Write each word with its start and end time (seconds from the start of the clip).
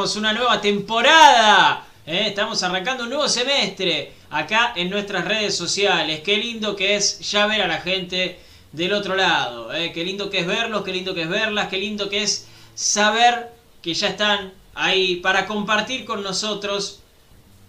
Una 0.00 0.32
nueva 0.32 0.62
temporada. 0.62 1.86
¿eh? 2.06 2.28
Estamos 2.28 2.62
arrancando 2.62 3.04
un 3.04 3.10
nuevo 3.10 3.28
semestre 3.28 4.14
acá 4.30 4.72
en 4.74 4.88
nuestras 4.88 5.26
redes 5.26 5.54
sociales. 5.54 6.20
Qué 6.20 6.38
lindo 6.38 6.74
que 6.74 6.96
es 6.96 7.20
ya 7.30 7.44
ver 7.46 7.60
a 7.60 7.66
la 7.66 7.82
gente 7.82 8.40
del 8.72 8.94
otro 8.94 9.14
lado. 9.14 9.74
¿eh? 9.74 9.92
Qué 9.92 10.02
lindo 10.02 10.30
que 10.30 10.38
es 10.38 10.46
verlos, 10.46 10.84
qué 10.84 10.92
lindo 10.94 11.14
que 11.14 11.24
es 11.24 11.28
verlas, 11.28 11.68
qué 11.68 11.76
lindo 11.76 12.08
que 12.08 12.22
es 12.22 12.48
saber 12.74 13.52
que 13.82 13.92
ya 13.92 14.08
están 14.08 14.54
ahí 14.74 15.16
para 15.16 15.44
compartir 15.44 16.06
con 16.06 16.22
nosotros 16.22 17.00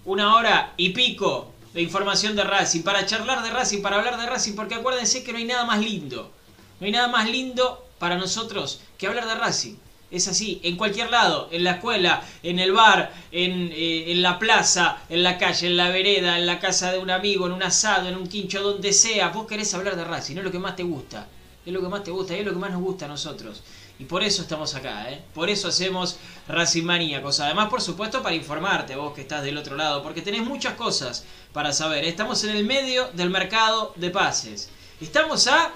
una 0.06 0.34
hora 0.34 0.74
y 0.78 0.92
pico 0.92 1.52
de 1.74 1.82
información 1.82 2.38
de 2.38 2.46
Racing, 2.46 2.84
para 2.84 3.06
charlar 3.06 3.44
de 3.44 3.50
Racing, 3.50 3.82
para 3.82 3.98
hablar 3.98 4.18
de 4.18 4.26
Racing, 4.26 4.54
porque 4.56 4.76
acuérdense 4.76 5.26
que 5.26 5.34
no 5.34 5.38
hay 5.38 5.46
nada 5.46 5.66
más 5.66 5.82
lindo. 5.82 6.32
No 6.80 6.86
hay 6.86 6.94
nada 6.94 7.10
más 7.10 7.30
lindo 7.30 7.86
para 8.00 8.16
nosotros 8.16 8.80
que 8.98 9.08
hablar 9.08 9.28
de 9.28 9.36
Racing. 9.36 9.76
Es 10.12 10.28
así, 10.28 10.60
en 10.64 10.76
cualquier 10.76 11.10
lado, 11.10 11.48
en 11.52 11.64
la 11.64 11.72
escuela, 11.72 12.22
en 12.44 12.60
el 12.60 12.74
bar, 12.74 13.14
en, 13.32 13.72
eh, 13.72 14.12
en 14.12 14.22
la 14.22 14.38
plaza, 14.38 14.98
en 15.10 15.24
la 15.24 15.38
calle, 15.38 15.68
en 15.68 15.78
la 15.78 15.90
vereda, 15.90 16.38
en 16.38 16.46
la 16.46 16.60
casa 16.60 16.92
de 16.92 17.00
un 17.00 17.10
amigo, 17.10 17.48
en 17.48 17.54
un 17.54 17.64
asado, 17.64 18.10
en 18.10 18.18
un 18.18 18.28
quincho, 18.28 18.62
donde 18.62 18.92
sea. 18.92 19.30
Vos 19.30 19.48
querés 19.48 19.74
hablar 19.74 19.96
de 19.96 20.04
Racing, 20.04 20.36
es 20.38 20.44
lo 20.44 20.52
que 20.52 20.60
más 20.60 20.76
te 20.76 20.84
gusta. 20.84 21.28
Es 21.66 21.72
lo 21.72 21.80
que 21.80 21.88
más 21.88 22.04
te 22.04 22.12
gusta, 22.12 22.36
es 22.36 22.46
lo 22.46 22.52
que 22.52 22.60
más 22.60 22.72
nos 22.72 22.82
gusta 22.82 23.06
a 23.06 23.08
nosotros. 23.08 23.64
Y 24.00 24.06
por 24.06 24.24
eso 24.24 24.42
estamos 24.42 24.74
acá, 24.74 25.12
¿eh? 25.12 25.22
Por 25.34 25.50
eso 25.50 25.68
hacemos 25.68 26.18
Racing 26.48 26.84
Maníacos. 26.84 27.40
Además, 27.40 27.70
por 27.70 27.82
supuesto, 27.82 28.24
para 28.24 28.36
informarte, 28.36 28.96
vos 28.96 29.14
que 29.14 29.22
estás 29.22 29.44
del 29.44 29.58
otro 29.58 29.76
lado, 29.76 30.02
porque 30.02 30.24
tenés 30.24 30.44
muchas 30.44 30.74
cosas 30.74 31.24
para 31.54 31.72
saber. 31.72 32.04
Estamos 32.04 32.44
en 32.44 32.50
el 32.58 32.66
medio 32.66 33.10
del 33.14 33.30
mercado 33.30 33.94
de 33.96 34.10
pases. 34.10 34.70
Estamos 35.00 35.48
a 35.48 35.72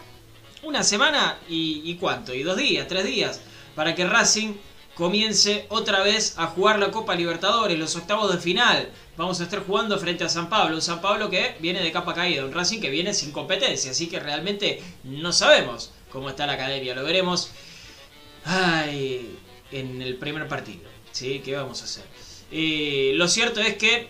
una 0.64 0.84
semana 0.84 1.38
y, 1.48 1.84
y 1.86 1.96
cuánto, 1.98 2.34
y 2.34 2.42
dos 2.42 2.58
días, 2.58 2.88
tres 2.88 3.06
días, 3.06 3.42
para 3.76 3.94
que 3.96 4.08
Racing 4.08 4.54
comience 4.96 5.66
otra 5.70 6.02
vez 6.02 6.36
a 6.38 6.48
jugar 6.48 6.80
la 6.80 6.90
Copa 6.90 7.16
Libertadores, 7.16 7.78
los 7.78 7.96
octavos 7.96 8.34
de 8.34 8.40
final. 8.40 8.90
Vamos 9.18 9.40
a 9.40 9.44
estar 9.44 9.66
jugando 9.66 10.00
frente 10.00 10.24
a 10.24 10.30
San 10.30 10.50
Pablo, 10.50 10.76
un 10.76 10.82
San 10.82 11.02
Pablo 11.02 11.30
que 11.30 11.56
viene 11.60 11.82
de 11.82 11.92
capa 11.92 12.14
caída, 12.14 12.46
un 12.46 12.54
Racing 12.54 12.80
que 12.80 12.90
viene 12.90 13.14
sin 13.14 13.32
competencia, 13.32 13.92
así 13.92 14.08
que 14.08 14.20
realmente 14.20 14.82
no 15.04 15.32
sabemos 15.32 15.92
cómo 16.12 16.30
está 16.30 16.48
la 16.48 16.54
academia, 16.54 16.96
lo 16.96 17.04
veremos 17.04 17.52
ay, 18.46 19.38
en 19.72 20.02
el 20.02 20.16
primer 20.16 20.48
partido. 20.48 20.90
¿sí? 21.12 21.42
¿Qué 21.44 21.56
vamos 21.56 21.82
a 21.82 21.86
hacer? 21.86 22.06
Eh, 22.52 23.12
lo 23.16 23.28
cierto 23.28 23.60
es 23.60 23.76
que 23.76 24.08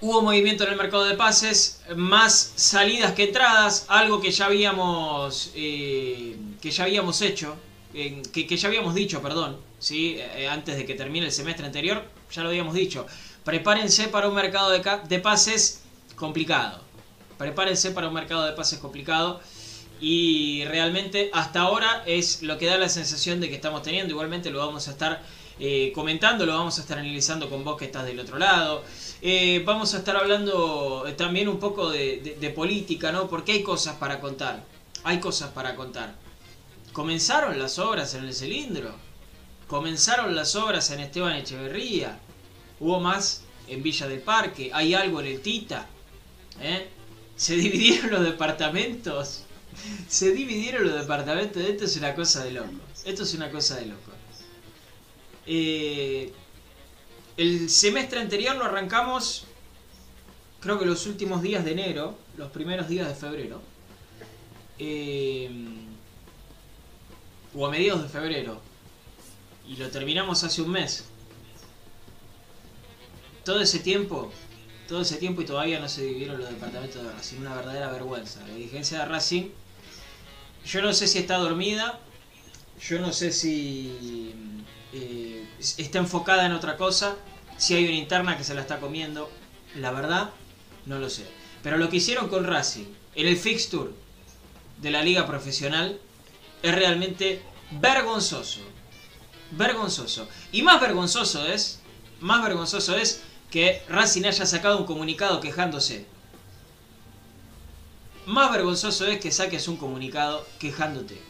hubo 0.00 0.22
movimiento 0.22 0.64
en 0.64 0.70
el 0.70 0.76
mercado 0.76 1.04
de 1.04 1.14
pases, 1.14 1.82
más 1.94 2.52
salidas 2.56 3.12
que 3.12 3.24
entradas, 3.24 3.84
algo 3.88 4.20
que 4.20 4.30
ya 4.30 4.46
habíamos, 4.46 5.52
eh, 5.54 6.36
que 6.60 6.70
ya 6.70 6.84
habíamos 6.84 7.20
hecho, 7.20 7.56
eh, 7.94 8.22
que, 8.32 8.56
ya 8.56 8.68
habíamos 8.68 8.94
dicho, 8.94 9.20
perdón, 9.22 9.58
¿sí? 9.78 10.16
Eh, 10.18 10.48
antes 10.48 10.76
de 10.76 10.84
que 10.86 10.94
termine 10.94 11.26
el 11.26 11.32
semestre 11.32 11.66
anterior, 11.66 12.04
ya 12.32 12.42
lo 12.42 12.48
habíamos 12.48 12.74
dicho. 12.74 13.06
Prepárense 13.44 14.08
para 14.08 14.28
un 14.28 14.34
mercado 14.34 14.70
de, 14.70 14.82
de 15.08 15.18
pases 15.18 15.82
complicado. 16.16 16.80
Prepárense 17.38 17.90
para 17.90 18.08
un 18.08 18.14
mercado 18.14 18.44
de 18.44 18.52
pases 18.52 18.78
complicado. 18.78 19.40
Y 20.00 20.64
realmente 20.64 21.30
hasta 21.34 21.60
ahora 21.60 22.02
es 22.06 22.42
lo 22.42 22.56
que 22.56 22.66
da 22.66 22.78
la 22.78 22.88
sensación 22.88 23.40
de 23.40 23.48
que 23.50 23.54
estamos 23.56 23.82
teniendo. 23.82 24.12
Igualmente 24.12 24.50
lo 24.50 24.58
vamos 24.58 24.88
a 24.88 24.92
estar 24.92 25.22
eh, 25.58 25.92
comentando, 25.94 26.46
lo 26.46 26.54
vamos 26.54 26.78
a 26.78 26.80
estar 26.82 26.98
analizando 26.98 27.50
con 27.50 27.64
vos 27.64 27.76
que 27.76 27.84
estás 27.84 28.06
del 28.06 28.18
otro 28.18 28.38
lado. 28.38 28.82
Eh, 29.20 29.62
vamos 29.66 29.92
a 29.94 29.98
estar 29.98 30.16
hablando 30.16 31.04
eh, 31.06 31.12
también 31.12 31.48
un 31.48 31.58
poco 31.58 31.90
de, 31.90 32.20
de- 32.22 32.36
de 32.36 32.50
política, 32.50 33.12
¿no? 33.12 33.28
Porque 33.28 33.52
hay 33.52 33.62
cosas 33.62 33.96
para 33.96 34.20
contar. 34.20 34.62
Hay 35.04 35.20
cosas 35.20 35.50
para 35.50 35.74
contar. 35.76 36.14
Comenzaron 36.92 37.58
las 37.58 37.78
obras 37.78 38.14
en 38.14 38.24
el 38.24 38.34
cilindro. 38.34 38.94
Comenzaron 39.66 40.34
las 40.34 40.56
obras 40.56 40.90
en 40.90 41.00
Esteban 41.00 41.36
Echeverría. 41.36 42.18
Hubo 42.80 42.98
más 42.98 43.42
en 43.68 43.82
Villa 43.82 44.08
del 44.08 44.20
Parque. 44.20 44.70
Hay 44.72 44.94
algo 44.94 45.20
en 45.20 45.26
el 45.26 45.40
Tita. 45.40 45.86
¿eh? 46.60 46.88
Se 47.36 47.56
dividieron 47.56 48.10
los 48.10 48.22
departamentos. 48.24 49.44
Se 50.08 50.32
dividieron 50.32 50.84
los 50.84 51.00
departamentos. 51.00 51.62
Esto 51.62 51.84
es 51.84 51.96
una 51.96 52.14
cosa 52.14 52.44
de 52.44 52.52
loco. 52.52 52.72
Esto 53.04 53.22
es 53.22 53.34
una 53.34 53.50
cosa 53.50 53.76
de 53.76 53.86
loco. 53.86 54.12
Eh, 55.46 56.32
el 57.36 57.70
semestre 57.70 58.20
anterior 58.20 58.56
lo 58.56 58.64
arrancamos, 58.64 59.44
creo 60.60 60.78
que 60.78 60.84
los 60.84 61.06
últimos 61.06 61.40
días 61.42 61.64
de 61.64 61.72
enero, 61.72 62.18
los 62.36 62.50
primeros 62.50 62.88
días 62.88 63.08
de 63.08 63.14
febrero. 63.14 63.62
Eh, 64.78 65.50
o 67.54 67.66
a 67.66 67.70
mediados 67.70 68.02
de 68.02 68.08
febrero. 68.08 68.60
Y 69.68 69.76
lo 69.76 69.88
terminamos 69.90 70.42
hace 70.44 70.62
un 70.62 70.70
mes. 70.70 71.04
Todo 73.44 73.60
ese 73.60 73.78
tiempo, 73.78 74.32
todo 74.88 75.02
ese 75.02 75.16
tiempo 75.16 75.42
y 75.42 75.44
todavía 75.44 75.80
no 75.80 75.88
se 75.88 76.02
dividieron 76.02 76.38
los 76.38 76.48
departamentos 76.48 77.02
de 77.02 77.12
Racing. 77.12 77.38
Una 77.38 77.54
verdadera 77.54 77.90
vergüenza. 77.90 78.40
La 78.46 78.54
dirigencia 78.54 78.98
de 78.98 79.04
Racing, 79.06 79.50
yo 80.64 80.82
no 80.82 80.92
sé 80.92 81.06
si 81.06 81.18
está 81.18 81.38
dormida, 81.38 81.98
yo 82.80 82.98
no 82.98 83.12
sé 83.12 83.32
si 83.32 84.32
eh, 84.92 85.46
está 85.58 85.98
enfocada 85.98 86.46
en 86.46 86.52
otra 86.52 86.76
cosa, 86.76 87.16
si 87.56 87.74
hay 87.74 87.84
una 87.84 87.94
interna 87.94 88.36
que 88.36 88.44
se 88.44 88.54
la 88.54 88.62
está 88.62 88.80
comiendo. 88.80 89.30
La 89.76 89.92
verdad, 89.92 90.30
no 90.86 90.98
lo 90.98 91.08
sé. 91.08 91.24
Pero 91.62 91.76
lo 91.76 91.88
que 91.88 91.96
hicieron 91.96 92.28
con 92.28 92.44
Racing 92.44 92.86
en 93.14 93.26
el 93.26 93.36
fixture 93.36 93.90
de 94.78 94.90
la 94.90 95.02
liga 95.02 95.26
profesional 95.26 96.00
es 96.62 96.74
realmente 96.74 97.42
vergonzoso. 97.72 98.60
Vergonzoso. 99.52 100.28
Y 100.52 100.62
más 100.62 100.80
vergonzoso 100.80 101.46
es, 101.46 101.80
más 102.20 102.42
vergonzoso 102.42 102.96
es 102.96 103.22
que 103.50 103.82
Racing 103.88 104.24
haya 104.24 104.46
sacado 104.46 104.78
un 104.78 104.86
comunicado 104.86 105.40
quejándose. 105.40 106.06
Más 108.26 108.52
vergonzoso 108.52 109.06
es 109.06 109.18
que 109.20 109.32
saques 109.32 109.66
un 109.66 109.76
comunicado 109.76 110.46
quejándote. 110.58 111.20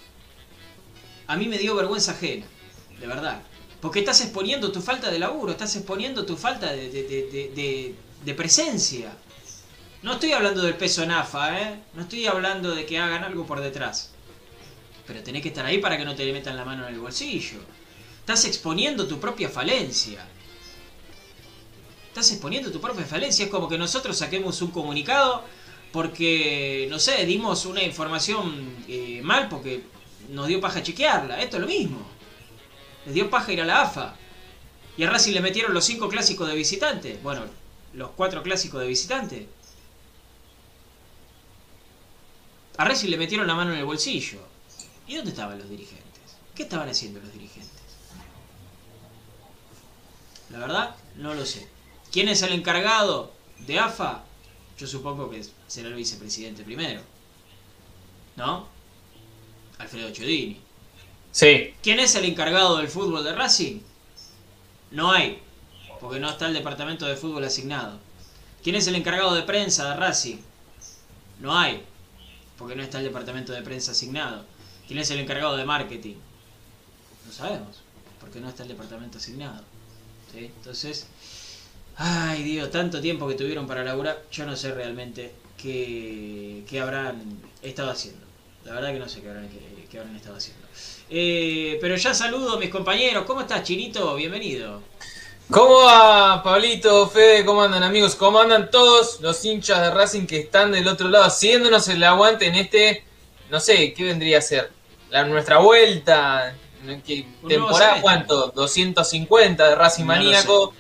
A 1.26 1.37
mí 1.37 1.46
me 1.46 1.58
dio 1.58 1.75
vergüenza 1.76 2.12
ajena, 2.12 2.44
de 2.99 3.06
verdad. 3.06 3.40
Porque 3.80 4.00
estás 4.00 4.20
exponiendo 4.20 4.72
tu 4.72 4.82
falta 4.82 5.10
de 5.10 5.18
laburo, 5.18 5.52
estás 5.52 5.75
exponiendo 5.76 6.26
tu 6.26 6.37
falta 6.37 6.72
de, 6.72 6.90
de- 6.90 8.34
presencia. 8.34 9.16
No 10.02 10.14
estoy 10.14 10.32
hablando 10.32 10.62
del 10.62 10.76
peso 10.76 11.04
NAFA, 11.06 11.60
¿eh? 11.60 11.80
No 11.94 12.02
estoy 12.02 12.26
hablando 12.26 12.75
de 12.75 12.84
que 12.84 12.99
hagan 12.99 13.25
algo 13.25 13.46
por 13.46 13.60
detrás. 13.60 14.10
Pero 15.11 15.25
tenés 15.25 15.43
que 15.43 15.49
estar 15.49 15.67
ahí 15.67 15.79
para 15.79 15.99
que 15.99 16.05
no 16.05 16.14
te 16.14 16.25
le 16.25 16.33
metan 16.33 16.57
la 16.57 16.64
mano 16.64 16.87
en 16.87 16.95
el 16.95 17.00
bolsillo. 17.00 17.59
Estás 18.21 18.45
exponiendo 18.45 19.09
tu 19.09 19.19
propia 19.19 19.49
falencia. 19.49 20.25
Estás 22.07 22.31
exponiendo 22.31 22.71
tu 22.71 22.81
propia 22.81 23.05
falencia. 23.05 23.45
Es 23.45 23.50
como 23.50 23.69
que 23.69 23.76
nosotros 23.76 24.17
saquemos 24.17 24.62
un 24.62 24.71
comunicado 24.71 25.43
porque, 25.90 26.87
no 26.88 27.00
sé, 27.00 27.26
dimos 27.26 27.67
una 27.67 27.83
información 27.83 28.85
eh, 28.87 29.21
mal 29.25 29.49
porque 29.49 29.83
nos 30.29 30.47
dio 30.47 30.61
paja 30.61 30.81
chequearla. 30.81 31.43
Esto 31.43 31.57
es 31.57 31.62
lo 31.62 31.67
mismo. 31.67 32.07
Les 33.05 33.12
dio 33.12 33.29
paja 33.29 33.52
ir 33.52 33.62
a 33.62 33.64
la 33.64 33.83
AFA. 33.83 34.14
Y 34.97 35.02
a 35.02 35.11
Racing 35.11 35.33
le 35.33 35.40
metieron 35.40 35.75
los 35.75 35.85
cinco 35.85 36.09
clásicos 36.09 36.47
de 36.47 36.55
visitante. 36.55 37.19
Bueno, 37.21 37.47
los 37.95 38.11
cuatro 38.11 38.45
clásicos 38.45 38.81
de 38.81 38.87
visitante. 38.87 39.49
A 42.76 42.85
Racing 42.85 43.09
le 43.09 43.17
metieron 43.17 43.49
la 43.49 43.57
mano 43.57 43.73
en 43.73 43.81
el 43.81 43.85
bolsillo. 43.85 44.50
¿Y 45.11 45.17
dónde 45.17 45.33
estaban 45.33 45.59
los 45.59 45.69
dirigentes? 45.69 46.37
¿Qué 46.55 46.62
estaban 46.62 46.88
haciendo 46.88 47.19
los 47.19 47.33
dirigentes? 47.33 47.83
La 50.50 50.61
verdad, 50.61 50.95
no 51.17 51.35
lo 51.35 51.45
sé. 51.45 51.67
¿Quién 52.12 52.29
es 52.29 52.43
el 52.43 52.52
encargado 52.52 53.33
de 53.67 53.81
AFA? 53.81 54.23
Yo 54.79 54.87
supongo 54.87 55.29
que 55.29 55.45
será 55.67 55.88
el 55.88 55.97
vicepresidente 55.97 56.62
primero. 56.62 57.00
¿No? 58.37 58.69
Alfredo 59.79 60.12
Chodini. 60.12 60.61
Sí. 61.33 61.75
¿Quién 61.83 61.99
es 61.99 62.14
el 62.14 62.26
encargado 62.26 62.76
del 62.76 62.87
fútbol 62.87 63.25
de 63.25 63.35
Racing? 63.35 63.81
No 64.93 65.11
hay, 65.11 65.43
porque 65.99 66.21
no 66.21 66.31
está 66.31 66.47
el 66.47 66.55
departamento 66.55 67.07
de 67.07 67.17
fútbol 67.17 67.43
asignado. 67.43 67.99
¿Quién 68.62 68.76
es 68.76 68.87
el 68.87 68.95
encargado 68.95 69.35
de 69.35 69.43
prensa 69.43 69.90
de 69.90 69.97
Racing? 69.97 70.37
No 71.40 71.59
hay, 71.59 71.83
porque 72.57 72.76
no 72.76 72.85
está 72.85 72.99
el 72.99 73.05
departamento 73.07 73.52
de 73.52 73.62
prensa 73.62 73.90
asignado. 73.90 74.45
¿Quién 74.90 74.99
es 74.99 75.11
el 75.12 75.20
encargado 75.20 75.56
de 75.56 75.64
marketing? 75.64 76.16
No 77.25 77.32
sabemos, 77.32 77.80
porque 78.20 78.40
no 78.40 78.49
está 78.49 78.64
el 78.64 78.70
departamento 78.70 79.18
asignado. 79.18 79.62
Entonces, 80.35 81.06
ay 81.94 82.42
Dios, 82.42 82.73
tanto 82.73 83.00
tiempo 83.00 83.28
que 83.28 83.37
tuvieron 83.37 83.68
para 83.68 83.85
laburar, 83.85 84.25
yo 84.32 84.44
no 84.47 84.56
sé 84.56 84.75
realmente 84.75 85.32
qué, 85.56 86.64
qué 86.68 86.80
habrán 86.80 87.23
estado 87.62 87.92
haciendo. 87.92 88.26
La 88.64 88.73
verdad 88.73 88.92
que 88.92 88.99
no 88.99 89.09
sé 89.09 89.20
qué 89.20 89.28
habrán, 89.28 89.49
qué 89.88 89.97
habrán 89.97 90.16
estado 90.16 90.35
haciendo. 90.35 90.66
Eh, 91.09 91.78
pero 91.80 91.94
ya 91.94 92.12
saludo 92.12 92.56
a 92.56 92.59
mis 92.59 92.70
compañeros. 92.70 93.26
¿Cómo 93.28 93.42
estás, 93.42 93.62
Chinito? 93.62 94.16
Bienvenido. 94.16 94.82
¿Cómo 95.52 95.85
va, 95.85 96.42
Pablito, 96.42 97.09
Fede? 97.09 97.44
¿Cómo 97.44 97.62
andan, 97.62 97.85
amigos? 97.85 98.16
¿Cómo 98.16 98.40
andan 98.40 98.73
todos 98.73 99.20
los 99.20 99.44
hinchas 99.44 99.82
de 99.82 99.90
Racing 99.92 100.26
que 100.26 100.40
están 100.40 100.73
del 100.73 100.88
otro 100.88 101.09
lado, 101.09 101.26
haciéndonos 101.26 101.87
el 101.87 102.02
aguante 102.02 102.49
en 102.49 102.56
este, 102.56 103.04
no 103.50 103.61
sé, 103.61 103.94
¿qué 103.94 104.02
vendría 104.02 104.38
a 104.38 104.42
ser? 104.42 104.79
La, 105.11 105.25
nuestra 105.25 105.59
vuelta, 105.59 106.55
¿qué 107.05 107.26
nuevo 107.43 107.49
temporada 107.49 108.00
cuánto? 108.00 108.52
250 108.55 109.69
de 109.69 109.75
Racing 109.75 110.05
No 110.05 110.09
Maníaco. 110.09 110.75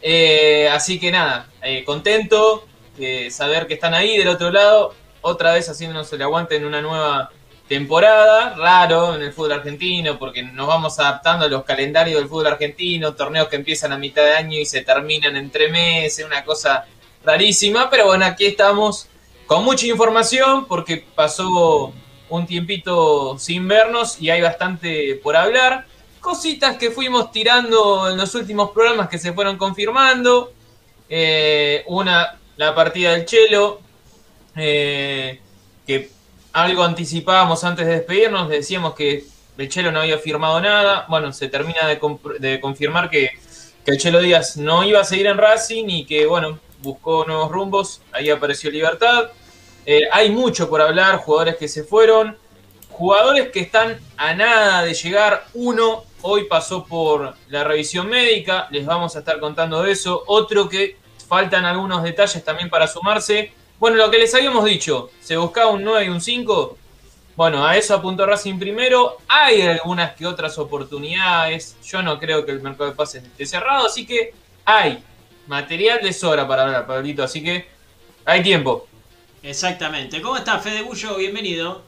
Eh, 0.00 0.68
así 0.72 0.98
que 0.98 1.10
nada, 1.10 1.48
eh, 1.62 1.84
contento 1.84 2.66
de 2.96 3.30
saber 3.30 3.66
que 3.66 3.74
están 3.74 3.94
ahí 3.94 4.16
del 4.18 4.28
otro 4.28 4.50
lado, 4.50 4.94
otra 5.20 5.54
vez 5.54 5.68
haciéndonos 5.68 6.12
el 6.12 6.22
aguante 6.22 6.56
en 6.56 6.64
una 6.64 6.80
nueva 6.80 7.30
temporada, 7.68 8.54
raro 8.56 9.14
en 9.14 9.22
el 9.22 9.32
fútbol 9.32 9.52
argentino, 9.52 10.18
porque 10.18 10.42
nos 10.42 10.66
vamos 10.66 10.98
adaptando 10.98 11.46
a 11.46 11.48
los 11.48 11.64
calendarios 11.64 12.20
del 12.20 12.28
fútbol 12.28 12.48
argentino, 12.48 13.14
torneos 13.14 13.48
que 13.48 13.56
empiezan 13.56 13.92
a 13.92 13.98
mitad 13.98 14.22
de 14.22 14.34
año 14.34 14.58
y 14.58 14.66
se 14.66 14.82
terminan 14.82 15.36
en 15.36 15.50
tres 15.50 15.70
meses, 15.70 16.26
una 16.26 16.44
cosa 16.44 16.84
rarísima, 17.24 17.88
pero 17.88 18.06
bueno, 18.06 18.24
aquí 18.24 18.46
estamos 18.46 19.08
con 19.46 19.64
mucha 19.64 19.86
información, 19.86 20.66
porque 20.66 21.04
pasó 21.14 21.92
un 22.32 22.46
tiempito 22.46 23.38
sin 23.38 23.68
vernos 23.68 24.20
y 24.20 24.30
hay 24.30 24.40
bastante 24.40 25.20
por 25.22 25.36
hablar. 25.36 25.86
Cositas 26.20 26.76
que 26.76 26.90
fuimos 26.90 27.30
tirando 27.30 28.08
en 28.10 28.16
los 28.16 28.34
últimos 28.34 28.70
programas 28.70 29.08
que 29.08 29.18
se 29.18 29.32
fueron 29.32 29.58
confirmando. 29.58 30.52
Eh, 31.08 31.84
una, 31.88 32.38
la 32.56 32.74
partida 32.74 33.12
del 33.12 33.26
Chelo, 33.26 33.80
eh, 34.56 35.40
que 35.86 36.10
algo 36.54 36.82
anticipábamos 36.84 37.64
antes 37.64 37.86
de 37.86 37.92
despedirnos, 37.96 38.48
decíamos 38.48 38.94
que 38.94 39.24
el 39.58 39.68
Chelo 39.68 39.92
no 39.92 40.00
había 40.00 40.18
firmado 40.18 40.58
nada. 40.60 41.04
Bueno, 41.08 41.32
se 41.34 41.48
termina 41.48 41.86
de, 41.86 42.60
confirmar 42.60 43.10
que, 43.10 43.30
que 43.84 43.90
el 43.90 43.98
Chelo 43.98 44.20
Díaz 44.20 44.56
no 44.56 44.84
iba 44.84 45.00
a 45.00 45.04
seguir 45.04 45.26
en 45.26 45.36
Racing 45.36 45.84
y 45.88 46.06
que, 46.06 46.24
bueno, 46.24 46.58
buscó 46.78 47.26
nuevos 47.26 47.50
rumbos. 47.50 48.00
Ahí 48.12 48.30
apareció 48.30 48.70
Libertad. 48.70 49.30
Eh, 49.84 50.02
hay 50.12 50.30
mucho 50.30 50.68
por 50.68 50.80
hablar, 50.80 51.18
jugadores 51.18 51.56
que 51.56 51.68
se 51.68 51.82
fueron, 51.82 52.36
jugadores 52.90 53.50
que 53.50 53.60
están 53.60 53.98
a 54.16 54.34
nada 54.34 54.82
de 54.84 54.94
llegar. 54.94 55.46
Uno 55.54 56.04
hoy 56.22 56.44
pasó 56.44 56.84
por 56.84 57.34
la 57.48 57.64
revisión 57.64 58.08
médica, 58.08 58.68
les 58.70 58.86
vamos 58.86 59.16
a 59.16 59.20
estar 59.20 59.40
contando 59.40 59.82
de 59.82 59.92
eso. 59.92 60.22
Otro 60.26 60.68
que 60.68 60.96
faltan 61.28 61.64
algunos 61.64 62.02
detalles 62.02 62.44
también 62.44 62.70
para 62.70 62.86
sumarse. 62.86 63.52
Bueno, 63.78 63.96
lo 63.96 64.10
que 64.10 64.18
les 64.18 64.34
habíamos 64.34 64.64
dicho, 64.64 65.10
se 65.20 65.36
buscaba 65.36 65.70
un 65.70 65.82
9 65.82 66.04
y 66.04 66.08
un 66.08 66.20
5. 66.20 66.78
Bueno, 67.34 67.66
a 67.66 67.76
eso 67.76 67.94
apuntó 67.94 68.26
Racing 68.26 68.58
primero. 68.58 69.16
Hay 69.26 69.62
algunas 69.62 70.14
que 70.14 70.26
otras 70.26 70.58
oportunidades. 70.58 71.76
Yo 71.82 72.02
no 72.02 72.18
creo 72.18 72.44
que 72.44 72.52
el 72.52 72.60
mercado 72.60 72.90
de 72.90 72.96
pases 72.96 73.24
esté 73.24 73.46
cerrado, 73.46 73.86
así 73.86 74.06
que 74.06 74.34
hay 74.64 75.02
material 75.46 76.00
de 76.02 76.12
sobra 76.12 76.46
para 76.46 76.62
hablar, 76.64 76.86
Pablito. 76.86 77.24
Así 77.24 77.42
que 77.42 77.66
hay 78.24 78.42
tiempo. 78.42 78.86
Exactamente. 79.42 80.20
¿Cómo 80.22 80.36
estás, 80.36 80.62
Fede 80.62 80.82
Bullo? 80.82 81.16
Bienvenido. 81.16 81.82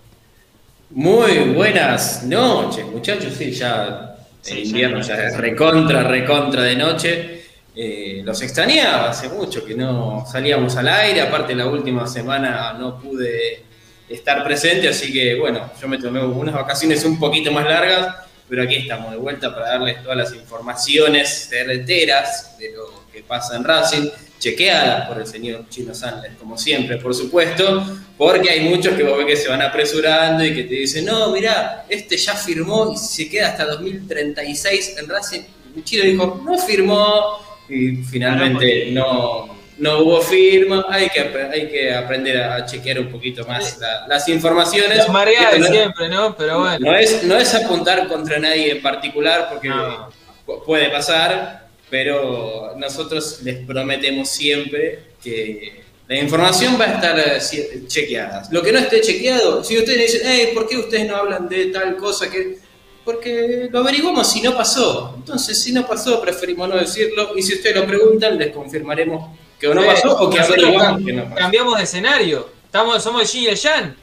Muy 0.91 1.39
buenas 1.55 2.23
noches, 2.25 2.85
muchachos. 2.87 3.35
Sí, 3.37 3.53
ya 3.53 4.11
Sí, 4.43 4.53
el 4.61 4.67
invierno 4.67 4.99
no- 4.99 5.05
ya 5.05 5.15
es 5.27 5.37
recontra, 5.37 6.03
recontra 6.03 6.63
de 6.63 6.77
noche. 6.77 7.45
Eh, 7.75 8.21
los 8.25 8.41
extrañaba 8.43 9.11
hace 9.11 9.29
mucho 9.29 9.65
que 9.65 9.75
no 9.75 10.25
salíamos 10.31 10.77
al 10.77 10.89
aire. 10.89 11.23
Aparte, 11.23 11.55
la 11.55 11.67
última 11.67 12.07
semana 12.07 12.75
no 12.75 12.99
pude 13.01 13.63
estar 14.09 14.45
presente, 14.45 14.89
así 14.89 15.13
que 15.13 15.35
bueno, 15.37 15.71
yo 15.81 15.89
me 15.89 15.97
tomé 15.99 16.21
unas 16.23 16.55
vacaciones 16.55 17.05
un 17.05 17.19
poquito 17.19 17.51
más 17.53 17.65
largas, 17.65 18.17
pero 18.49 18.65
aquí 18.65 18.77
estamos 18.77 19.13
de 19.13 19.17
vuelta 19.17 19.53
para 19.55 19.71
darles 19.71 20.03
todas 20.03 20.19
las 20.19 20.35
informaciones 20.35 21.49
certeras 21.49 22.59
de 22.59 22.73
lo 22.73 23.04
que 23.15 23.23
pasa 23.23 23.57
en 23.57 23.65
Racing, 23.65 24.09
chequeadas 24.39 25.09
por 25.09 25.19
el 25.21 25.27
señor 25.27 25.65
Chino 25.71 25.95
Sandler, 25.95 26.33
como 26.37 26.59
siempre, 26.59 26.99
por 26.99 27.15
supuesto, 27.15 27.87
porque 28.19 28.51
hay 28.51 28.61
muchos 28.69 28.95
que 28.95 29.03
vos 29.05 29.17
ves 29.19 29.27
que 29.27 29.37
se 29.37 29.49
van 29.49 29.63
apresurando 29.63 30.45
y 30.45 30.55
que 30.55 30.65
te 30.65 30.75
dicen, 30.75 31.05
no, 31.07 31.31
mirá, 31.31 31.87
este 31.89 32.17
ya 32.17 32.35
firmó 32.35 32.93
y 32.93 32.97
se 32.99 33.29
queda 33.31 33.49
hasta 33.49 33.65
2036 33.67 34.97
en 34.99 35.09
Racing. 35.09 35.41
Chino 35.83 36.05
dijo, 36.05 36.43
no 36.45 36.59
firmó 36.59 37.39
y 37.69 37.97
finalmente 37.97 38.91
no, 38.93 39.57
no 39.79 39.99
hubo 40.01 40.21
firma. 40.21 40.85
Hay 40.89 41.09
que, 41.09 41.21
hay 41.21 41.69
que 41.69 41.95
aprender 41.95 42.41
a 42.43 42.65
chequear 42.67 43.01
un 43.01 43.11
poquito 43.11 43.45
más 43.47 43.79
la- 43.79 44.07
las 44.07 44.29
informaciones. 44.29 45.09
Marea 45.09 45.51
de 45.53 45.63
siempre, 45.67 46.09
¿no? 46.09 46.37
Pero 46.37 46.61
bueno. 46.61 46.79
no 46.81 46.97
es, 46.97 47.25
no 47.25 47.37
es 47.37 47.55
apuntar 47.55 48.07
contra 48.09 48.39
nadie 48.39 48.73
en 48.73 48.83
particular 48.83 49.49
porque 49.51 49.69
No. 49.69 50.11
pu- 50.47 50.63
puede 50.65 50.91
pasar, 50.91 51.64
pero 51.95 52.75
nosotros 52.77 53.39
les 53.45 53.65
prometemos 53.65 54.29
siempre 54.29 54.99
que 55.23 55.81
la 56.09 56.17
información 56.19 56.77
va 56.79 56.87
a 56.87 56.95
estar 56.95 57.17
eh, 57.21 57.85
chequeada. 57.87 58.49
Lo 58.51 58.63
que 58.63 58.73
no 58.73 58.81
esté 58.81 59.01
chequeado, 59.01 59.63
si 59.63 59.79
ustedes 59.79 60.13
dicen, 60.13 60.23
hey, 60.29 60.49
¿por 60.53 60.67
qué 60.67 60.77
ustedes 60.77 61.07
no 61.07 61.15
hablan 61.15 61.49
de 61.49 61.67
tal 61.67 61.97
cosa 61.97 62.29
que...? 62.29 62.59
Porque 63.05 63.69
lo 63.71 63.79
averiguamos 63.79 64.29
si 64.29 64.43
no 64.43 64.57
pasó. 64.57 65.15
Entonces, 65.19 65.63
si 65.63 65.71
no 65.73 65.87
pasó, 65.87 66.21
preferimos 66.21 66.69
no 66.69 66.77
decirlo. 66.77 67.31
Y 67.37 67.43
si 67.43 67.55
ustedes 67.55 67.77
lo 67.77 67.87
preguntan, 67.87 68.37
les 68.39 68.51
confirmaremos 68.53 69.31
que 69.61 69.69
no 69.73 69.81
Sí, 69.83 69.87
pasó 69.87 70.19
o 70.19 70.29
que 70.31 70.41
averiguamos 70.41 71.05
que 71.05 71.13
no 71.13 71.25
pasó. 71.27 71.37
Cambiamos 71.37 71.79
de 71.79 71.85
escenario. 71.85 72.49
Estamos, 72.65 73.01
somos 73.05 73.33
Yin 73.33 73.43
y 73.45 73.47
el 73.47 73.57
Yang. 73.57 73.97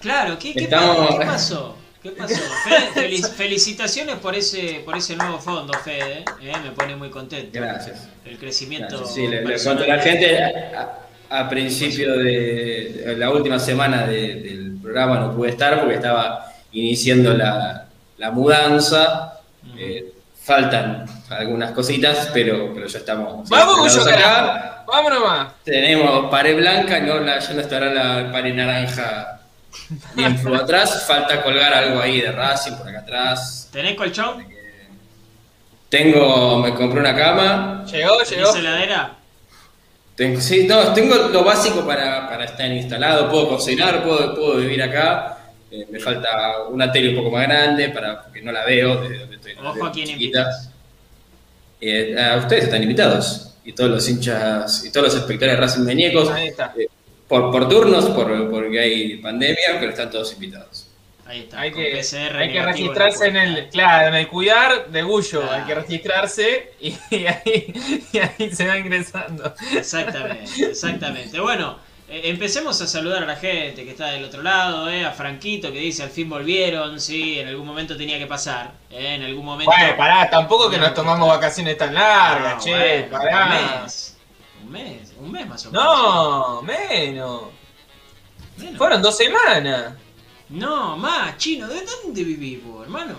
Claro, 0.00 0.38
¿qué, 0.38 0.54
qué 0.54 0.60
Estamos- 0.64 1.08
pa- 1.10 1.18
qué 1.18 1.26
pasó? 1.26 1.76
¿Qué 2.06 2.16
pasó? 2.16 2.34
Fede, 2.64 3.08
felic- 3.08 3.30
felicitaciones 3.32 4.16
por 4.16 4.34
ese, 4.34 4.82
por 4.84 4.96
ese 4.96 5.16
nuevo 5.16 5.38
fondo, 5.38 5.72
Fede. 5.84 6.24
¿eh? 6.42 6.52
Me 6.64 6.70
pone 6.72 6.96
muy 6.96 7.10
contento. 7.10 7.50
Gracias. 7.52 8.08
El 8.24 8.38
crecimiento. 8.38 8.96
Gracias, 8.96 9.14
Sí, 9.14 9.26
le, 9.26 9.42
le 9.44 9.62
conté 9.62 9.90
a 9.90 9.96
la 9.96 10.02
gente 10.02 10.38
a, 10.44 10.98
a 11.30 11.48
principio 11.48 12.16
de, 12.18 13.02
de 13.06 13.16
la 13.16 13.30
última 13.30 13.58
semana 13.58 14.06
de- 14.06 14.34
del 14.42 14.76
programa 14.82 15.18
no 15.18 15.34
pude 15.34 15.50
estar 15.50 15.80
porque 15.80 15.94
estaba 15.96 16.52
iniciando 16.72 17.34
la, 17.34 17.86
la 18.18 18.30
mudanza. 18.30 19.40
Eh, 19.76 20.12
faltan 20.42 21.04
algunas 21.30 21.72
cositas, 21.72 22.30
pero, 22.32 22.72
pero 22.72 22.86
ya 22.86 22.98
estamos. 23.00 23.48
Vamos, 23.48 23.84
instalados 23.84 23.94
Gullo, 23.98 24.02
acá. 24.02 24.22
carajo. 24.22 24.92
Vámonos 24.92 25.20
más. 25.24 25.52
Tenemos 25.64 26.30
pared 26.30 26.56
blanca, 26.56 27.00
no, 27.00 27.18
la- 27.18 27.40
ya 27.40 27.52
no 27.54 27.60
estará 27.62 27.92
la 27.92 28.30
pared 28.30 28.54
naranja 28.54 29.35
bien 30.14 30.38
flu 30.38 30.54
atrás. 30.54 31.04
Falta 31.06 31.42
colgar 31.42 31.72
algo 31.72 32.00
ahí 32.00 32.20
de 32.20 32.32
Racing 32.32 32.72
por 32.72 32.88
acá 32.88 33.00
atrás. 33.00 33.68
¿Tenés 33.72 33.94
colchón? 33.94 34.46
Tengo, 35.88 36.58
me 36.58 36.74
compré 36.74 37.00
una 37.00 37.14
cama, 37.14 37.84
Llegó, 37.86 38.18
llegó. 38.22 38.24
¿Tenés 38.24 38.54
heladera? 38.56 39.12
Tengo, 40.16 40.40
sí, 40.40 40.66
no, 40.66 40.92
tengo 40.92 41.14
lo 41.14 41.44
básico 41.44 41.86
para, 41.86 42.28
para 42.28 42.44
estar 42.46 42.70
instalado, 42.72 43.30
puedo 43.30 43.50
cocinar, 43.50 44.02
puedo, 44.02 44.34
puedo 44.34 44.56
vivir 44.56 44.82
acá. 44.82 45.38
Eh, 45.70 45.86
me 45.90 46.00
falta 46.00 46.62
una 46.70 46.90
tele 46.90 47.10
un 47.10 47.16
poco 47.16 47.30
más 47.36 47.46
grande 47.46 47.88
para 47.90 48.22
porque 48.22 48.40
no 48.40 48.50
la 48.50 48.64
veo 48.64 49.00
desde 49.02 49.18
donde 49.18 49.36
estoy. 49.36 49.52
Ojo 49.52 49.74
veo 49.74 49.86
a 49.86 49.92
quién 49.92 50.10
invitas. 50.10 50.70
Eh, 51.80 52.16
a 52.18 52.36
ustedes 52.36 52.64
están 52.64 52.82
invitados 52.82 53.54
y 53.64 53.72
todos 53.72 53.90
los 53.90 54.08
hinchas 54.08 54.84
y 54.84 54.90
todos 54.90 55.08
los 55.08 55.16
espectadores 55.16 55.56
de 55.58 55.60
Racing 55.66 55.82
Muñecos 55.82 56.30
Ahí 56.30 56.48
está. 56.48 56.72
eh, 56.78 56.88
por, 57.28 57.50
por 57.50 57.68
turnos, 57.68 58.06
por, 58.10 58.50
porque 58.50 58.78
hay 58.80 59.16
pandemia, 59.18 59.78
pero 59.78 59.90
están 59.90 60.10
todos 60.10 60.32
invitados. 60.34 60.88
Ahí 61.26 61.40
está. 61.40 61.60
Hay 61.60 61.72
con 61.72 61.82
que, 61.82 61.90
PCR 61.96 62.36
hay 62.36 62.52
que 62.52 62.62
registrarse 62.62 63.26
en 63.26 63.36
el, 63.36 63.52
puerta. 63.54 63.70
claro, 63.70 64.08
en 64.08 64.14
el 64.14 64.28
cuidar 64.28 64.86
de 64.88 65.02
Gullo, 65.02 65.40
Claro. 65.40 65.54
hay 65.54 65.62
que 65.64 65.74
registrarse 65.74 66.72
y, 66.80 66.88
y 67.10 67.26
ahí, 67.26 67.74
y 68.12 68.18
ahí 68.18 68.50
se 68.52 68.68
va 68.68 68.78
ingresando. 68.78 69.52
Exactamente, 69.74 70.66
exactamente. 70.70 71.40
Bueno, 71.40 71.78
eh, 72.08 72.20
empecemos 72.26 72.80
a 72.80 72.86
saludar 72.86 73.24
a 73.24 73.26
la 73.26 73.34
gente 73.34 73.84
que 73.84 73.90
está 73.90 74.06
del 74.12 74.22
otro 74.24 74.40
lado, 74.42 74.88
eh, 74.88 75.04
a 75.04 75.10
Franquito 75.10 75.72
que 75.72 75.80
dice 75.80 76.04
al 76.04 76.10
fin 76.10 76.28
volvieron, 76.28 77.00
sí, 77.00 77.40
en 77.40 77.48
algún 77.48 77.66
momento 77.66 77.96
tenía 77.96 78.18
que 78.20 78.28
pasar, 78.28 78.74
eh, 78.90 79.14
en 79.16 79.24
algún 79.24 79.44
momento... 79.44 79.72
Bueno, 79.76 79.96
pará, 79.96 80.30
tampoco 80.30 80.70
que 80.70 80.78
nos 80.78 80.94
tomamos 80.94 81.28
vacaciones 81.28 81.76
tan 81.76 81.92
largas, 81.92 82.58
No, 82.58 82.60
che, 82.62 82.70
bueno, 82.70 83.10
pará. 83.10 83.82
Mes, 83.82 84.15
un 84.66 84.72
mes, 84.72 85.12
un 85.20 85.30
mes 85.32 85.46
más 85.46 85.64
o 85.66 85.70
menos. 85.70 85.84
No, 85.84 86.62
menos. 86.62 87.42
Menos. 88.56 88.78
Fueron 88.78 89.00
dos 89.02 89.16
semanas. 89.16 89.94
No, 90.48 90.96
más, 90.96 91.36
chino, 91.38 91.66
¿de 91.68 91.84
dónde 91.84 92.24
vivís 92.24 92.62
vos, 92.64 92.84
hermano? 92.84 93.14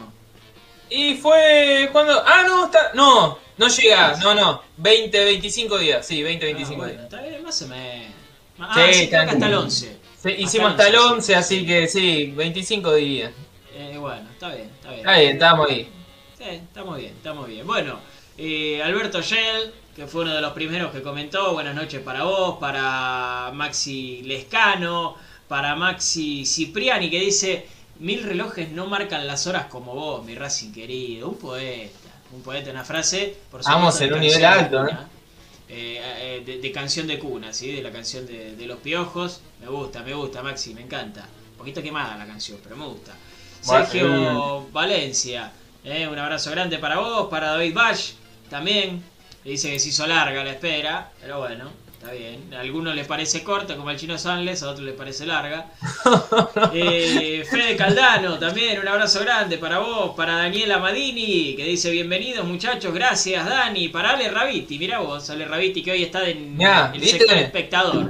Y 0.89 1.15
fue 1.15 1.89
cuando. 1.91 2.21
Ah, 2.25 2.43
no, 2.45 2.65
está. 2.65 2.91
No, 2.93 3.37
no 3.57 3.67
llega. 3.67 4.15
No, 4.17 4.33
no. 4.33 4.61
20, 4.77 5.25
25 5.25 5.77
días. 5.77 6.05
Sí, 6.05 6.23
20, 6.23 6.45
25 6.45 6.73
Ah, 6.73 6.77
bueno, 6.85 6.91
días. 6.93 7.03
está 7.13 7.21
bien, 7.27 7.43
más 7.43 7.61
o 7.61 7.67
menos. 7.67 8.13
Ah, 8.59 8.73
Sí, 8.75 8.93
sí, 8.93 9.03
está 9.03 9.25
que 9.25 9.31
hasta 9.31 9.45
el 9.45 9.51
bien. 9.51 9.63
11. 9.63 9.97
Sí, 10.23 10.29
hicimos 10.37 10.71
hasta 10.71 10.87
el 10.87 10.93
sí, 10.93 10.99
11, 10.99 11.25
sí, 11.27 11.33
así 11.33 11.59
sí. 11.59 11.65
que 11.65 11.87
sí, 11.87 12.25
25 12.35 12.93
días. 12.95 13.31
Eh, 13.73 13.97
bueno, 13.99 14.27
está 14.31 14.49
bien, 14.55 14.69
está 14.75 14.89
bien. 14.89 14.99
Está 15.01 15.19
bien, 15.19 15.31
estábamos 15.33 15.69
ahí. 15.69 15.89
Sí, 16.37 16.43
estamos 16.45 16.97
bien, 16.97 17.13
estamos 17.15 17.47
bien. 17.47 17.67
Bueno, 17.67 17.99
eh, 18.37 18.81
Alberto 18.83 19.21
Shell, 19.21 19.71
que 19.95 20.07
fue 20.07 20.21
uno 20.23 20.33
de 20.33 20.41
los 20.41 20.53
primeros 20.53 20.91
que 20.91 21.01
comentó, 21.01 21.53
buenas 21.53 21.75
noches 21.75 22.01
para 22.01 22.23
vos, 22.23 22.57
para 22.59 23.51
Maxi 23.53 24.21
Lescano, 24.23 25.15
para 25.47 25.75
Maxi 25.75 26.45
Cipriani, 26.45 27.09
que 27.09 27.19
dice, 27.19 27.65
mil 27.99 28.23
relojes 28.23 28.69
no 28.71 28.85
marcan 28.85 29.25
las 29.25 29.47
horas 29.47 29.65
como 29.65 29.93
vos, 29.95 30.23
mi 30.23 30.35
Racing 30.35 30.71
querido. 30.71 31.29
Un 31.29 31.37
poeta, 31.37 32.09
un 32.31 32.41
poeta, 32.41 32.69
una 32.71 32.83
frase, 32.83 33.35
por 33.49 33.63
Vamos 33.63 33.95
supuesto, 33.95 34.03
en 34.03 34.09
de 34.21 34.27
un 34.27 34.33
nivel 34.33 34.45
alto, 34.45 34.85
eh, 35.69 36.01
eh, 36.01 36.43
de, 36.45 36.59
de 36.59 36.71
canción 36.71 37.07
de 37.07 37.17
cuna, 37.17 37.51
¿sí? 37.51 37.71
De 37.71 37.81
la 37.81 37.91
canción 37.91 38.25
de, 38.25 38.55
de 38.55 38.65
los 38.67 38.77
piojos. 38.79 39.41
Me 39.59 39.67
gusta, 39.67 40.03
me 40.03 40.13
gusta, 40.13 40.43
Maxi, 40.43 40.73
me 40.73 40.81
encanta. 40.81 41.27
Un 41.51 41.57
poquito 41.57 41.81
quemada 41.81 42.15
la 42.17 42.27
canción, 42.27 42.59
pero 42.61 42.77
me 42.77 42.85
gusta. 42.85 43.13
Sergio 43.61 44.67
Valencia, 44.71 45.51
eh, 45.83 46.07
un 46.07 46.17
abrazo 46.19 46.51
grande 46.51 46.77
para 46.77 46.99
vos, 46.99 47.27
para 47.29 47.51
David 47.51 47.73
Bash 47.73 48.11
también. 48.49 49.01
Le 49.43 49.51
dice 49.51 49.71
que 49.71 49.79
se 49.79 49.89
hizo 49.89 50.05
larga 50.07 50.43
la 50.43 50.51
espera, 50.51 51.09
pero 51.21 51.39
bueno, 51.39 51.71
está 51.93 52.11
bien. 52.11 52.53
A 52.53 52.59
algunos 52.59 52.93
les 52.95 53.07
parece 53.07 53.43
corta, 53.43 53.77
como 53.77 53.89
al 53.89 53.97
chino 53.97 54.17
Sanles, 54.17 54.61
a 54.63 54.69
otros 54.71 54.85
les 54.85 54.95
parece 54.95 55.25
larga. 55.25 55.67
Eh, 56.73 57.45
Fede 57.49 57.75
Caldano 57.77 58.37
también, 58.39 58.79
un 58.79 58.87
abrazo 58.87 59.21
grande 59.21 59.57
para 59.57 59.79
vos, 59.79 60.15
para 60.15 60.35
Daniela 60.35 60.79
Madini, 60.79 61.55
que 61.55 61.63
dice 61.63 61.89
bienvenidos 61.91 62.45
muchachos, 62.45 62.93
gracias 62.93 63.45
Dani, 63.45 63.87
para 63.89 64.11
Ale 64.11 64.29
Raviti, 64.29 64.77
mira 64.77 64.99
vos, 64.99 65.29
Ale 65.29 65.45
Raviti 65.45 65.81
que 65.81 65.91
hoy 65.91 66.03
está 66.03 66.27
en 66.27 66.57
Ya, 66.57 66.91
el 66.93 66.99
¿viste? 66.99 67.19
sector 67.19 67.37
espectador, 67.37 68.09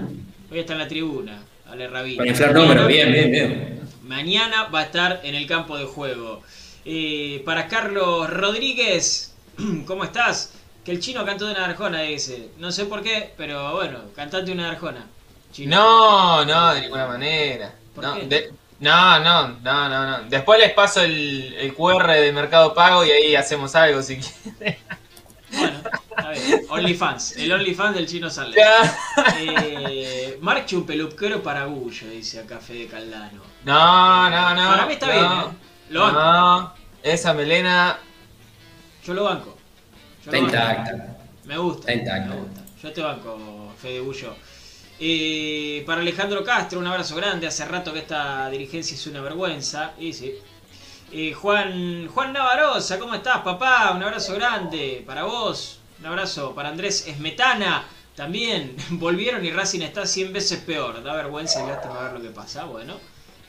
hoy 0.51 0.59
está 0.59 0.73
en 0.73 0.79
la 0.79 0.87
tribuna, 0.87 1.43
Ale 1.69 1.87
Raviti. 1.87 2.17
Para 2.17 2.29
inflar 2.29 2.53
números, 2.53 2.87
bien, 2.87 3.11
bien, 3.11 3.31
bien. 3.31 3.79
Mañana 4.03 4.63
va 4.65 4.79
a 4.79 4.83
estar 4.83 5.21
en 5.23 5.35
el 5.35 5.45
campo 5.45 5.77
de 5.77 5.85
juego. 5.85 6.41
Eh, 6.85 7.41
para 7.45 7.67
Carlos 7.67 8.29
Rodríguez, 8.29 9.35
¿cómo 9.85 10.03
estás? 10.03 10.53
Que 10.83 10.91
el 10.91 10.99
chino 10.99 11.25
cantó 11.25 11.45
de 11.45 11.51
una 11.53 11.65
arjona, 11.65 12.01
dice. 12.01 12.49
No 12.57 12.71
sé 12.71 12.85
por 12.85 13.01
qué, 13.03 13.33
pero 13.37 13.73
bueno, 13.75 13.99
cantate 14.15 14.51
una 14.51 14.69
arjona. 14.71 15.05
Chino. 15.51 15.75
No, 15.75 16.45
no, 16.45 16.73
de 16.73 16.81
ninguna 16.81 17.07
manera. 17.07 17.73
¿Por 17.95 18.03
No, 18.03 18.15
qué? 18.15 18.27
de- 18.27 18.53
no, 18.79 19.19
no, 19.19 19.47
no, 19.63 19.89
no, 19.89 20.05
no. 20.05 20.23
Después 20.29 20.59
les 20.59 20.71
paso 20.73 21.01
el, 21.01 21.53
el 21.57 21.73
QR 21.73 22.11
de 22.11 22.31
Mercado 22.31 22.73
Pago 22.75 23.03
y 23.03 23.09
ahí 23.11 23.35
hacemos 23.35 23.73
algo 23.75 24.01
si 24.03 24.17
quieren. 24.19 24.77
Bueno, 25.49 25.79
a 26.17 26.27
ver, 26.29 26.41
OnlyFans, 26.69 27.37
el 27.37 27.51
OnlyFans 27.53 27.95
del 27.95 28.05
chino 28.05 28.29
sale. 28.29 28.55
Eh, 29.39 30.37
Marche 30.41 30.75
un 30.75 30.85
peluquero 30.85 31.41
para 31.41 31.65
Gullo, 31.65 32.07
dice 32.09 32.39
acá 32.41 32.59
Fede 32.59 32.87
Caldano. 32.87 33.41
No, 33.63 34.29
no, 34.29 34.53
no. 34.53 34.69
Para 34.69 34.85
mí 34.85 34.93
está 34.93 35.07
no, 35.07 35.13
bien, 35.13 35.25
¿eh? 35.25 35.57
Lo. 35.89 36.11
No, 36.11 36.73
esa 37.01 37.33
melena. 37.33 37.97
Yo 39.07 39.13
lo 39.13 39.23
banco. 39.23 39.55
Yo 40.25 40.31
Está 40.33 40.37
lo 40.41 40.51
banco. 40.51 41.15
Me 41.45 41.57
gusta. 41.57 41.93
Está 41.93 41.93
intacta. 41.93 42.35
Me 42.35 42.41
gusta. 42.41 42.61
Yo 42.83 42.91
te 42.91 43.01
banco, 43.01 43.73
Fede 43.81 44.01
Bullo. 44.01 44.35
Eh, 44.99 45.81
para 45.85 46.01
Alejandro 46.01 46.43
Castro, 46.43 46.77
un 46.77 46.87
abrazo 46.87 47.15
grande. 47.15 47.47
Hace 47.47 47.63
rato 47.63 47.93
que 47.93 47.99
esta 47.99 48.49
dirigencia 48.49 48.95
es 48.95 49.07
una 49.07 49.21
vergüenza. 49.21 49.93
Y 49.97 50.11
sí. 50.11 50.33
Eh, 51.13 51.31
Juan, 51.31 52.09
Juan 52.09 52.33
Navarosa, 52.33 52.99
¿cómo 52.99 53.15
estás, 53.15 53.37
papá? 53.43 53.93
Un 53.95 54.03
abrazo 54.03 54.33
grande 54.33 55.01
para 55.07 55.23
vos. 55.23 55.79
Un 56.01 56.05
abrazo 56.05 56.53
para 56.53 56.67
Andrés 56.67 57.07
Esmetana. 57.07 57.85
También 58.13 58.75
volvieron 58.89 59.45
y 59.45 59.51
Racing 59.51 59.83
está 59.83 60.05
100 60.05 60.33
veces 60.33 60.59
peor. 60.59 61.01
Da 61.01 61.15
vergüenza 61.15 61.63
y 61.63 61.67
lástima 61.67 62.03
ver 62.03 62.11
lo 62.11 62.21
que 62.21 62.31
pasa. 62.31 62.65
Bueno, 62.65 62.99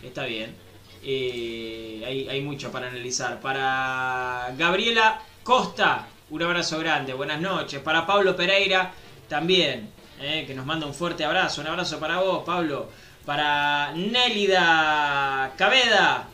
está 0.05 0.25
bien. 0.25 0.55
Eh, 1.03 2.05
hay, 2.07 2.29
hay 2.29 2.42
mucho 2.42 2.71
para 2.71 2.87
analizar. 2.87 3.40
Para 3.40 4.55
Gabriela 4.57 5.21
Costa, 5.48 6.06
un 6.28 6.42
abrazo 6.42 6.78
grande, 6.78 7.14
buenas 7.14 7.40
noches. 7.40 7.80
Para 7.80 8.06
Pablo 8.06 8.37
Pereira, 8.37 8.92
también, 9.30 9.88
eh, 10.20 10.44
que 10.46 10.52
nos 10.54 10.66
manda 10.66 10.84
un 10.84 10.92
fuerte 10.92 11.24
abrazo. 11.24 11.62
Un 11.62 11.68
abrazo 11.68 11.98
para 11.98 12.18
vos, 12.20 12.44
Pablo. 12.44 12.90
Para 13.24 13.92
Nélida 13.94 15.54
Cabeda, 15.56 16.28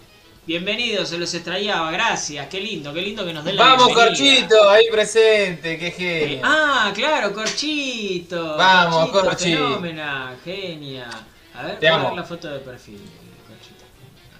bienvenido, 0.45 1.07
se 1.07 1.17
los 1.17 1.33
extrañaba, 1.33 1.93
gracias. 1.93 2.49
Qué 2.49 2.61
lindo, 2.61 2.93
qué 2.93 3.03
lindo 3.03 3.25
que 3.25 3.33
nos 3.33 3.45
den 3.45 3.55
la 3.55 3.63
Vamos, 3.63 3.87
bienvenida. 3.87 4.09
Corchito, 4.09 4.69
ahí 4.69 4.87
presente, 4.91 5.79
qué 5.79 5.87
Eh, 5.87 5.93
genio. 5.93 6.41
ah, 6.43 6.91
claro, 6.93 7.33
Corchito. 7.33 8.57
Vamos, 8.57 9.11
Corchi. 9.11 9.53
Fenómena, 9.55 10.35
genia. 10.45 11.09
A 11.55 11.63
ver, 11.63 11.79
Te 11.79 11.89
voy 11.89 12.01
a 12.01 12.03
ver 12.03 12.15
la 12.15 12.25
foto 12.25 12.49
de 12.49 12.59
perfil, 12.59 12.99
Corchito. 13.47 13.85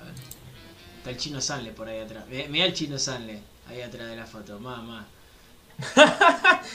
A 0.01 0.05
ver. 0.07 0.15
Está 0.99 1.11
el 1.11 1.17
chino 1.17 1.41
Sanle 1.41 1.71
por 1.71 1.89
ahí 1.89 2.01
atrás. 2.01 2.25
Mira 2.49 2.65
el 2.65 2.75
chino 2.75 2.99
Sanle 2.99 3.54
ahí 3.69 3.83
atrás 3.83 4.09
de 4.09 4.17
la 4.17 4.27
foto. 4.27 4.59
Mamá. 4.59 5.07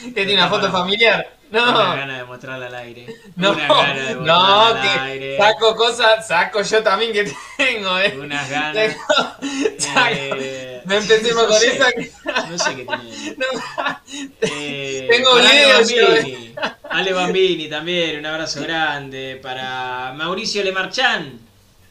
¿Qué 0.03 0.11
tiene 0.11 0.33
una 0.35 0.49
foto 0.49 0.69
familiar? 0.71 1.35
Una 1.51 1.65
No, 1.71 1.77
gana 1.95 2.17
de 2.17 2.23
mostrarla 2.25 2.67
al 2.67 2.75
aire. 2.75 3.07
no, 3.37 3.51
Una 3.53 3.67
gana 3.67 3.93
de 3.93 4.15
no, 4.15 4.21
mostrarla 4.21 4.67
al 4.67 4.81
que 4.81 4.89
aire. 5.11 5.37
saco 5.37 5.75
cosas, 5.75 6.27
saco 6.27 6.61
yo 6.61 6.83
también 6.83 7.11
que 7.13 7.31
tengo, 7.57 7.97
eh. 7.97 8.17
Unas 8.19 8.49
ganas. 8.49 8.95
Saco- 9.79 10.09
Eh, 10.11 10.81
No 10.85 10.95
empecemos 10.95 11.43
no 11.43 11.47
con 11.47 11.57
sé, 11.57 11.75
esa. 11.75 11.91
que- 11.93 12.11
No 12.49 12.57
sé 12.57 12.75
qué 12.75 12.85
tiene. 12.85 13.35
no. 13.37 13.99
Eh, 14.41 15.07
Tengo 15.09 15.31
para 15.33 15.49
Ale 15.49 15.59
videos, 15.65 15.89
yo. 15.89 16.07
Bambini. 16.07 16.55
Ale 16.89 17.13
Bambini 17.13 17.69
también, 17.69 18.19
un 18.19 18.25
abrazo 18.25 18.61
grande. 18.61 19.39
Para 19.41 20.13
Mauricio 20.15 20.63
Lemarchán, 20.63 21.39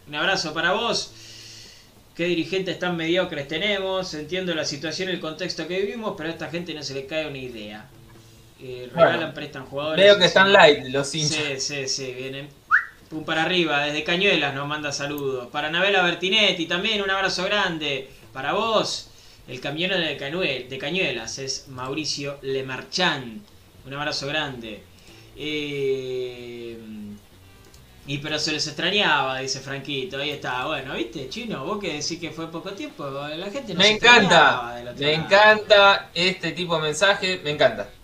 un 0.06 0.14
abrazo 0.14 0.52
para 0.54 0.72
vos. 0.72 1.12
Qué 2.18 2.24
dirigentes 2.24 2.80
tan 2.80 2.96
mediocres 2.96 3.46
tenemos. 3.46 4.12
Entiendo 4.12 4.52
la 4.52 4.64
situación 4.64 5.08
y 5.08 5.12
el 5.12 5.20
contexto 5.20 5.68
que 5.68 5.80
vivimos, 5.80 6.14
pero 6.16 6.28
a 6.28 6.32
esta 6.32 6.48
gente 6.48 6.74
no 6.74 6.82
se 6.82 6.94
le 6.94 7.06
cae 7.06 7.28
una 7.28 7.38
idea. 7.38 7.86
Eh, 8.60 8.90
regalan, 8.92 9.18
Bueno, 9.18 9.34
prestan 9.34 9.66
jugadores. 9.66 10.04
Veo 10.04 10.18
que 10.18 10.24
están 10.24 10.52
light 10.52 10.86
los 10.88 11.14
hinchas. 11.14 11.62
Sí, 11.62 11.86
sí, 11.86 11.86
sí, 11.86 12.12
vienen. 12.12 12.48
Pum 13.08 13.24
para 13.24 13.44
arriba, 13.44 13.84
desde 13.84 14.02
Cañuelas 14.02 14.52
nos 14.52 14.66
manda 14.66 14.90
saludos. 14.90 15.46
Para 15.52 15.68
Anabela 15.68 16.02
Bertinetti 16.02 16.66
también 16.66 17.00
un 17.02 17.10
abrazo 17.10 17.44
grande. 17.44 18.10
Para 18.32 18.52
vos, 18.52 19.10
el 19.46 19.60
camionero 19.60 19.96
de, 20.00 20.66
de 20.68 20.78
Cañuelas 20.78 21.38
es 21.38 21.68
Mauricio 21.68 22.40
Lemarchán. 22.42 23.42
Un 23.86 23.94
abrazo 23.94 24.26
grande. 24.26 24.82
Eh, 25.36 26.76
y 28.08 28.18
pero 28.18 28.38
se 28.40 28.52
les 28.52 28.66
extrañaba, 28.66 29.38
dice 29.40 29.60
Franquito. 29.60 30.18
Ahí 30.18 30.30
está. 30.30 30.66
Bueno, 30.66 30.94
¿viste, 30.94 31.28
Chino? 31.28 31.64
Vos 31.64 31.78
que 31.78 31.92
decís 31.94 32.18
que 32.20 32.32
fue 32.32 32.50
poco 32.50 32.72
tiempo. 32.74 33.08
La 33.08 33.50
gente 33.50 33.74
no 33.74 33.82
Me 33.82 33.84
se 33.84 33.92
encanta, 33.92 34.74
del 34.76 34.88
otro 34.88 35.06
me 35.06 35.12
lado. 35.12 35.24
encanta 35.24 36.10
este 36.14 36.52
tipo 36.52 36.76
de 36.76 36.82
mensaje, 36.82 37.40
me 37.44 37.50
encanta. 37.52 37.94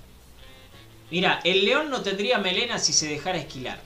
Mira, 1.11 1.41
el 1.45 1.65
león 1.65 1.91
no 1.91 2.03
tendría 2.03 2.39
melena 2.39 2.79
si 2.79 2.93
se 2.93 3.09
dejara 3.09 3.39
esquilar. 3.39 3.81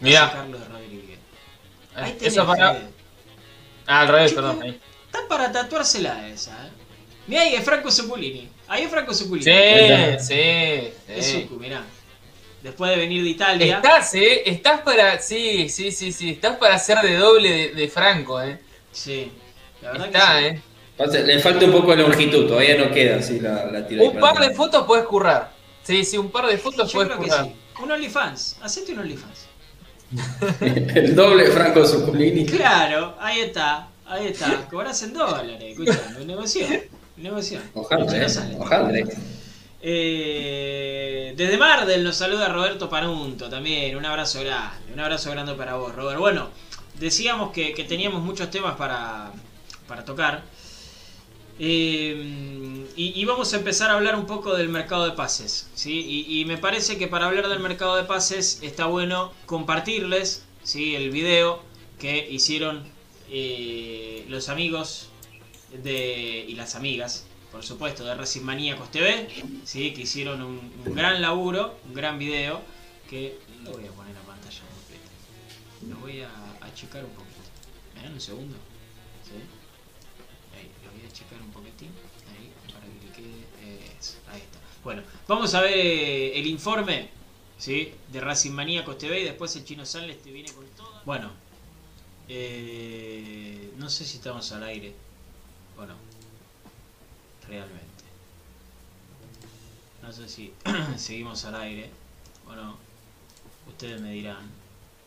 Mirá, 0.00 0.30
Carlos 0.30 0.66
Rodríguez. 0.68 1.20
Ahí 1.94 2.14
tenés, 2.14 2.36
Eh, 2.36 2.40
eso 2.40 2.46
para... 2.46 2.74
Fede. 2.74 2.94
Ah, 3.86 4.00
al 4.02 4.08
revés, 4.08 4.32
perdón. 4.32 4.62
ahí. 4.62 4.80
Está 5.06 5.26
para 5.28 5.52
tatuársela 5.52 6.28
esa, 6.28 6.68
¿eh? 6.68 6.72
Mirá, 7.26 7.42
ahí 7.42 7.54
es 7.54 7.64
Franco 7.64 7.90
Zuculini. 7.90 8.56
Ahí 8.66 8.84
es 8.84 8.90
Franco 8.90 9.14
Zuculini. 9.14 9.50
Sí, 9.52 10.18
sí, 10.18 10.94
Es 11.06 11.26
sí. 11.26 11.42
Zucu, 11.42 11.56
mirá. 11.58 11.92
Después 12.62 12.90
de 12.90 12.96
venir 12.98 13.22
de 13.24 13.30
Italia. 13.30 13.76
Estás, 13.76 14.14
eh, 14.14 14.42
estás 14.44 14.80
para... 14.82 15.18
Sí, 15.20 15.68
sí, 15.68 15.90
sí, 15.92 16.12
sí, 16.12 16.30
estás 16.30 16.56
para 16.58 16.74
hacer 16.74 16.98
de 16.98 17.16
doble 17.16 17.50
de, 17.50 17.68
de 17.74 17.88
Franco, 17.88 18.40
eh. 18.42 18.58
Sí. 18.92 19.32
La 19.80 19.92
verdad 19.92 20.06
Está, 20.08 20.38
que 20.38 20.40
sí. 20.50 20.56
eh. 20.56 20.62
Pasa- 20.96 21.18
Le 21.20 21.38
falta 21.38 21.64
un 21.64 21.72
poco 21.72 21.90
de 21.96 22.02
longitud, 22.02 22.46
todavía 22.46 22.76
no 22.76 22.90
queda 22.92 23.16
así 23.16 23.40
la, 23.40 23.64
la 23.66 23.86
tira. 23.86 24.02
Un 24.04 24.18
par 24.20 24.38
de 24.38 24.50
fotos 24.54 24.84
puedes 24.86 25.06
currar. 25.06 25.52
Sí, 25.82 26.04
sí, 26.04 26.18
un 26.18 26.30
par 26.30 26.46
de 26.46 26.58
fotos 26.58 26.92
Yo 26.92 26.98
puedes 26.98 27.12
creo 27.12 27.22
que 27.22 27.28
currar. 27.30 27.44
sí. 27.46 27.54
Un 27.82 27.92
OnlyFans. 27.92 28.58
Hacete 28.60 28.92
un 28.92 28.98
OnlyFans. 28.98 29.46
El 30.94 31.14
doble 31.14 31.44
de 31.44 31.50
Franco 31.52 31.84
Zuculini. 31.86 32.44
Claro, 32.44 33.16
ahí 33.20 33.40
está. 33.40 33.88
Ahí 34.06 34.26
está. 34.26 34.66
Cobras 34.68 35.02
en 35.02 35.14
dólares. 35.14 35.56
Escuchame, 35.62 36.20
un 36.20 36.26
negocio. 36.26 36.66
Un 37.16 37.22
negocio. 37.22 37.60
Ojalá, 37.74 38.04
eh, 38.16 38.26
ojalá. 38.58 38.92
Eh, 39.82 41.32
desde 41.36 41.56
Mardel 41.56 42.04
nos 42.04 42.16
saluda 42.16 42.48
Roberto 42.48 42.88
Panunto 42.88 43.48
también. 43.48 43.96
Un 43.96 44.04
abrazo 44.04 44.40
grande. 44.40 44.92
Un 44.92 45.00
abrazo 45.00 45.30
grande 45.30 45.54
para 45.54 45.76
vos, 45.76 45.94
Robert. 45.94 46.18
Bueno, 46.18 46.48
decíamos 46.98 47.52
que, 47.52 47.72
teníamos 47.88 48.22
muchos 48.22 48.50
temas 48.50 48.76
para, 48.76 49.32
para 49.86 50.04
tocar. 50.04 50.42
Eh, 51.58 52.86
y, 52.96 53.24
vamos 53.24 53.52
a 53.52 53.58
empezar 53.58 53.90
a 53.90 53.94
hablar 53.94 54.16
un 54.16 54.26
poco 54.26 54.54
del 54.54 54.68
mercado 54.68 55.04
de 55.04 55.12
pases. 55.12 55.68
¿sí? 55.74 56.26
Y, 56.28 56.40
y 56.40 56.44
me 56.44 56.58
parece 56.58 56.98
que 56.98 57.06
para 57.06 57.26
hablar 57.26 57.48
del 57.48 57.60
mercado 57.60 57.96
de 57.96 58.04
pases 58.04 58.60
está 58.62 58.86
bueno 58.86 59.32
compartirles 59.46 60.44
¿sí? 60.62 60.94
el 60.94 61.10
video 61.10 61.62
que 61.98 62.26
hicieron 62.30 62.82
eh, 63.30 64.24
los 64.28 64.48
amigos 64.48 65.08
de, 65.84 66.44
y 66.48 66.54
las 66.54 66.74
amigas, 66.74 67.26
por 67.50 67.64
supuesto, 67.64 68.04
de 68.04 68.14
Racing 68.14 68.42
Maníacos 68.42 68.90
TV, 68.90 69.28
¿sí? 69.64 69.92
que 69.92 70.02
hicieron 70.02 70.42
un, 70.42 70.72
un 70.86 70.94
gran 70.94 71.20
laburo, 71.20 71.78
un 71.86 71.94
gran 71.94 72.18
video, 72.18 72.60
que 73.08 73.38
lo 73.64 73.72
voy 73.72 73.86
a 73.86 73.90
poner 73.92 74.16
a 74.16 74.20
pantalla 74.20 74.60
completa. 74.60 75.88
Lo 75.88 75.96
voy 75.98 76.22
a 76.22 76.30
achicar 76.64 77.04
un 77.04 77.10
poquito. 77.10 77.40
¿Me 77.94 78.02
dan 78.02 78.12
un 78.12 78.20
segundo? 78.20 78.56
¿Sí? 79.24 79.34
Ahí, 80.56 80.70
lo 80.84 80.92
voy 80.92 81.04
a 81.04 81.08
achicar 81.08 81.40
un 81.42 81.50
poquitín, 81.50 81.90
ahí, 82.30 82.52
para 82.72 82.86
que 82.86 83.06
le 83.06 83.12
quede 83.12 83.96
eso, 83.98 84.18
ahí 84.28 84.40
está. 84.40 84.58
Bueno, 84.84 85.02
vamos 85.26 85.52
a 85.54 85.60
ver 85.60 85.72
eh, 85.74 86.38
el 86.38 86.46
informe, 86.46 87.10
¿sí? 87.58 87.92
De 88.12 88.20
Racing 88.20 88.52
Maníacos 88.52 88.96
TV 88.96 89.20
y 89.20 89.24
después 89.24 89.54
el 89.56 89.64
Chino 89.64 89.84
Sanles 89.84 90.22
te 90.22 90.30
viene 90.30 90.52
con 90.52 90.66
todo. 90.68 91.02
Bueno, 91.04 91.30
eh, 92.28 93.72
no 93.76 93.90
sé 93.90 94.04
si 94.04 94.18
estamos 94.18 94.50
al 94.52 94.62
aire 94.62 94.94
o 95.76 95.84
no. 95.84 96.09
Realmente. 97.50 98.04
No 100.02 100.12
sé 100.12 100.28
si 100.28 100.54
seguimos 100.96 101.44
al 101.46 101.56
aire 101.56 101.90
o 102.46 102.54
no. 102.54 102.76
Ustedes 103.66 104.00
me 104.00 104.12
dirán 104.12 104.48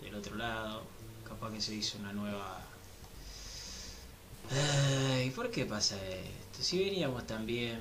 del 0.01 0.13
otro 0.15 0.35
lado. 0.35 0.83
Capaz 1.25 1.53
que 1.53 1.61
se 1.61 1.73
hizo 1.73 1.97
una 1.99 2.11
nueva... 2.11 2.59
Ay, 4.51 5.29
¿por 5.29 5.49
qué 5.51 5.65
pasa 5.65 5.95
esto? 6.05 6.61
Si 6.61 6.83
veníamos 6.83 7.25
tan 7.25 7.45
bien, 7.45 7.79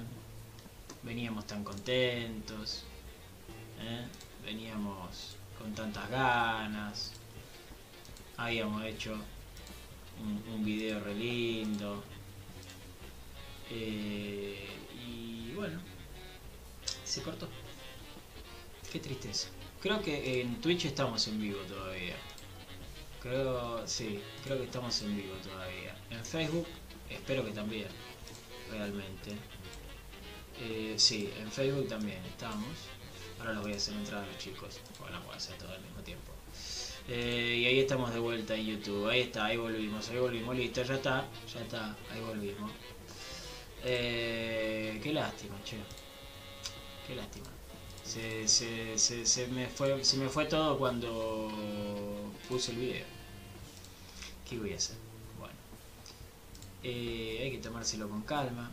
veníamos 1.02 1.44
tan 1.44 1.64
contentos, 1.64 2.84
¿eh? 3.80 4.06
veníamos 4.44 5.36
con 5.58 5.74
tantas 5.74 6.08
ganas, 6.08 7.12
habíamos 8.36 8.84
hecho 8.84 9.16
un, 10.20 10.54
un 10.54 10.64
video 10.64 11.00
re 11.00 11.16
lindo. 11.16 12.04
Eh, 13.74 14.11
se 17.22 17.30
cortó. 17.30 17.48
Qué 18.90 18.98
tristeza. 18.98 19.48
Creo 19.80 20.02
que 20.02 20.40
en 20.40 20.60
Twitch 20.60 20.86
estamos 20.86 21.26
en 21.28 21.40
vivo 21.40 21.60
todavía. 21.60 22.16
Creo, 23.20 23.86
sí, 23.86 24.20
creo 24.44 24.58
que 24.58 24.64
estamos 24.64 25.00
en 25.02 25.16
vivo 25.16 25.34
todavía. 25.42 25.96
En 26.10 26.24
Facebook, 26.24 26.66
espero 27.08 27.44
que 27.44 27.52
también, 27.52 27.86
realmente. 28.70 29.30
Eh, 30.60 30.94
sí, 30.96 31.32
en 31.38 31.50
Facebook 31.50 31.88
también 31.88 32.24
estamos. 32.24 32.68
Ahora 33.38 33.54
los 33.54 33.62
voy 33.62 33.72
a 33.72 33.76
hacer 33.76 33.94
entrar 33.94 34.24
a 34.24 34.26
los 34.26 34.38
chicos. 34.38 34.80
Bueno, 34.98 35.20
voy 35.24 35.34
a 35.34 35.36
hacer 35.36 35.56
todo 35.58 35.72
al 35.72 35.80
mismo 35.80 36.00
tiempo. 36.02 36.32
Eh, 37.08 37.58
y 37.62 37.66
ahí 37.66 37.80
estamos 37.80 38.12
de 38.12 38.20
vuelta 38.20 38.54
en 38.54 38.66
YouTube. 38.66 39.08
Ahí 39.08 39.20
está, 39.20 39.46
ahí 39.46 39.56
volvimos, 39.56 40.08
ahí 40.10 40.18
volvimos. 40.18 40.56
Listo, 40.56 40.82
ya 40.82 40.94
está, 40.94 41.28
ya 41.52 41.60
está, 41.60 41.96
ahí 42.10 42.20
volvimos. 42.20 42.70
Eh, 43.84 45.00
qué 45.02 45.12
lástima, 45.12 45.56
che. 45.64 45.76
Qué 47.06 47.16
lástima. 47.16 47.46
Se, 48.04 48.46
se, 48.48 48.98
se, 48.98 49.26
se 49.26 49.46
me 49.48 49.68
fue, 49.68 50.04
se 50.04 50.16
me 50.16 50.28
fue 50.28 50.46
todo 50.46 50.78
cuando 50.78 51.50
puse 52.48 52.72
el 52.72 52.78
video. 52.78 53.06
¿Qué 54.48 54.58
voy 54.58 54.72
a 54.72 54.76
hacer? 54.76 54.96
Bueno. 55.38 55.54
Eh, 56.82 57.40
hay 57.42 57.50
que 57.50 57.58
tomárselo 57.58 58.08
con 58.08 58.22
calma. 58.22 58.70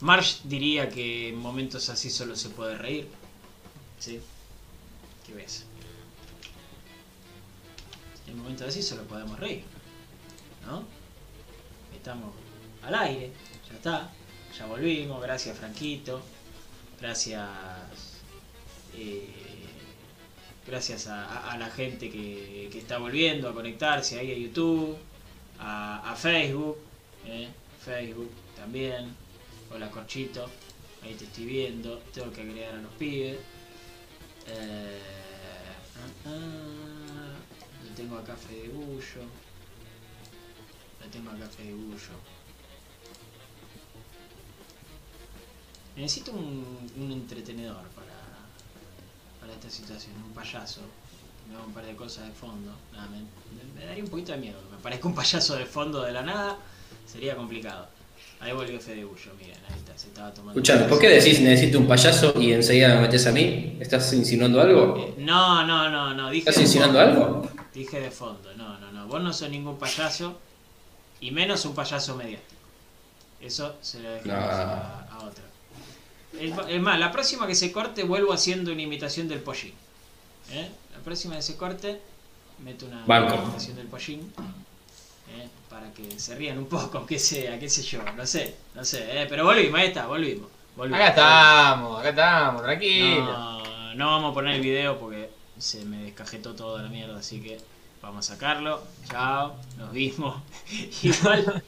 Marsh 0.00 0.42
diría 0.44 0.88
que 0.88 1.28
en 1.28 1.36
momentos 1.36 1.88
así 1.90 2.08
solo 2.08 2.34
se 2.34 2.48
puede 2.48 2.78
reír. 2.78 3.08
¿Sí? 3.98 4.20
¿Qué 5.26 5.34
voy? 5.34 5.44
En 8.26 8.38
momentos 8.38 8.68
así 8.68 8.82
solo 8.82 9.02
podemos 9.04 9.38
reír. 9.38 9.64
¿No? 10.66 10.84
Estamos 11.94 12.32
al 12.82 12.94
aire. 12.94 13.32
Ya 13.68 13.76
está. 13.76 14.12
Ya 14.56 14.66
volvimos. 14.66 15.20
Gracias, 15.20 15.58
Franquito. 15.58 16.22
Gracias. 17.00 17.48
eh, 18.94 19.26
gracias 20.66 21.06
a, 21.08 21.56
la 21.58 21.70
gente 21.70 22.10
que, 22.10 22.68
que 22.70 22.78
está 22.78 22.98
volviendo 22.98 23.48
a 23.48 23.54
conectarse 23.54 24.18
ahí 24.18 24.32
a 24.32 24.36
YouTube, 24.36 24.96
a, 25.58 26.12
a 26.12 26.16
Facebook, 26.16 26.78
¿eh? 27.26 27.48
Facebook 27.84 28.30
también. 28.56 29.14
Hola 29.72 29.90
Corchito, 29.90 30.48
ahí 31.02 31.14
te 31.14 31.24
estoy 31.24 31.46
viendo. 31.46 31.98
Tengo 32.12 32.32
que 32.32 32.42
agregar 32.42 32.74
a 32.74 32.82
los 32.82 32.92
pibes. 32.92 33.38
Eh, 34.46 34.98
ah, 35.96 36.28
ah, 36.28 37.88
lo 37.88 37.94
tengo 37.96 38.18
acá 38.18 38.36
Fede 38.36 38.68
Bullo. 38.68 39.22
Lo 41.00 41.06
tengo 41.10 41.30
acá 41.30 41.48
Fede 41.48 41.72
Bullo. 41.72 42.39
Necesito 45.96 46.32
un, 46.32 46.90
un 46.98 47.12
entretenedor 47.12 47.82
para, 47.94 48.14
para 49.40 49.52
esta 49.52 49.68
situación, 49.70 50.12
un 50.26 50.32
payaso. 50.32 50.80
Me 51.48 51.56
haga 51.56 51.64
un 51.66 51.72
par 51.72 51.84
de 51.84 51.94
cosas 51.96 52.26
de 52.26 52.32
fondo. 52.32 52.72
Nada, 52.92 53.08
me, 53.08 53.84
daría 53.84 54.04
un 54.04 54.10
poquito 54.10 54.32
de 54.32 54.38
miedo. 54.38 54.58
Me 54.70 54.78
parezca 54.78 55.08
un 55.08 55.14
payaso 55.14 55.56
de 55.56 55.66
fondo 55.66 56.02
de 56.02 56.12
la 56.12 56.22
nada. 56.22 56.56
Sería 57.06 57.34
complicado. 57.36 57.88
Ahí 58.38 58.52
volvió 58.52 58.80
Fede 58.80 59.04
Bullo, 59.04 59.32
miren, 59.38 59.58
ahí 59.68 59.76
está, 59.76 59.98
se 59.98 60.06
estaba 60.06 60.32
tomando. 60.32 60.58
Escuchame, 60.58 60.88
¿por 60.88 60.98
qué 60.98 61.08
decís 61.08 61.40
necesito 61.42 61.78
un 61.78 61.86
payaso 61.86 62.32
y 62.40 62.52
enseguida 62.54 62.94
me 62.94 63.02
metes 63.02 63.26
a 63.26 63.32
mí? 63.32 63.76
¿Estás 63.80 64.10
insinuando 64.14 64.62
algo? 64.62 64.96
Eh, 64.96 65.14
no, 65.18 65.66
no, 65.66 65.90
no, 65.90 66.14
no, 66.14 66.30
dije. 66.30 66.48
¿Estás 66.48 66.62
insinuando 66.62 66.98
fondo. 67.00 67.20
algo? 67.20 67.50
Dije 67.74 68.00
de 68.00 68.10
fondo, 68.10 68.54
no, 68.56 68.78
no, 68.78 68.90
no. 68.92 69.06
Vos 69.08 69.20
no 69.22 69.30
sos 69.32 69.50
ningún 69.50 69.76
payaso. 69.78 70.38
Y 71.20 71.32
menos 71.32 71.66
un 71.66 71.74
payaso 71.74 72.16
mediático. 72.16 72.54
Eso 73.42 73.74
se 73.82 74.00
lo 74.00 74.10
dejamos 74.10 74.26
No. 74.38 74.50
a, 74.50 75.08
a 75.10 75.18
otra. 75.24 75.44
Es, 76.38 76.52
es 76.68 76.80
más, 76.80 76.98
la 76.98 77.10
próxima 77.10 77.46
que 77.46 77.54
se 77.54 77.72
corte 77.72 78.04
vuelvo 78.04 78.32
haciendo 78.32 78.72
una 78.72 78.82
imitación 78.82 79.28
del 79.28 79.40
pollín. 79.40 79.74
¿Eh? 80.52 80.68
La 80.92 80.98
próxima 81.00 81.36
que 81.36 81.42
se 81.42 81.56
corte 81.56 82.00
meto 82.64 82.86
una 82.86 83.04
Banco. 83.06 83.34
imitación 83.34 83.76
del 83.76 83.86
pollín. 83.86 84.32
¿eh? 85.36 85.48
Para 85.68 85.92
que 85.92 86.18
se 86.18 86.34
rían 86.34 86.58
un 86.58 86.66
poco, 86.66 86.98
aunque 86.98 87.18
sea, 87.18 87.58
qué 87.58 87.68
sé 87.68 87.82
yo, 87.82 88.02
no 88.16 88.26
sé, 88.26 88.54
no 88.74 88.84
sé. 88.84 89.22
¿eh? 89.22 89.26
Pero 89.28 89.44
volvimos, 89.44 89.78
ahí 89.80 89.88
está, 89.88 90.06
volvimos. 90.06 90.48
volvimos. 90.76 91.00
Acá 91.00 91.08
estamos, 91.10 92.00
acá 92.00 92.08
estamos, 92.10 92.62
tranquilo. 92.62 93.24
No, 93.24 93.94
no 93.94 94.06
vamos 94.06 94.30
a 94.30 94.34
poner 94.34 94.54
el 94.56 94.60
video 94.60 94.98
porque 94.98 95.30
se 95.58 95.84
me 95.84 96.04
descajetó 96.04 96.54
toda 96.54 96.82
la 96.82 96.88
mierda, 96.88 97.18
así 97.18 97.40
que 97.40 97.58
vamos 98.02 98.28
a 98.28 98.34
sacarlo. 98.34 98.82
Chao, 99.08 99.56
nos 99.78 99.92
vimos. 99.92 100.40
Igual 101.02 101.62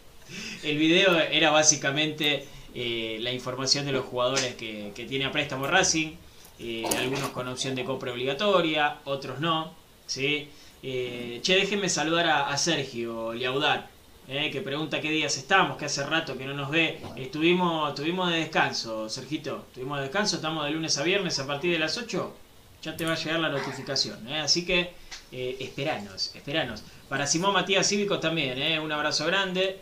el 0.63 0.79
video 0.79 1.19
era 1.19 1.51
básicamente 1.51 2.47
eh, 2.75 3.19
la 3.21 3.33
información 3.33 3.85
de 3.85 3.93
los 3.93 4.05
jugadores 4.05 4.55
que, 4.55 5.07
tiene 5.09 5.27
a 5.27 5.33
préstamo 5.33 5.67
Racing, 5.67 6.13
eh, 6.59 6.85
algunos 6.97 7.31
con 7.31 7.49
opción 7.49 7.75
de 7.75 7.85
compra 7.85 8.13
obligatoria, 8.13 8.99
otros 9.05 9.41
no. 9.41 9.75
¿sí? 10.07 10.49
Eh, 10.83 11.41
che, 11.43 11.57
déjenme 11.57 11.89
saludar 11.89 12.29
a, 12.29 12.57
Sergio 12.57 13.33
Liaudar, 13.35 13.89
eh, 14.29 14.51
que 14.51 14.63
pregunta 14.63 15.01
qué 15.01 15.11
días 15.11 15.37
estamos, 15.37 15.77
que 15.77 15.85
hace 15.85 16.05
rato 16.05 16.37
que 16.39 16.47
no 16.47 16.55
nos 16.55 16.71
ve. 16.71 17.01
Estuvimos, 17.17 17.91
estuvimos 17.91 18.31
de 18.31 18.39
descanso, 18.39 19.09
Sergito. 19.09 19.65
Estuvimos 19.69 19.99
de 19.99 20.05
descanso, 20.05 20.37
estamos 20.37 20.65
de 20.65 20.71
lunes 20.71 20.97
a 20.99 21.03
viernes 21.03 21.39
a 21.39 21.47
partir 21.47 21.73
de 21.73 21.79
las 21.79 21.99
8. 21.99 22.37
Ya 22.83 22.97
te 22.97 23.05
va 23.05 23.13
a 23.13 23.17
llegar 23.17 23.41
la 23.41 23.49
notificación. 23.49 24.27
Así 24.29 24.65
que 24.65 24.93
esperanos, 25.31 26.35
esperanos. 26.35 26.83
Para 27.09 27.27
Simón 27.27 27.55
Matías 27.55 27.87
Cívico 27.87 28.19
también, 28.19 28.81
un 28.81 28.91
abrazo 28.91 29.25
grande 29.27 29.79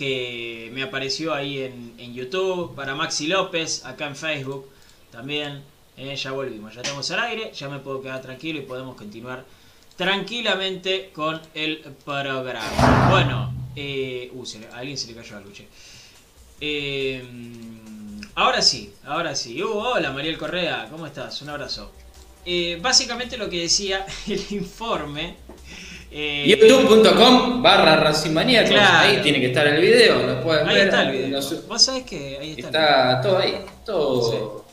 que 0.00 0.70
me 0.72 0.82
apareció 0.82 1.34
ahí 1.34 1.60
en, 1.60 1.92
en 1.98 2.14
YouTube. 2.14 2.74
Para 2.74 2.94
Maxi 2.94 3.26
López, 3.26 3.84
acá 3.84 4.06
en 4.06 4.16
Facebook 4.16 4.66
también. 5.12 5.62
eh, 5.98 6.16
ya 6.16 6.32
volvimos, 6.32 6.74
ya 6.74 6.80
estamos 6.80 7.10
al 7.10 7.20
aire, 7.20 7.52
ya 7.52 7.68
me 7.68 7.80
puedo 7.80 8.00
quedar 8.00 8.22
tranquilo 8.22 8.58
y 8.60 8.62
podemos 8.62 8.96
continuar 8.96 9.44
tranquilamente 9.96 11.10
con 11.12 11.38
el 11.52 11.80
programa. 12.02 13.10
Bueno, 13.10 13.52
eh, 13.76 14.30
uh, 14.32 14.44
a 14.72 14.78
alguien 14.78 14.96
se 14.96 15.08
le 15.08 15.14
cayó 15.14 15.36
algo, 15.36 15.52
che. 15.52 15.68
Eh, 16.62 17.22
ahora 18.36 18.62
sí, 18.62 18.94
ahora 19.04 19.34
sí. 19.34 19.62
Uh, 19.62 19.68
hola 19.68 20.12
Mariel 20.12 20.38
Correa, 20.38 20.88
¿cómo 20.90 21.06
estás? 21.06 21.42
Un 21.42 21.50
abrazo. 21.50 21.92
Eh, 22.46 22.78
básicamente 22.80 23.36
lo 23.36 23.50
que 23.50 23.60
decía 23.60 24.06
el 24.26 24.42
informe. 24.50 25.36
Eh, 26.10 26.44
youtube.com 26.48 27.62
barra 27.62 27.96
racimaníacos 27.96 28.70
Claro. 28.70 28.98
ahí 29.08 29.22
tiene 29.22 29.40
que 29.40 29.46
estar 29.46 29.66
el 29.66 29.80
video 29.80 30.26
lo 30.26 30.42
pueden 30.42 30.68
Ahí 30.68 30.74
ver 30.74 30.84
está 30.88 31.02
el 31.02 31.12
video. 31.12 31.40
Vos 31.68 31.82
sabés 31.82 32.04
que 32.04 32.38
ahí 32.40 32.50
está. 32.58 32.60
el 32.60 32.64
está 32.66 33.20
todo 33.20 33.38
ahí 33.38 33.64
todo 33.84 34.64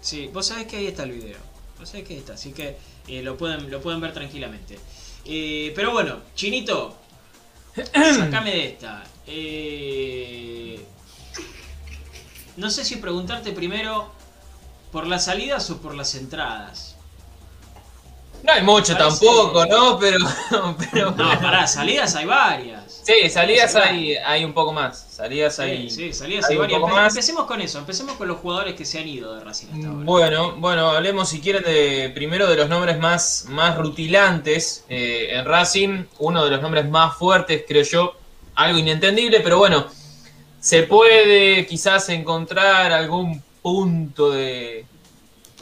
Sí, 0.00 0.30
vos 0.32 0.46
sabés 0.46 0.66
que 0.66 0.76
ahí 0.76 0.86
está 0.86 1.02
el 1.02 1.12
video. 1.12 1.36
Vos 1.78 1.88
sabés 1.88 2.06
que 2.06 2.14
ahí 2.14 2.20
está, 2.20 2.34
así 2.34 2.52
que 2.52 2.76
eh, 3.08 3.22
lo, 3.22 3.36
pueden, 3.36 3.70
lo 3.70 3.80
pueden 3.80 4.00
ver 4.00 4.12
tranquilamente. 4.12 4.78
Eh, 5.24 5.72
pero 5.74 5.90
bueno, 5.92 6.20
Chinito, 6.34 6.96
sacame 7.74 8.50
de 8.52 8.66
esta. 8.68 9.04
Eh, 9.26 10.80
no 12.56 12.70
sé 12.70 12.84
si 12.84 12.96
preguntarte 12.96 13.52
primero 13.52 14.10
por 14.92 15.06
las 15.06 15.24
salidas 15.24 15.68
o 15.70 15.78
por 15.78 15.94
las 15.94 16.14
entradas. 16.14 16.95
No 18.46 18.52
hay 18.52 18.62
mucho 18.62 18.96
tampoco, 18.96 19.66
¿no? 19.66 19.98
Pero, 19.98 20.18
pero 20.92 21.10
No, 21.10 21.40
pará, 21.40 21.66
salidas 21.66 22.14
hay 22.14 22.26
varias. 22.26 23.02
Sí, 23.04 23.28
salidas 23.28 23.74
hay, 23.76 24.14
hay 24.16 24.44
un 24.44 24.52
poco 24.52 24.72
más. 24.72 25.06
Salidas 25.10 25.58
hay. 25.58 25.90
Sí, 25.90 26.12
salidas 26.12 26.46
hay 26.48 26.52
hay 26.52 26.56
un 26.56 26.62
varias. 26.62 26.80
Empe- 26.80 26.92
más. 26.92 27.12
Empecemos 27.14 27.46
con 27.46 27.60
eso, 27.60 27.78
empecemos 27.78 28.16
con 28.16 28.28
los 28.28 28.38
jugadores 28.38 28.74
que 28.74 28.84
se 28.84 28.98
han 29.00 29.08
ido 29.08 29.34
de 29.34 29.44
Racing 29.44 29.66
hasta 29.74 29.88
ahora. 29.88 30.04
Bueno, 30.04 30.54
bueno, 30.58 30.90
hablemos 30.90 31.28
si 31.28 31.40
quieren 31.40 31.62
de 31.64 32.10
primero 32.14 32.46
de 32.48 32.56
los 32.56 32.68
nombres 32.68 32.98
más, 32.98 33.46
más 33.48 33.76
rutilantes 33.76 34.84
eh, 34.88 35.28
en 35.32 35.44
Racing. 35.44 36.04
Uno 36.18 36.44
de 36.44 36.50
los 36.50 36.62
nombres 36.62 36.88
más 36.88 37.16
fuertes, 37.16 37.64
creo 37.66 37.82
yo. 37.82 38.14
Algo 38.54 38.78
inentendible, 38.78 39.40
pero 39.40 39.58
bueno. 39.58 39.86
Se 40.60 40.82
puede 40.84 41.66
quizás 41.66 42.08
encontrar 42.08 42.92
algún 42.92 43.42
punto 43.62 44.30
de. 44.30 44.84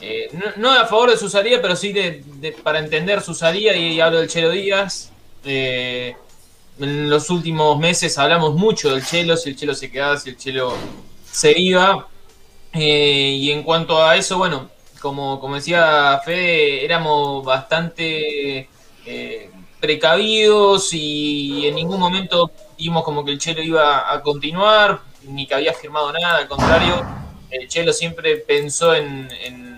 Eh, 0.07 0.29
no, 0.57 0.71
a 0.71 0.85
favor 0.85 1.09
de 1.09 1.17
su 1.17 1.29
salida, 1.29 1.57
pero 1.61 1.75
sí 1.75 1.91
de, 1.91 2.23
para 2.63 2.77
entender 2.77 3.21
su 3.21 3.33
salida. 3.33 3.75
Y, 3.75 3.99
hablo 3.99 4.19
del 4.19 4.29
Chelo 4.29 4.51
Díaz. 4.51 5.11
Eh, 5.43 6.15
en 6.79 7.09
los 7.09 7.29
últimos 7.29 7.79
meses 7.79 8.17
hablamos 8.17 8.53
mucho 8.53 8.93
del 8.93 9.03
Chelo, 9.03 9.35
si 9.35 9.49
el 9.49 9.55
Chelo 9.55 9.73
se 9.73 9.89
quedaba, 9.89 10.17
si 10.17 10.29
el 10.29 10.37
Chelo 10.37 10.73
se 11.31 11.59
iba. 11.59 12.07
Eh, 12.73 13.37
y 13.39 13.51
en 13.51 13.63
cuanto 13.63 14.03
a 14.03 14.15
eso, 14.15 14.37
bueno, 14.37 14.69
como, 15.01 15.39
como 15.39 15.55
decía 15.55 16.21
Fede, 16.23 16.85
éramos 16.85 17.43
bastante 17.43 18.69
precavidos 19.79 20.93
y 20.93 21.67
en 21.67 21.75
ningún 21.75 21.99
momento 21.99 22.51
vimos 22.77 23.03
como 23.03 23.23
que 23.23 23.31
el 23.31 23.39
Chelo 23.39 23.61
iba 23.61 24.11
a 24.11 24.21
continuar, 24.21 25.01
ni 25.23 25.47
que 25.47 25.55
había 25.55 25.73
firmado 25.73 26.11
nada, 26.11 26.37
al 26.37 26.47
contrario, 26.47 27.05
el 27.51 27.67
Chelo 27.67 27.93
siempre 27.93 28.37
pensó 28.37 28.93
en, 28.93 29.29
en, 29.43 29.74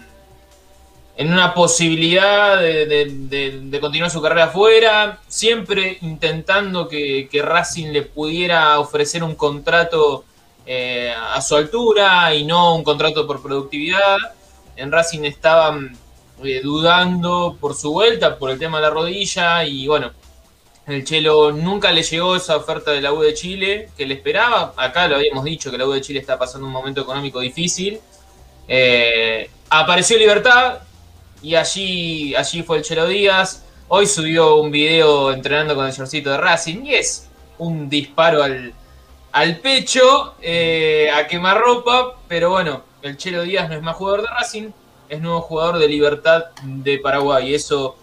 en 1.18 1.34
una 1.34 1.56
posibilidad 1.56 2.62
de, 2.62 3.78
continuar 3.82 4.12
su 4.12 4.22
carrera 4.22 4.46
afuera, 4.46 5.20
siempre 5.28 5.98
intentando 6.02 6.88
que, 6.88 7.28
que 7.30 7.42
Racing 7.42 7.88
le 7.88 8.04
pudiera 8.04 8.80
ofrecer 8.80 9.24
un 9.24 9.34
contrato 9.34 10.24
eh, 10.70 11.12
a 11.12 11.42
su 11.42 11.56
altura 11.56 12.36
y 12.36 12.46
no 12.46 12.76
un 12.76 12.84
contrato 12.84 13.26
por 13.26 13.42
productividad. 13.42 14.18
En 14.76 14.92
Racing 14.92 15.24
estaban 15.24 15.98
eh, 16.44 16.62
dudando 16.62 17.58
por 17.60 17.74
su 17.74 17.94
vuelta, 17.94 18.38
por 18.38 18.52
el 18.52 18.60
tema 18.60 18.78
de 18.78 18.84
la 18.84 18.90
rodilla 18.92 19.64
y 19.64 19.88
bueno, 19.88 20.12
el 20.86 21.04
Chelo 21.04 21.52
nunca 21.52 21.92
le 21.92 22.04
llegó 22.04 22.36
esa 22.36 22.58
oferta 22.58 22.92
de 22.92 23.02
la 23.02 23.12
U 23.12 23.22
de 23.22 23.34
Chile 23.34 23.90
que 23.98 24.06
le 24.06 24.14
esperaba. 24.14 24.74
Acá 24.78 25.08
lo 25.08 25.16
habíamos 25.16 25.46
dicho 25.46 25.72
que 25.72 25.80
la 25.80 25.88
U 25.88 25.92
de 25.94 26.02
Chile 26.02 26.20
está 26.20 26.38
pasando 26.38 26.68
un 26.68 26.74
momento 26.74 27.02
económico 27.02 27.40
difícil. 27.40 28.00
Eh, 28.68 29.50
apareció 29.70 30.18
Libertad 30.18 30.80
y 31.42 31.56
allí, 31.56 32.36
allí 32.36 32.64
fue 32.64 32.78
el 32.78 32.84
Chelo 32.84 33.08
Díaz. 33.08 33.64
Hoy 33.88 34.06
subió 34.08 34.58
un 34.58 34.72
video 34.72 35.32
entrenando 35.32 35.76
con 35.76 35.86
el 35.86 35.94
shortcito 35.94 36.32
de 36.32 36.38
Racing 36.38 36.86
y 36.86 36.96
es 36.96 37.28
un 37.58 37.90
disparo 37.90 38.44
al, 38.44 38.74
al 39.32 39.58
pecho, 39.60 40.36
eh, 40.42 41.10
a 41.14 41.28
quemarropa, 41.28 42.16
pero 42.28 42.50
bueno, 42.50 42.84
el 43.02 43.18
Chelo 43.18 43.44
Díaz 43.44 43.70
no 43.70 43.76
es 43.76 43.82
más 43.82 43.96
jugador 43.96 44.22
de 44.22 44.28
Racing, 44.28 44.70
es 45.10 45.22
nuevo 45.22 45.42
jugador 45.42 45.78
de 45.80 45.88
Libertad 45.88 46.46
de 46.64 47.00
Paraguay. 47.00 47.54
Eso 47.54 47.96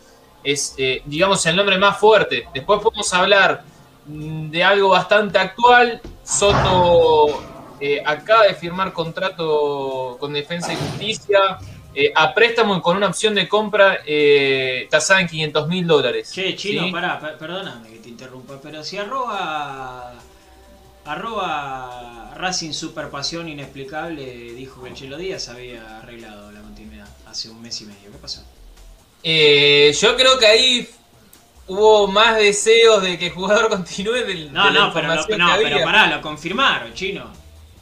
es, 0.42 0.74
eh, 0.78 1.02
digamos, 1.04 1.44
el 1.46 1.56
nombre 1.56 1.78
más 1.78 1.98
fuerte. 1.98 2.48
Después 2.54 2.80
podemos 2.80 3.12
hablar 3.12 3.64
mm, 4.06 4.50
de 4.50 4.64
algo 4.64 4.90
bastante 4.90 5.38
actual. 5.38 6.00
Soto 6.22 7.42
eh, 7.80 8.02
acaba 8.04 8.44
de 8.44 8.54
firmar 8.54 8.92
contrato 8.92 10.16
con 10.18 10.32
Defensa 10.32 10.72
y 10.72 10.76
Justicia. 10.76 11.58
Eh, 11.94 12.12
a 12.14 12.34
préstamo 12.34 12.80
con 12.82 12.96
una 12.96 13.06
opción 13.08 13.34
de 13.34 13.48
compra 13.48 14.00
eh, 14.06 14.86
tasada 14.90 15.20
en 15.20 15.28
500 15.28 15.68
mil 15.68 15.86
dólares. 15.86 16.30
Che, 16.32 16.54
Chino, 16.56 16.84
¿sí? 16.84 16.92
pará, 16.92 17.18
per- 17.20 17.38
perdóname 17.38 17.88
que 17.90 17.98
te 17.98 18.08
interrumpa, 18.08 18.60
pero 18.62 18.82
si 18.84 18.96
arroba 18.98 20.12
arroba 21.06 22.32
Racing 22.36 22.72
Super 22.72 23.10
Pasión 23.10 23.48
Inexplicable 23.48 24.24
dijo 24.54 24.82
que 24.82 24.88
el 24.90 24.94
Chelo 24.94 25.16
Díaz 25.18 25.48
había 25.48 25.98
arreglado 25.98 26.50
la 26.50 26.60
continuidad 26.60 27.06
hace 27.26 27.50
un 27.50 27.60
mes 27.62 27.80
y 27.82 27.84
medio. 27.86 28.10
¿Qué 28.10 28.18
pasó? 28.18 28.42
Eh, 29.22 29.94
yo 30.00 30.16
creo 30.16 30.38
que 30.38 30.46
ahí 30.46 30.88
hubo 31.66 32.06
más 32.08 32.36
deseos 32.36 33.02
de 33.02 33.18
que 33.18 33.26
el 33.26 33.32
jugador 33.32 33.68
continúe 33.76 34.12
del, 34.24 34.52
No, 34.52 34.66
de 34.66 34.70
la 34.72 34.80
no, 34.86 34.92
pero, 34.94 35.08
lo, 35.08 35.14
no, 35.38 35.56
pero 35.58 35.84
pará, 35.84 36.06
lo 36.08 36.20
confirmaron, 36.22 36.92
Chino. 36.94 37.30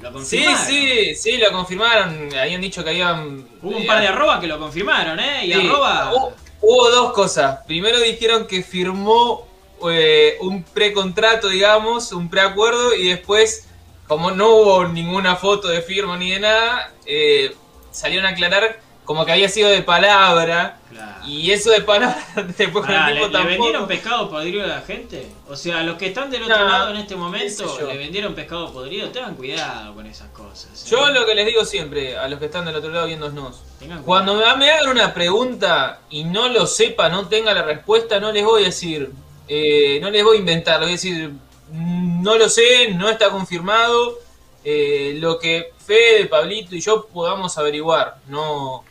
Lo 0.03 0.09
Sí, 0.25 0.45
confirmaron. 0.45 0.67
sí, 0.67 1.15
sí, 1.15 1.37
lo 1.39 1.53
confirmaron. 1.53 2.29
Habían 2.37 2.61
dicho 2.61 2.83
que 2.85 2.91
habían. 2.91 3.47
Hubo 3.63 3.77
un 3.77 3.83
eh, 3.83 3.87
par 3.87 4.01
de 4.01 4.09
arroba 4.09 4.41
que 4.41 4.47
lo 4.47 4.59
confirmaron, 4.59 5.19
¿eh? 5.21 5.47
Y 5.47 5.53
sí, 5.53 5.67
arroba... 5.67 6.13
Hubo, 6.13 6.33
hubo 6.61 6.91
dos 6.91 7.13
cosas. 7.13 7.61
Primero 7.67 7.99
dijeron 8.01 8.47
que 8.47 8.63
firmó 8.63 9.47
eh, 9.91 10.37
un 10.41 10.63
precontrato, 10.65 11.49
digamos, 11.49 12.13
un 12.13 12.29
preacuerdo, 12.29 12.95
y 12.95 13.09
después, 13.09 13.69
como 14.09 14.31
no 14.33 14.49
hubo 14.51 14.85
ninguna 14.89 15.37
foto 15.37 15.69
de 15.69 15.83
firma 15.83 16.17
ni 16.17 16.31
de 16.33 16.41
nada, 16.41 16.93
eh, 17.07 17.55
salieron 17.91 18.27
a 18.27 18.31
aclarar 18.31 18.81
como 19.05 19.25
que 19.27 19.33
había 19.33 19.49
sido 19.49 19.69
de 19.71 19.83
palabra. 19.83 20.79
Claro. 20.91 21.27
Y 21.27 21.51
eso 21.51 21.71
de 21.71 21.81
palabra, 21.81 22.23
después 22.59 22.85
con 22.85 22.87
Pará, 22.87 23.09
el 23.09 23.15
¿le, 23.15 23.21
tiempo 23.21 23.27
le 23.27 23.33
tampoco. 23.33 23.49
vendieron 23.49 23.87
pescado 23.89 24.31
podrido 24.31 24.65
a 24.65 24.67
la 24.67 24.81
gente? 24.83 25.27
O 25.49 25.57
sea, 25.57 25.79
a 25.79 25.83
los 25.83 25.97
que 25.97 26.07
están 26.09 26.31
del 26.31 26.43
otro 26.43 26.59
No, 26.59 26.69
lado 26.69 26.91
en 26.91 26.97
este 26.97 27.17
momento, 27.17 27.79
le 27.87 27.97
vendieron 27.97 28.35
pescado 28.35 28.73
podrido. 28.73 29.09
Tengan 29.11 29.35
cuidado 29.35 29.95
con 29.95 30.07
esas 30.07 30.29
cosas. 30.31 30.85
¿eh? 30.85 30.89
Yo 30.91 31.09
lo 31.11 31.25
que 31.25 31.35
les 31.35 31.47
digo 31.47 31.65
siempre 31.65 32.17
a 32.19 32.29
los 32.29 32.39
que 32.39 32.47
están 32.47 32.65
del 32.67 32.77
otro 32.77 32.91
lado 32.91 33.07
viéndonos, 33.07 33.63
cuando 34.05 34.35
me 34.35 34.71
hagan 34.71 34.89
una 34.91 35.15
pregunta 35.15 36.01
y 36.11 36.25
no 36.25 36.49
lo 36.49 36.67
sepa, 36.67 37.09
no 37.09 37.27
tenga 37.29 37.55
la 37.55 37.63
respuesta, 37.63 38.21
no 38.21 38.31
les 38.31 38.45
voy 38.45 38.63
a 38.63 38.67
decir, 38.67 39.11
eh, 39.49 39.99
no 40.03 40.11
les 40.11 40.23
voy 40.23 40.37
a 40.37 40.41
inventar, 40.41 40.75
les 40.81 40.87
voy 40.87 40.91
a 40.91 40.93
decir, 40.93 41.31
"Mm, 41.71 42.23
no 42.23 42.37
lo 42.37 42.49
sé, 42.49 42.91
no 42.95 43.09
está 43.09 43.31
confirmado, 43.31 44.19
eh, 44.65 45.15
lo 45.19 45.39
que 45.39 45.73
Fede, 45.85 46.27
Pablito 46.27 46.77
y 46.77 46.81
yo 46.81 47.07
podamos 47.07 47.59
averiguar, 47.59 48.19
no, 48.29 48.85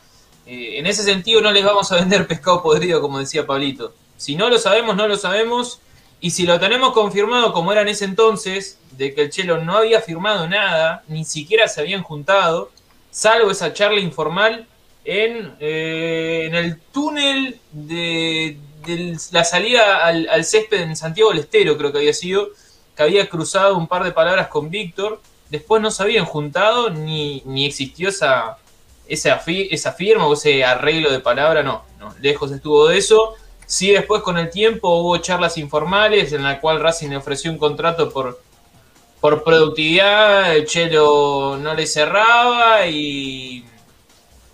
eh, 0.46 0.80
en 0.80 0.88
ese 0.88 1.04
sentido 1.04 1.42
no 1.42 1.52
les 1.52 1.64
vamos 1.64 1.92
a 1.92 1.96
vender 1.96 2.28
pescado 2.28 2.62
podrido 2.62 3.02
como 3.02 3.20
decía 3.20 3.46
Pablito. 3.46 3.94
Si 4.18 4.36
no 4.36 4.50
lo 4.50 4.60
sabemos, 4.60 4.96
no 4.96 5.08
lo 5.08 5.18
sabemos. 5.18 5.80
Y 6.24 6.32
si 6.32 6.46
lo 6.46 6.60
tenemos 6.60 6.94
confirmado 6.94 7.52
como 7.52 7.72
era 7.72 7.82
en 7.82 7.88
ese 7.88 8.06
entonces, 8.06 8.78
de 8.92 9.16
que 9.16 9.24
el 9.24 9.32
Chelo 9.32 9.64
no 9.64 9.78
había 9.78 10.02
firmado 10.02 10.48
nada, 10.48 11.04
ni 11.08 11.26
siquiera 11.26 11.68
se 11.68 11.82
habían 11.82 12.04
juntado, 12.04 12.70
salvo 13.10 13.50
esa 13.50 13.74
charla 13.74 14.00
informal 14.00 14.68
en, 15.04 15.56
eh, 15.60 16.44
en 16.46 16.54
el 16.54 16.80
túnel 16.80 17.60
de, 17.72 18.60
la 19.32 19.44
salida 19.44 20.06
al, 20.06 20.30
al 20.30 20.46
césped 20.46 20.82
en 20.82 20.96
Santiago 20.96 21.32
del 21.32 21.40
Estero, 21.40 21.76
creo 21.76 21.92
que 21.92 21.98
había 21.98 22.14
sido, 22.14 22.50
que 22.96 23.02
había 23.02 23.28
cruzado 23.28 23.76
un 23.76 23.88
par 23.88 24.04
de 24.04 24.12
palabras 24.12 24.48
con 24.48 24.70
Víctor, 24.70 25.20
después 25.50 25.82
no 25.82 25.90
se 25.90 26.04
habían 26.04 26.26
juntado 26.26 26.92
ni, 26.92 27.42
ni 27.46 27.66
existió 27.66 28.10
esa, 28.10 28.58
esa, 29.12 29.42
esa 29.46 29.92
firma 29.92 30.26
o 30.26 30.34
ese 30.34 30.64
arreglo 30.64 31.12
de 31.12 31.20
palabra, 31.20 31.64
no, 31.64 31.84
no, 32.00 32.16
lejos 32.22 32.52
estuvo 32.52 32.88
de 32.88 32.98
eso. 32.98 33.36
Sí, 33.66 33.92
después 33.92 34.22
con 34.22 34.38
el 34.38 34.50
tiempo 34.50 34.90
hubo 35.00 35.18
charlas 35.18 35.58
informales 35.58 36.32
en 36.34 36.44
la 36.44 36.60
cual 36.60 36.80
Racing 36.80 37.10
le 37.10 37.18
ofreció 37.18 37.52
un 37.52 37.58
contrato 37.58 38.10
por, 38.10 38.42
por 39.20 39.44
productividad, 39.44 40.56
el 40.56 40.66
Chelo 40.66 41.58
no 41.62 41.74
le 41.74 41.86
cerraba 41.86 42.88
y 42.88 43.66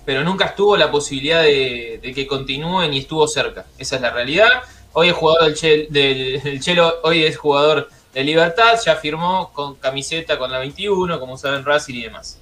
pero 0.06 0.24
nunca 0.24 0.46
estuvo 0.46 0.78
la 0.78 0.90
posibilidad 0.90 1.44
de, 1.44 2.00
que 2.16 2.26
continúe 2.26 2.88
ni 2.88 3.00
estuvo 3.00 3.28
cerca. 3.28 3.66
Esa 3.78 3.98
es 3.98 4.02
la 4.02 4.10
realidad. 4.10 4.48
Hoy 4.94 5.10
es 5.10 5.16
jugador 5.16 5.54
del 5.54 6.60
Chelo, 6.62 6.96
hoy 7.04 7.26
es 7.26 7.38
jugador 7.38 7.90
de 8.14 8.24
Libertad, 8.24 8.80
ya 8.84 8.96
firmó 8.96 9.52
con 9.54 9.76
camiseta 9.76 10.40
con 10.40 10.50
la 10.50 10.60
21, 10.60 11.20
como 11.20 11.38
saben 11.38 11.66
Racing 11.66 11.96
y 11.96 12.04
demás. 12.04 12.40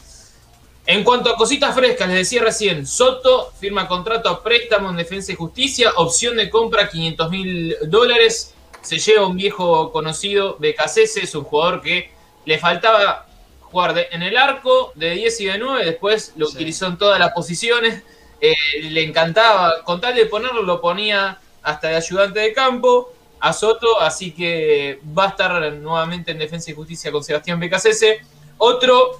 En 0.88 1.04
cuanto 1.04 1.32
a 1.32 1.36
cositas 1.36 1.74
frescas, 1.74 2.08
les 2.08 2.18
decía 2.18 2.44
recién, 2.44 2.86
Soto 2.86 3.52
firma 3.60 3.88
contrato 3.88 4.30
a 4.30 4.44
préstamo 4.44 4.90
en 4.92 4.98
Defensa 4.98 5.32
y 5.32 5.36
Justicia, 5.36 5.92
opción 5.96 6.38
de 6.38 6.50
compra 6.50 6.90
500 6.90 7.30
mil 7.32 7.76
dólares, 7.88 8.54
se 8.82 9.00
lleva 9.00 9.26
un 9.26 9.36
viejo 9.36 9.92
conocido, 9.92 10.58
Becasese, 10.60 11.24
es 11.24 11.34
un 11.34 11.44
jugador 11.44 11.82
que 11.82 12.12
le 12.46 12.60
faltaba 12.60 13.26
jugar 13.62 13.96
de- 13.96 14.08
en 14.12 14.22
el 14.22 14.38
arco 14.38 14.92
de 14.94 15.12
10 15.16 15.42
y 15.42 15.46
de 15.46 15.58
9, 15.58 15.84
después 15.86 16.34
lo 16.36 16.46
Sí. 16.46 16.56
utilizó 16.56 16.86
en 16.86 16.98
todas 17.00 17.20
las 17.20 17.32
posiciones, 17.34 18.04
eh, 18.40 18.54
le 18.84 19.04
encantaba, 19.04 19.84
con 19.86 20.00
tal 20.00 20.14
de 20.14 20.28
ponerlo, 20.28 20.62
lo 20.62 20.80
ponía 20.82 21.40
hasta 21.64 21.88
de 21.88 21.96
ayudante 21.96 22.40
de 22.42 22.54
campo 22.54 23.12
a 23.40 23.54
Soto, 23.54 24.00
así 24.02 24.32
que 24.34 25.00
va 25.18 25.26
a 25.26 25.30
estar 25.30 25.74
nuevamente 25.74 26.32
en 26.32 26.38
Defensa 26.38 26.70
y 26.70 26.76
Justicia 26.76 27.12
con 27.12 27.24
Sebastián 27.24 27.60
Becasese. 27.60 28.20
Otro 28.60 29.20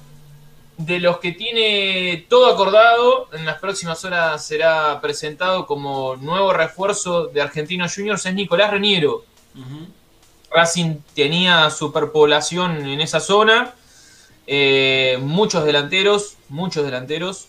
de 0.78 1.00
los 1.00 1.18
que 1.18 1.32
tiene 1.32 2.26
todo 2.28 2.52
acordado, 2.52 3.28
en 3.32 3.46
las 3.46 3.58
próximas 3.58 4.04
horas 4.04 4.44
será 4.44 5.00
presentado 5.00 5.66
como 5.66 6.16
nuevo 6.16 6.52
refuerzo 6.52 7.28
de 7.28 7.40
Argentinos 7.40 7.94
Juniors, 7.94 8.26
es 8.26 8.34
Nicolás 8.34 8.70
Reniero. 8.70 9.24
Racing 10.50 10.96
tenía 11.14 11.70
superpoblación 11.70 12.86
en 12.86 13.00
esa 13.00 13.20
zona, 13.20 13.74
eh, 14.46 15.18
muchos 15.20 15.64
delanteros, 15.64 16.36
muchos 16.48 16.84
delanteros, 16.84 17.48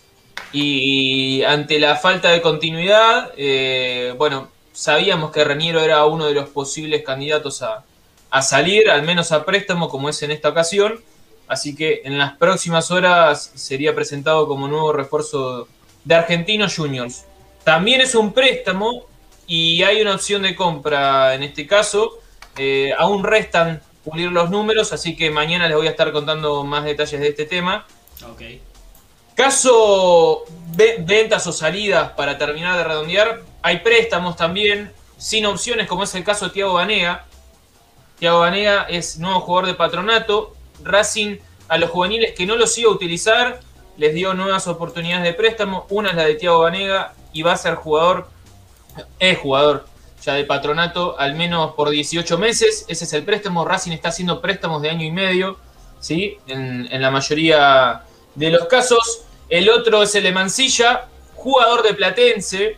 y 0.52 1.42
ante 1.42 1.78
la 1.78 1.96
falta 1.96 2.30
de 2.30 2.40
continuidad, 2.40 3.32
eh, 3.36 4.14
bueno, 4.16 4.48
sabíamos 4.72 5.32
que 5.32 5.44
Reniero 5.44 5.80
era 5.80 6.06
uno 6.06 6.26
de 6.26 6.34
los 6.34 6.48
posibles 6.48 7.02
candidatos 7.04 7.60
a, 7.60 7.84
a 8.30 8.42
salir, 8.42 8.90
al 8.90 9.02
menos 9.02 9.32
a 9.32 9.44
préstamo, 9.44 9.88
como 9.88 10.08
es 10.08 10.22
en 10.22 10.30
esta 10.30 10.48
ocasión, 10.48 11.02
así 11.48 11.74
que 11.74 12.02
en 12.04 12.18
las 12.18 12.36
próximas 12.36 12.90
horas 12.90 13.50
sería 13.54 13.94
presentado 13.94 14.46
como 14.46 14.68
nuevo 14.68 14.92
refuerzo 14.92 15.68
de 16.04 16.14
Argentinos 16.14 16.76
Juniors. 16.76 17.24
También 17.64 18.00
es 18.00 18.14
un 18.14 18.32
préstamo 18.32 19.06
y 19.46 19.82
hay 19.82 20.00
una 20.00 20.14
opción 20.14 20.42
de 20.42 20.54
compra 20.54 21.34
en 21.34 21.42
este 21.42 21.66
caso. 21.66 22.18
Eh, 22.56 22.92
aún 22.98 23.24
restan 23.24 23.80
pulir 24.04 24.30
los 24.32 24.50
números, 24.50 24.92
así 24.92 25.16
que 25.16 25.30
mañana 25.30 25.68
les 25.68 25.76
voy 25.76 25.86
a 25.86 25.90
estar 25.90 26.10
contando 26.12 26.64
más 26.64 26.84
detalles 26.84 27.20
de 27.20 27.28
este 27.28 27.44
tema. 27.44 27.86
Ok. 28.30 28.42
Caso 29.34 30.44
ve- 30.74 30.96
ventas 31.00 31.46
o 31.46 31.52
salidas 31.52 32.10
para 32.12 32.36
terminar 32.38 32.76
de 32.76 32.84
redondear, 32.84 33.42
hay 33.62 33.78
préstamos 33.78 34.36
también 34.36 34.92
sin 35.16 35.46
opciones, 35.46 35.86
como 35.86 36.02
es 36.02 36.14
el 36.14 36.24
caso 36.24 36.46
de 36.46 36.50
Thiago 36.52 36.72
Banega. 36.74 37.24
Thiago 38.18 38.40
Banega 38.40 38.82
es 38.88 39.18
nuevo 39.18 39.40
jugador 39.40 39.66
de 39.68 39.74
patronato. 39.74 40.56
Racing 40.82 41.36
a 41.68 41.78
los 41.78 41.90
juveniles 41.90 42.34
que 42.34 42.46
no 42.46 42.56
los 42.56 42.76
iba 42.78 42.90
a 42.90 42.94
utilizar 42.94 43.60
les 43.98 44.14
dio 44.14 44.32
nuevas 44.32 44.66
oportunidades 44.68 45.24
de 45.24 45.34
préstamo. 45.34 45.86
Una 45.90 46.10
es 46.10 46.16
la 46.16 46.24
de 46.24 46.36
Thiago 46.36 46.60
Banega 46.60 47.14
y 47.32 47.42
va 47.42 47.52
a 47.52 47.56
ser 47.56 47.74
jugador, 47.74 48.28
es 49.18 49.38
jugador 49.38 49.86
ya 50.22 50.34
de 50.34 50.44
patronato 50.44 51.18
al 51.18 51.34
menos 51.34 51.74
por 51.74 51.90
18 51.90 52.38
meses. 52.38 52.84
Ese 52.88 53.04
es 53.04 53.12
el 53.12 53.24
préstamo. 53.24 53.64
Racing 53.64 53.92
está 53.92 54.08
haciendo 54.08 54.40
préstamos 54.40 54.82
de 54.82 54.90
año 54.90 55.04
y 55.04 55.10
medio, 55.10 55.58
¿sí? 56.00 56.38
En, 56.46 56.88
la 57.00 57.10
mayoría 57.10 58.04
de 58.36 58.50
los 58.50 58.66
casos. 58.66 59.24
El 59.48 59.68
otro 59.68 60.02
es 60.02 60.14
el 60.14 60.22
de 60.22 60.32
Mansilla, 60.32 61.08
jugador 61.34 61.82
de 61.82 61.94
Platense, 61.94 62.76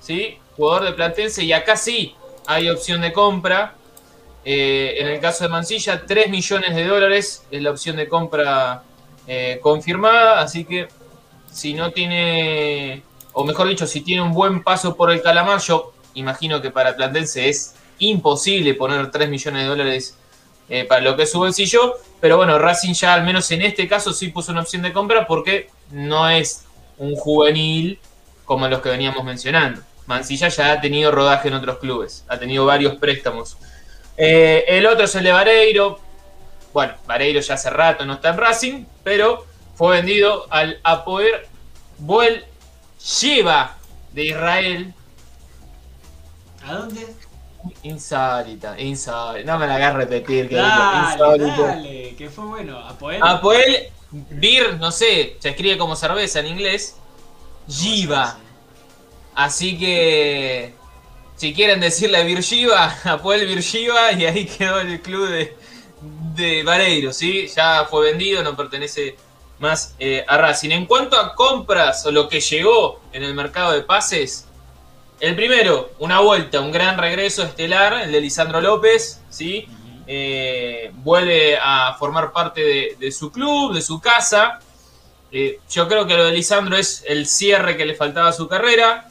¿sí? 0.00 0.38
Jugador 0.56 0.84
de 0.84 0.92
Platense 0.92 1.42
y 1.42 1.52
acá 1.52 1.76
sí 1.76 2.14
hay 2.46 2.70
opción 2.70 3.00
de 3.00 3.12
compra. 3.12 3.74
Eh, 4.44 4.96
en 4.98 5.08
el 5.08 5.20
caso 5.20 5.44
de 5.44 5.50
Mansilla, 5.50 6.04
3 6.06 6.30
millones 6.30 6.74
de 6.74 6.84
dólares 6.84 7.44
es 7.50 7.62
la 7.62 7.70
opción 7.70 7.96
de 7.96 8.08
compra 8.08 8.82
eh, 9.26 9.58
confirmada, 9.62 10.40
así 10.40 10.64
que 10.64 10.88
si 11.52 11.74
no 11.74 11.90
tiene, 11.90 13.02
o 13.32 13.44
mejor 13.44 13.68
dicho, 13.68 13.86
si 13.86 14.00
tiene 14.00 14.22
un 14.22 14.32
buen 14.32 14.62
paso 14.62 14.96
por 14.96 15.10
el 15.10 15.20
Calamar, 15.20 15.60
yo 15.60 15.92
imagino 16.14 16.62
que 16.62 16.70
para 16.70 16.96
Platense 16.96 17.48
es 17.48 17.74
imposible 17.98 18.74
poner 18.74 19.10
3 19.10 19.28
millones 19.28 19.62
de 19.62 19.68
dólares 19.68 20.16
eh, 20.68 20.84
para 20.84 21.00
lo 21.00 21.16
que 21.16 21.24
es 21.24 21.30
su 21.30 21.38
bolsillo, 21.38 21.96
pero 22.20 22.36
bueno, 22.36 22.58
Racing 22.58 22.94
ya 22.94 23.14
al 23.14 23.24
menos 23.24 23.50
en 23.50 23.62
este 23.62 23.88
caso 23.88 24.12
sí 24.12 24.28
puso 24.28 24.52
una 24.52 24.62
opción 24.62 24.82
de 24.82 24.92
compra 24.92 25.26
porque 25.26 25.68
no 25.90 26.28
es 26.28 26.64
un 26.96 27.16
juvenil 27.16 27.98
como 28.44 28.68
los 28.68 28.80
que 28.80 28.88
veníamos 28.88 29.24
mencionando. 29.24 29.82
Mansilla 30.06 30.48
ya 30.48 30.72
ha 30.72 30.80
tenido 30.80 31.10
rodaje 31.10 31.48
en 31.48 31.54
otros 31.54 31.78
clubes, 31.78 32.24
ha 32.28 32.38
tenido 32.38 32.66
varios 32.66 32.96
préstamos. 32.96 33.56
Eh, 34.22 34.66
el 34.68 34.86
otro 34.86 35.06
es 35.06 35.14
el 35.14 35.24
de 35.24 35.32
Vareiro. 35.32 35.98
Bueno, 36.74 36.92
Vareiro 37.06 37.40
ya 37.40 37.54
hace 37.54 37.70
rato 37.70 38.04
no 38.04 38.14
está 38.14 38.28
en 38.28 38.36
Racing, 38.36 38.84
pero 39.02 39.46
fue 39.74 39.96
vendido 39.96 40.46
al 40.50 40.78
Apoer 40.84 41.48
Boel 41.96 42.44
Sheba 43.00 43.78
de 44.12 44.24
Israel. 44.26 44.94
¿A 46.62 46.74
dónde? 46.74 47.14
Insólita, 47.82 48.78
insólita. 48.78 49.50
No 49.50 49.58
me 49.58 49.66
la 49.66 49.76
hagas 49.76 49.94
repetir. 49.94 50.50
Que 50.50 50.56
dale, 50.56 52.14
que 52.16 52.28
fue 52.28 52.44
bueno. 52.44 52.78
Apoel. 52.78 53.22
Apoel 53.22 53.88
Beer, 54.10 54.78
no 54.78 54.92
sé, 54.92 55.38
se 55.38 55.48
escribe 55.48 55.78
como 55.78 55.96
cerveza 55.96 56.40
en 56.40 56.46
inglés. 56.48 56.98
Jiva. 57.66 58.36
Así 59.34 59.78
que 59.78 60.74
si 61.40 61.54
quieren 61.54 61.80
decirle 61.80 62.22
Virgiva, 62.24 62.98
Apoel 63.04 63.46
Virgiva 63.46 64.12
y 64.12 64.26
ahí 64.26 64.44
quedó 64.44 64.78
el 64.78 65.00
club 65.00 65.26
de, 65.26 65.56
de 66.34 66.62
Vareiro, 66.62 67.14
¿sí? 67.14 67.48
Ya 67.56 67.86
fue 67.88 68.10
vendido, 68.10 68.42
no 68.42 68.54
pertenece 68.54 69.16
más 69.58 69.94
eh, 69.98 70.22
a 70.28 70.36
Racing. 70.36 70.68
En 70.68 70.84
cuanto 70.84 71.18
a 71.18 71.34
compras 71.34 72.04
o 72.04 72.10
lo 72.10 72.28
que 72.28 72.40
llegó 72.40 73.00
en 73.14 73.22
el 73.22 73.32
mercado 73.32 73.72
de 73.72 73.80
pases, 73.80 74.48
el 75.18 75.34
primero, 75.34 75.92
una 75.98 76.20
vuelta, 76.20 76.60
un 76.60 76.72
gran 76.72 76.98
regreso 76.98 77.42
estelar, 77.42 78.02
el 78.02 78.12
de 78.12 78.20
Lisandro 78.20 78.60
López, 78.60 79.22
¿sí? 79.30 79.66
Eh, 80.06 80.90
vuelve 80.96 81.56
a 81.56 81.96
formar 81.98 82.32
parte 82.32 82.60
de, 82.60 82.96
de 83.00 83.10
su 83.10 83.32
club, 83.32 83.72
de 83.72 83.80
su 83.80 83.98
casa. 83.98 84.58
Eh, 85.32 85.58
yo 85.70 85.88
creo 85.88 86.06
que 86.06 86.18
lo 86.18 86.24
de 86.24 86.32
Lisandro 86.32 86.76
es 86.76 87.02
el 87.08 87.26
cierre 87.26 87.78
que 87.78 87.86
le 87.86 87.94
faltaba 87.94 88.28
a 88.28 88.32
su 88.34 88.46
carrera. 88.46 89.09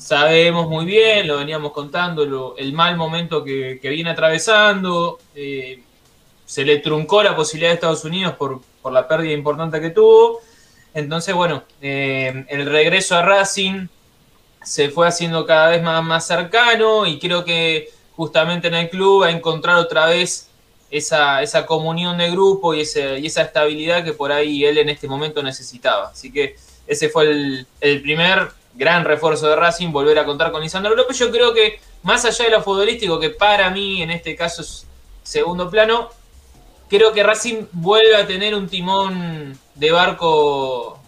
Sabemos 0.00 0.66
muy 0.68 0.86
bien, 0.86 1.26
lo 1.28 1.36
veníamos 1.36 1.72
contando, 1.72 2.24
lo- 2.24 2.56
el 2.56 2.72
mal 2.72 2.96
momento 2.96 3.44
que, 3.44 3.78
que 3.82 3.88
viene 3.90 4.10
atravesando. 4.10 5.18
eh, 5.34 5.82
se 6.46 6.64
le 6.64 6.78
truncó 6.78 7.22
la 7.22 7.36
posibilidad 7.36 7.70
de 7.70 7.74
Estados 7.76 8.04
Unidos 8.04 8.34
por, 8.36 8.60
por 8.82 8.92
la 8.92 9.06
pérdida 9.06 9.32
importante 9.34 9.80
que 9.80 9.90
tuvo. 9.90 10.40
Entonces, 10.94 11.34
bueno, 11.34 11.62
eh, 11.80 12.44
el 12.48 12.66
regreso 12.66 13.14
a 13.16 13.22
Racing 13.22 13.86
se 14.62 14.90
fue 14.90 15.08
haciendo 15.08 15.46
cada 15.46 15.70
vez 15.70 15.82
más, 15.82 16.02
más 16.04 16.26
cercano 16.26 17.06
y 17.06 17.18
creo 17.20 17.44
que 17.44 17.90
justamente 18.16 18.68
en 18.68 18.74
el 18.74 18.90
club 18.90 19.24
a 19.24 19.30
encontrar 19.30 19.76
otra 19.76 20.06
vez 20.06 20.50
esa, 20.90 21.42
esa 21.42 21.66
comunión 21.66 22.18
de 22.18 22.30
grupo 22.30 22.74
y, 22.74 22.80
ese, 22.82 23.18
y 23.20 23.26
esa 23.26 23.42
estabilidad 23.42 24.04
que 24.04 24.12
por 24.14 24.32
ahí 24.32 24.64
él 24.64 24.78
en 24.78 24.88
este 24.90 25.08
momento 25.08 25.42
necesitaba. 25.42 26.08
Así 26.10 26.32
que 26.32 26.56
ese 26.86 27.08
fue 27.10 27.24
el, 27.30 27.66
el 27.80 28.02
primer 28.02 28.50
gran 28.74 29.04
refuerzo 29.04 29.48
de 29.48 29.56
Racing, 29.56 29.90
volver 29.92 30.18
a 30.18 30.24
contar 30.24 30.52
con 30.52 30.62
Lisandro 30.62 30.94
López. 30.94 31.18
Yo 31.18 31.30
creo 31.30 31.52
que 31.52 31.80
más 32.02 32.24
allá 32.24 32.44
de 32.46 32.50
lo 32.52 32.62
futbolístico, 32.62 33.18
que 33.20 33.30
para 33.30 33.70
mí 33.70 34.02
en 34.02 34.10
este 34.10 34.34
caso 34.36 34.62
es 34.62 34.86
segundo 35.22 35.68
plano, 35.68 36.08
creo 36.88 37.12
que 37.12 37.22
Racing 37.22 37.66
vuelve 37.72 38.16
a 38.16 38.26
tener 38.26 38.54
un 38.54 38.68
timón 38.68 39.58
de 39.74 39.90
barco 39.90 40.98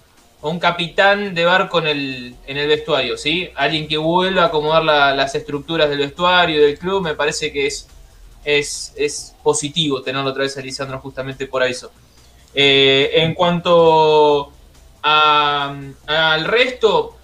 o 0.44 0.50
un 0.50 0.58
capitán 0.58 1.34
de 1.34 1.44
barco 1.44 1.78
en 1.78 1.86
el, 1.86 2.36
en 2.46 2.56
el 2.56 2.66
vestuario, 2.68 3.16
¿sí? 3.16 3.50
Alguien 3.54 3.86
que 3.86 3.96
vuelva 3.96 4.42
a 4.42 4.46
acomodar 4.46 4.82
la- 4.84 5.14
las 5.14 5.34
estructuras 5.34 5.88
del 5.88 5.98
vestuario, 5.98 6.60
del 6.60 6.76
club, 6.78 7.02
me 7.02 7.14
parece 7.14 7.52
que 7.52 7.66
es, 7.66 7.88
es, 8.44 8.92
es 8.96 9.34
positivo 9.42 10.02
tenerlo 10.02 10.30
otra 10.30 10.42
vez 10.42 10.56
a 10.58 10.60
Lisandro 10.60 10.98
justamente 10.98 11.46
por 11.46 11.62
eso. 11.62 11.92
Eh, 12.54 13.10
en 13.14 13.34
cuanto 13.34 14.52
al 15.02 16.44
resto, 16.44 17.16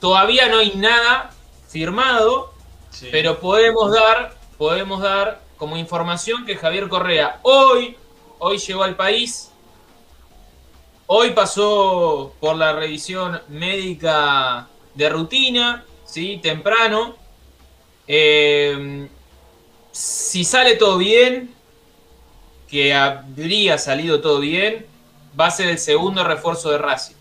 todavía 0.00 0.48
no 0.48 0.58
hay 0.58 0.72
nada 0.76 1.30
firmado, 1.68 2.52
Sí. 2.90 3.08
pero 3.12 3.38
podemos 3.38 3.92
dar, 3.92 4.34
podemos 4.58 5.00
dar 5.00 5.40
como 5.56 5.76
información 5.76 6.44
que 6.44 6.56
Javier 6.56 6.88
Correa 6.88 7.38
hoy, 7.42 7.96
hoy 8.38 8.58
llegó 8.58 8.82
al 8.82 8.96
país, 8.96 9.52
hoy 11.06 11.30
pasó 11.30 12.34
por 12.40 12.56
la 12.56 12.72
revisión 12.72 13.40
médica 13.48 14.66
de 14.94 15.08
rutina, 15.08 15.84
¿sí? 16.04 16.40
temprano. 16.42 17.14
Eh, 18.08 19.08
si 19.92 20.44
sale 20.44 20.74
todo 20.76 20.98
bien, 20.98 21.54
que 22.68 22.94
habría 22.94 23.78
salido 23.78 24.20
todo 24.20 24.40
bien, 24.40 24.86
va 25.38 25.46
a 25.46 25.50
ser 25.50 25.68
el 25.68 25.78
segundo 25.78 26.24
refuerzo 26.24 26.70
de 26.70 26.78
Racing. 26.78 27.14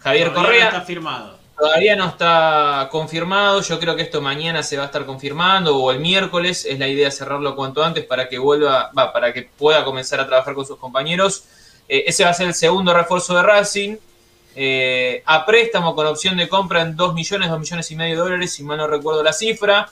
Javier 0.00 0.28
Todavía 0.28 0.42
no 0.42 0.46
Correa 0.48 0.68
está 0.68 0.80
firmado. 0.82 1.37
Todavía 1.58 1.96
no 1.96 2.06
está 2.06 2.88
confirmado, 2.88 3.60
yo 3.62 3.80
creo 3.80 3.96
que 3.96 4.02
esto 4.02 4.20
mañana 4.20 4.62
se 4.62 4.76
va 4.76 4.84
a 4.84 4.86
estar 4.86 5.04
confirmando 5.04 5.76
o 5.76 5.90
el 5.90 5.98
miércoles, 5.98 6.64
es 6.64 6.78
la 6.78 6.86
idea 6.86 7.10
cerrarlo 7.10 7.56
cuanto 7.56 7.82
antes 7.82 8.04
para 8.04 8.28
que 8.28 8.38
vuelva, 8.38 8.92
va, 8.96 9.12
para 9.12 9.32
que 9.32 9.42
pueda 9.42 9.84
comenzar 9.84 10.20
a 10.20 10.26
trabajar 10.28 10.54
con 10.54 10.64
sus 10.64 10.78
compañeros. 10.78 11.44
Eh, 11.88 12.04
ese 12.06 12.22
va 12.22 12.30
a 12.30 12.34
ser 12.34 12.46
el 12.46 12.54
segundo 12.54 12.94
refuerzo 12.94 13.34
de 13.34 13.42
Racing, 13.42 13.96
eh, 14.54 15.20
a 15.26 15.44
préstamo 15.44 15.96
con 15.96 16.06
opción 16.06 16.36
de 16.36 16.48
compra 16.48 16.82
en 16.82 16.94
2 16.94 17.12
millones, 17.12 17.50
2 17.50 17.58
millones 17.58 17.90
y 17.90 17.96
medio 17.96 18.14
de 18.14 18.22
dólares, 18.22 18.52
si 18.52 18.62
mal 18.62 18.78
no 18.78 18.86
recuerdo 18.86 19.24
la 19.24 19.32
cifra. 19.32 19.90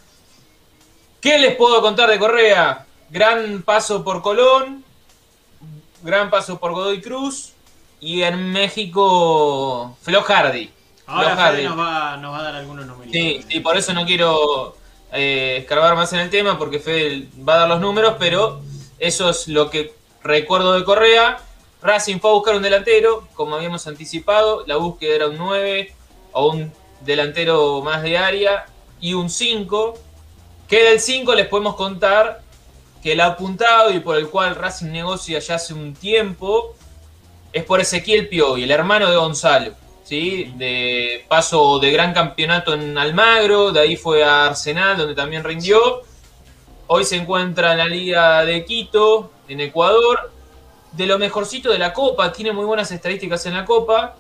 ¿Qué 1.20 1.36
les 1.36 1.56
puedo 1.56 1.82
contar 1.82 2.08
de 2.08 2.20
Correa? 2.20 2.86
Gran 3.10 3.62
paso 3.62 4.04
por 4.04 4.22
Colón, 4.22 4.84
gran 6.04 6.30
paso 6.30 6.60
por 6.60 6.74
Godoy 6.74 7.00
Cruz 7.00 7.54
y 7.98 8.22
en 8.22 8.52
México 8.52 9.96
Flo 10.00 10.22
Hardy. 10.22 10.75
Ahora. 11.06 11.52
Fede 11.52 11.64
nos 11.64 11.78
va, 11.78 12.16
nos 12.16 12.32
va 12.32 12.40
a 12.40 12.42
dar 12.42 12.54
algunos 12.56 12.86
numeritos. 12.86 13.12
Sí, 13.12 13.44
sí, 13.48 13.60
por 13.60 13.76
eso 13.76 13.92
no 13.92 14.04
quiero 14.04 14.76
eh, 15.12 15.58
escarbar 15.60 15.94
más 15.94 16.12
en 16.12 16.20
el 16.20 16.30
tema, 16.30 16.58
porque 16.58 16.80
Fede 16.80 17.28
va 17.48 17.54
a 17.54 17.58
dar 17.58 17.68
los 17.68 17.80
números, 17.80 18.16
pero 18.18 18.60
eso 18.98 19.30
es 19.30 19.48
lo 19.48 19.70
que 19.70 19.94
recuerdo 20.22 20.72
de 20.72 20.84
Correa. 20.84 21.38
Racing 21.82 22.18
fue 22.18 22.30
a 22.30 22.34
buscar 22.34 22.56
un 22.56 22.62
delantero, 22.62 23.28
como 23.34 23.54
habíamos 23.54 23.86
anticipado, 23.86 24.64
la 24.66 24.76
búsqueda 24.76 25.14
era 25.14 25.28
un 25.28 25.38
9 25.38 25.94
o 26.32 26.50
un 26.50 26.72
delantero 27.02 27.82
más 27.82 28.02
de 28.02 28.18
área 28.18 28.66
y 29.00 29.14
un 29.14 29.30
5. 29.30 29.94
Que 30.66 30.82
del 30.82 30.98
5 30.98 31.34
les 31.34 31.46
podemos 31.46 31.76
contar 31.76 32.42
que 33.02 33.12
el 33.12 33.20
apuntado 33.20 33.92
y 33.92 34.00
por 34.00 34.16
el 34.16 34.28
cual 34.28 34.56
Racing 34.56 34.90
negocia 34.90 35.38
ya 35.38 35.54
hace 35.54 35.74
un 35.74 35.94
tiempo 35.94 36.74
es 37.52 37.62
por 37.64 37.80
Ezequiel 37.80 38.28
Piovi, 38.28 38.64
el 38.64 38.70
hermano 38.72 39.08
de 39.08 39.16
Gonzalo. 39.16 39.85
¿Sí? 40.06 40.52
De 40.56 41.24
paso 41.28 41.80
de 41.80 41.90
gran 41.90 42.14
campeonato 42.14 42.74
en 42.74 42.96
Almagro, 42.96 43.72
de 43.72 43.80
ahí 43.80 43.96
fue 43.96 44.22
a 44.22 44.46
Arsenal, 44.46 44.96
donde 44.96 45.14
también 45.14 45.42
rindió. 45.42 46.02
Hoy 46.86 47.04
se 47.04 47.16
encuentra 47.16 47.72
en 47.72 47.78
la 47.78 47.86
Liga 47.86 48.44
de 48.44 48.64
Quito, 48.64 49.32
en 49.48 49.60
Ecuador. 49.60 50.30
De 50.92 51.06
lo 51.06 51.18
mejorcito 51.18 51.70
de 51.72 51.78
la 51.78 51.92
Copa, 51.92 52.32
tiene 52.32 52.52
muy 52.52 52.64
buenas 52.64 52.90
estadísticas 52.92 53.44
en 53.46 53.54
la 53.54 53.64
Copa. 53.64 54.14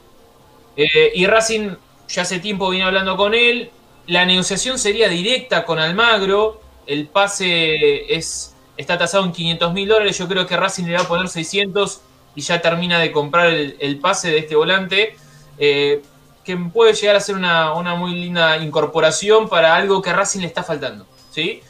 Eh, 0.76 1.12
y 1.14 1.26
Racing 1.26 1.76
ya 2.08 2.22
hace 2.22 2.40
tiempo 2.40 2.68
viene 2.68 2.84
hablando 2.84 3.16
con 3.16 3.32
él. 3.34 3.70
La 4.08 4.26
negociación 4.26 4.78
sería 4.78 5.08
directa 5.08 5.64
con 5.64 5.78
Almagro. 5.78 6.60
El 6.86 7.06
pase 7.06 8.12
es, 8.12 8.56
está 8.76 8.98
tasado 8.98 9.24
en 9.24 9.32
500 9.32 9.72
mil 9.72 9.88
dólares. 9.88 10.18
Yo 10.18 10.26
creo 10.26 10.46
que 10.46 10.56
Racing 10.56 10.84
le 10.86 10.94
va 10.94 11.02
a 11.02 11.08
poner 11.08 11.28
600 11.28 12.00
y 12.34 12.40
ya 12.40 12.60
termina 12.60 12.98
de 12.98 13.12
comprar 13.12 13.46
el, 13.46 13.76
el 13.78 14.00
pase 14.00 14.32
de 14.32 14.38
este 14.38 14.56
volante. 14.56 15.16
Eh, 15.58 16.02
que 16.44 16.56
puede 16.56 16.94
llegar 16.94 17.16
a 17.16 17.20
ser 17.20 17.34
una, 17.34 17.74
una, 17.74 17.96
muy 17.96 18.12
linda 18.12 18.56
incorporación 18.58 19.48
para 19.48 19.74
algo 19.74 20.00
que 20.00 20.10
a 20.10 20.12
Racing 20.12 20.40
le 20.40 20.46
está 20.46 20.62
faltando. 20.62 21.06
¿sí? 21.30 21.60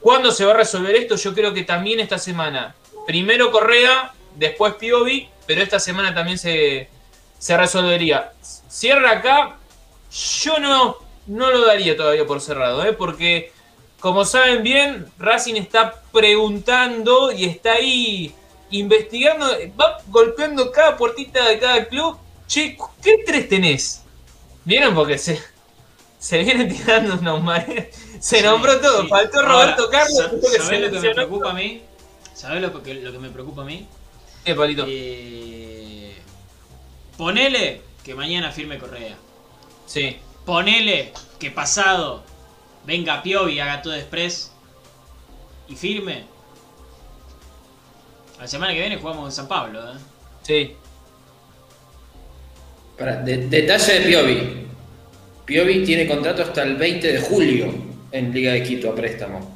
¿Cuándo 0.00 0.32
se 0.32 0.44
va 0.44 0.52
a 0.52 0.56
resolver 0.56 0.94
esto? 0.96 1.16
Yo 1.16 1.34
creo 1.34 1.52
que 1.52 1.64
también 1.64 2.00
esta 2.00 2.18
semana. 2.18 2.74
Primero 3.06 3.50
Correa, 3.50 4.12
después 4.36 4.74
Piovi, 4.74 5.28
pero 5.46 5.62
esta 5.62 5.78
semana 5.78 6.14
también 6.14 6.38
se, 6.38 6.88
se 7.38 7.56
resolvería. 7.56 8.32
Cierra 8.68 9.12
acá, 9.12 9.56
yo 10.42 10.58
no, 10.58 10.96
no 11.26 11.50
lo 11.50 11.66
daría 11.66 11.96
todavía 11.96 12.26
por 12.26 12.40
cerrado, 12.40 12.84
¿eh? 12.84 12.94
porque 12.94 13.52
como 14.04 14.26
saben 14.26 14.62
bien, 14.62 15.06
Racing 15.18 15.54
está 15.54 16.02
preguntando 16.12 17.32
y 17.32 17.46
está 17.46 17.72
ahí 17.72 18.34
investigando, 18.70 19.46
va 19.80 19.98
golpeando 20.08 20.70
cada 20.70 20.98
puertita 20.98 21.48
de 21.48 21.58
cada 21.58 21.86
club. 21.86 22.18
Che, 22.46 22.76
¿qué 23.02 23.22
tres 23.26 23.48
tenés? 23.48 24.02
¿Vieron? 24.64 24.94
Porque 24.94 25.18
se, 25.18 25.40
se 26.18 26.38
vienen 26.42 26.68
tirando 26.68 27.14
unos 27.14 27.42
mares. 27.42 27.94
Se 28.20 28.38
Sí, 28.38 28.42
nombró 28.42 28.80
todo, 28.80 29.02
sí. 29.02 29.08
faltó 29.08 29.42
Ahora, 29.42 29.76
Roberto 29.76 29.88
Carlos. 29.90 30.30
¿Sabés 30.56 30.80
lo 30.80 30.90
que 30.90 31.00
me 31.00 31.10
preocupa 31.10 31.50
a 31.50 31.54
mí? 31.54 31.82
¿Sabés 32.34 32.62
lo 32.62 32.82
que, 32.82 32.94
lo 32.94 33.12
que 33.12 33.18
me 33.18 33.30
preocupa 33.30 33.62
a 33.62 33.64
mí? 33.64 33.86
Eh, 34.44 34.54
Palito. 34.54 34.84
Eh, 34.86 36.22
ponele 37.16 37.82
que 38.02 38.14
mañana 38.14 38.52
firme 38.52 38.78
Correa. 38.78 39.16
Sí. 39.86 40.18
Ponele 40.44 41.12
que 41.38 41.50
pasado 41.50 42.22
venga 42.84 43.22
Piovi, 43.22 43.60
haga 43.60 43.82
todo 43.82 43.94
express 43.94 44.52
y 45.68 45.76
firme. 45.76 46.26
La 48.38 48.46
semana 48.48 48.72
que 48.72 48.80
viene 48.80 48.96
jugamos 48.98 49.26
en 49.28 49.32
San 49.32 49.48
Pablo, 49.48 49.80
¿eh? 49.92 49.96
Sí. 50.42 50.76
Para, 52.98 53.16
de- 53.16 53.48
detalle 53.48 54.00
de 54.00 54.00
Piovi. 54.06 54.66
Piovi 55.44 55.84
tiene 55.84 56.06
contrato 56.06 56.42
hasta 56.42 56.62
el 56.62 56.76
20 56.76 57.12
de 57.12 57.20
julio 57.20 57.74
en 58.12 58.32
Liga 58.32 58.52
de 58.52 58.62
Quito 58.62 58.90
a 58.90 58.94
préstamo. 58.94 59.52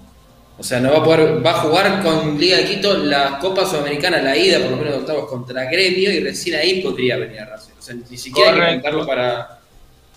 O 0.59 0.62
sea, 0.64 0.80
no 0.80 0.91
va 0.91 0.99
a 0.99 1.05
poder, 1.05 1.45
va 1.47 1.51
a 1.53 1.61
jugar 1.61 2.03
con 2.03 2.36
Liga 2.39 2.57
de 2.57 2.64
Quito 2.64 2.97
la 2.99 3.39
Copa 3.39 3.64
Sudamericana, 3.64 4.20
la 4.20 4.36
ida 4.36 4.59
por 4.61 4.72
lo 4.72 4.76
menos 4.76 4.93
de 4.95 4.99
octavos 5.01 5.28
contra 5.30 5.64
Gremio 5.70 6.11
y 6.11 6.20
recién 6.20 6.57
ahí 6.57 6.82
podría 6.82 7.16
venir 7.16 7.41
a 7.41 7.47
Racing. 7.47 7.72
O 7.78 7.82
sea, 7.82 7.95
ni 7.95 8.16
siquiera 8.18 8.51
hay 8.51 8.55
que 8.55 8.61
Correcto. 8.61 8.82
contarlo 8.82 9.07
para. 9.07 9.61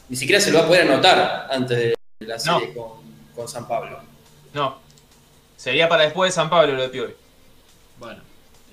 Ni 0.10 0.16
siquiera 0.18 0.42
se 0.42 0.52
lo 0.52 0.58
va 0.60 0.66
a 0.66 0.68
poder 0.68 0.92
anotar 0.92 1.48
antes 1.52 1.78
de 1.78 1.96
la 2.22 2.40
serie 2.40 2.74
con, 2.74 2.94
con 3.36 3.48
San 3.48 3.68
Pablo. 3.68 4.00
No. 4.54 4.80
Sería 5.56 5.88
para 5.88 6.04
después 6.06 6.32
de 6.32 6.36
San 6.36 6.50
Pablo 6.50 6.74
lo 6.74 6.82
de 6.82 6.90
Piovi. 6.90 7.14
Bueno, 8.00 8.22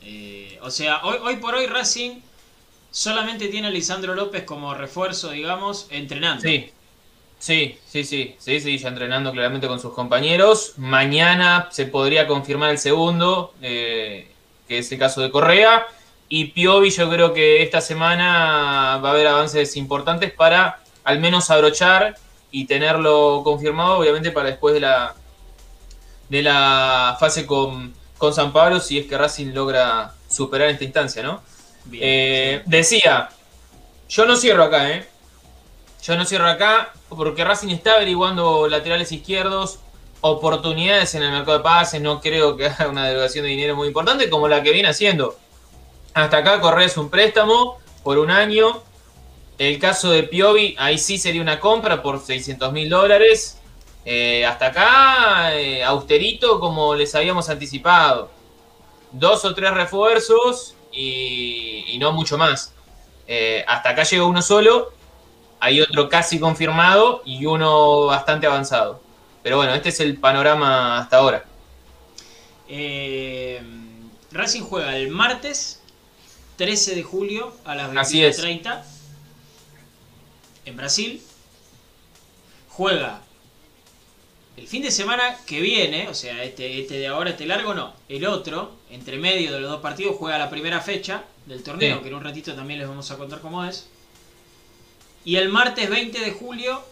eh, 0.02 0.58
o 0.62 0.70
sea, 0.70 1.04
hoy, 1.04 1.18
hoy 1.22 1.36
por 1.36 1.54
hoy 1.54 1.66
Racing 1.66 2.20
solamente 2.98 3.46
tiene 3.46 3.68
a 3.68 3.70
Lisandro 3.70 4.12
López 4.12 4.42
como 4.42 4.74
refuerzo, 4.74 5.30
digamos, 5.30 5.86
entrenando. 5.90 6.42
Sí. 6.42 6.72
Sí, 7.38 7.78
sí, 7.86 8.02
sí, 8.02 8.34
sí, 8.40 8.60
sí, 8.60 8.76
ya 8.76 8.88
entrenando 8.88 9.30
claramente 9.30 9.68
con 9.68 9.78
sus 9.78 9.92
compañeros. 9.92 10.72
Mañana 10.78 11.68
se 11.70 11.86
podría 11.86 12.26
confirmar 12.26 12.70
el 12.70 12.78
segundo, 12.78 13.54
eh, 13.62 14.32
que 14.66 14.78
es 14.78 14.90
el 14.90 14.98
caso 14.98 15.20
de 15.20 15.30
Correa. 15.30 15.86
Y 16.28 16.46
Piovi, 16.46 16.90
yo 16.90 17.08
creo 17.08 17.32
que 17.32 17.62
esta 17.62 17.80
semana 17.80 18.98
va 18.98 19.10
a 19.10 19.12
haber 19.12 19.28
avances 19.28 19.76
importantes 19.76 20.32
para 20.32 20.82
al 21.04 21.20
menos 21.20 21.50
abrochar 21.50 22.16
y 22.50 22.66
tenerlo 22.66 23.42
confirmado, 23.44 23.98
obviamente, 23.98 24.32
para 24.32 24.48
después 24.48 24.74
de 24.74 24.80
la, 24.80 25.14
de 26.28 26.42
la 26.42 27.16
fase 27.20 27.46
con, 27.46 27.94
con 28.18 28.34
San 28.34 28.52
Pablo, 28.52 28.80
si 28.80 28.98
es 28.98 29.06
que 29.06 29.16
Racing 29.16 29.54
logra 29.54 30.14
superar 30.28 30.68
esta 30.70 30.82
instancia, 30.82 31.22
¿no? 31.22 31.40
Bien, 31.88 32.04
Eh, 32.06 32.62
decía, 32.66 33.30
yo 34.08 34.26
no 34.26 34.36
cierro 34.36 34.64
acá, 34.64 34.90
¿eh? 34.90 35.08
Yo 36.02 36.16
no 36.16 36.24
cierro 36.24 36.48
acá 36.48 36.92
porque 37.08 37.44
Racing 37.44 37.68
está 37.68 37.94
averiguando 37.94 38.68
laterales 38.68 39.10
izquierdos, 39.10 39.78
oportunidades 40.20 41.14
en 41.14 41.22
el 41.22 41.30
mercado 41.30 41.58
de 41.58 41.64
pases, 41.64 42.00
no 42.00 42.20
creo 42.20 42.56
que 42.56 42.66
haga 42.66 42.88
una 42.88 43.06
delegación 43.06 43.44
de 43.44 43.50
dinero 43.50 43.74
muy 43.74 43.88
importante 43.88 44.28
como 44.28 44.48
la 44.48 44.62
que 44.62 44.72
viene 44.72 44.88
haciendo. 44.88 45.36
Hasta 46.14 46.38
acá 46.38 46.60
Correa 46.60 46.86
es 46.86 46.96
un 46.96 47.08
préstamo 47.08 47.78
por 48.02 48.18
un 48.18 48.30
año. 48.30 48.82
El 49.58 49.78
caso 49.78 50.10
de 50.10 50.24
Piovi, 50.24 50.76
ahí 50.78 50.98
sí 50.98 51.18
sería 51.18 51.42
una 51.42 51.58
compra 51.58 52.02
por 52.02 52.20
600 52.20 52.72
mil 52.72 52.88
dólares. 52.88 53.58
Eh, 54.04 54.44
hasta 54.46 54.66
acá, 54.66 55.54
eh, 55.54 55.82
austerito 55.84 56.60
como 56.60 56.94
les 56.94 57.14
habíamos 57.14 57.48
anticipado. 57.48 58.30
Dos 59.10 59.44
o 59.44 59.54
tres 59.54 59.72
refuerzos 59.72 60.74
y, 60.92 61.84
y 61.88 61.98
no 61.98 62.12
mucho 62.12 62.38
más. 62.38 62.72
Eh, 63.26 63.64
hasta 63.68 63.90
acá 63.90 64.04
llegó 64.04 64.26
uno 64.26 64.40
solo, 64.40 64.92
hay 65.60 65.80
otro 65.80 66.08
casi 66.08 66.40
confirmado 66.40 67.22
y 67.24 67.44
uno 67.46 68.06
bastante 68.06 68.46
avanzado. 68.46 69.02
Pero 69.42 69.56
bueno, 69.56 69.74
este 69.74 69.90
es 69.90 70.00
el 70.00 70.16
panorama 70.18 70.98
hasta 70.98 71.18
ahora. 71.18 71.44
Eh, 72.68 73.62
Racing 74.30 74.62
juega 74.62 74.96
el 74.96 75.08
martes 75.08 75.80
13 76.56 76.94
de 76.94 77.02
julio 77.02 77.54
a 77.64 77.74
las 77.74 77.96
Así 77.96 78.24
es. 78.24 78.42
21.30 78.42 78.82
en 80.66 80.76
Brasil. 80.76 81.22
Juega 82.68 83.20
el 84.58 84.66
fin 84.66 84.82
de 84.82 84.90
semana 84.90 85.36
que 85.46 85.60
viene, 85.60 86.08
o 86.08 86.14
sea, 86.14 86.42
este, 86.44 86.80
este 86.80 86.98
de 86.98 87.06
ahora, 87.06 87.30
este 87.30 87.46
largo 87.46 87.74
no, 87.74 87.92
el 88.08 88.26
otro, 88.26 88.72
entre 88.90 89.16
medio 89.18 89.52
de 89.52 89.60
los 89.60 89.70
dos 89.70 89.80
partidos, 89.80 90.16
juega 90.18 90.38
la 90.38 90.50
primera 90.50 90.80
fecha 90.80 91.24
del 91.46 91.62
torneo, 91.62 91.96
Sí. 91.96 92.02
que 92.02 92.08
en 92.08 92.14
un 92.14 92.24
ratito 92.24 92.54
también 92.54 92.78
les 92.80 92.88
vamos 92.88 93.10
a 93.10 93.16
contar 93.18 93.40
cómo 93.40 93.64
es. 93.64 93.88
Y 95.24 95.36
el 95.36 95.48
martes 95.48 95.88
20 95.90 96.18
de 96.20 96.30
julio 96.32 96.82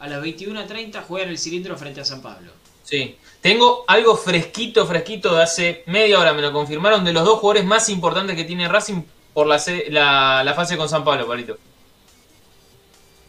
a 0.00 0.08
las 0.08 0.22
21.30 0.22 1.02
juega 1.06 1.24
en 1.24 1.30
el 1.30 1.38
cilindro 1.38 1.76
frente 1.76 2.00
a 2.00 2.04
San 2.04 2.22
Pablo. 2.22 2.52
Sí. 2.84 3.16
Tengo 3.40 3.84
algo 3.86 4.16
fresquito, 4.16 4.86
fresquito 4.86 5.34
de 5.36 5.42
hace 5.42 5.82
media 5.86 6.18
hora, 6.18 6.32
me 6.32 6.42
lo 6.42 6.52
confirmaron, 6.52 7.04
de 7.04 7.12
los 7.12 7.24
dos 7.24 7.38
jugadores 7.40 7.64
más 7.64 7.88
importantes 7.88 8.34
que 8.36 8.44
tiene 8.44 8.66
Racing 8.68 9.02
por 9.34 9.46
la, 9.46 9.58
se- 9.58 9.90
la, 9.90 10.42
la 10.44 10.54
fase 10.54 10.76
con 10.76 10.88
San 10.88 11.04
Pablo, 11.04 11.26
Palito. 11.26 11.58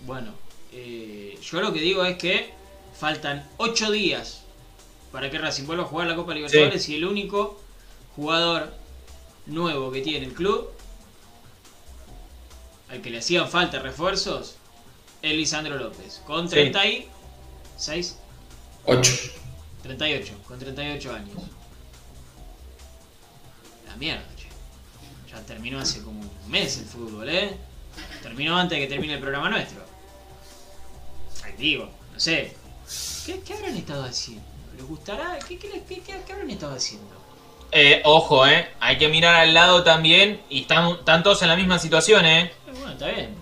Bueno, 0.05 0.33
eh, 0.73 1.37
yo 1.41 1.61
lo 1.61 1.73
que 1.73 1.79
digo 1.81 2.03
es 2.05 2.17
que 2.17 2.51
faltan 2.99 3.47
8 3.57 3.91
días 3.91 4.41
para 5.11 5.31
que 5.31 5.37
Racing 5.37 5.65
vuelva 5.65 5.83
a 5.83 5.87
jugar 5.87 6.07
la 6.07 6.15
Copa 6.15 6.33
Libertadores 6.33 6.87
y 6.89 6.97
el 6.97 7.05
único 7.05 7.59
jugador 8.15 8.73
nuevo 9.45 9.91
que 9.91 10.01
tiene 10.01 10.25
el 10.25 10.33
club, 10.33 10.69
al 12.89 13.01
que 13.01 13.09
le 13.09 13.19
hacían 13.19 13.47
falta 13.49 13.79
refuerzos, 13.79 14.55
es 15.21 15.33
Lisandro 15.33 15.77
López, 15.77 16.21
con 16.25 16.47
Sí. 16.47 16.55
36, 16.55 18.17
8. 18.85 19.11
38, 19.83 20.33
con 20.45 20.59
38 20.59 21.13
años. 21.13 21.37
La 23.87 23.95
mierda, 23.95 24.25
che. 24.35 24.47
Ya 25.31 25.41
terminó 25.45 25.79
hace 25.79 26.03
como 26.03 26.19
un 26.19 26.51
mes 26.51 26.77
el 26.77 26.85
fútbol, 26.85 27.29
¿eh? 27.29 27.57
Terminó 28.21 28.57
antes 28.57 28.77
de 28.77 28.85
que 28.85 28.89
termine 28.89 29.13
el 29.15 29.19
programa 29.19 29.49
nuestro. 29.49 29.83
Ay, 31.43 31.53
digo, 31.57 31.89
no 32.13 32.19
sé. 32.19 32.55
¿Qué, 33.29 33.41
qué 33.41 33.53
habrán 33.53 33.75
estado 33.77 34.03
haciendo? 34.05 34.43
¿Les 34.75 34.85
gustará? 34.87 35.37
¿Qué, 35.47 35.57
qué, 35.59 35.69
qué- 35.87 36.01
qué- 36.01 36.33
habrán 36.33 36.49
estado 36.49 36.73
haciendo? 36.75 37.07
Eh, 37.71 38.01
ojo, 38.05 38.47
eh. 38.47 38.69
Hay 38.79 38.97
que 38.97 39.07
mirar 39.07 39.35
al 39.35 39.53
lado 39.53 39.83
también 39.83 40.41
y 40.49 40.61
están, 40.61 40.89
están 40.93 41.21
todos 41.21 41.41
en 41.43 41.49
la 41.49 41.55
misma 41.55 41.77
situación, 41.77 42.25
eh. 42.25 42.45
Eh, 42.45 42.51
bueno, 42.73 42.91
está 42.93 43.07
bien. 43.07 43.35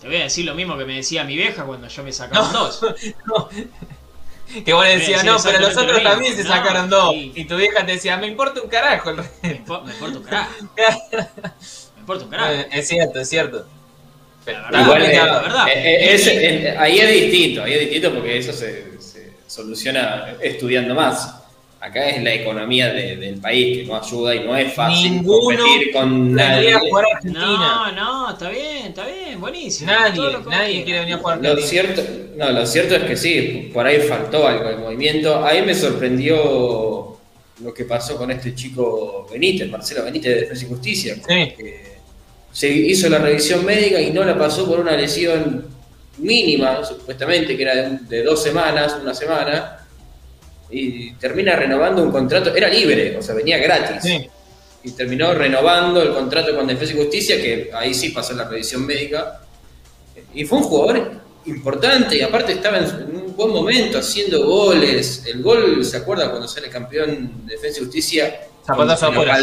Te 0.00 0.08
voy 0.08 0.16
a 0.16 0.24
decir 0.24 0.44
lo 0.44 0.54
mismo 0.54 0.76
que 0.76 0.84
me 0.84 0.96
decía 0.96 1.24
mi 1.24 1.36
vieja 1.36 1.64
cuando 1.64 1.88
yo 1.88 2.02
me 2.02 2.12
sacaba 2.12 2.46
No. 2.52 2.64
dos. 2.64 2.82
No. 3.24 3.48
Que 4.62 4.72
vos 4.74 4.84
le 4.84 4.98
decías, 4.98 5.24
no, 5.24 5.36
pero 5.42 5.58
los 5.60 5.74
otros 5.74 6.02
también 6.02 6.36
se 6.36 6.42
No, 6.44 6.50
sacaron 6.50 6.90
dos. 6.90 7.12
sí. 7.14 7.32
Y 7.34 7.44
tu 7.46 7.56
vieja 7.56 7.86
te 7.86 7.92
decía, 7.92 8.18
me 8.18 8.26
importa 8.26 8.60
un 8.60 8.68
carajo 8.68 9.08
el 9.10 9.16
Me 9.16 9.22
resto. 9.22 9.80
me 9.82 9.92
importa 9.94 10.18
un 10.18 10.24
carajo. 10.24 10.50
Me 11.94 12.00
importa 12.00 12.24
un 12.24 12.30
carajo. 12.30 12.52
Eh, 12.52 12.68
Es 12.72 12.88
cierto, 12.88 13.20
es 13.20 13.28
cierto. 13.30 13.64
Pero, 14.44 14.58
La 14.58 14.64
verdad, 14.70 14.82
Igual 14.84 15.02
la 15.02 15.08
eh, 15.08 15.42
verdad. 15.42 15.66
es- 16.14 16.26
eh, 16.26 16.74
ahí 16.78 16.98
es 16.98 17.10
distinto, 17.30 17.62
ahí 17.62 17.72
es 17.74 17.80
distinto 17.80 18.12
porque 18.14 18.38
eso 18.38 18.52
se, 18.52 18.84
se 19.00 19.30
soluciona 19.46 20.34
estudiando 20.42 20.94
más. 20.94 21.36
Acá 21.80 22.08
es 22.10 22.22
la 22.22 22.32
economía 22.32 22.92
de- 22.92 23.16
del 23.16 23.40
país 23.40 23.78
que 23.78 23.84
no 23.86 23.96
ayuda 24.00 24.34
y 24.36 24.40
no 24.44 24.56
es 24.56 24.72
fácil 24.72 25.10
Ninguno 25.14 25.58
competir 25.64 25.92
con 25.92 26.32
nadie. 26.34 26.72
a 26.74 26.78
jugar 26.78 27.04
a 27.04 27.16
Argentina. 27.16 27.42
No, 27.46 27.92
no, 27.92 28.30
está 28.30 28.50
bien, 28.50 28.86
está 28.86 29.04
bien, 29.06 29.40
buenísimo. 29.40 29.90
Nadie, 29.90 30.22
nadie 30.48 30.84
quiere 30.84 31.00
venir 31.00 31.14
a 31.14 31.18
jugar 31.18 31.38
a 31.38 31.42
Lo 31.54 31.56
cierto, 31.60 32.02
no, 32.36 32.50
lo 32.52 32.66
cierto 32.66 32.94
es 32.96 33.02
que 33.02 33.16
sí, 33.16 33.70
por 33.74 33.84
ahí 33.86 33.98
faltó 34.00 34.46
algo 34.46 34.68
de 34.68 34.76
movimiento. 34.76 35.44
Ahí 35.44 35.62
me 35.62 35.74
sorprendió 35.74 37.16
lo 37.62 37.74
que 37.74 37.84
pasó 37.84 38.16
con 38.16 38.30
este 38.30 38.54
chico 38.54 39.28
Benítez, 39.30 39.68
Marcelo 39.68 40.04
Benítez 40.04 40.34
de 40.34 40.40
Defensa 40.42 40.64
y 40.64 40.68
Justicia. 40.68 41.14
Sí. 41.16 41.22
que 41.56 41.91
se 42.52 42.68
hizo 42.68 43.08
la 43.08 43.18
revisión 43.18 43.64
médica 43.64 44.00
y 44.00 44.10
no 44.12 44.24
la 44.24 44.38
pasó 44.38 44.66
por 44.66 44.78
una 44.78 44.96
lesión 44.96 45.66
mínima, 46.18 46.84
supuestamente, 46.84 47.56
que 47.56 47.62
era 47.62 47.74
de, 47.74 47.98
de 48.08 48.22
dos 48.22 48.42
semanas, 48.42 48.96
una 49.00 49.14
semana, 49.14 49.78
y 50.72 51.12
termina 51.12 51.54
renovando 51.54 52.02
un 52.02 52.10
contrato, 52.10 52.54
era 52.54 52.68
libre, 52.68 53.16
o 53.16 53.22
sea, 53.22 53.34
venía 53.34 53.58
gratis. 53.58 54.02
Sí. 54.02 54.28
Y 54.84 54.90
terminó 54.92 55.32
renovando 55.34 56.02
el 56.02 56.12
contrato 56.12 56.56
con 56.56 56.66
Defensa 56.66 56.94
y 56.94 56.96
Justicia, 56.96 57.36
que 57.36 57.70
ahí 57.72 57.94
sí 57.94 58.08
pasó 58.08 58.32
la 58.32 58.48
revisión 58.48 58.84
médica. 58.84 59.40
Y 60.34 60.44
fue 60.44 60.58
un 60.58 60.64
jugador 60.64 61.20
importante, 61.44 62.16
y 62.16 62.22
aparte 62.22 62.52
estaba 62.52 62.78
en, 62.78 63.14
un 63.14 63.36
buen 63.36 63.52
momento 63.52 63.98
haciendo 63.98 64.44
goles. 64.44 65.24
El 65.26 65.42
gol, 65.42 65.84
¿se 65.84 65.98
acuerda 65.98 66.30
cuando 66.30 66.48
sale 66.48 66.68
campeón 66.68 67.46
de 67.46 67.54
Defensa 67.54 67.80
y 67.80 67.84
Justicia? 67.84 68.40
Zapatazo 68.66 69.12
Contra 69.12 69.38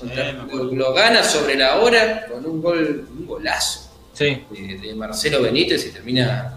Sí, 0.00 0.08
lo, 0.56 0.64
lo 0.72 0.92
gana 0.94 1.22
sobre 1.22 1.56
la 1.56 1.76
hora 1.78 2.26
con 2.26 2.44
un 2.46 2.60
gol, 2.62 3.06
un 3.18 3.26
golazo. 3.26 3.88
Sí. 4.12 4.44
de, 4.50 4.78
de 4.78 4.94
Marcelo 4.94 5.40
Benítez 5.40 5.86
y 5.86 5.92
termina 5.92 6.52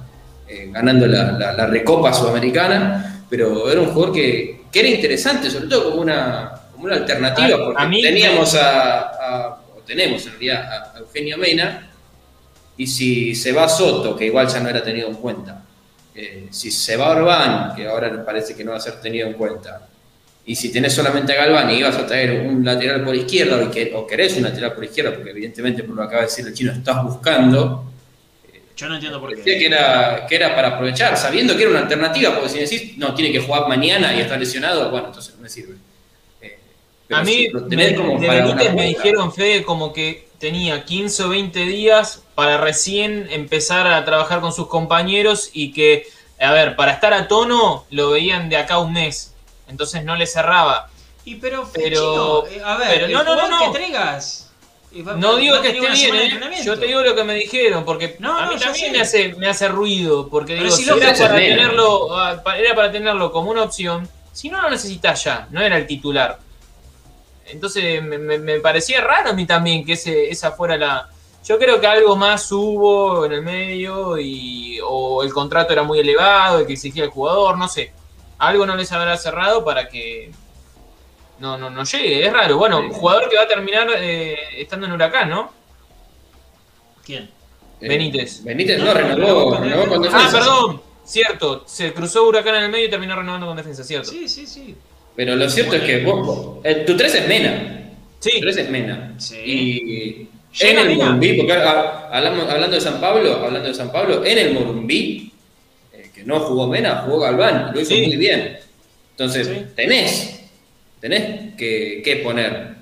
eh, 0.47 0.69
ganando 0.71 1.07
la, 1.07 1.31
la- 1.31 1.53
la 1.53 1.65
Recopa 1.67 2.11
Sudamericana, 2.13 3.23
pero 3.29 3.69
era 3.71 3.79
un 3.79 3.87
jugador 3.93 4.13
que, 4.13 4.63
que 4.71 4.79
era 4.81 4.89
interesante, 4.89 5.49
sobre 5.49 5.67
todo 5.67 5.91
como 5.91 6.01
una, 6.01 6.51
como 6.73 6.85
una 6.85 6.95
alternativa, 6.95 7.55
A- 7.55 7.65
porque 7.65 7.83
a 7.83 7.87
mí 7.87 8.01
teníamos 8.01 8.53
a, 8.55 8.99
a- 8.99 9.61
o 9.77 9.79
tenemos 9.85 10.25
en 10.25 10.31
realidad 10.31 10.63
a, 10.93 10.97
a 10.97 10.99
Eugenio 10.99 11.37
Mena, 11.37 11.89
y 12.75 12.87
si 12.87 13.33
se 13.35 13.51
va 13.53 13.69
Soto, 13.69 14.15
que 14.17 14.25
igual 14.25 14.47
ya 14.47 14.59
no 14.59 14.67
era 14.69 14.83
tenido 14.83 15.07
en 15.07 15.15
cuenta, 15.15 15.63
eh, 16.15 16.47
si 16.51 16.69
se 16.71 16.97
va 16.97 17.11
Orbán, 17.11 17.75
que 17.75 17.87
ahora 17.87 18.25
parece 18.25 18.55
que 18.55 18.63
no 18.65 18.71
va 18.71 18.77
a 18.77 18.81
ser 18.81 18.99
tenido 18.99 19.27
en 19.27 19.33
cuenta, 19.33 19.87
y 20.45 20.55
si 20.55 20.71
tenés 20.71 20.93
solamente 20.93 21.31
a 21.33 21.35
Galván 21.45 21.69
y 21.71 21.75
ibas 21.75 21.95
a 21.95 22.05
traer 22.05 22.41
un 22.47 22.65
lateral 22.65 23.03
por 23.03 23.15
izquierda 23.15 23.63
o, 23.63 23.71
que- 23.71 23.91
o 23.95 24.05
querés 24.05 24.35
un 24.35 24.43
lateral 24.43 24.73
por 24.73 24.83
izquierda, 24.83 25.13
porque 25.15 25.29
evidentemente 25.31 25.83
por 25.83 25.95
lo 25.95 26.01
que 26.01 26.07
acaba 26.07 26.21
de 26.23 26.27
decir 26.27 26.45
el 26.47 26.53
chino 26.53 26.71
estás 26.73 27.01
buscando, 27.03 27.85
Yo 28.75 28.89
no 28.89 28.95
entiendo 28.95 29.21
por 29.21 29.33
qué. 29.35 29.41
que 29.41 29.65
era, 29.65 30.25
que 30.27 30.35
era 30.35 30.53
para 30.55 30.69
aprovechar, 30.69 31.15
sabiendo 31.17 31.55
que 31.55 31.61
era 31.61 31.71
una 31.71 31.79
alternativa, 31.81 32.33
porque 32.33 32.49
si 32.49 32.59
decís, 32.59 32.97
no, 32.97 33.13
tiene 33.13 33.31
que 33.31 33.39
jugar 33.39 33.67
mañana 33.69 34.13
y 34.15 34.19
está 34.21 34.35
lesionado, 34.37 34.89
bueno, 34.91 35.07
entonces 35.07 35.35
no 35.35 35.41
me 35.43 35.49
sirve. 35.49 35.75
Eh, 36.41 36.57
pero 37.07 37.19
A 37.21 37.23
mí, 37.23 37.47
tenés 37.69 37.91
de, 37.91 37.95
como 37.95 38.19
de 38.19 38.27
Benítez 38.29 38.73
me 38.73 38.87
dijeron, 38.87 39.31
Fede, 39.33 39.63
como 39.63 39.93
que 39.93 40.27
tenía 40.39 40.83
15 40.83 41.23
o 41.23 41.29
20 41.29 41.59
días 41.61 42.23
para 42.35 42.57
recién 42.57 43.27
empezar 43.31 43.87
a 43.87 44.03
trabajar 44.03 44.41
con 44.41 44.51
sus 44.51 44.67
compañeros 44.67 45.51
y 45.53 45.71
que, 45.71 46.07
a 46.39 46.51
ver, 46.51 46.75
para 46.75 46.91
estar 46.93 47.13
a 47.13 47.27
tono 47.29 47.85
lo 47.91 48.09
veían 48.09 48.49
de 48.49 48.57
acá 48.57 48.73
a 48.73 48.79
un 48.79 48.91
mes. 48.91 49.32
Entonces 49.67 50.03
no 50.03 50.15
le 50.15 50.25
cerraba. 50.27 50.89
Y 51.25 51.35
pero, 51.35 51.67
Pero- 51.73 52.45
Chino, 52.45 52.47
eh, 52.47 52.61
a 52.63 52.77
ver, 52.77 52.87
pero 52.89 53.05
el 53.05 53.13
no, 53.13 53.23
no, 53.23 53.35
no, 53.35 53.47
no. 53.49 53.59
que 53.71 53.77
traigas. 53.79 54.51
va- 55.07 55.13
No 55.13 55.37
digo 55.37 55.61
que 55.61 55.69
esté 55.69 55.89
bien, 55.91 56.15
¿eh? 56.15 56.61
yo 56.63 56.77
te 56.77 56.85
digo 56.85 57.01
lo 57.01 57.15
que 57.15 57.23
me 57.23 57.33
dijeron, 57.35 57.85
porque 57.85 58.17
No, 58.19 58.37
a 58.37 58.45
no, 58.45 58.51
mí 58.53 58.59
ya 58.59 58.65
también 58.67 58.91
me 58.91 59.01
hace, 59.01 59.33
me 59.35 59.47
hace 59.47 59.67
ruido, 59.69 60.27
porque 60.29 60.53
Pero 60.53 60.65
digo, 60.65 60.75
si 60.75 60.83
era 60.83 61.13
para, 61.15 61.35
tenerlo, 61.35 62.15
ah, 62.17 62.41
era 62.57 62.75
para 62.75 62.91
tenerlo 62.91 63.31
como 63.31 63.51
una 63.51 63.63
opción, 63.63 64.07
si 64.33 64.49
no 64.49 64.61
lo 64.61 64.69
necesitas 64.69 65.23
ya, 65.23 65.47
no 65.49 65.61
era 65.61 65.77
el 65.77 65.87
titular. 65.87 66.39
Entonces 67.45 68.01
me, 68.03 68.17
me- 68.17 68.37
me 68.39 68.59
parecía 68.59 69.01
raro 69.01 69.29
a 69.29 69.33
mí 69.33 69.45
también 69.45 69.85
que 69.85 69.93
ese, 69.93 70.29
esa 70.29 70.51
fuera 70.51 70.77
la... 70.77 71.09
Yo 71.45 71.59
creo 71.59 71.79
que 71.81 71.87
algo 71.87 72.15
más 72.15 72.49
hubo 72.53 73.25
en 73.25 73.33
el 73.33 73.41
medio 73.41 74.17
y 74.17 74.79
o 74.85 75.23
el 75.23 75.33
contrato 75.33 75.73
era 75.73 75.83
muy 75.83 75.99
elevado, 75.99 76.59
el 76.59 76.65
que 76.67 76.73
exigía 76.73 77.03
el 77.03 77.09
jugador, 77.09 77.57
no 77.57 77.67
sé. 77.67 77.91
Algo 78.47 78.65
no 78.65 78.75
les 78.75 78.91
habrá 78.91 79.15
cerrado 79.17 79.63
para 79.63 79.87
que 79.89 80.31
no, 81.39 81.57
no, 81.57 81.69
no 81.69 81.83
llegue. 81.83 82.25
Es 82.25 82.33
raro. 82.33 82.57
Bueno, 82.57 82.79
un 82.79 82.89
jugador 82.91 83.29
que 83.29 83.35
va 83.37 83.43
a 83.43 83.47
terminar 83.47 83.87
eh, 83.97 84.37
estando 84.57 84.85
en 84.87 84.93
Huracán, 84.93 85.29
¿no? 85.29 85.51
¿Quién? 87.05 87.29
Eh, 87.81 87.87
Benítez. 87.87 88.43
Benítez 88.43 88.79
No, 88.79 88.85
no, 88.85 88.93
renovó 88.93 89.57
renovó, 89.57 89.87
con 89.87 90.01
Defensa. 90.01 90.17
Ah, 90.17 90.25
defensa. 90.27 90.37
perdón. 90.39 90.81
Cierto. 91.03 91.63
Se 91.67 91.93
cruzó 91.93 92.25
Huracán 92.27 92.55
en 92.55 92.63
el 92.63 92.71
medio 92.71 92.85
y 92.85 92.89
terminó 92.89 93.15
renovando 93.15 93.47
con 93.47 93.57
defensa, 93.57 93.83
cierto. 93.83 94.09
Sí, 94.09 94.27
sí, 94.29 94.47
sí. 94.47 94.75
Pero 95.15 95.35
lo 95.35 95.49
cierto 95.49 95.75
es 95.75 95.83
que 95.83 96.03
vos, 96.03 96.57
eh, 96.63 96.83
tu 96.87 96.95
3 96.95 97.13
es 97.15 97.27
Mena. 97.27 97.89
Sí. 98.19 98.31
Tu 98.35 98.39
3 98.41 98.57
es 98.57 98.69
Mena. 98.69 99.13
Sí. 99.17 99.35
Y 99.45 100.29
en 100.65 100.79
el. 100.79 100.95
Morumbí, 100.95 101.33
porque 101.33 101.53
ah, 101.53 102.09
hablamos- 102.11 102.49
hablando 102.49 102.75
de 102.75 102.81
San 102.81 103.01
Pablo, 103.01 103.33
hablando 103.43 103.67
de 103.67 103.73
San 103.75 103.91
Pablo, 103.91 104.23
en 104.25 104.37
el 104.37 104.53
Morumbí, 104.53 105.32
que 106.23 106.27
no 106.27 106.39
jugó 106.39 106.67
Mena, 106.67 107.03
jugó 107.05 107.19
Galván, 107.19 107.69
y 107.71 107.75
lo 107.75 107.81
hizo 107.81 107.91
Sí. 107.95 108.01
muy 108.07 108.15
bien. 108.17 108.59
Entonces, 109.11 109.47
Sí. 109.47 109.65
tenés, 109.75 110.39
tenés 110.99 111.55
que, 111.55 112.01
que 112.03 112.17
poner. 112.17 112.73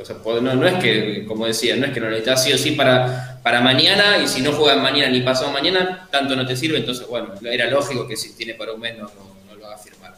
O 0.00 0.04
sea, 0.04 0.16
po- 0.22 0.40
no, 0.40 0.54
no 0.54 0.66
es 0.66 0.74
que, 0.74 1.24
como 1.26 1.46
decía, 1.46 1.74
no 1.76 1.86
es 1.86 1.92
que 1.92 1.98
lo 1.98 2.06
necesitas 2.08 2.44
sí 2.44 2.52
o 2.52 2.58
sí 2.58 2.70
para, 2.72 3.40
para 3.42 3.60
mañana, 3.60 4.18
y 4.22 4.28
si 4.28 4.42
no 4.42 4.52
juegas 4.52 4.80
mañana 4.80 5.08
ni 5.10 5.22
pasado 5.22 5.50
mañana, 5.50 6.06
tanto 6.10 6.36
no 6.36 6.46
te 6.46 6.54
sirve, 6.54 6.78
entonces, 6.78 7.06
bueno, 7.08 7.34
era 7.50 7.68
lógico 7.68 8.06
que 8.06 8.16
si 8.16 8.34
tiene 8.36 8.54
para 8.54 8.72
un 8.74 8.80
mes 8.80 8.96
no, 8.96 9.04
no- 9.04 9.36
no 9.48 9.54
lo 9.56 9.66
haga 9.66 9.76
firmar. 9.78 10.14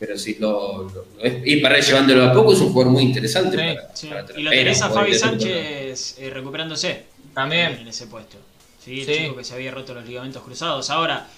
Pero 0.00 0.18
si 0.18 0.34
lo, 0.40 0.82
lo- 0.92 1.06
lo 1.16 1.22
es- 1.22 1.34
y 1.44 1.56
para 1.58 1.78
ir 1.78 1.84
llevándolo 1.84 2.24
a 2.24 2.32
poco 2.32 2.52
es 2.52 2.58
un 2.58 2.72
jugador 2.72 2.92
muy 2.92 3.04
interesante. 3.04 3.56
Sí, 3.56 3.62
para- 3.76 3.96
Sí. 3.96 4.06
para 4.08 4.40
Y 4.40 4.42
lo 4.42 4.50
tenés 4.50 4.82
a 4.82 4.88
Fabi 4.90 5.12
interesante. 5.12 5.44
Sánchez 5.44 6.16
eh, 6.18 6.30
recuperándose. 6.30 7.02
También. 7.32 7.78
En 7.80 7.88
ese 7.88 8.08
puesto. 8.08 8.38
Sí, 8.84 9.02
el 9.02 9.06
Sí. 9.06 9.12
chico 9.22 9.36
que 9.36 9.44
se 9.44 9.54
había 9.54 9.70
roto 9.70 9.94
los 9.94 10.04
ligamentos 10.04 10.42
cruzados. 10.42 10.90
Ahora, 10.90 11.28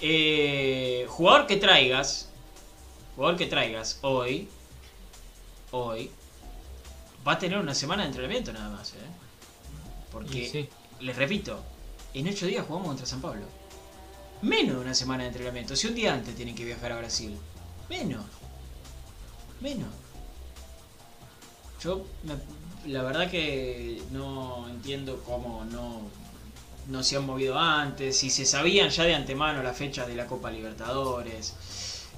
eh, 0.00 1.06
jugador 1.08 1.46
que 1.46 1.56
traigas, 1.56 2.28
jugador 3.16 3.36
que 3.36 3.46
traigas 3.46 3.98
hoy, 4.02 4.48
hoy, 5.70 6.10
va 7.26 7.32
a 7.32 7.38
tener 7.38 7.58
una 7.58 7.74
semana 7.74 8.02
de 8.02 8.08
entrenamiento 8.08 8.52
nada 8.52 8.70
más. 8.70 8.92
¿eh? 8.92 8.96
Porque, 10.10 10.48
sí. 10.48 10.68
les 11.00 11.16
repito, 11.16 11.62
en 12.14 12.28
ocho 12.28 12.46
días 12.46 12.66
jugamos 12.66 12.88
contra 12.88 13.06
San 13.06 13.20
Pablo. 13.20 13.44
Menos 14.42 14.76
de 14.76 14.80
una 14.82 14.94
semana 14.94 15.24
de 15.24 15.30
entrenamiento. 15.30 15.74
Si 15.74 15.88
un 15.88 15.94
día 15.94 16.14
antes 16.14 16.34
tienen 16.36 16.54
que 16.54 16.64
viajar 16.64 16.92
a 16.92 16.98
Brasil. 16.98 17.36
Menos. 17.88 18.24
Menos. 19.60 19.88
Yo, 21.82 22.04
la 22.86 23.02
verdad 23.02 23.30
que 23.30 24.02
no 24.10 24.68
entiendo 24.68 25.22
cómo 25.24 25.64
no, 25.64 26.02
no 26.88 27.02
se 27.02 27.16
han 27.16 27.24
movido 27.26 27.58
antes, 27.58 28.16
si 28.16 28.30
se 28.30 28.44
sabían 28.44 28.90
ya 28.90 29.04
de 29.04 29.14
antemano 29.14 29.62
las 29.62 29.76
fechas 29.76 30.06
de 30.08 30.14
la 30.16 30.26
Copa 30.26 30.50
Libertadores, 30.50 31.54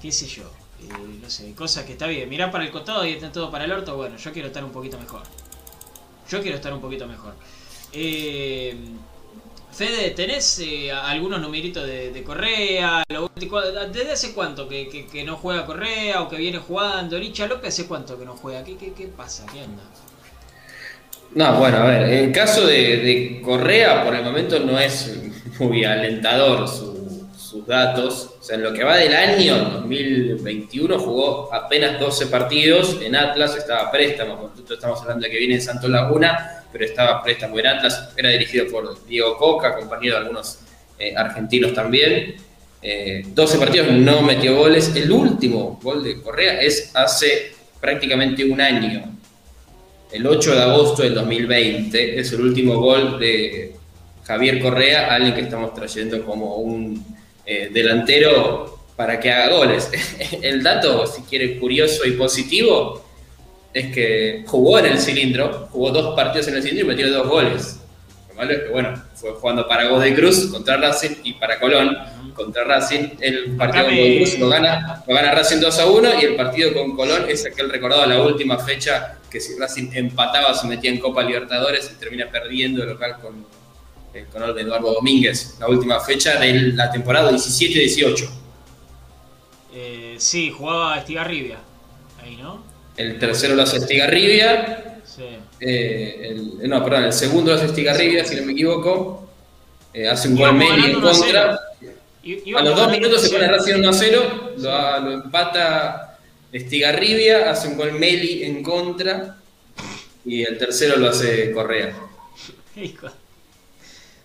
qué 0.01 0.11
sé 0.13 0.27
yo, 0.27 0.45
eh, 0.83 1.19
no 1.21 1.29
sé, 1.29 1.53
cosas 1.55 1.85
que 1.85 1.93
está 1.93 2.07
bien. 2.07 2.29
Mirá 2.29 2.51
para 2.51 2.65
el 2.65 2.71
costado 2.71 3.05
y 3.05 3.11
está 3.13 3.31
todo 3.33 3.51
para 3.51 3.65
el 3.65 3.73
orto, 3.73 3.97
bueno, 3.97 4.17
yo 4.17 4.33
quiero 4.33 4.49
estar 4.49 4.65
un 4.65 4.73
poquito 4.73 4.99
mejor. 4.99 5.23
Yo 6.31 6.41
quiero 6.41 6.57
estar 6.57 6.73
un 6.73 6.81
poquito 6.81 7.07
mejor. 7.07 7.35
Eh, 7.93 8.77
Fede, 9.73 10.11
¿tenés 10.11 10.59
eh, 10.61 10.91
algunos 10.93 11.41
numeritos 11.41 11.87
de, 11.87 12.11
de 12.13 12.23
Correa? 12.25 13.05
Lo 13.09 13.31
¿Desde 13.93 14.13
hace 14.13 14.35
cuánto 14.35 14.69
que, 14.69 14.89
que- 14.89 15.07
que 15.07 15.25
no 15.25 15.37
juega 15.37 15.65
Correa 15.65 16.23
o 16.23 16.29
que 16.29 16.37
viene 16.37 16.59
jugando? 16.59 17.19
Licha 17.19 17.47
López, 17.47 17.69
¿hace 17.75 17.87
cuánto 17.87 18.19
que 18.19 18.25
no 18.25 18.37
juega? 18.37 18.63
¿Qué, 18.65 18.77
qué, 18.77 18.93
qué 18.93 19.07
pasa? 19.07 19.47
¿Qué 19.53 19.63
onda? 19.63 19.83
No, 21.35 21.55
bueno, 21.59 21.77
a 21.79 21.85
ver, 21.87 22.03
en 22.11 22.25
el 22.27 22.33
caso 22.33 22.67
de, 22.67 23.41
Correa, 23.45 24.05
por 24.05 24.15
el 24.15 24.25
momento 24.25 24.59
no 24.59 24.79
es 24.79 25.17
muy 25.61 25.85
alentador 25.85 26.67
su- 26.69 27.29
sus 27.39 27.67
datos. 27.67 28.35
O 28.41 28.43
sea, 28.43 28.57
en 28.57 28.65
lo 28.65 28.73
que 28.73 28.83
va 28.85 28.97
del 28.97 29.15
año 29.15 29.57
2021 29.57 30.99
jugó 30.99 31.53
apenas 31.55 32.01
12 32.01 32.27
partidos 32.27 32.97
en 33.03 33.15
Atlas, 33.15 33.57
estaba 33.57 33.91
préstamo, 33.91 34.53
todo 34.65 34.75
estamos 34.75 35.01
hablando 35.03 35.25
de 35.25 35.31
que 35.31 35.39
viene 35.39 35.55
de 35.57 35.61
Santo 35.61 35.89
Laguna, 35.89 36.65
pero 36.73 36.85
estaba 36.85 37.23
préstamo 37.23 37.59
en 37.59 37.67
Atlas, 37.67 38.11
era 38.17 38.29
dirigido 38.31 38.67
por 38.69 39.05
Diego 39.07 39.37
Coca, 39.37 39.75
compañero 39.77 40.15
de 40.17 40.21
algunos 40.23 40.59
eh, 40.99 41.15
argentinos 41.17 41.73
también. 41.75 42.37
Eh, 42.83 43.23
12 43.27 43.59
partidos, 43.59 43.89
no 43.93 44.23
metió 44.23 44.57
goles. 44.57 44.95
El 44.97 45.11
último 45.13 45.79
gol 45.83 46.03
de 46.03 46.21
Correa 46.23 46.61
es 46.61 46.91
hace 46.95 47.53
prácticamente 47.81 48.45
un 48.45 48.61
año. 48.61 49.17
El 50.13 50.27
8 50.27 50.55
de 50.55 50.63
agosto 50.63 51.03
del 51.03 51.15
2020 51.15 52.19
es 52.19 52.33
el 52.33 52.41
último 52.41 52.81
gol 52.81 53.19
de 53.21 53.77
Javier 54.25 54.61
Correa, 54.61 55.15
alguien 55.15 55.35
que 55.35 55.43
estamos 55.43 55.73
trayendo 55.73 56.25
como 56.25 56.57
un 56.57 57.05
eh, 57.47 57.71
delantero 57.73 58.81
para 58.97 59.21
que 59.21 59.31
haga 59.31 59.57
goles. 59.57 59.89
El 60.43 60.63
dato, 60.63 61.07
si 61.07 61.23
quiere, 61.23 61.59
curioso 61.59 62.05
y 62.07 62.13
positivo, 62.13 63.05
es 63.73 63.95
que 63.95 64.43
jugó 64.47 64.81
en 64.81 64.87
el 64.87 64.99
cilindro, 64.99 65.69
jugó 65.71 65.91
dos 65.91 66.17
partidos 66.17 66.49
en 66.49 66.57
el 66.57 66.63
cilindro 66.63 66.87
y 66.87 66.89
metió 66.89 67.13
dos 67.13 67.29
goles. 67.29 67.81
Lo 68.29 68.35
malo 68.35 68.53
es 68.53 68.59
que, 68.61 68.69
bueno, 68.69 69.03
fue 69.15 69.31
jugando 69.33 69.69
para 69.69 69.89
Godoy 69.89 70.13
Cruz 70.15 70.49
contra 70.51 70.77
Racing 70.77 71.17
y 71.23 71.35
para 71.35 71.61
Colón 71.61 71.97
contra 72.35 72.65
Racing. 72.65 73.11
El 73.21 73.57
partido 73.57 73.85
con 73.87 73.95
Godoy 73.95 74.17
Cruz 74.19 74.39
lo 74.39 74.49
gana, 74.49 75.03
lo 75.07 75.15
gana 75.15 75.31
Racing 75.33 75.59
2 75.61 75.79
a 75.79 75.87
1 75.87 76.09
y 76.21 76.25
el 76.25 76.37
partido 76.37 76.73
con 76.73 76.97
Colón 76.97 77.25
es 77.29 77.45
aquel 77.47 77.69
recordado 77.71 78.07
la 78.07 78.23
última 78.23 78.59
fecha 78.59 79.19
que 79.31 79.41
si 79.41 79.57
Racing 79.59 79.91
empataba 79.95 80.53
se 80.55 80.67
metía 80.67 80.91
en 80.91 80.99
Copa 80.99 81.23
Libertadores 81.23 81.91
y 81.95 81.99
termina 82.01 82.27
perdiendo 82.31 82.83
el 82.83 82.91
local 82.91 83.17
con, 83.23 83.45
eh, 84.15 84.27
con 84.33 84.43
el 84.43 84.55
de 84.55 84.63
Eduardo 84.63 84.93
Domínguez, 84.95 85.57
la 85.61 85.69
última 85.69 86.01
fecha 86.01 86.39
de 86.39 86.53
la 86.73 86.91
temporada 86.91 87.31
17-18. 87.31 88.29
Eh, 89.73 90.17
sí, 90.19 90.51
jugaba 90.51 90.99
Estigarribia. 90.99 91.59
Ahí, 92.23 92.37
¿no? 92.37 92.63
El 92.97 93.19
tercero 93.19 93.55
lo 93.55 93.63
hace 93.63 93.77
Estigarribia. 93.79 95.01
Sí. 95.05 95.23
Eh, 95.61 96.29
el- 96.63 96.69
no, 96.69 96.83
perdón, 96.85 97.05
el 97.05 97.13
segundo 97.13 97.51
lo 97.53 97.57
hace 97.57 97.67
Estigarribia, 97.67 98.25
si 98.25 98.37
no 98.37 98.43
me 98.47 98.53
equivoco. 98.53 99.29
Eh, 99.93 100.09
hace 100.09 100.29
un 100.29 100.37
gol 100.37 100.55
Meli 100.55 100.71
en 100.93 101.01
ganando 101.01 101.59
1 102.35 102.43
a 102.43 102.43
0. 102.43 102.43
contra. 102.43 102.43
I- 102.43 102.43
A 102.45 102.49
íbamos 102.49 102.71
los 102.71 102.77
dos 102.79 102.91
minutos 102.91 103.23
se 103.23 103.29
1 103.29 103.37
a 103.37 103.41
pone 103.41 103.47
0. 103.47 103.57
Racing 103.59 103.75
1 103.81 103.89
a 103.89 103.93
0, 103.93 104.53
lo, 104.59 105.01
lo 105.01 105.13
empata 105.25 106.19
Estigarribia, 106.53 107.51
hace 107.51 107.69
un 107.69 107.77
gol 107.77 107.93
Meli 107.93 108.45
en 108.45 108.63
contra 108.63 109.37
y 110.25 110.43
el 110.43 110.59
tercero 110.59 110.97
lo 110.97 111.09
hace 111.11 111.53
Correa. 111.53 111.95
Hijo. 112.77 113.09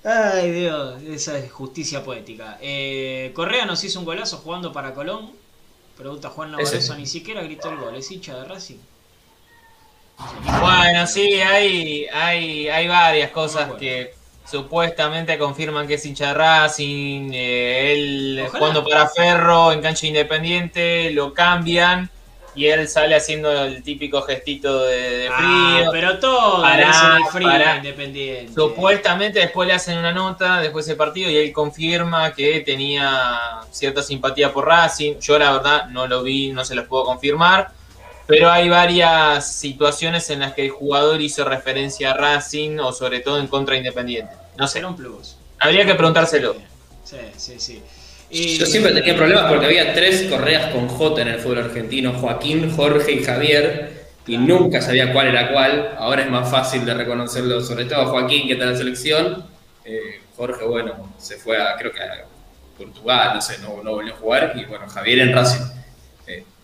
Ay, 0.03 0.51
Dios, 0.51 1.01
esa 1.03 1.37
es 1.37 1.51
justicia 1.51 2.03
poética. 2.03 2.57
Eh, 2.61 3.31
Correa 3.33 3.65
nos 3.65 3.83
hizo 3.83 3.99
un 3.99 4.05
golazo 4.05 4.37
jugando 4.37 4.71
para 4.71 4.93
Colón. 4.93 5.31
Pregunta 5.97 6.29
Juan. 6.29 6.51
Navarro, 6.51 6.95
ni 6.97 7.05
siquiera 7.07 7.41
gritó 7.43 7.69
el 7.69 7.77
gol, 7.77 7.95
es 7.95 8.11
hincha 8.11 8.35
de 8.37 8.45
Racing. 8.45 8.77
Bueno, 10.61 11.07
sí, 11.07 11.21
hay, 11.41 12.05
hay, 12.13 12.67
hay 12.69 12.87
varias 12.87 13.31
cosas 13.31 13.67
bueno. 13.67 13.79
que 13.79 14.13
supuestamente 14.49 15.37
confirman 15.37 15.87
que 15.87 15.95
es 15.95 16.05
hincha 16.05 16.27
de 16.29 16.33
Racing. 16.35 17.31
eh, 17.33 17.93
él 17.93 18.39
Ojalá. 18.47 18.59
jugando 18.59 18.83
para 18.83 19.07
Ferro 19.09 19.71
en 19.71 19.81
cancha 19.81 20.07
independiente, 20.07 21.11
lo 21.11 21.33
cambian 21.33 22.09
y 22.57 22.67
él 22.67 22.87
sale 22.87 23.15
haciendo 23.15 23.51
el 23.65 23.83
típico 23.83 24.21
gestito 24.21 24.85
de, 24.85 25.17
de 25.17 25.27
Ah, 25.29 25.75
frío. 25.79 25.91
pero 25.91 26.19
todo 26.19 26.61
Pará, 26.61 26.77
le 26.77 26.83
hacen 26.85 27.11
el 27.17 27.23
frío 27.25 27.49
pará. 27.49 27.77
independiente. 27.77 28.53
Supuestamente 28.53 29.39
después 29.39 29.67
le 29.67 29.73
hacen 29.73 29.97
una 29.97 30.13
nota 30.13 30.61
después 30.61 30.85
del 30.85 30.95
partido 30.95 31.29
y 31.29 31.35
él 31.37 31.51
confirma 31.51 32.33
que 32.33 32.61
tenía 32.61 33.59
cierta 33.71 34.01
simpatía 34.01 34.53
por 34.53 34.67
Racing. 34.67 35.15
Yo 35.19 35.37
la 35.37 35.51
verdad 35.51 35.87
no 35.87 36.07
lo 36.07 36.23
vi, 36.23 36.53
no 36.53 36.63
se 36.63 36.75
los 36.75 36.85
puedo 36.85 37.03
confirmar. 37.03 37.71
Pero 38.27 38.49
hay 38.49 38.69
varias 38.69 39.53
situaciones 39.55 40.29
en 40.31 40.39
las 40.39 40.53
que 40.53 40.63
el 40.65 40.71
jugador 40.71 41.21
hizo 41.21 41.43
referencia 41.45 42.11
a 42.11 42.13
Racing 42.17 42.79
o 42.79 42.91
sobre 42.91 43.19
todo 43.19 43.39
en 43.39 43.47
contra 43.47 43.73
de 43.73 43.79
Independiente. 43.79 44.33
No 44.57 44.67
sé, 44.67 44.73
Será 44.79 44.87
un 44.87 44.95
plus. 44.95 45.35
habría 45.59 45.85
que 45.85 45.93
preguntárselo. 45.95 46.55
Sí, 47.03 47.17
sí, 47.37 47.55
sí. 47.59 47.83
Y- 48.31 48.57
Yo 48.57 48.65
siempre 48.65 48.91
tenía 48.93 49.15
problemas 49.15 49.45
porque 49.51 49.67
había 49.67 49.93
tres 49.93 50.23
correas 50.23 50.73
con 50.73 50.87
J 50.87 51.21
en 51.21 51.27
el 51.27 51.39
fútbol 51.39 51.59
argentino, 51.59 52.13
Joaquín, 52.13 52.75
Jorge 52.75 53.11
y 53.11 53.23
Javier, 53.23 54.05
y 54.25 54.37
nunca 54.37 54.81
sabía 54.81 55.13
cuál 55.13 55.27
era 55.27 55.51
cuál. 55.51 55.93
Ahora 55.99 56.23
es 56.23 56.29
más 56.31 56.49
fácil 56.49 56.83
de 56.83 56.95
reconocerlo, 56.95 57.61
sobre 57.61 57.85
todo 57.85 58.07
Joaquín 58.07 58.47
que 58.47 58.53
está 58.53 58.65
en 58.65 58.71
la 58.71 58.77
selección. 58.77 59.45
Eh, 59.85 60.19
Jorge, 60.35 60.65
bueno, 60.65 61.13
se 61.19 61.37
fue 61.37 61.61
a, 61.61 61.75
creo 61.77 61.91
que 61.91 62.01
a 62.01 62.25
Portugal, 62.75 63.31
no 63.35 63.41
sé, 63.41 63.59
no, 63.59 63.83
no 63.83 63.91
volvió 63.91 64.13
a 64.13 64.17
jugar, 64.17 64.53
y 64.55 64.65
bueno, 64.65 64.87
Javier 64.89 65.19
en 65.19 65.31
Racing. 65.33 65.61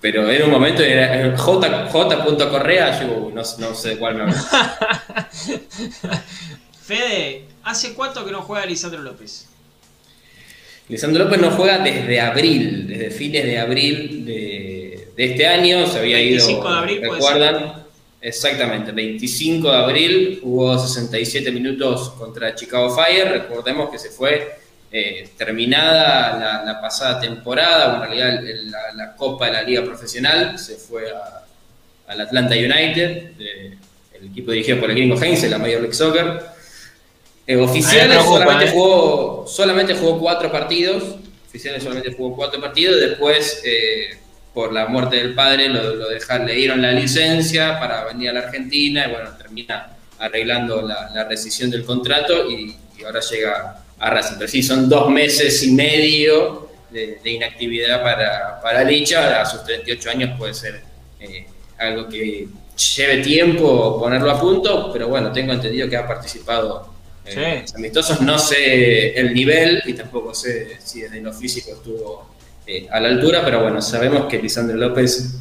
Pero 0.01 0.29
en 0.29 0.43
un 0.43 0.49
momento 0.49 0.81
era 0.81 1.37
J, 1.37 1.89
J. 1.91 2.49
Correa, 2.49 2.99
yo 2.99 3.31
no, 3.33 3.43
no 3.59 3.75
sé 3.75 3.89
de 3.89 3.97
cuál 3.97 4.15
me. 4.15 4.33
Fede, 6.83 7.43
¿hace 7.63 7.93
cuánto 7.93 8.25
que 8.25 8.31
no 8.31 8.41
juega 8.41 8.65
Lisandro 8.65 9.03
López? 9.03 9.47
Lisandro 10.89 11.25
López 11.25 11.39
no 11.39 11.51
juega 11.51 11.77
desde 11.77 12.19
abril, 12.19 12.87
desde 12.87 13.11
fines 13.11 13.45
de 13.45 13.59
abril 13.59 14.25
de, 14.25 15.09
de 15.15 15.23
este 15.23 15.47
año, 15.47 15.85
se 15.85 15.99
había 15.99 16.19
ido, 16.19 16.47
25 16.47 16.71
de 16.71 16.77
abril, 16.77 17.01
recuerdan, 17.01 17.83
exactamente, 18.19 18.91
25 18.91 19.71
de 19.71 19.77
abril, 19.77 20.39
jugó 20.41 20.79
67 20.79 21.51
minutos 21.51 22.09
contra 22.17 22.55
Chicago 22.55 22.89
Fire, 22.95 23.29
recordemos 23.29 23.91
que 23.91 23.99
se 23.99 24.09
fue 24.09 24.61
eh, 24.91 25.29
terminada 25.37 26.37
la, 26.37 26.63
la 26.65 26.81
pasada 26.81 27.19
temporada, 27.19 27.95
en 27.95 28.01
realidad 28.01 28.45
el- 28.45 28.69
la, 28.71 28.79
la 28.95 29.15
Copa 29.15 29.45
de 29.47 29.51
la 29.53 29.61
Liga 29.63 29.83
Profesional, 29.83 30.59
se 30.59 30.75
fue 30.75 31.09
a- 31.11 31.45
al 32.11 32.21
Atlanta 32.21 32.55
United, 32.55 33.31
el 33.39 34.27
equipo 34.29 34.51
dirigido 34.51 34.79
por 34.79 34.89
el 34.89 34.97
gringo 34.97 35.21
Heinz, 35.21 35.43
la 35.49 35.57
Major 35.57 35.79
League 35.81 35.93
Soccer. 35.93 36.41
Eh, 37.47 37.55
oficiales 37.55 38.17
preocupa, 38.17 38.37
solamente, 38.39 38.65
eh. 38.65 38.71
jugó, 38.73 39.47
solamente 39.47 39.93
jugó 39.95 40.19
cuatro 40.19 40.51
partidos. 40.51 41.03
Oficiales 41.47 41.83
solamente 41.83 42.13
jugó 42.13 42.35
cuatro 42.35 42.61
partidos. 42.61 42.99
Después, 42.99 43.61
eh, 43.65 44.17
por 44.53 44.71
la 44.73 44.85
muerte 44.87 45.15
del 45.17 45.33
padre, 45.33 45.69
lo, 45.69 45.95
lo 45.95 46.09
dejaron, 46.09 46.45
le 46.47 46.53
dieron 46.53 46.81
la 46.81 46.91
licencia 46.91 47.79
para 47.79 48.03
venir 48.05 48.29
a 48.29 48.33
la 48.33 48.39
Argentina. 48.41 49.05
Y 49.07 49.11
bueno, 49.11 49.29
termina 49.37 49.87
arreglando 50.19 50.81
la, 50.81 51.09
la 51.13 51.23
rescisión 51.23 51.71
del 51.71 51.83
contrato 51.83 52.49
y, 52.49 52.77
y 52.99 53.03
ahora 53.03 53.21
llega 53.21 53.79
a 54.01 54.09
Racing. 54.09 54.35
Pero 54.37 54.49
sí, 54.49 54.61
son 54.63 54.89
dos 54.89 55.09
meses 55.09 55.63
y 55.63 55.71
medio 55.71 56.69
de, 56.89 57.19
de 57.23 57.29
inactividad 57.31 58.01
para, 58.03 58.59
para 58.61 58.83
Licha. 58.83 59.41
A 59.41 59.45
sus 59.45 59.63
38 59.63 60.09
años 60.09 60.37
puede 60.37 60.53
ser 60.53 60.81
eh, 61.19 61.45
algo 61.77 62.07
que 62.09 62.47
lleve 62.95 63.17
tiempo 63.23 63.99
ponerlo 63.99 64.31
a 64.31 64.39
punto, 64.39 64.91
pero 64.91 65.07
bueno, 65.07 65.31
tengo 65.31 65.53
entendido 65.53 65.87
que 65.89 65.97
ha 65.97 66.07
participado 66.07 66.89
en 67.25 67.33
Sí. 67.33 67.61
los 67.61 67.75
amistosos. 67.75 68.21
No 68.21 68.37
sé 68.39 69.13
el 69.19 69.33
nivel 69.33 69.81
y 69.85 69.93
tampoco 69.93 70.33
sé 70.33 70.77
si 70.83 71.01
desde 71.01 71.21
lo 71.21 71.31
físico 71.31 71.71
estuvo 71.71 72.31
eh, 72.65 72.87
a 72.91 72.99
la 72.99 73.09
altura, 73.09 73.41
pero 73.45 73.61
bueno, 73.61 73.81
sabemos 73.81 74.25
que 74.25 74.39
Lisandro 74.41 74.75
López 74.77 75.35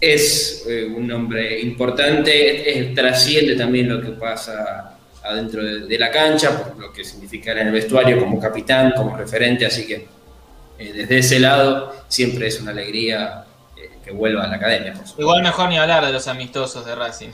es 0.00 0.64
eh, 0.68 0.84
un 0.86 1.10
hombre 1.12 1.60
importante, 1.60 2.78
es- 2.78 2.94
trasciende 2.94 3.54
también 3.56 3.88
lo 3.88 4.00
que 4.02 4.10
pasa 4.10 4.93
adentro 5.24 5.64
de, 5.64 5.80
de 5.80 5.98
la 5.98 6.10
cancha, 6.10 6.50
por 6.62 6.78
lo 6.78 6.92
que 6.92 7.04
significa 7.04 7.52
en 7.52 7.66
el 7.68 7.72
vestuario 7.72 8.20
como 8.20 8.38
capitán, 8.38 8.92
como 8.96 9.16
referente, 9.16 9.66
así 9.66 9.86
que 9.86 10.06
eh, 10.78 10.92
desde 10.92 11.18
ese 11.18 11.38
lado 11.38 11.94
siempre 12.08 12.48
es 12.48 12.60
una 12.60 12.72
alegría 12.72 13.44
eh, 13.76 13.90
que 14.04 14.10
vuelva 14.10 14.44
a 14.44 14.48
la 14.48 14.56
academia. 14.56 14.92
por 14.92 15.02
supuesto. 15.02 15.22
Igual 15.22 15.42
mejor 15.42 15.68
ni 15.68 15.78
hablar 15.78 16.04
de 16.04 16.12
los 16.12 16.26
amistosos 16.26 16.84
de 16.84 16.94
Racing. 16.94 17.30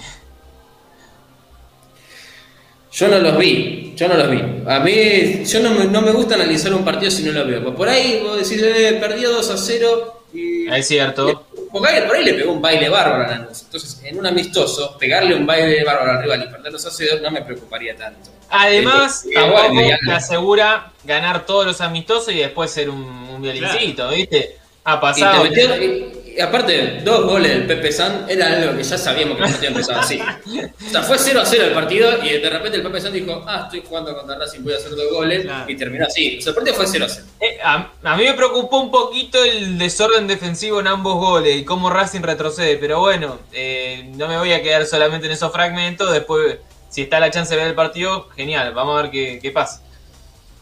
Yo 2.93 3.09
no 3.09 3.18
los 3.18 3.38
vi, 3.38 3.95
yo 3.97 4.09
no 4.09 4.14
los 4.14 4.30
vi. 4.30 4.43
A 4.66 4.80
mí, 4.80 5.45
yo 5.45 5.61
no 5.61 5.70
me, 5.70 5.84
no 5.84 6.03
me 6.03 6.11
gusta 6.11 6.34
analizar 6.34 6.74
un 6.74 6.84
partido 6.84 7.11
si 7.11 7.22
no 7.22 7.32
lo 7.32 7.47
veo. 7.47 7.74
Por 7.74 7.88
ahí 7.88 8.20
vos 8.22 8.36
decís, 8.36 8.62
eh, 8.62 8.99
perdió 9.01 9.30
2 9.30 9.51
a 9.51 9.57
0 9.57 10.22
y... 10.34 10.68
Es 10.68 10.88
cierto. 10.88 11.47
Porque 11.73 12.03
por 12.03 12.16
ahí 12.16 12.25
le 12.25 12.35
pegó 12.35 12.53
un 12.53 12.61
baile 12.61 12.89
bárbaro 12.89 13.25
a 13.25 13.29
Lanús. 13.29 13.62
Entonces, 13.62 14.01
en 14.05 14.18
un 14.18 14.27
amistoso, 14.27 14.97
pegarle 14.99 15.35
un 15.35 15.47
baile 15.47 15.85
bárbaro 15.85 16.12
al 16.12 16.23
rival 16.23 16.45
y 16.49 16.51
perder 16.53 16.73
2 16.73 16.87
a 16.87 16.91
0 16.91 17.18
no 17.23 17.31
me 17.31 17.43
preocuparía 17.43 17.95
tanto. 17.97 18.31
Además, 18.51 19.25
Eh, 19.27 19.35
tampoco 19.35 19.73
te 20.05 20.12
asegura 20.12 20.93
ganar 21.05 21.47
todos 21.47 21.66
los 21.66 21.81
amistosos 21.81 22.35
y 22.35 22.39
después 22.39 22.71
ser 22.71 22.91
un, 22.91 23.01
un 23.03 23.41
violincito, 23.43 24.09
¿viste? 24.11 24.57
Ha 24.85 24.93
Y, 24.93 24.95
te 24.97 25.01
pasado. 25.01 25.45
metió- 25.45 26.20
y- 26.37 26.41
aparte, 26.41 27.01
dos 27.05 27.24
goles 27.24 27.51
del 27.53 27.66
Pepe 27.66 27.91
San 27.93 28.26
era 28.28 28.47
algo 28.53 28.76
que 28.76 28.83
ya 28.83 28.97
sabíamos 28.99 29.37
que 29.37 29.45
el 29.45 29.51
partido 29.51 29.68
empezaba 29.72 30.01
así. 30.01 30.20
O 30.20 30.91
sea, 30.91 31.03
fue 31.03 31.18
0 31.18 31.41
a 31.41 31.47
0 31.47 31.64
el 31.64 31.72
partido 31.72 32.24
y 32.24 32.39
de 32.39 32.51
repente 32.51 32.76
el 32.78 32.83
Pepe 32.83 33.01
San 33.01 33.12
dijo, 33.12 33.45
ah, 33.47 33.62
estoy 33.64 33.83
jugando 33.89 34.14
contra 34.16 34.37
Racing, 34.39 34.62
voy 34.62 34.74
a 34.74 34.76
hacer 34.76 34.91
dos 34.91 35.11
goles. 35.12 35.43
Claro. 35.43 35.70
Y 35.70 35.76
terminó 35.76 36.07
así. 36.07 36.39
O 36.39 36.43
sea, 36.43 36.51
el 36.51 36.55
partido 36.57 36.76
fue 36.76 36.87
0 36.87 37.05
a 37.05 37.09
0. 37.09 37.26
Eh, 37.41 37.59
a, 37.62 37.91
a 38.03 38.16
mí 38.16 38.24
me 38.24 38.35
preocupó 38.35 38.81
un 38.81 38.91
poquito 38.91 39.43
el 39.45 39.78
desorden 39.78 40.26
defensivo 40.26 40.81
en 40.81 40.87
ambos 40.87 41.14
goles 41.16 41.57
y 41.57 41.64
cómo 41.64 41.91
Racing 41.91 42.22
retrocede, 42.22 42.76
pero 42.78 43.01
bueno, 43.01 43.39
eh, 43.53 44.11
no 44.16 44.28
me 44.28 44.39
voy 44.39 44.53
a 44.53 44.62
quedar 44.62 44.87
solamente 44.87 45.26
en 45.26 45.33
esos 45.33 45.53
fragmentos. 45.53 46.12
Después, 46.12 46.59
si 46.89 47.03
está 47.03 47.20
la 47.20 47.31
chance 47.31 47.51
de 47.55 47.61
ver 47.61 47.68
el 47.68 47.74
partido, 47.74 48.28
genial, 48.37 48.72
vamos 48.74 48.99
a 48.99 49.03
ver 49.03 49.11
qué, 49.11 49.39
qué 49.41 49.51
pasa. 49.51 49.83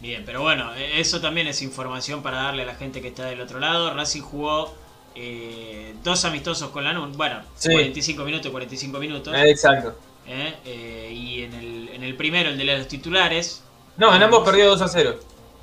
Bien, 0.00 0.22
pero 0.24 0.42
bueno, 0.42 0.72
eh, 0.76 1.00
eso 1.00 1.20
también 1.20 1.48
es 1.48 1.60
información 1.60 2.22
para 2.22 2.42
darle 2.42 2.62
a 2.62 2.66
la 2.66 2.74
gente 2.76 3.00
que 3.02 3.08
está 3.08 3.24
del 3.24 3.40
otro 3.40 3.58
lado. 3.58 3.92
Racing 3.94 4.20
jugó 4.22 4.72
eh, 5.20 5.94
dos 6.04 6.24
amistosos 6.24 6.70
con 6.70 6.84
Lanús, 6.84 7.16
bueno, 7.16 7.40
Sí. 7.56 7.72
45 7.72 8.24
minutos 8.24 8.46
y 8.46 8.50
45 8.50 8.98
minutos. 9.00 9.34
Eh, 9.36 9.50
exacto. 9.50 9.98
eh, 10.26 10.54
eh, 10.64 11.12
y 11.12 11.42
en 11.42 11.54
el, 11.54 11.88
en 11.88 12.02
el 12.04 12.14
primero, 12.16 12.50
el 12.50 12.56
de 12.58 12.64
los 12.64 12.86
titulares, 12.86 13.62
No, 13.96 14.14
en 14.14 14.22
ambos 14.22 14.44
perdió 14.44 14.68
2 14.68 14.80
a 14.82 14.88
0. 14.88 15.18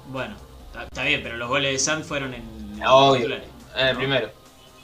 bueno, 0.07 0.35
está- 0.83 1.03
bien, 1.03 1.21
pero 1.23 1.37
los 1.37 1.47
goles 1.47 1.71
de 1.71 1.79
Sand 1.79 2.03
fueron 2.03 2.33
en, 2.33 2.41
en 2.41 2.79
los 2.81 3.15
titulares. 3.17 3.47
en 3.77 3.87
el 3.87 3.93
¿no? 3.93 3.99
primero. 3.99 4.31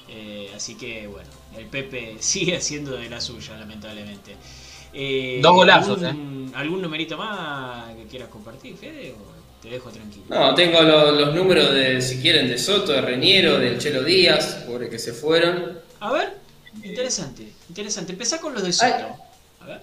Eh, 0.08 0.52
así 0.56 0.76
que 0.76 1.08
bueno, 1.08 1.30
el 1.58 1.66
Pepe 1.66 2.16
sigue 2.20 2.56
haciendo 2.56 2.92
de 2.94 3.10
la 3.10 3.20
suya, 3.20 3.58
lamentablemente. 3.58 4.36
Dos 5.42 5.54
golazos, 5.54 6.02
¿algún, 6.04 6.52
¿Algún 6.56 6.82
numerito 6.82 7.18
más 7.18 7.94
que 7.96 8.06
quieras 8.08 8.30
compartir, 8.30 8.76
Fede? 8.78 9.14
o- 9.14 9.41
Te 9.62 9.70
dejo 9.70 9.90
tranquilo. 9.90 10.24
No, 10.30 10.56
tengo 10.56 10.82
lo- 10.82 11.12
los 11.12 11.36
números 11.36 11.72
de, 11.74 12.02
si 12.02 12.20
quieren, 12.20 12.48
de 12.50 12.58
Soto, 12.58 12.92
de 12.94 13.02
Reñero, 13.02 13.60
del 13.60 13.78
Chelo 13.78 14.04
Díaz, 14.04 14.64
por 14.68 14.90
que 14.90 14.98
se 14.98 15.14
fueron. 15.14 15.80
A 16.00 16.12
ver, 16.12 16.34
interesante, 16.84 17.52
interesante. 17.70 18.14
Empezá 18.14 18.40
con 18.42 18.54
los 18.54 18.64
de 18.64 18.74
Soto. 18.74 19.06
A 19.60 19.66
ver. 19.66 19.82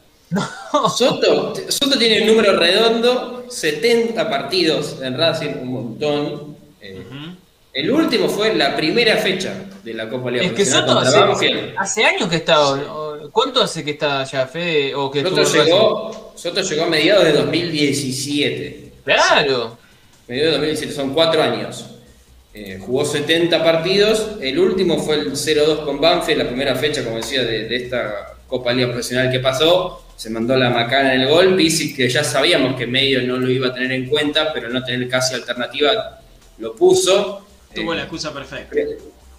Soto, 0.97 1.55
Soto 1.69 1.99
tiene 1.99 2.23
un 2.23 2.27
número 2.29 2.57
redondo, 2.59 3.45
70 3.49 4.29
partidos 4.29 4.97
en 5.03 5.17
Racing, 5.17 5.55
un 5.63 5.73
montón. 5.73 6.57
Eh, 6.81 7.03
Ujú. 7.07 7.37
el 7.73 7.91
último 7.91 8.29
fue 8.29 8.55
la 8.55 8.75
primera 8.77 9.17
fecha 9.17 9.55
de 9.85 9.95
la 9.95 10.09
Copa 10.09 10.31
Liga 10.31 10.43
Es 10.45 10.51
que 10.51 10.57
Profesional 10.57 10.89
Soto 10.89 10.95
contra 11.01 11.09
hace, 11.11 11.29
Banfield. 11.49 11.75
hace 11.79 12.05
años 12.05 12.29
que 12.29 12.37
está. 12.37 12.61
o- 12.69 13.05
o- 13.27 13.31
¿Cuánto 13.31 13.63
hace 13.63 13.85
que 13.85 13.93
está 13.93 14.25
ya, 14.25 14.47
Fede? 14.47 14.95
O 14.95 15.11
que 15.11 15.23
Soto 15.23 15.41
estuvo 15.43 15.61
en 15.61 15.67
llegó, 15.67 16.33
Soto 16.35 16.61
llegó 16.63 16.85
a 16.85 16.89
mediados 16.89 17.25
de 17.25 17.33
2017. 17.33 18.88
Claro. 19.15 19.79
Mediados 20.27 20.53
de 20.53 20.59
2017, 20.59 20.93
son 20.95 21.15
cuatro 21.15 21.43
años. 21.43 21.87
Eh, 22.55 22.79
jugó 22.81 23.05
70 23.05 23.63
partidos, 23.63 24.33
el 24.41 24.59
último 24.59 24.99
fue 24.99 25.17
el 25.17 25.33
0-2 25.33 25.85
con 25.85 26.01
Banfield, 26.01 26.43
la 26.43 26.49
primera 26.49 26.75
fecha, 26.75 27.05
como 27.05 27.17
decía, 27.17 27.43
de, 27.45 27.69
de 27.69 27.77
esta 27.77 28.35
Copa 28.47 28.73
Liga 28.73 28.89
Profesional 28.89 29.31
que 29.31 29.39
pasó. 29.41 30.05
Se 30.17 30.31
mandó 30.31 30.57
la 30.57 30.71
macana 30.71 31.15
en 31.15 31.21
el 31.23 31.29
gol, 31.29 31.55
Pisic, 31.57 31.97
que 31.97 32.09
ya 32.09 32.25
sabíamos 32.25 32.75
que 32.77 32.87
medio 32.87 33.23
no 33.23 33.37
lo 33.39 33.49
iba 33.49 33.69
a 33.69 33.75
tener 33.75 33.93
en 33.93 34.07
cuenta, 34.09 34.53
pero 34.53 34.69
no 34.69 34.83
tener 34.83 35.09
casi 35.09 35.35
alternativa, 35.35 36.21
lo 36.59 36.75
puso. 36.75 37.47
Tuvo 37.73 37.93
Eh, 37.93 37.97
la 37.99 38.03
excusa 38.03 38.33
perfecta. 38.35 38.75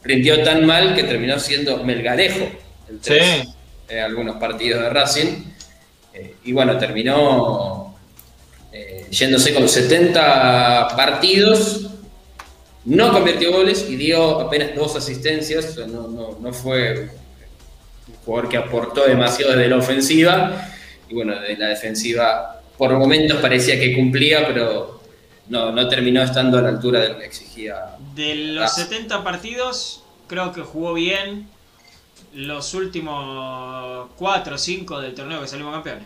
rindió 0.04 0.42
tan 0.44 0.66
mal 0.66 0.96
que 0.96 1.04
terminó 1.04 1.38
siendo 1.40 1.84
Melgarejo 1.84 2.46
el 2.90 2.96
Sí. 2.96 3.02
tres, 3.02 3.48
eh, 3.90 4.00
algunos 4.00 4.38
partidos 4.38 4.82
de 4.84 4.90
Racing. 4.90 5.44
Eh, 6.14 6.36
y 6.46 6.54
bueno, 6.54 6.78
terminó 6.78 7.89
eh, 8.72 9.08
yéndose 9.10 9.54
con 9.54 9.68
70 9.68 10.90
partidos. 10.96 11.88
No 12.86 13.12
convirtió 13.12 13.52
goles 13.52 13.86
y 13.90 13.96
dio 13.96 14.40
apenas 14.40 14.76
dos 14.76 14.96
asistencias. 14.96 15.78
no, 15.88 16.08
no- 16.08 16.38
no 16.40 16.54
fue 16.54 17.10
un 18.08 18.16
jugador 18.26 18.50
que 18.50 18.58
aportó 18.58 19.06
demasiado 19.06 19.52
desde 19.54 19.68
la 19.70 19.78
ofensiva. 19.78 20.70
Y 21.10 21.14
bueno, 21.16 21.40
de 21.40 21.58
la 21.58 21.68
defensiva 21.68 22.62
por 22.78 22.92
momentos 22.98 23.38
parecía 23.42 23.80
que 23.80 23.94
cumplía, 23.96 24.48
pero 24.48 25.02
no, 25.50 25.72
no 25.72 25.88
terminó 25.90 26.22
estando 26.24 26.58
a 26.58 26.62
la 26.62 26.70
altura 26.70 27.00
de 27.02 27.10
lo 27.10 27.18
que 27.20 27.26
exigía 27.26 27.96
De 28.16 28.36
los 28.36 28.64
Racing. 28.64 28.84
70 28.84 29.24
partidos, 29.24 30.04
creo 30.28 30.54
que 30.54 30.62
jugó 30.62 30.94
bien 30.94 31.48
los 32.34 32.74
últimos 32.76 34.08
4 34.18 34.56
o 34.56 34.58
5 34.58 35.02
del 35.02 35.14
torneo 35.16 35.42
que 35.42 35.48
salimos 35.48 35.74
campeones. 35.74 36.06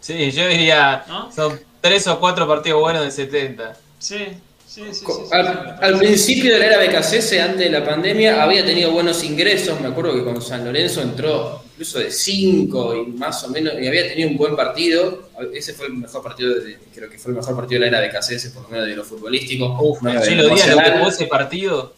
Sí, 0.00 0.30
yo 0.30 0.46
diría. 0.48 1.04
¿No? 1.08 1.30
Son 1.32 1.60
tres 1.80 2.06
o 2.06 2.18
cuatro 2.18 2.46
partidos 2.48 2.80
buenos 2.80 3.04
de 3.04 3.10
70. 3.10 3.76
Sí, 3.98 4.16
sí, 4.18 4.24
sí. 4.66 4.82
sí, 4.92 4.94
sí, 4.94 5.04
sí, 5.06 5.28
al, 5.30 5.98
principio 5.98 6.54
de 6.54 6.58
la 6.58 6.66
era 6.66 6.78
BKCS, 6.78 7.32
antes 7.40 7.58
de 7.58 7.70
la 7.70 7.84
pandemia, 7.84 8.42
había 8.42 8.64
tenido 8.64 8.90
buenos 8.92 9.22
ingresos. 9.24 9.80
Me 9.80 9.88
acuerdo 9.88 10.14
que 10.14 10.24
con 10.24 10.40
San 10.40 10.64
Lorenzo 10.64 11.02
entró 11.02 11.62
incluso 11.72 11.98
de 11.98 12.10
5 12.10 12.94
y 12.96 13.06
más 13.12 13.42
o 13.44 13.48
menos, 13.48 13.74
y 13.80 13.86
había 13.86 14.08
tenido 14.08 14.28
un 14.30 14.36
buen 14.36 14.56
partido. 14.56 15.30
Ese 15.54 15.72
fue 15.74 15.86
el 15.86 15.94
mejor 15.94 16.22
partido, 16.22 16.54
de- 16.54 16.78
creo 16.94 17.08
que 17.10 17.18
fue 17.18 17.32
el 17.32 17.38
mejor 17.38 17.56
partido 17.56 17.80
de 17.82 17.90
la 17.90 17.98
era 17.98 18.08
BKCS, 18.08 18.50
por 18.50 18.64
lo 18.64 18.68
menos 18.70 18.86
de 18.86 18.96
lo 18.96 19.04
futbolístico. 19.04 19.78
Uf, 19.80 20.02
No, 20.02 20.10
el 20.12 20.20
de 20.20 20.26
Chelo 20.26 20.42
lo 20.42 20.54
Díaz 20.54 20.68
lo 20.68 20.78
que 20.82 20.90
jugó 20.92 21.08
ese 21.08 21.26
partido. 21.26 21.94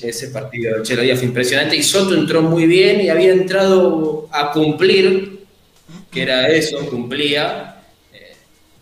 Ese 0.00 0.28
partido 0.28 0.76
de 0.76 0.82
Chelo 0.82 1.02
Díaz 1.02 1.18
fue 1.18 1.28
impresionante 1.28 1.76
y 1.76 1.82
Soto 1.82 2.14
entró 2.14 2.42
muy 2.42 2.66
bien 2.66 3.00
y 3.00 3.08
había 3.08 3.32
entrado 3.32 4.28
a 4.30 4.50
cumplir, 4.52 5.35
que 6.16 6.22
era 6.22 6.48
eso, 6.48 6.78
cumplía, 6.88 7.76
eh, 8.10 8.32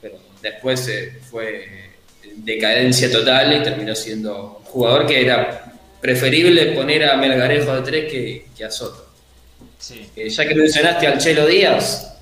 pero 0.00 0.18
después 0.40 0.86
eh, 0.86 1.18
fue 1.28 1.90
decadencia 2.36 3.10
total 3.10 3.60
y 3.60 3.62
terminó 3.64 3.92
siendo 3.96 4.58
un 4.60 4.64
jugador 4.66 5.04
que 5.04 5.20
era 5.20 5.72
preferible 6.00 6.66
poner 6.66 7.04
a 7.08 7.16
Melgarejo 7.16 7.74
de 7.74 7.82
tres 7.82 8.12
que, 8.12 8.46
que 8.56 8.64
a 8.64 8.70
Soto. 8.70 9.08
Sí. 9.80 10.08
Eh, 10.14 10.28
ya 10.28 10.46
que 10.46 10.54
mencionaste 10.54 11.08
al 11.08 11.18
Chelo 11.18 11.44
Díaz, 11.48 12.18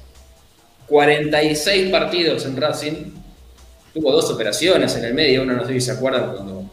46 0.86 1.90
partidos 1.90 2.46
en 2.46 2.56
Racing, 2.56 3.12
tuvo 3.92 4.12
dos 4.12 4.30
operaciones 4.30 4.96
en 4.96 5.04
el 5.04 5.12
medio, 5.12 5.42
uno 5.42 5.52
no 5.52 5.66
sé 5.66 5.74
si 5.74 5.80
se 5.82 5.92
acuerdan 5.92 6.32
cuando 6.32 6.70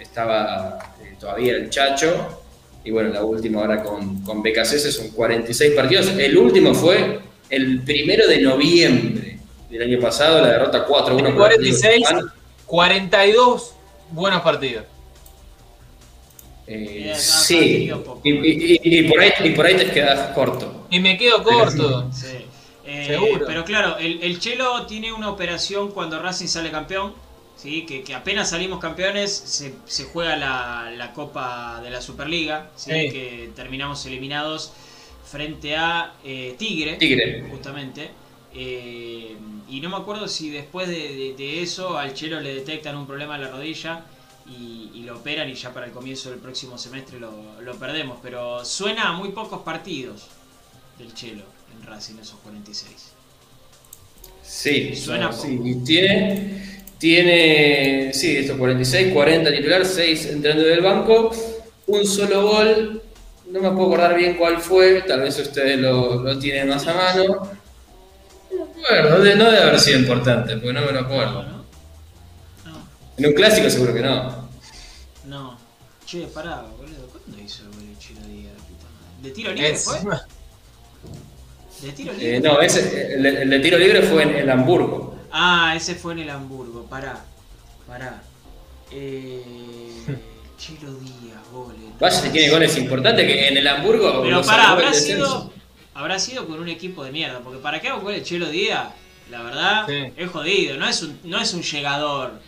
estaba 0.00 0.94
eh, 1.02 1.16
todavía 1.20 1.52
el 1.52 1.68
Chacho, 1.68 2.40
y 2.82 2.90
bueno, 2.90 3.10
la 3.10 3.22
última 3.22 3.60
ahora 3.60 3.82
con, 3.82 4.22
con 4.22 4.42
BKCS 4.42 4.94
son 4.94 5.08
46 5.10 5.74
partidos, 5.74 6.08
el 6.16 6.38
último 6.38 6.72
fue 6.72 7.20
el 7.50 7.80
primero 7.82 8.26
de 8.26 8.40
noviembre 8.40 9.38
del 9.70 9.82
año 9.82 10.00
pasado, 10.00 10.40
la 10.40 10.48
derrota 10.48 10.86
4-1 10.86 10.86
por 10.86 11.06
Atlético 11.12 11.36
46, 11.38 12.02
Tucumán. 12.08 12.32
42 12.66 13.74
buenos 14.10 14.42
partidos. 14.42 14.84
Eh, 16.66 17.12
sí, 17.16 17.90
y, 18.22 18.30
y- 18.30 18.80
y- 18.82 18.98
y 19.00 19.02
por 19.08 19.20
ahí, 19.20 19.30
y 19.44 19.50
por 19.50 19.66
ahí 19.66 19.76
te 19.76 19.90
quedas 19.90 20.30
corto. 20.34 20.86
Y 20.90 20.98
me 21.00 21.18
quedo 21.18 21.42
corto. 21.42 22.10
Sí. 22.12 22.46
Eh, 22.86 23.06
Seguro. 23.06 23.44
Pero 23.46 23.64
claro, 23.64 23.98
el, 23.98 24.22
el 24.22 24.38
Chelo 24.38 24.86
tiene 24.86 25.12
una 25.12 25.30
operación 25.30 25.90
cuando 25.90 26.20
Racing 26.20 26.46
sale 26.46 26.70
campeón. 26.70 27.14
¿sí? 27.56 27.84
Que, 27.86 28.02
que 28.02 28.14
apenas 28.14 28.50
salimos 28.50 28.78
campeones 28.80 29.32
se, 29.32 29.74
se 29.86 30.04
juega 30.04 30.36
la, 30.36 30.90
la 30.96 31.12
Copa 31.12 31.80
de 31.82 31.90
la 31.90 32.00
Superliga. 32.00 32.70
¿sí? 32.76 32.90
Sí. 32.92 33.10
Que 33.10 33.50
terminamos 33.54 34.04
eliminados 34.06 34.72
frente 35.24 35.76
a 35.76 36.14
eh, 36.24 36.54
Tigre. 36.58 36.96
Tigre. 36.98 37.42
Justamente. 37.50 38.10
Eh, 38.52 39.36
y 39.68 39.80
no 39.80 39.88
me 39.90 39.96
acuerdo 39.96 40.28
si 40.28 40.50
después 40.50 40.88
de, 40.88 41.14
de- 41.14 41.34
de 41.36 41.62
eso 41.62 41.98
al 41.98 42.14
Chelo 42.14 42.40
le 42.40 42.54
detectan 42.54 42.96
un 42.96 43.06
problema 43.06 43.34
en 43.36 43.42
la 43.42 43.48
rodilla 43.50 44.04
y, 44.46 44.90
y 44.94 45.02
lo 45.04 45.16
operan 45.18 45.48
y 45.48 45.54
ya 45.54 45.72
para 45.74 45.86
el 45.86 45.92
comienzo 45.92 46.30
del 46.30 46.38
próximo 46.38 46.78
semestre 46.78 47.18
lo, 47.18 47.60
lo 47.62 47.78
perdemos. 47.78 48.18
Pero 48.22 48.64
suena 48.64 49.08
a 49.08 49.12
muy 49.12 49.30
pocos 49.30 49.62
partidos 49.62 50.28
del 50.98 51.14
Chelo 51.14 51.44
en 51.72 51.82
Racing 51.86 52.18
esos 52.20 52.38
46. 52.40 53.14
Sí, 54.42 54.94
Suena 54.94 55.28
no, 55.28 55.36
poco. 55.36 55.42
sí, 55.42 55.82
tiene, 55.84 56.84
tiene, 56.98 58.12
sí, 58.12 58.36
estos 58.36 58.56
46, 58.58 59.12
40 59.12 59.50
titular, 59.52 59.84
6 59.86 60.26
entrando 60.26 60.62
del 60.64 60.82
banco, 60.82 61.30
un 61.86 62.06
solo 62.06 62.42
gol, 62.48 63.02
no 63.54 63.70
me 63.70 63.70
puedo 63.76 63.86
acordar 63.86 64.16
bien 64.16 64.36
cuál 64.36 64.58
fue, 64.60 65.02
tal 65.02 65.20
vez 65.20 65.38
ustedes 65.38 65.78
lo, 65.78 66.22
lo 66.22 66.38
tienen 66.38 66.68
más 66.68 66.86
a 66.86 66.94
mano. 66.94 67.24
No 67.24 68.66
me 68.66 68.98
acuerdo, 68.98 69.22
de- 69.24 69.36
no 69.36 69.44
debe 69.44 69.58
haber 69.62 69.80
sido 69.80 69.98
importante, 70.00 70.54
porque 70.56 70.72
no 70.72 70.80
me 70.82 70.92
lo 70.92 71.00
acuerdo. 71.00 71.42
¿no? 71.44 71.64
No, 72.64 72.88
En 73.16 73.26
un 73.26 73.32
clásico 73.32 73.70
seguro 73.70 73.94
que 73.94 74.00
no. 74.00 74.48
no. 75.26 75.58
Che, 76.04 76.26
pará, 76.26 76.62
boludo. 76.76 77.06
¿Cuándo 77.10 77.42
hizo 77.42 77.62
el 77.64 77.98
Chelo 77.98 78.20
Díaz? 78.26 78.52
¿De 79.22 79.30
tiro 79.30 79.52
libre 79.52 79.70
Es- 79.70 79.84
fue? 79.84 79.98
¿De 81.82 81.92
tiro 81.92 82.12
libre? 82.12 82.36
Eh, 82.36 82.40
no, 82.40 82.60
ese, 82.60 83.14
el, 83.14 83.24
el 83.26 83.50
de 83.50 83.58
tiro 83.60 83.78
libre 83.78 84.02
fue 84.02 84.22
en 84.24 84.34
el 84.36 84.50
Hamburgo. 84.50 85.14
Ah, 85.32 85.74
ese 85.76 85.94
fue 85.94 86.12
en 86.12 86.18
el 86.20 86.30
Hamburgo. 86.30 86.84
Pará, 86.86 87.24
pará. 87.86 88.22
Eh, 88.90 89.40
Chelo 90.58 90.92
Díaz, 90.94 91.40
goles. 91.52 91.80
Vaya 92.00 92.20
si 92.20 92.28
tiene 92.30 92.50
goles 92.50 92.76
importantes, 92.78 93.26
que 93.26 93.48
en 93.48 93.56
el 93.56 93.66
Hamburgo... 93.66 94.22
Pero 94.22 94.42
pará, 94.42 94.70
habrá 94.70 94.92
sido, 94.94 95.52
habrá 95.94 96.18
sido 96.18 96.46
con 96.46 96.60
un 96.60 96.68
equipo 96.68 97.04
de 97.04 97.10
mierda. 97.12 97.40
Porque 97.40 97.58
para 97.60 97.80
qué 97.80 97.88
hago 97.88 98.00
gol 98.00 98.14
el 98.14 98.22
Chelo 98.24 98.48
Díaz, 98.48 98.88
la 99.30 99.42
verdad, 99.42 99.86
Sí. 99.86 100.12
es 100.16 100.30
jodido. 100.30 100.76
No 100.76 100.88
es 100.88 101.02
un, 101.02 101.18
no 101.24 101.38
es 101.40 101.52
un 101.54 101.62
llegador 101.62 102.40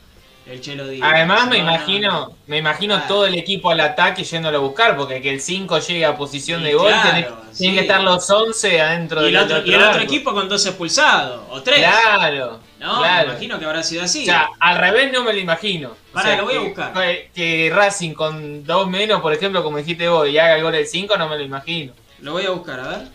el 0.47 0.61
Chelo 0.61 0.86
Díaz. 0.86 1.11
Además 1.12 1.49
me 1.49 1.59
No, 1.59 1.64
no, 1.64 1.70
imagino, 1.70 2.11
no. 2.11 2.36
me 2.47 2.59
imagino 2.59 3.03
todo 3.09 3.26
el 3.26 3.34
equipo 3.34 3.70
al 3.70 3.80
ataque 3.80 4.22
yéndolo 4.22 4.59
a 4.59 4.61
buscar, 4.61 4.97
porque 4.97 5.20
que 5.20 5.30
el 5.30 5.40
5 5.40 5.78
llegue 5.80 6.05
a 6.07 6.16
posición 6.16 6.62
de 6.62 6.74
gol, 6.74 6.86
claro, 6.88 7.03
tiene- 7.11 7.28
sí. 7.53 7.59
tienen 7.59 7.74
que 7.76 7.80
estar 7.82 8.01
los 8.03 8.30
11 8.30 8.80
adentro 8.80 9.20
del 9.22 9.34
el 9.34 9.42
otro, 9.42 9.66
y 9.66 9.74
el 9.74 9.82
otro 9.82 10.01
equipo 10.03 10.32
con 10.32 10.49
dos 10.49 10.64
expulsados, 10.66 11.42
o 11.51 11.62
tres. 11.62 11.80
Claro, 11.80 12.61
No, 12.78 12.99
claro. 12.99 13.26
me 13.26 13.32
imagino 13.32 13.59
que 13.59 13.64
habrá 13.64 13.82
sido 13.82 14.05
así. 14.05 14.22
O 14.22 14.26
sea, 14.26 14.49
al 14.61 14.78
revés 14.78 15.11
no 15.12 15.24
me 15.24 15.32
lo 15.32 15.38
imagino. 15.40 15.97
O 16.14 16.20
sea, 16.20 16.36
lo 16.36 16.44
voy 16.44 16.55
a 16.57 16.61
buscar. 16.61 16.92
Que, 16.92 17.30
que 17.34 17.72
Racing 17.74 18.12
con 18.14 18.64
dos 18.64 18.88
menos, 18.88 19.20
por 19.20 19.32
ejemplo, 19.32 19.62
como 19.64 19.78
dijiste 19.78 20.09
vos, 20.09 20.28
y 20.28 20.38
haga 20.38 20.57
el 20.57 20.62
gol 20.62 20.72
del 20.72 20.86
5, 20.86 21.16
no 21.16 21.28
me 21.28 21.36
lo 21.38 21.42
imagino. 21.42 21.92
Lo 22.20 22.32
voy 22.32 22.47
a 22.47 22.51
buscar, 22.51 22.78
a 22.80 22.88
ver. 22.88 23.09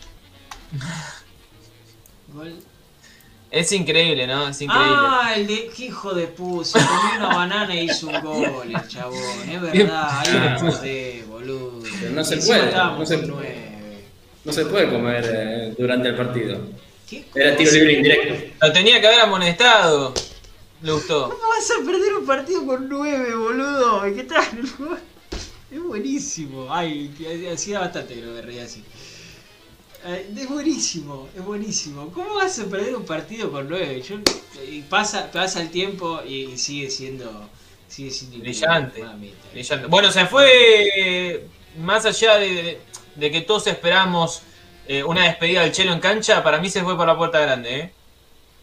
Gol. 2.28 2.54
Es 3.52 3.70
increíble, 3.72 4.26
¿no? 4.26 4.48
Es 4.48 4.60
increíble. 4.62 4.88
Ah, 4.96 5.34
el 5.36 5.46
de. 5.46 5.70
Qué 5.76 5.84
hijo 5.86 6.14
de 6.14 6.26
puta. 6.26 6.70
Comió 6.72 7.16
una 7.26 7.36
banana 7.36 7.74
y 7.74 7.84
hizo 7.84 8.08
un 8.08 8.20
gol, 8.22 8.74
el 8.74 8.88
chabón. 8.88 9.18
Es 9.48 9.60
verdad, 9.60 10.08
ahí 10.20 10.28
Ah. 10.32 10.58
lo 10.62 10.70
podés, 10.70 11.28
boludo. 11.28 11.82
Pero 12.00 12.12
no 12.12 12.24
se 12.24 12.36
puede, 12.38 12.72
no 12.72 13.04
se 13.06 13.18
con 13.20 13.30
puede. 13.30 13.46
nueve. 13.46 13.68
No 14.44 14.52
se 14.52 14.64
puede 14.66 14.88
comer 14.90 15.24
eh, 15.32 15.74
durante 15.78 16.08
el 16.08 16.16
partido. 16.16 16.58
¿Qué 17.08 17.24
Era 17.34 17.54
tiro 17.54 17.70
libre 17.72 17.92
indirecto. 17.92 18.54
Lo 18.66 18.72
tenía 18.72 19.00
que 19.02 19.06
haber 19.06 19.20
amonestado. 19.20 20.14
Le 20.80 20.92
gustó. 20.92 21.28
¿Cómo 21.28 21.48
vas 21.50 21.70
a 21.70 21.84
perder 21.84 22.14
un 22.14 22.26
partido 22.26 22.64
con 22.66 22.88
nueve, 22.88 23.34
boludo? 23.36 24.02
¿Qué 24.16 24.24
tal? 24.24 24.44
Es 25.70 25.82
buenísimo. 25.82 26.66
Ay, 26.70 27.10
que 27.16 27.50
hacía 27.50 27.80
bastante 27.80 28.12
que 28.14 28.42
reía 28.42 28.64
así. 28.64 28.84
Eh, 30.04 30.30
Es 30.36 30.48
buenísimo, 30.48 31.28
es 31.36 31.44
buenísimo. 31.44 32.10
¿Cómo 32.12 32.34
vas 32.34 32.58
a 32.58 32.64
perder 32.64 32.96
un 32.96 33.04
partido 33.04 33.50
con 33.52 33.68
9? 33.68 34.02
Yo, 34.02 34.16
y 34.68 34.82
pasa, 34.82 35.30
pasa 35.30 35.60
el 35.60 35.70
tiempo 35.70 36.20
y 36.26 36.56
sigue 36.56 36.90
siendo. 36.90 37.48
Sigue 37.88 38.10
siendo 38.10 38.38
Brillante. 38.38 39.04
Brillante. 39.52 39.86
Bueno, 39.86 40.10
se 40.10 40.26
fue 40.26 41.46
más 41.78 42.04
allá 42.06 42.36
de, 42.38 42.80
de 43.16 43.30
que 43.30 43.42
todos 43.42 43.66
esperamos 43.66 44.42
eh, 44.88 45.04
una 45.04 45.24
despedida 45.24 45.62
del 45.62 45.72
Chelo 45.72 45.92
en 45.92 46.00
cancha, 46.00 46.42
para 46.42 46.58
mí 46.58 46.68
se 46.70 46.82
fue 46.82 46.96
por 46.96 47.06
la 47.06 47.16
puerta 47.16 47.38
grande. 47.40 47.78
¿eh? 47.80 47.92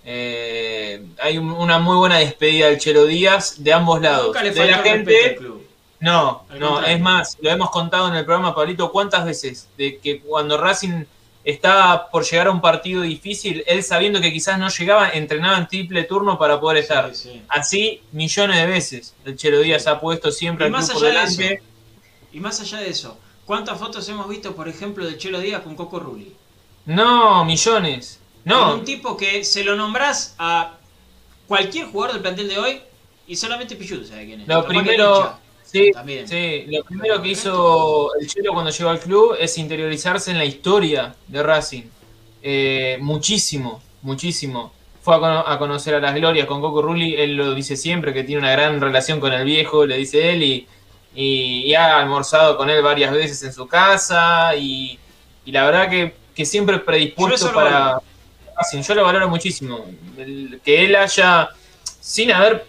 Eh, 0.06 1.06
hay 1.22 1.38
un- 1.38 1.52
una 1.52 1.78
muy 1.80 1.96
buena 1.96 2.18
despedida 2.18 2.68
del 2.68 2.80
Chelo 2.80 3.06
Díaz 3.06 3.64
de 3.64 3.72
ambos 3.74 4.02
lados. 4.02 4.28
Nunca 4.28 4.44
le 4.44 4.52
de 4.52 4.66
la 4.68 4.78
gente, 4.80 5.36
club. 5.38 5.62
no, 6.00 6.46
Al 6.50 6.60
no, 6.60 6.68
contrario. 6.70 6.96
es 6.96 7.02
más, 7.02 7.38
lo 7.42 7.50
hemos 7.52 7.70
contado 7.70 8.08
en 8.08 8.16
el 8.16 8.26
programa, 8.26 8.56
Pablito, 8.56 8.92
cuántas 8.92 9.26
veces, 9.26 9.68
de 9.78 10.00
que 10.00 10.20
cuando 10.22 10.58
Racing 10.58 11.04
estaba 11.44 12.10
por 12.10 12.24
llegar 12.26 12.48
a 12.48 12.52
un 12.52 12.62
partido 12.62 13.02
difícil, 13.02 13.64
él 13.68 13.84
sabiendo 13.84 14.22
que 14.22 14.32
quizás 14.32 14.60
no 14.60 14.70
llegaba, 14.70 15.10
entrenaba 15.10 15.58
en 15.58 15.68
triple 15.68 16.04
turno 16.04 16.38
para 16.38 16.60
poder 16.60 16.78
estar. 16.78 17.14
Sí, 17.16 17.30
sí. 17.34 17.42
Así 17.48 18.02
millones 18.12 18.58
de 18.58 18.66
veces. 18.68 19.16
El 19.26 19.36
Chelo 19.36 19.60
Díaz 19.60 19.88
ha 19.88 20.00
puesto 20.00 20.32
siempre 20.32 20.66
al 20.66 20.72
más 20.72 20.88
de 20.88 20.94
delante. 21.08 21.54
eso, 21.54 21.64
Y 22.34 22.40
más 22.40 22.60
allá 22.62 22.80
de 22.80 22.90
eso, 22.90 23.18
¿cuántas 23.46 23.80
fotos 23.80 24.08
hemos 24.10 24.28
visto, 24.30 24.56
por 24.56 24.68
ejemplo, 24.68 25.06
de 25.06 25.18
Chelo 25.18 25.40
Díaz 25.40 25.62
con 25.62 25.76
Coco 25.76 26.00
Rulli? 26.00 26.36
No, 26.86 27.46
millones. 27.46 28.20
Con 28.44 28.50
No, 28.52 28.74
un 28.76 28.84
tipo 28.84 29.16
que 29.18 29.44
se 29.44 29.64
lo 29.64 29.76
nombrás 29.76 30.36
a 30.38 30.78
cualquier 31.48 31.88
jugador 31.88 32.14
del 32.14 32.22
plantel 32.22 32.48
de 32.50 32.58
hoy 32.60 32.82
y 33.28 33.36
solamente 33.36 33.76
Pichut 33.76 34.06
sabe 34.06 34.26
quién 34.26 34.42
es. 34.42 34.48
lo 34.48 34.66
Capaz 34.66 34.68
primero. 34.68 35.40
Sí, 35.72 35.92
También. 35.92 36.28
sí, 36.28 36.66
lo 36.68 36.84
primero 36.84 37.22
que 37.22 37.30
hizo 37.30 38.10
el 38.20 38.28
Chelo 38.28 38.54
cuando 38.54 38.72
llegó 38.72 38.90
al 38.90 39.00
club 39.00 39.36
es 39.40 39.58
interiorizarse 39.58 40.32
en 40.32 40.38
la 40.38 40.46
historia 40.46 41.16
de 41.28 41.44
Racing. 41.44 41.84
Eh, 42.42 42.98
muchísimo, 43.02 43.82
muchísimo. 44.02 44.74
Fue 45.02 45.16
a, 45.16 45.20
cono- 45.20 45.44
a 45.48 45.58
conocer 45.60 45.96
a 45.96 46.00
las 46.00 46.14
glorias 46.16 46.46
con 46.48 46.62
Coco 46.62 46.82
Rulli, 46.82 47.16
él 47.16 47.36
lo 47.36 47.54
dice 47.54 47.76
siempre, 47.76 48.14
que 48.14 48.24
tiene 48.24 48.42
una 48.42 48.52
gran 48.52 48.80
relación 48.82 49.20
con 49.20 49.32
el 49.34 49.46
viejo, 49.46 49.86
le 49.86 49.98
dice 49.98 50.32
él, 50.32 50.44
y, 50.44 50.68
y- 51.16 51.64
y 51.66 51.74
ha 51.76 52.00
almorzado 52.00 52.58
con 52.58 52.70
él 52.70 52.82
varias 52.82 53.12
veces 53.12 53.42
en 53.44 53.54
su 53.54 53.68
casa, 53.68 54.56
y, 54.56 54.98
y 55.46 55.52
la 55.52 55.66
verdad 55.66 55.90
que, 55.90 56.14
que 56.36 56.46
siempre 56.46 56.76
Yo 56.78 56.86
predispuesto 56.86 57.54
para. 57.54 58.02
Racing. 58.58 58.82
Yo 58.82 58.94
lo 58.96 59.04
valoro 59.06 59.30
muchísimo. 59.30 59.86
El- 60.18 60.60
que 60.64 60.84
él 60.86 60.96
haya, 60.98 61.50
sin 62.02 62.32
haber, 62.34 62.66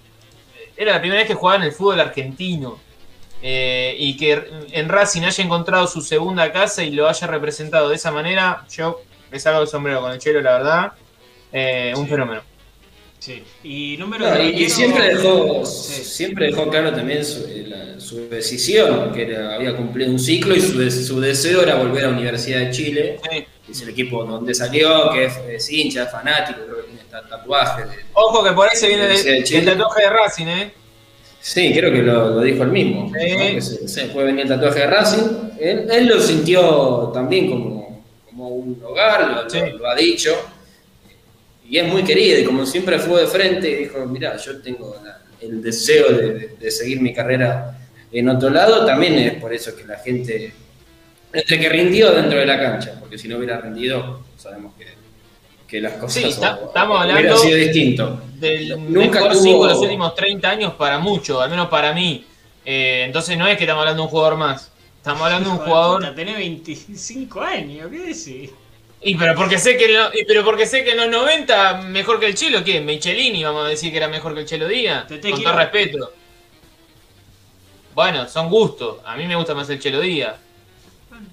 era 0.76 0.92
la 0.92 1.00
primera 1.00 1.20
vez 1.20 1.28
que 1.28 1.34
jugaba 1.34 1.56
en 1.58 1.64
el 1.64 1.72
fútbol 1.72 1.98
argentino. 2.00 2.78
Eh, 3.42 3.94
y 3.98 4.16
que 4.16 4.42
en 4.72 4.88
Racing 4.88 5.22
haya 5.22 5.42
encontrado 5.44 5.86
su 5.86 6.00
segunda 6.02 6.52
casa 6.52 6.82
y 6.84 6.90
lo 6.90 7.08
haya 7.08 7.26
representado 7.26 7.88
de 7.88 7.96
esa 7.96 8.10
manera, 8.10 8.64
yo 8.74 9.00
me 9.30 9.38
salgo 9.40 9.62
el 9.62 9.68
sombrero 9.68 10.00
con 10.00 10.12
el 10.12 10.18
chelo, 10.18 10.40
la 10.40 10.52
verdad. 10.58 10.92
Eh, 11.52 11.92
Un 11.96 12.04
Sí. 12.04 12.10
fenómeno. 12.10 12.42
Sí. 13.18 13.42
Y 13.64 13.96
número 13.98 14.30
No, 14.30 14.42
y, 14.42 14.70
siempre 14.70 15.14
dejó 15.14 15.64
Sí. 15.66 16.04
siempre 16.04 16.46
dejó 16.46 16.70
claro 16.70 16.90
también 16.94 17.22
su, 17.24 17.44
eh, 17.46 17.64
la- 17.68 18.00
su 18.00 18.28
decisión, 18.30 19.12
que 19.12 19.22
era- 19.24 19.54
había 19.56 19.76
cumplido 19.76 20.10
un 20.10 20.18
ciclo 20.18 20.54
y 20.56 20.60
su, 20.62 20.90
su 20.90 21.20
deseo 21.20 21.62
era 21.62 21.74
volver 21.74 22.04
a 22.04 22.08
la 22.08 22.14
Universidad 22.14 22.60
de 22.60 22.70
Chile, 22.70 23.20
Sí. 23.30 23.46
que 23.66 23.72
es 23.72 23.82
el 23.82 23.90
equipo 23.90 24.24
donde 24.24 24.54
salió, 24.54 25.10
que 25.12 25.26
es, 25.26 25.36
es 25.48 25.70
hincha, 25.70 26.04
es 26.04 26.10
fanático, 26.10 26.60
creo 26.64 26.76
que 26.78 26.82
tiene 26.84 27.00
hasta 27.02 27.28
tatuajes. 27.28 27.90
de- 27.90 27.96
Ojo 28.14 28.42
que 28.42 28.52
por 28.52 28.68
ahí 28.70 28.76
se 28.76 28.88
viene 28.88 29.04
el, 29.14 29.44
Chile. 29.44 29.58
el 29.60 29.66
tatuaje 29.66 30.02
de 30.02 30.10
Racing, 30.10 30.46
¿eh? 30.46 30.72
Sí, 31.40 31.72
creo 31.74 31.90
que 31.90 32.02
lo, 32.02 32.30
lo 32.30 32.40
dijo 32.42 32.62
él 32.64 32.70
mismo. 32.70 33.10
Sí. 33.18 33.32
¿no? 33.32 33.38
Que 33.54 33.60
se, 33.62 34.06
puede 34.06 34.26
venir 34.26 34.42
el 34.42 34.48
tatuaje 34.48 34.80
de 34.80 34.86
Racing. 34.86 35.26
Él, 35.58 35.86
él 35.90 36.06
lo 36.06 36.20
sintió 36.20 37.10
también 37.14 37.50
como, 37.50 38.02
como 38.26 38.48
un 38.48 38.80
hogar, 38.84 39.26
lo, 39.30 39.42
lo- 39.44 39.50
Sí. 39.50 39.58
lo 39.78 39.88
ha 39.88 39.94
dicho. 39.94 40.30
Y 41.68 41.78
es 41.78 41.86
muy 41.88 42.02
querido, 42.02 42.38
y 42.38 42.44
como 42.44 42.66
siempre 42.66 42.98
fue 42.98 43.22
de 43.22 43.26
frente, 43.28 43.74
dijo, 43.76 44.04
mira, 44.06 44.36
yo 44.36 44.60
tengo 44.60 44.96
la- 45.04 45.22
el 45.40 45.62
deseo 45.62 46.08
de, 46.10 46.32
de- 46.34 46.48
de 46.60 46.70
seguir 46.70 47.00
mi 47.00 47.14
carrera 47.14 47.78
en 48.12 48.28
otro 48.28 48.50
lado, 48.50 48.84
también 48.84 49.14
es 49.14 49.34
por 49.34 49.54
eso 49.54 49.74
que 49.76 49.84
la 49.84 49.96
gente, 49.98 50.52
entre 51.32 51.60
que 51.60 51.68
rindió 51.68 52.10
dentro 52.12 52.38
de 52.40 52.44
la 52.46 52.58
cancha, 52.60 52.96
porque 52.98 53.16
si 53.16 53.28
no 53.28 53.36
hubiera 53.36 53.58
rendido, 53.60 54.24
sabemos 54.36 54.74
que, 54.76 54.84
que 55.70 55.80
las 55.80 55.92
cosas 55.94 56.12
Sí, 56.14 56.28
está- 56.28 56.56
o- 56.56 56.66
estamos 56.68 56.98
hubiera 57.04 57.18
hablando 57.18 57.38
sido 57.38 57.56
distinto. 57.56 58.20
Del 58.34 58.92
Nunca 58.92 59.20
mejor 59.20 59.32
tuvo- 59.32 59.42
5 59.42 59.66
de 59.66 59.72
los 59.74 59.82
últimos 59.82 60.14
30 60.14 60.50
años 60.50 60.74
para 60.74 60.98
mucho, 60.98 61.40
al 61.40 61.48
menos 61.50 61.68
para 61.68 61.92
mí. 61.92 62.24
Eh, 62.64 63.02
entonces 63.06 63.38
no 63.38 63.46
es 63.46 63.56
que 63.56 63.64
estamos 63.64 63.80
hablando 63.82 64.02
de 64.02 64.06
un 64.06 64.10
jugador 64.10 64.36
más. 64.36 64.70
Estamos 64.96 65.22
hablando 65.22 65.50
de 65.50 65.56
un 65.56 65.62
jugador. 65.62 66.00
puta, 66.00 66.14
Tenés 66.14 66.36
25 66.36 67.40
años, 67.40 67.88
¿qué 67.90 67.98
decís? 67.98 68.50
Y 69.02 69.14
pero 69.14 69.34
porque 69.34 69.58
sé 69.58 69.76
que 69.78 69.86
en 69.86 69.94
lo- 69.94 70.10
y 70.12 70.24
pero 70.26 70.44
porque 70.44 70.66
sé 70.66 70.84
que 70.84 70.90
en 70.90 70.98
los 70.98 71.08
90 71.08 71.80
mejor 71.82 72.20
que 72.20 72.26
el 72.26 72.34
Chelo, 72.34 72.62
¿qué? 72.62 72.80
Michelini, 72.82 73.42
vamos 73.44 73.64
a 73.64 73.68
decir 73.68 73.90
que 73.90 73.96
era 73.96 74.08
mejor 74.08 74.34
que 74.34 74.40
el 74.40 74.46
Chelo 74.46 74.68
Díaz. 74.68 75.06
Con 75.08 75.42
todo 75.42 75.52
respeto. 75.56 76.12
Bueno, 77.94 78.28
son 78.28 78.48
gustos. 78.50 78.98
A 79.04 79.16
mí 79.16 79.26
me 79.26 79.36
gusta 79.36 79.54
más 79.54 79.68
el 79.70 79.80
Chelo 79.80 80.00
Díaz 80.00 80.36
Bueno, 81.08 81.26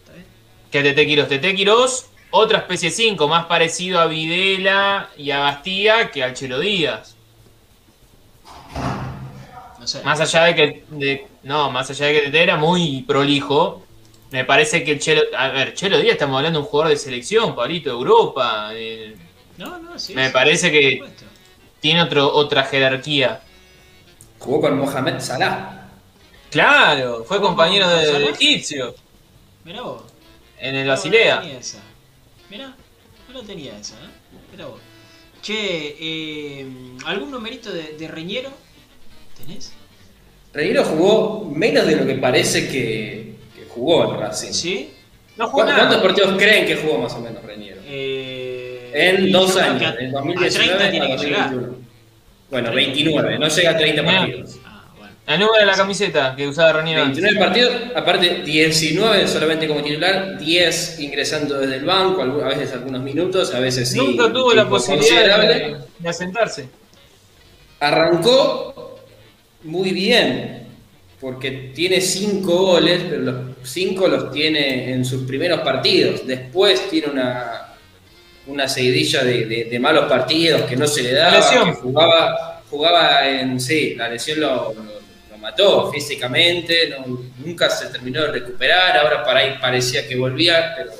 está 0.00 0.12
bien. 0.14 0.26
que 0.70 0.82
Tete 0.82 1.06
Quiroz. 1.06 1.28
Tete 1.28 1.54
Quiroz, 1.54 2.06
otra 2.32 2.58
especie 2.58 2.90
5, 2.90 3.28
más 3.28 3.46
parecido 3.46 4.00
a 4.00 4.06
Videla 4.06 5.08
y 5.16 5.30
a 5.30 5.38
Bastía 5.38 6.10
que 6.10 6.24
al 6.24 6.34
Chelo 6.34 6.58
Díaz. 6.58 7.14
No 9.78 9.86
sé. 9.86 10.02
Más 10.02 10.20
allá 10.20 10.44
de 10.44 10.54
que. 10.54 10.84
de- 10.90 11.26
no, 11.44 11.70
más 11.70 11.90
allá 11.90 12.06
de 12.06 12.12
que 12.14 12.20
Tete 12.22 12.42
era 12.42 12.56
muy 12.56 13.02
prolijo. 13.06 13.82
Me 14.30 14.44
parece 14.44 14.82
que 14.84 14.92
el 14.92 14.98
Chelo. 15.00 15.22
A 15.36 15.48
ver, 15.48 15.74
Chelo 15.74 15.98
Díaz 15.98 16.12
estamos 16.14 16.36
hablando 16.36 16.58
de 16.60 16.64
un 16.64 16.70
jugador 16.70 16.90
de 16.92 16.96
selección, 16.98 17.54
Pablito, 17.54 17.90
de 17.90 17.96
Europa. 17.96 18.70
No, 19.58 19.78
no, 19.78 19.98
sí. 19.98 20.14
me 20.14 20.26
sí, 20.28 20.32
parece 20.32 20.70
que 20.72 21.02
tiene 21.80 22.02
otro, 22.02 22.32
otra 22.32 22.64
jerarquía. 22.64 23.40
Jugó 24.38 24.62
con 24.62 24.78
Mohamed 24.78 25.20
Salah. 25.20 25.88
Claro, 26.50 27.24
fue 27.24 27.38
¿Cómo, 27.38 27.48
compañero 27.48 27.88
del 27.88 28.24
egipcio 28.28 28.94
Mirá 29.64 29.80
vos. 29.82 30.02
en 30.58 30.76
el 30.76 30.86
No, 30.86 30.92
Basilea. 30.92 31.36
No 31.40 31.60
Mirá, 32.52 32.76
no 33.28 33.32
lo 33.34 33.42
tenía 33.42 33.78
esa, 33.78 33.94
¿eh? 33.94 34.62
Vos. 34.62 34.78
Che, 35.40 35.54
eh, 35.98 36.66
¿algún 37.06 37.30
numerito 37.30 37.72
de, 37.72 37.96
de 37.98 38.08
Reñero? 38.08 38.50
¿Tenés? 39.38 39.72
Reguero 40.52 40.84
jugó 40.84 41.50
menos 41.50 41.86
de 41.86 41.96
lo 41.96 42.04
que 42.06 42.16
parece 42.16 42.68
que, 42.68 43.36
que 43.56 43.64
jugó 43.70 44.12
en 44.14 44.20
Racing. 44.20 44.52
¿Sí? 44.52 44.90
No 45.38 45.46
jugó 45.48 45.62
¿Cu- 45.62 45.68
nada. 45.70 45.78
¿Cuántos 45.88 46.02
partidos 46.02 46.36
creen 46.36 46.66
que 46.66 46.76
jugó 46.76 46.98
más 46.98 47.14
o 47.14 47.20
menos 47.20 47.42
Reñero? 47.42 47.80
Eh, 47.86 48.90
En 48.94 49.32
dos 49.32 49.56
años, 49.56 49.78
que 49.80 49.86
a- 49.86 49.94
en 49.98 50.08
a 50.10 50.12
2019 50.20 50.74
30 50.76 50.90
tiene 50.90 51.06
a 51.06 51.16
que 51.16 51.24
llegar. 51.24 51.50
2021. 51.54 51.82
Bueno, 52.50 52.72
29, 52.74 53.38
no 53.38 53.48
llega 53.48 53.70
a 53.70 53.76
30 53.78 54.02
Mirá. 54.02 54.18
partidos. 54.18 54.58
El 55.34 55.40
número 55.40 55.58
de 55.60 55.66
la 55.66 55.74
camiseta 55.74 56.34
que 56.36 56.46
usaba 56.48 56.72
Raniero 56.74 57.02
antes. 57.02 57.22
29 57.22 57.46
partidos, 57.46 57.96
aparte 57.96 58.42
19 58.44 59.26
solamente 59.28 59.66
como 59.68 59.82
titular, 59.82 60.38
10 60.38 61.00
ingresando 61.00 61.58
desde 61.58 61.76
el 61.76 61.84
banco, 61.84 62.22
a 62.22 62.48
veces 62.48 62.72
algunos 62.72 63.02
minutos, 63.02 63.54
a 63.54 63.60
veces 63.60 63.90
sí. 63.90 63.98
Nunca 63.98 64.32
tuvo 64.32 64.52
la 64.54 64.68
posibilidad 64.68 65.40
de, 65.40 65.76
de 65.98 66.08
asentarse. 66.08 66.68
Arrancó 67.80 68.98
muy 69.64 69.90
bien, 69.90 70.66
porque 71.20 71.72
tiene 71.74 72.00
5 72.00 72.52
goles, 72.56 73.02
pero 73.08 73.22
los 73.22 73.34
5 73.64 74.08
los 74.08 74.30
tiene 74.32 74.92
en 74.92 75.04
sus 75.04 75.24
primeros 75.24 75.60
partidos. 75.60 76.26
Después 76.26 76.88
tiene 76.90 77.08
una, 77.08 77.74
una 78.46 78.68
seguidilla 78.68 79.24
de, 79.24 79.46
de- 79.46 79.64
de 79.64 79.78
malos 79.78 80.06
partidos 80.06 80.62
que 80.62 80.76
no 80.76 80.86
se 80.86 81.02
le 81.02 81.12
daba, 81.12 81.32
La 81.32 81.36
lesión. 81.38 81.64
que 81.74 81.80
jugaba, 81.80 82.62
jugaba 82.70 83.28
en... 83.28 83.60
Sí, 83.60 83.94
la 83.96 84.08
lesión 84.08 84.40
lo- 84.40 84.74
lo 84.74 85.01
mató 85.42 85.90
físicamente, 85.92 86.88
no- 86.88 87.18
nunca 87.44 87.68
se 87.68 87.86
terminó 87.88 88.22
de 88.22 88.28
recuperar, 88.28 88.96
ahora 88.96 89.24
para 89.24 89.40
ahí 89.40 89.58
parecía 89.60 90.08
que 90.08 90.16
volvía, 90.16 90.74
pero 90.76 90.92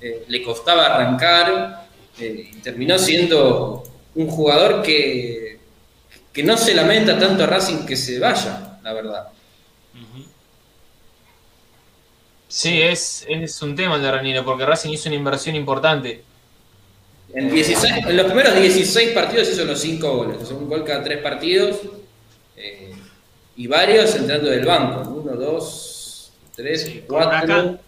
eh, 0.00 0.24
le 0.26 0.42
costaba 0.42 0.86
arrancar 0.86 1.86
eh, 2.18 2.50
y 2.52 2.56
terminó 2.56 2.98
siendo 2.98 3.84
un 4.16 4.28
jugador 4.28 4.82
que, 4.82 5.58
que 6.32 6.42
no 6.42 6.56
se 6.56 6.74
lamenta 6.74 7.18
tanto 7.18 7.44
a 7.44 7.46
Racing 7.46 7.86
que 7.86 7.96
se 7.96 8.18
vaya, 8.18 8.78
la 8.82 8.92
verdad. 8.92 9.28
Sí, 12.48 12.80
es, 12.80 13.24
es 13.28 13.60
un 13.62 13.74
tema 13.74 13.96
el 13.96 14.02
de 14.02 14.10
Raniero, 14.12 14.44
porque 14.44 14.64
Racing 14.64 14.90
hizo 14.90 15.08
una 15.08 15.16
inversión 15.16 15.56
importante. 15.56 16.22
En, 17.32 17.50
16, 17.52 18.06
en 18.06 18.16
los 18.16 18.26
primeros 18.26 18.54
16 18.54 19.10
partidos 19.10 19.48
hizo 19.48 19.64
los 19.64 19.80
5 19.80 20.16
goles, 20.16 20.42
o 20.42 20.46
sea, 20.46 20.56
un 20.56 20.68
gol 20.68 20.84
cada 20.84 21.02
3 21.02 21.18
partidos 21.20 21.78
eh, 22.56 22.92
y 23.56 23.66
varios 23.66 24.14
entrando 24.16 24.50
del 24.50 24.64
banco. 24.64 25.10
1, 25.10 25.32
2, 25.36 26.32
3, 26.56 26.82
Sí, 26.82 27.04
con 27.06 27.16
Huracán, 27.18 27.46
4, 27.46 27.78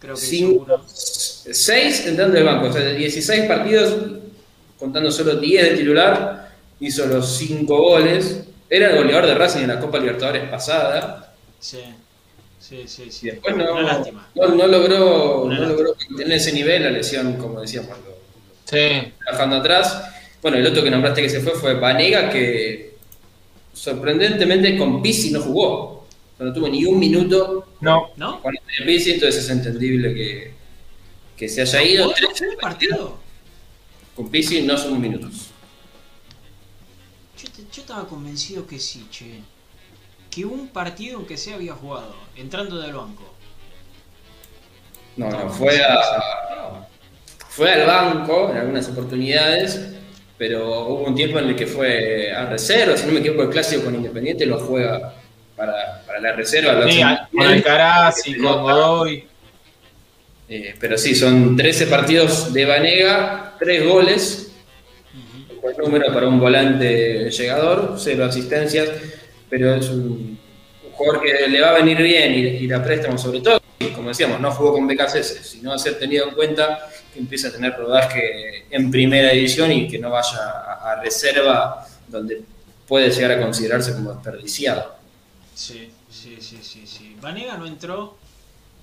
creo 0.00 0.14
que 0.14 0.20
5, 0.20 0.50
seguro. 0.52 0.84
6 0.86 2.06
entrando 2.06 2.34
del 2.34 2.44
banco. 2.44 2.66
O 2.68 2.72
sea, 2.72 2.82
de 2.82 2.94
16 2.94 3.46
partidos, 3.46 3.94
contando 4.78 5.10
solo 5.10 5.36
10 5.36 5.62
de 5.70 5.76
titular, 5.78 6.50
hizo 6.80 7.06
los 7.06 7.36
5 7.36 7.76
goles. 7.76 8.44
Era 8.68 8.90
el 8.90 8.96
goleador 8.96 9.26
de 9.26 9.34
Racing 9.34 9.60
en 9.62 9.68
la 9.68 9.80
Copa 9.80 9.98
Libertadores 9.98 10.48
pasada. 10.48 11.34
Sí. 11.60 11.80
Sí, 12.58 12.84
sí, 12.86 13.04
Y 13.08 13.10
sí. 13.12 13.26
después 13.30 13.54
no, 13.56 13.72
Una 13.74 13.82
lástima. 13.82 14.26
no, 14.34 14.48
no 14.48 14.66
logró, 14.66 15.42
Una 15.42 15.58
no 15.60 15.66
logró 15.68 15.94
tener 16.16 16.32
ese 16.32 16.50
nivel, 16.52 16.82
la 16.82 16.90
lesión, 16.90 17.34
como 17.36 17.60
decíamos, 17.60 17.90
lo- 17.90 18.14
Sí. 18.64 19.12
trabajando 19.22 19.56
atrás. 19.56 20.02
Bueno, 20.40 20.56
el 20.56 20.66
otro 20.66 20.82
que 20.82 20.90
nombraste 20.90 21.20
que 21.20 21.28
se 21.28 21.40
fue 21.40 21.52
fue 21.52 21.74
Vanega, 21.74 22.30
que 22.30 22.93
sorprendentemente 23.74 24.78
con 24.78 25.02
Pizzi 25.02 25.30
no 25.30 25.40
jugó. 25.42 25.66
O 25.74 26.06
sea, 26.36 26.46
No 26.46 26.52
tuvo 26.52 26.68
ni 26.68 26.84
un 26.84 26.98
minuto 26.98 27.66
No. 27.80 28.10
¿No? 28.16 28.40
con 28.42 28.54
el 28.54 28.86
Pizzi, 28.86 29.12
entonces 29.12 29.44
es 29.44 29.50
entendible 29.50 30.14
que, 30.14 30.54
que 31.36 31.48
se 31.48 31.62
haya 31.62 31.82
ido. 31.82 32.04
¿Jugó 32.08 32.50
un 32.52 32.58
partido? 32.58 33.18
Con 34.16 34.30
Pizzi 34.30 34.62
no 34.62 34.78
son 34.78 35.00
minutos. 35.00 35.50
Yo, 37.42 37.48
te- 37.50 37.62
yo 37.72 37.82
estaba 37.82 38.06
convencido 38.08 38.66
que 38.66 38.78
sí, 38.78 39.06
che. 39.10 39.40
Que 40.30 40.44
un 40.44 40.68
partido 40.68 41.20
en 41.20 41.26
que 41.26 41.36
se 41.36 41.52
había 41.54 41.74
jugado, 41.74 42.14
entrando 42.36 42.78
del 42.80 42.94
banco. 42.94 43.22
No, 45.16 45.30
no, 45.30 45.48
fue 45.48 45.80
a, 45.80 46.88
fue 47.48 47.72
al 47.72 47.86
banco 47.86 48.50
en 48.50 48.56
algunas 48.56 48.88
oportunidades, 48.88 49.94
pero 50.36 50.88
hubo 50.88 51.04
un 51.04 51.14
tiempo 51.14 51.38
en 51.38 51.50
el 51.50 51.56
que 51.56 51.66
fue 51.66 52.32
a 52.32 52.46
reserva, 52.46 52.96
si 52.96 53.06
no 53.06 53.12
me 53.12 53.20
equivoco, 53.20 53.42
el 53.42 53.50
clásico 53.50 53.84
con 53.84 53.94
Independiente 53.94 54.46
lo 54.46 54.58
juega 54.58 55.14
para, 55.56 56.02
para 56.04 56.20
la 56.20 56.32
reserva. 56.32 56.88
Sí, 56.90 57.00
con. 57.32 57.46
Alcaraz 57.46 58.26
y 58.26 58.36
con 58.38 58.62
Godoy. 58.62 59.24
Eh, 60.48 60.74
pero 60.78 60.98
sí, 60.98 61.14
son 61.14 61.56
13 61.56 61.86
partidos 61.86 62.52
de 62.52 62.64
Vanega, 62.64 63.54
3 63.58 63.86
goles, 63.86 64.52
un 65.50 65.60
buen 65.60 65.76
número 65.78 66.12
para 66.12 66.28
un 66.28 66.38
volante 66.38 67.30
llegador, 67.30 67.94
0 67.96 68.24
asistencias, 68.24 68.90
pero 69.48 69.74
es 69.74 69.88
un, 69.88 70.38
un 70.84 70.92
jugador 70.92 71.22
que 71.22 71.48
le 71.48 71.60
va 71.60 71.70
a 71.70 71.74
venir 71.74 71.96
bien 71.96 72.34
y, 72.34 72.38
y 72.38 72.66
la 72.66 72.82
préstamo 72.82 73.16
sobre 73.16 73.40
todo. 73.40 73.60
Y 73.78 73.86
como 73.88 74.08
decíamos, 74.08 74.38
no 74.40 74.50
jugó 74.50 74.74
con 74.74 74.86
BKCS, 74.86 75.40
sino 75.42 75.72
a 75.72 75.78
ser 75.78 75.98
tenido 75.98 76.28
en 76.28 76.34
cuenta 76.34 76.90
que 77.14 77.20
empieza 77.20 77.48
a 77.48 77.52
tener 77.52 77.74
rodaje 77.76 78.66
en 78.70 78.90
primera 78.90 79.30
división 79.30 79.72
y 79.72 79.88
que 79.88 79.98
no 79.98 80.10
vaya 80.10 80.38
a, 80.38 80.92
a 80.92 81.00
reserva 81.00 81.86
donde 82.08 82.42
puede 82.86 83.10
llegar 83.10 83.32
a 83.32 83.40
considerarse 83.40 83.94
como 83.94 84.12
desperdiciado. 84.12 84.96
Sí, 85.54 85.90
sí, 86.10 86.36
sí, 86.40 86.58
sí, 86.62 86.86
sí. 86.86 87.16
Vanega 87.20 87.56
no 87.56 87.66
entró 87.66 88.16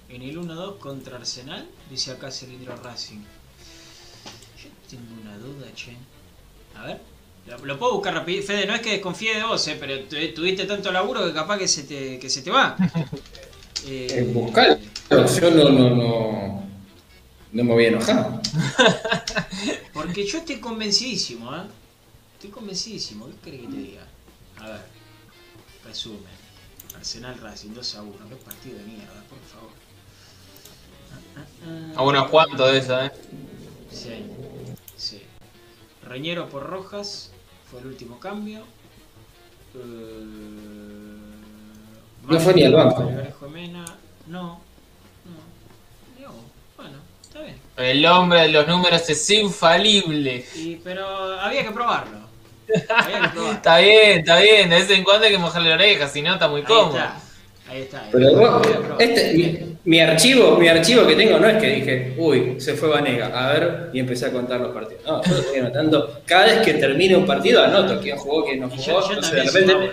en 0.10 0.22
el 0.22 0.38
1-2 0.40 0.80
contra 0.80 1.18
Arsenal, 1.18 1.68
dice 1.90 2.12
acá 2.12 2.32
Cilindro 2.32 2.76
Racing. 2.78 3.20
Yo 4.64 4.70
tengo 4.90 5.22
una 5.22 5.38
duda, 5.38 5.68
che. 5.76 5.96
A 6.78 6.86
ver, 6.86 7.00
lo, 7.48 7.66
lo 7.66 7.78
puedo 7.80 7.94
buscar 7.96 8.14
rápido. 8.14 8.42
Fede, 8.44 8.66
no 8.66 8.74
es 8.76 8.82
que 8.82 8.92
desconfíe 8.92 9.36
de 9.36 9.44
vos, 9.44 9.68
eh, 9.68 9.78
pero 9.80 10.00
tu- 10.06 10.34
tuviste 10.34 10.66
tanto 10.66 10.92
laburo 10.92 11.26
que 11.26 11.34
capaz 11.34 11.58
que 11.58 11.68
se 11.68 11.84
te, 11.84 12.18
que 12.20 12.30
se 12.30 12.42
te 12.42 12.50
va. 12.52 12.76
Eh, 13.84 14.08
Eh, 14.12 14.22
buscalo. 14.32 14.78
Yo 15.10 15.50
no, 15.50 15.70
no, 15.72 15.90
no, 15.90 16.71
no 17.52 17.64
me 17.64 17.74
voy 17.74 17.86
a 17.86 17.88
enojar. 17.90 18.42
Porque 19.94 20.26
yo 20.26 20.40
estoy 20.40 20.60
convencidísimo, 20.60 21.56
¿eh? 21.56 21.64
Estoy 22.36 22.50
convencidísimo. 22.50 23.28
¿Qué 23.28 23.36
crees 23.50 23.62
que 23.62 23.68
te 23.68 23.78
diga? 23.78 24.08
A 24.60 24.68
ver, 24.70 24.82
resumen. 25.86 26.42
Arsenal 26.96 27.38
Racing 27.40 27.74
2 27.74 27.96
a 27.96 28.02
1. 28.04 28.14
Qué 28.30 28.36
partido 28.36 28.78
de 28.78 28.84
mierda, 28.86 29.24
por 29.30 29.40
favor. 29.40 29.72
Ah, 31.12 31.20
ah, 31.38 31.46
ah. 31.96 32.00
A 32.00 32.04
unos 32.04 32.30
cuantos 32.30 32.72
de 32.72 32.78
eso, 32.78 33.02
¿eh? 33.02 33.12
Sí, 33.92 34.26
sí. 34.98 35.22
Reñero 36.04 36.50
por 36.50 36.64
Rojas 36.64 37.32
fue 37.70 37.80
el 37.82 37.88
último 37.88 38.20
cambio. 38.20 38.64
Eh, 39.76 40.26
No 42.28 42.40
fue 42.40 42.54
ni 42.54 42.64
al 42.64 42.74
banco. 42.74 43.10
Mena. 43.52 43.86
No. 44.28 44.60
Digamos, 46.18 46.42
bueno, 46.78 46.98
está 47.22 47.42
bien. 47.42 47.58
El 47.82 48.06
hombre 48.06 48.42
de 48.42 48.48
los 48.50 48.68
números 48.68 49.10
es 49.10 49.30
infalible. 49.30 50.46
Y, 50.56 50.76
pero 50.78 51.06
había 51.40 51.64
que 51.64 51.72
probarlo. 51.72 52.20
Había 52.90 53.22
que 53.22 53.28
probarlo. 53.30 53.52
Está 53.54 53.78
bien, 53.80 54.20
está 54.20 54.40
bien. 54.40 54.70
De 54.70 54.76
vez 54.78 54.90
en 54.90 55.04
cuando 55.04 55.26
hay 55.26 55.32
que 55.32 55.38
mojarle 55.38 55.70
la 55.70 55.76
oreja, 55.76 56.08
si 56.08 56.22
no 56.22 56.34
está 56.34 56.48
muy 56.48 56.62
Ahí 56.62 56.68
cómodo. 56.68 56.98
está. 56.98 57.18
Ahí 57.70 57.82
está. 57.82 58.04
Pero 58.12 58.36
vos, 58.36 58.68
este, 59.00 59.34
mi, 59.34 59.78
mi 59.86 60.00
archivo, 60.00 60.58
mi 60.58 60.68
archivo 60.68 61.08
que 61.08 61.16
tengo 61.16 61.40
no 61.40 61.48
es 61.48 61.58
que 61.58 61.68
dije, 61.68 62.14
uy, 62.18 62.60
se 62.60 62.74
fue 62.74 62.90
Vanega, 62.90 63.28
a 63.28 63.54
ver, 63.54 63.90
y 63.94 64.00
empecé 64.00 64.26
a 64.26 64.32
contar 64.32 64.60
los 64.60 64.74
partidos. 64.74 65.04
No, 65.06 65.24
yo 65.24 65.38
estoy 65.38 65.60
anotando, 65.60 66.22
cada 66.26 66.46
vez 66.48 66.60
que 66.66 66.74
termine 66.74 67.16
un 67.16 67.26
partido 67.26 67.64
anoto 67.64 68.00
quién 68.02 68.18
jugó, 68.18 68.44
quién 68.46 68.60
no 68.60 68.70
jugó. 68.70 68.82
yo, 68.84 69.02
yo 69.02 69.14
entonces 69.14 69.54
de 69.54 69.62
repente. 69.74 69.90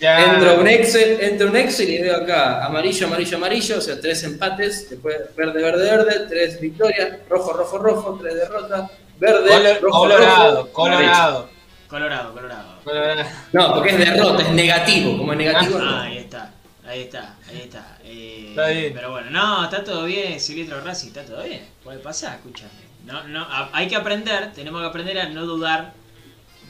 Ya. 0.00 0.34
entro 0.34 0.50
a 0.50 0.54
un 0.54 0.68
Excel, 0.68 1.18
entro 1.20 1.46
a 1.48 1.50
un 1.50 1.56
Excel 1.56 1.88
y 1.90 1.98
veo 2.02 2.16
acá 2.16 2.64
amarillo, 2.66 3.06
amarillo, 3.06 3.36
amarillo, 3.38 3.78
o 3.78 3.80
sea, 3.80 3.98
tres 4.00 4.22
empates, 4.24 4.90
después 4.90 5.16
verde, 5.36 5.62
verde, 5.62 5.90
verde, 5.90 6.26
tres 6.28 6.60
victorias, 6.60 7.18
rojo, 7.28 7.52
rojo, 7.54 7.78
rojo, 7.78 8.18
tres 8.20 8.34
derrotas, 8.34 8.90
verde, 9.18 9.50
Colo- 9.50 9.80
rojo, 9.80 9.98
colorado, 10.00 10.56
rojo, 10.56 10.72
colorado. 10.72 11.50
Colorado, 11.88 12.32
colorado. 12.34 12.80
colorado. 12.84 13.22
No, 13.52 13.74
porque 13.74 13.90
es 13.92 13.98
derrota, 13.98 14.42
es 14.42 14.50
negativo, 14.50 15.16
como 15.16 15.32
es 15.32 15.38
negativo. 15.38 15.78
Ah, 15.80 15.84
no. 15.84 16.00
ahí 16.02 16.18
está, 16.18 16.52
ahí 16.86 17.00
está, 17.00 17.36
ahí 17.48 17.60
está. 17.64 17.98
Eh, 18.04 18.46
Está 18.50 18.68
bien. 18.68 18.92
Pero 18.94 19.10
bueno, 19.12 19.30
no, 19.30 19.64
está 19.64 19.82
todo 19.82 20.04
bien, 20.04 20.38
Cilindro 20.38 20.82
Racing, 20.82 21.08
está 21.08 21.24
todo 21.24 21.42
bien. 21.44 21.66
Puede 21.82 21.98
pasar, 22.00 22.34
escúchame. 22.36 22.70
No, 23.06 23.26
no, 23.26 23.46
hay 23.72 23.88
que 23.88 23.96
aprender, 23.96 24.52
tenemos 24.52 24.82
que 24.82 24.86
aprender 24.86 25.18
a 25.18 25.30
no 25.30 25.46
dudar 25.46 25.94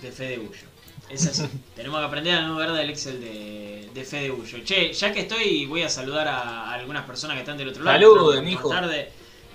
de 0.03 0.13
Fede 0.13 0.39
Bullo. 0.39 0.68
Es 1.09 1.27
así. 1.27 1.49
tenemos 1.77 2.01
que 2.01 2.07
aprender 2.07 2.35
a 2.35 2.43
no 2.43 2.55
dudar 2.55 2.73
del 2.73 2.91
Excel 2.91 3.21
de, 3.21 3.91
de 3.93 4.05
Fede 4.05 4.31
Bullo. 4.31 4.59
Che, 4.65 4.93
ya 4.93 5.13
que 5.13 5.21
estoy, 5.21 5.67
voy 5.67 5.83
a 5.83 5.89
saludar 5.89 6.29
a, 6.29 6.73
algunas 6.73 7.05
personas 7.05 7.35
que 7.37 7.41
están 7.41 7.57
del 7.57 7.69
otro 7.69 7.83
lado. 7.83 8.35
Más 8.35 8.43
mijo. 8.43 8.69
tarde, 8.69 9.11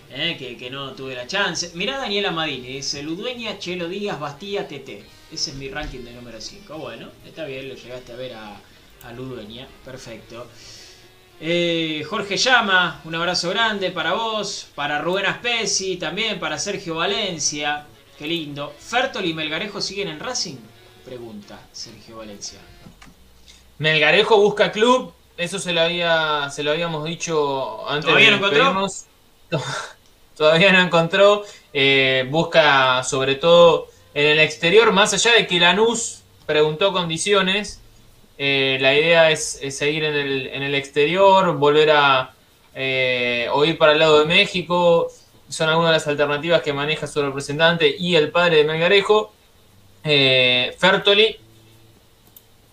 eh, 0.10 0.36
que, 0.38 0.58
que 0.58 0.70
no 0.70 0.94
tuve 0.94 1.16
la 1.16 1.28
chance. 1.28 1.72
Mirá 1.76 1.98
Daniela 1.98 2.32
Madini, 2.32 2.68
dice 2.68 3.04
Ludueña, 3.04 3.60
Chelo 3.60 3.88
Díaz, 3.88 4.20
Bastía, 4.20 4.68
TT. 4.68 5.04
Ese 5.32 5.52
es 5.52 5.56
mi 5.56 5.70
ranking 5.70 6.00
de 6.00 6.14
número 6.14 6.40
5. 6.40 6.78
Bueno, 6.78 7.10
está 7.26 7.46
bien, 7.46 7.70
lo 7.70 7.76
llegaste 7.76 8.14
a 8.14 8.16
ver 8.16 8.34
a, 8.34 8.60
a 9.04 9.14
Ludueña. 9.14 9.68
Perfecto. 9.84 10.48
Eh, 11.40 12.06
Jorge 12.08 12.38
Llama, 12.38 13.02
un 13.04 13.16
abrazo 13.16 13.50
grande 13.50 13.92
para 13.92 14.14
vos, 14.14 14.68
para 14.76 15.00
Rubén 15.00 15.26
Aspesi, 15.26 15.98
también 15.98 16.40
para 16.40 16.58
Sergio 16.58 16.96
Valencia, 16.96 17.86
qué 18.18 18.28
lindo. 18.28 18.74
¿Fertol 18.80 19.26
y 19.26 19.34
Melgarejo 19.34 19.82
siguen 19.82 20.08
en 20.08 20.20
Racing? 20.20 20.56
Pregunta 21.06 21.60
Sergio 21.72 22.18
Valencia. 22.18 22.60
Melgarejo 23.78 24.38
busca 24.38 24.72
club. 24.72 25.14
Eso 25.38 25.60
se 25.60 25.74
lo 25.74 25.82
había, 25.82 26.50
se 26.52 26.64
lo 26.64 26.72
habíamos 26.72 27.06
dicho 27.06 27.90
antes 27.90 28.06
¿Todavía 28.06 28.32
de 28.32 28.38
no 28.38 28.48
encontró? 28.48 28.88
Todavía 30.38 30.72
no 30.72 30.80
encontró. 30.80 31.44
Eh, 31.74 32.26
busca 32.30 33.04
sobre 33.04 33.36
todo 33.36 33.88
en 34.14 34.28
el 34.28 34.40
exterior, 34.40 34.92
más 34.92 35.14
allá 35.14 35.34
de 35.34 35.48
que 35.48 35.60
Lanús 35.60 36.22
preguntó 36.46 36.94
condiciones. 36.94 37.82
eh, 38.38 38.78
la 38.80 38.94
idea 38.94 39.32
es, 39.32 39.60
es 39.62 39.78
seguir 39.78 40.04
en 40.04 40.16
el, 40.16 40.48
en 40.48 40.64
el 40.64 40.76
exterior, 40.76 41.56
volver 41.58 41.92
a 41.92 42.34
eh, 42.76 43.48
o 43.52 43.66
ir 43.66 43.78
para 43.78 43.94
el 43.94 44.00
lado 44.00 44.20
de 44.20 44.26
México. 44.26 45.12
Son 45.50 45.70
algunas 45.70 45.92
de 45.92 45.98
las 45.98 46.08
alternativas 46.08 46.62
que 46.62 46.74
maneja 46.74 47.06
su 47.08 47.22
representante 47.22 47.96
y 47.98 48.16
el 48.16 48.32
padre 48.32 48.58
de 48.58 48.64
Melgarejo. 48.66 49.34
Eh, 50.04 50.76
Fertoli 50.78 51.38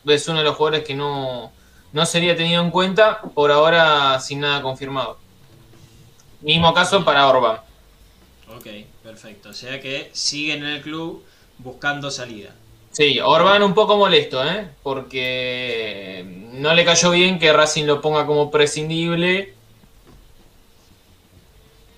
es 0.07 0.29
uno 0.29 0.39
de 0.39 0.45
los 0.45 0.57
jugadores 0.57 0.85
que 0.85 0.95
no, 0.95 1.53
no 1.93 2.07
sería 2.07 2.37
tenido 2.37 2.63
en 2.63 2.71
cuenta, 2.71 3.21
por 3.21 3.51
ahora 3.51 4.19
sin 4.21 4.41
nada 4.41 4.63
confirmado. 4.63 5.19
Mismo 6.41 6.73
caso 6.73 7.05
para 7.05 7.29
Orban. 7.29 7.61
Ok, 8.57 8.67
perfecto. 9.03 9.51
O 9.51 9.53
sea 9.53 9.81
que 9.81 10.11
siguen 10.13 10.65
en 10.65 10.71
el 10.71 10.83
club 10.83 11.25
buscando 11.59 12.11
salida. 12.11 12.55
Sí, 12.91 13.21
Orban 13.21 13.63
un 13.63 13.75
poco 13.75 13.97
molesto, 13.97 14.45
¿eh? 14.45 14.69
porque 14.83 16.25
no 16.55 16.75
le 16.75 16.85
cayó 16.85 17.11
bien 17.11 17.39
que 17.39 17.53
Racing 17.53 17.85
lo 17.85 18.01
ponga 18.01 18.27
como 18.27 18.51
prescindible. 18.51 19.55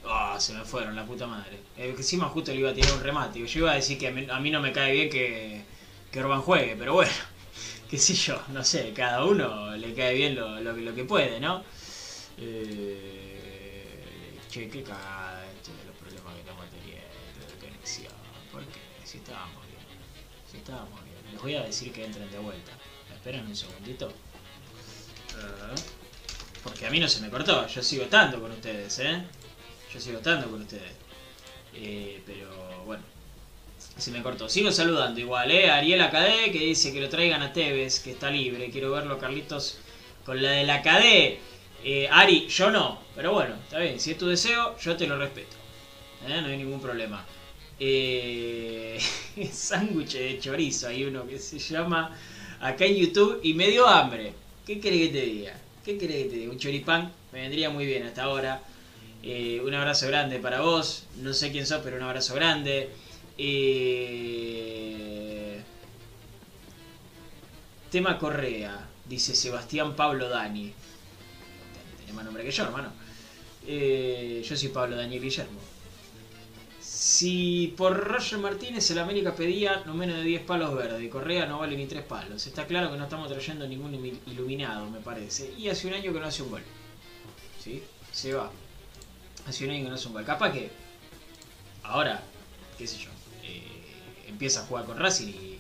Ah, 0.07 0.37
se 0.39 0.53
me 0.53 0.65
fueron, 0.65 0.95
la 0.95 1.05
puta 1.07 1.27
madre. 1.27 1.62
Eh, 1.77 1.95
encima 1.97 2.29
justo 2.29 2.53
le 2.53 2.59
iba 2.59 2.71
a 2.71 2.75
tirar 2.75 2.93
un 2.93 3.03
remate. 3.03 3.45
Yo 3.47 3.59
iba 3.61 3.73
a 3.73 3.75
decir 3.75 3.99
que 3.99 4.09
a 4.09 4.11
mí, 4.11 4.27
a 4.31 4.41
mí 4.41 4.51
no 4.51 4.61
me 4.61 4.73
cae 4.73 4.93
bien 4.93 5.11
que, 5.11 5.63
que 6.11 6.21
Orban 6.21 6.43
juegue, 6.43 6.77
pero 6.77 6.95
bueno, 6.95 7.13
qué 7.91 7.99
sé 7.99 8.15
yo, 8.15 8.41
no 8.49 8.65
sé, 8.65 8.93
cada 8.95 9.25
uno 9.25 9.75
le 9.77 9.95
cae 9.95 10.15
bien 10.15 10.35
lo, 10.37 10.61
lo, 10.61 10.75
que- 10.75 10.81
lo 10.83 10.95
que 10.95 11.05
puede, 11.05 11.41
¿no? 11.41 11.65
Eh, 12.39 14.39
che, 14.51 14.69
qué 14.69 14.83
cagada 14.83 15.45
esto 15.53 15.71
de 15.73 15.85
los 15.87 15.97
problemas 15.97 16.35
que 16.35 16.41
estamos 16.41 16.65
teniendo 16.71 17.47
de 17.49 17.67
conexión. 17.67 18.13
¿Por 18.51 18.65
qué? 18.67 18.81
Si 19.05 19.19
estábamos 19.19 19.67
bien. 19.67 19.79
Si 20.51 20.57
estábamos 20.59 21.03
bien. 21.05 21.17
Les 21.33 21.41
voy 21.41 21.55
a 21.55 21.63
decir 21.63 21.93
que 21.93 22.05
entren 22.05 22.31
de 22.31 22.39
vuelta. 22.39 22.73
¿Me 23.09 23.15
esperan 23.17 23.47
un 23.47 23.57
segundito? 23.57 24.09
Eh, 24.09 25.75
porque 26.63 26.87
a 26.87 26.91
mí 26.91 27.01
no 27.01 27.09
se 27.09 27.21
me 27.21 27.31
cortó, 27.31 27.67
yo 27.67 27.83
sigo 27.83 28.05
estando 28.05 28.41
con 28.41 28.53
ustedes, 28.53 28.99
¿eh? 29.01 29.23
Yo 29.93 30.01
sigo 30.01 30.19
estando 30.19 30.49
con 30.51 30.63
ustedes. 30.63 30.93
Eh, 31.75 32.23
pero 32.27 32.85
bueno, 32.85 33.03
se 33.97 34.11
me 34.11 34.23
cortó. 34.23 34.49
Sigo 34.49 34.71
saludando 34.73 35.21
igual, 35.21 35.51
¿eh? 35.51 35.71
Ariel 35.71 36.01
Acadé 36.03 36.51
que 36.51 36.59
dice 36.59 36.93
que 36.93 37.01
lo 37.01 37.09
traigan 37.09 37.43
a 37.43 37.53
Tevez, 37.53 38.01
que 38.01 38.13
está 38.13 38.31
libre. 38.31 38.71
Quiero 38.71 38.91
verlo, 38.91 39.19
Carlitos, 39.19 39.79
con 40.25 40.43
la 40.43 40.51
de 40.51 40.65
la 40.65 40.77
Acadé. 40.77 41.39
Eh, 41.85 42.09
Ari, 42.11 42.47
yo 42.49 42.71
no. 42.71 42.99
Pero 43.15 43.33
bueno, 43.33 43.55
está 43.63 43.79
bien. 43.79 43.99
Si 44.01 44.13
es 44.13 44.19
tu 44.19 44.27
deseo, 44.27 44.77
yo 44.79 44.97
te 44.97 45.07
lo 45.07 45.19
respeto. 45.19 45.57
¿Eh? 46.29 46.41
No 46.41 46.49
hay 46.49 46.57
ningún 46.57 46.81
problema. 46.81 47.25
Eh, 47.79 48.99
sándwich 49.53 50.13
de 50.13 50.39
chorizo. 50.39 50.89
Hay 50.89 51.05
uno 51.05 51.27
que 51.27 51.39
se 51.39 51.59
llama 51.59 52.17
acá 52.61 52.85
en 52.85 52.97
YouTube 52.97 53.41
y 53.43 53.55
me 53.55 53.69
dio 53.69 53.87
hambre. 53.87 54.33
¿Qué 54.67 54.81
querés 54.81 55.09
que 55.09 55.09
te 55.09 55.23
diga? 55.23 55.55
¿Qué 55.85 55.99
querés 55.99 56.25
que 56.25 56.29
te 56.31 56.37
diga? 56.37 56.53
Un 56.53 56.59
choripán 56.59 57.13
me 57.33 57.41
vendría 57.41 57.71
muy 57.71 57.87
bien 57.87 58.05
hasta 58.05 58.25
ahora. 58.25 58.63
Eh, 59.23 59.63
un 59.65 59.73
abrazo 59.75 60.09
grande 60.09 60.39
para 60.39 60.61
vos. 60.61 61.05
No 61.17 61.33
sé 61.33 61.53
quién 61.53 61.67
sos, 61.67 61.81
pero 61.83 61.97
un 61.97 62.03
abrazo 62.03 62.35
grande. 62.35 62.91
Eh, 63.39 64.43
tema 67.91 68.19
Correa, 68.19 68.89
dice 69.07 69.35
Sebastián 69.35 69.95
Pablo 69.95 70.29
Dani. 70.29 70.73
Tiene 71.99 72.13
más 72.13 72.25
nombre 72.25 72.45
que 72.45 72.51
yo, 72.51 72.65
hermano. 72.65 72.93
Eh, 73.67 74.43
yo 74.45 74.57
soy 74.57 74.69
Pablo 74.69 74.97
Daniel 74.97 75.23
Guillermo. 75.23 75.61
Si 76.81 77.75
por 77.77 77.97
Roger 77.97 78.39
Martínez 78.39 78.91
el 78.91 78.99
América 78.99 79.35
pedía 79.35 79.83
no 79.87 79.95
menos 79.95 80.17
de 80.17 80.23
10 80.23 80.43
palos 80.45 80.75
verdes 80.75 81.11
Correa 81.11 81.47
no 81.47 81.59
vale 81.59 81.77
ni 81.77 81.87
3 81.87 82.05
palos, 82.05 82.47
está 82.47 82.67
claro 82.67 82.91
que 82.91 82.97
no 82.97 83.05
estamos 83.05 83.29
trayendo 83.29 83.67
ningún 83.67 83.95
iluminado, 84.27 84.89
me 84.91 85.01
parece. 85.01 85.53
Y 85.59 85.69
hace 85.69 85.87
un 85.89 85.95
año 85.95 86.13
que 86.13 86.21
no 86.21 86.27
hace 86.27 86.43
un 86.43 86.51
gol. 86.51 86.63
¿Sí? 87.63 87.83
Se 88.13 88.35
va. 88.35 88.51
Hace 89.47 89.65
un 89.65 89.71
año 89.71 89.85
que 89.85 89.89
no 89.91 89.95
hace 89.97 90.07
un 90.09 90.15
gol. 90.15 90.25
Capaz 90.25 90.53
que 90.53 90.71
ahora, 91.83 92.23
qué 92.79 92.87
sé 92.87 92.99
yo, 92.99 93.11
eh, 93.43 94.25
empieza 94.29 94.61
a 94.61 94.67
jugar 94.67 94.85
con 94.87 94.99
Racing 94.99 95.29
y, 95.29 95.59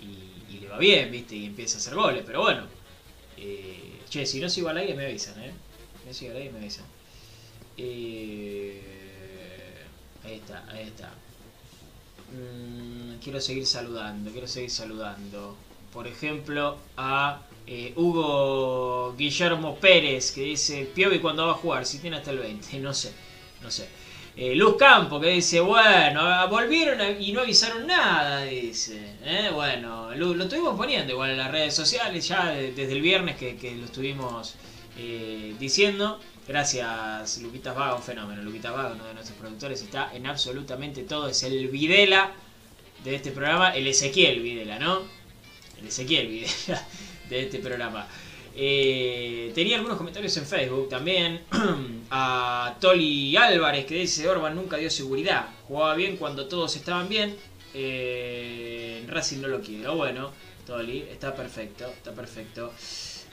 y- 0.00 0.58
le 0.60 0.68
va 0.68 0.78
bien, 0.78 1.10
¿viste? 1.10 1.36
Y 1.36 1.46
empieza 1.46 1.76
a 1.78 1.80
hacer 1.80 1.94
goles, 1.94 2.22
pero 2.26 2.40
bueno. 2.42 2.62
Eh, 3.36 4.04
che, 4.10 4.26
si 4.26 4.40
no 4.40 4.48
sigo 4.48 4.68
al 4.68 4.76
aire 4.78 4.94
me 4.94 5.06
avisan, 5.06 5.40
¿eh? 5.42 5.52
No 6.06 6.12
sigo 6.14 6.32
al 6.32 6.38
aire 6.38 6.50
me 6.52 6.58
avisan. 6.60 6.86
Eh, 7.76 8.80
ahí 10.24 10.34
está, 10.34 10.64
ahí 10.70 10.82
está. 10.88 11.12
Mm, 12.32 13.18
quiero 13.22 13.40
seguir 13.40 13.66
saludando, 13.66 14.30
quiero 14.30 14.46
seguir 14.48 14.70
saludando. 14.70 15.56
Por 15.92 16.06
ejemplo, 16.06 16.78
a 16.96 17.42
eh, 17.70 17.92
Hugo 17.96 19.14
Guillermo 19.16 19.76
Pérez, 19.76 20.32
que 20.32 20.42
dice, 20.42 20.90
Piovi 20.94 21.20
cuando 21.20 21.46
va 21.46 21.52
a 21.52 21.54
jugar, 21.54 21.86
si 21.86 21.98
tiene 21.98 22.16
hasta 22.18 22.32
el 22.32 22.38
20, 22.40 22.78
no 22.80 22.92
sé, 22.94 23.12
no 23.62 23.70
sé. 23.70 23.88
Eh, 24.36 24.54
Luz 24.54 24.76
Campo, 24.76 25.20
que 25.20 25.28
dice, 25.28 25.60
bueno, 25.60 26.20
ah, 26.22 26.46
volvieron 26.46 26.98
y 27.20 27.32
no 27.32 27.40
avisaron 27.42 27.86
nada, 27.86 28.42
dice. 28.44 29.16
Eh, 29.24 29.50
Bueno, 29.52 30.14
lo, 30.14 30.34
lo 30.34 30.44
estuvimos 30.44 30.76
poniendo 30.76 31.12
igual 31.12 31.30
en 31.30 31.38
las 31.38 31.50
redes 31.50 31.74
sociales 31.74 32.26
ya 32.28 32.46
de- 32.50 32.72
desde 32.72 32.92
el 32.92 33.02
viernes 33.02 33.36
que, 33.36 33.74
lo 33.78 33.84
estuvimos 33.86 34.54
diciendo. 35.58 36.20
Gracias, 36.48 37.38
Luquitas 37.38 37.74
Vaga, 37.76 37.94
un 37.94 38.02
fenómeno. 38.02 38.42
Luquitas 38.42 38.72
Vaga, 38.72 38.92
uno 38.94 39.04
de 39.04 39.14
nuestros 39.14 39.38
productores, 39.38 39.82
está 39.82 40.10
en 40.14 40.26
absolutamente 40.26 41.02
todo. 41.04 41.28
Es 41.28 41.42
el 41.44 41.68
Videla 41.68 42.32
de 43.04 43.14
este 43.14 43.30
programa, 43.30 43.70
el 43.74 43.86
Ezequiel 43.86 44.40
Videla, 44.40 44.78
¿no? 44.78 45.02
El 45.80 45.88
Ezequiel 45.88 46.28
Videla 46.28 46.86
de 47.36 47.42
este 47.44 47.58
programa. 47.58 48.06
Eh, 48.54 49.52
tenía 49.54 49.76
algunos 49.76 49.96
comentarios 49.96 50.36
en 50.36 50.46
Facebook 50.46 50.88
también. 50.88 51.42
a 52.10 52.76
Toli 52.80 53.36
Álvarez 53.36 53.86
que 53.86 53.94
dice: 53.94 54.28
Orban 54.28 54.54
nunca 54.54 54.76
dio 54.76 54.90
seguridad. 54.90 55.46
Jugaba 55.68 55.94
bien 55.94 56.16
cuando 56.16 56.46
todos 56.46 56.76
estaban 56.76 57.08
bien. 57.08 57.36
Eh, 57.72 59.04
Racing 59.08 59.40
no 59.40 59.48
lo 59.48 59.60
quiere. 59.60 59.88
Bueno, 59.88 60.32
Toli, 60.66 61.06
está 61.10 61.34
perfecto. 61.34 61.86
Está 61.86 62.12
perfecto. 62.12 62.72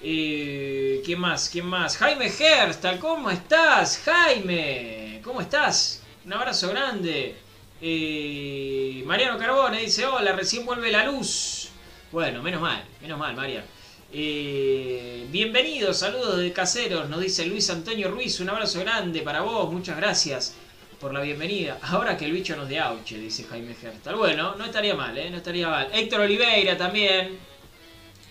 Eh, 0.01 1.01
¿Quién 1.03 1.19
más? 1.19 1.49
¿Quién 1.49 1.65
más? 1.65 1.97
Jaime 1.97 2.27
Herstal, 2.27 2.99
¿cómo 2.99 3.31
estás? 3.31 3.99
Jaime, 4.05 5.21
¿cómo 5.23 5.41
estás? 5.41 6.03
Un 6.23 6.33
abrazo 6.33 6.69
grande. 6.69 7.35
Eh, 7.81 9.03
Mariano 9.05 9.37
Carbone 9.37 9.81
dice, 9.81 10.05
hola, 10.05 10.33
recién 10.33 10.65
vuelve 10.65 10.91
la 10.91 11.05
luz. 11.05 11.69
Bueno, 12.11 12.43
menos 12.43 12.61
mal, 12.61 12.83
menos 13.01 13.17
mal, 13.17 13.35
Mariano. 13.35 13.65
Eh, 14.11 15.27
bienvenidos, 15.31 15.97
saludos 15.97 16.37
de 16.37 16.53
caseros, 16.53 17.09
nos 17.09 17.19
dice 17.19 17.45
Luis 17.45 17.69
Antonio 17.69 18.09
Ruiz, 18.09 18.39
un 18.39 18.49
abrazo 18.49 18.79
grande 18.79 19.21
para 19.21 19.41
vos, 19.41 19.71
muchas 19.71 19.97
gracias 19.97 20.55
por 20.99 21.13
la 21.13 21.19
bienvenida. 21.21 21.77
Ahora 21.81 22.17
que 22.17 22.23
el 22.25 22.31
bicho 22.31 22.55
nos 22.55 22.69
de 22.69 22.79
auche, 22.79 23.17
dice 23.17 23.43
Jaime 23.43 23.75
Herstal. 23.81 24.15
Bueno, 24.15 24.55
no 24.55 24.63
estaría 24.63 24.95
mal, 24.95 25.17
¿eh? 25.17 25.29
No 25.29 25.37
estaría 25.37 25.67
mal. 25.67 25.89
Héctor 25.93 26.21
Oliveira 26.21 26.77
también, 26.77 27.37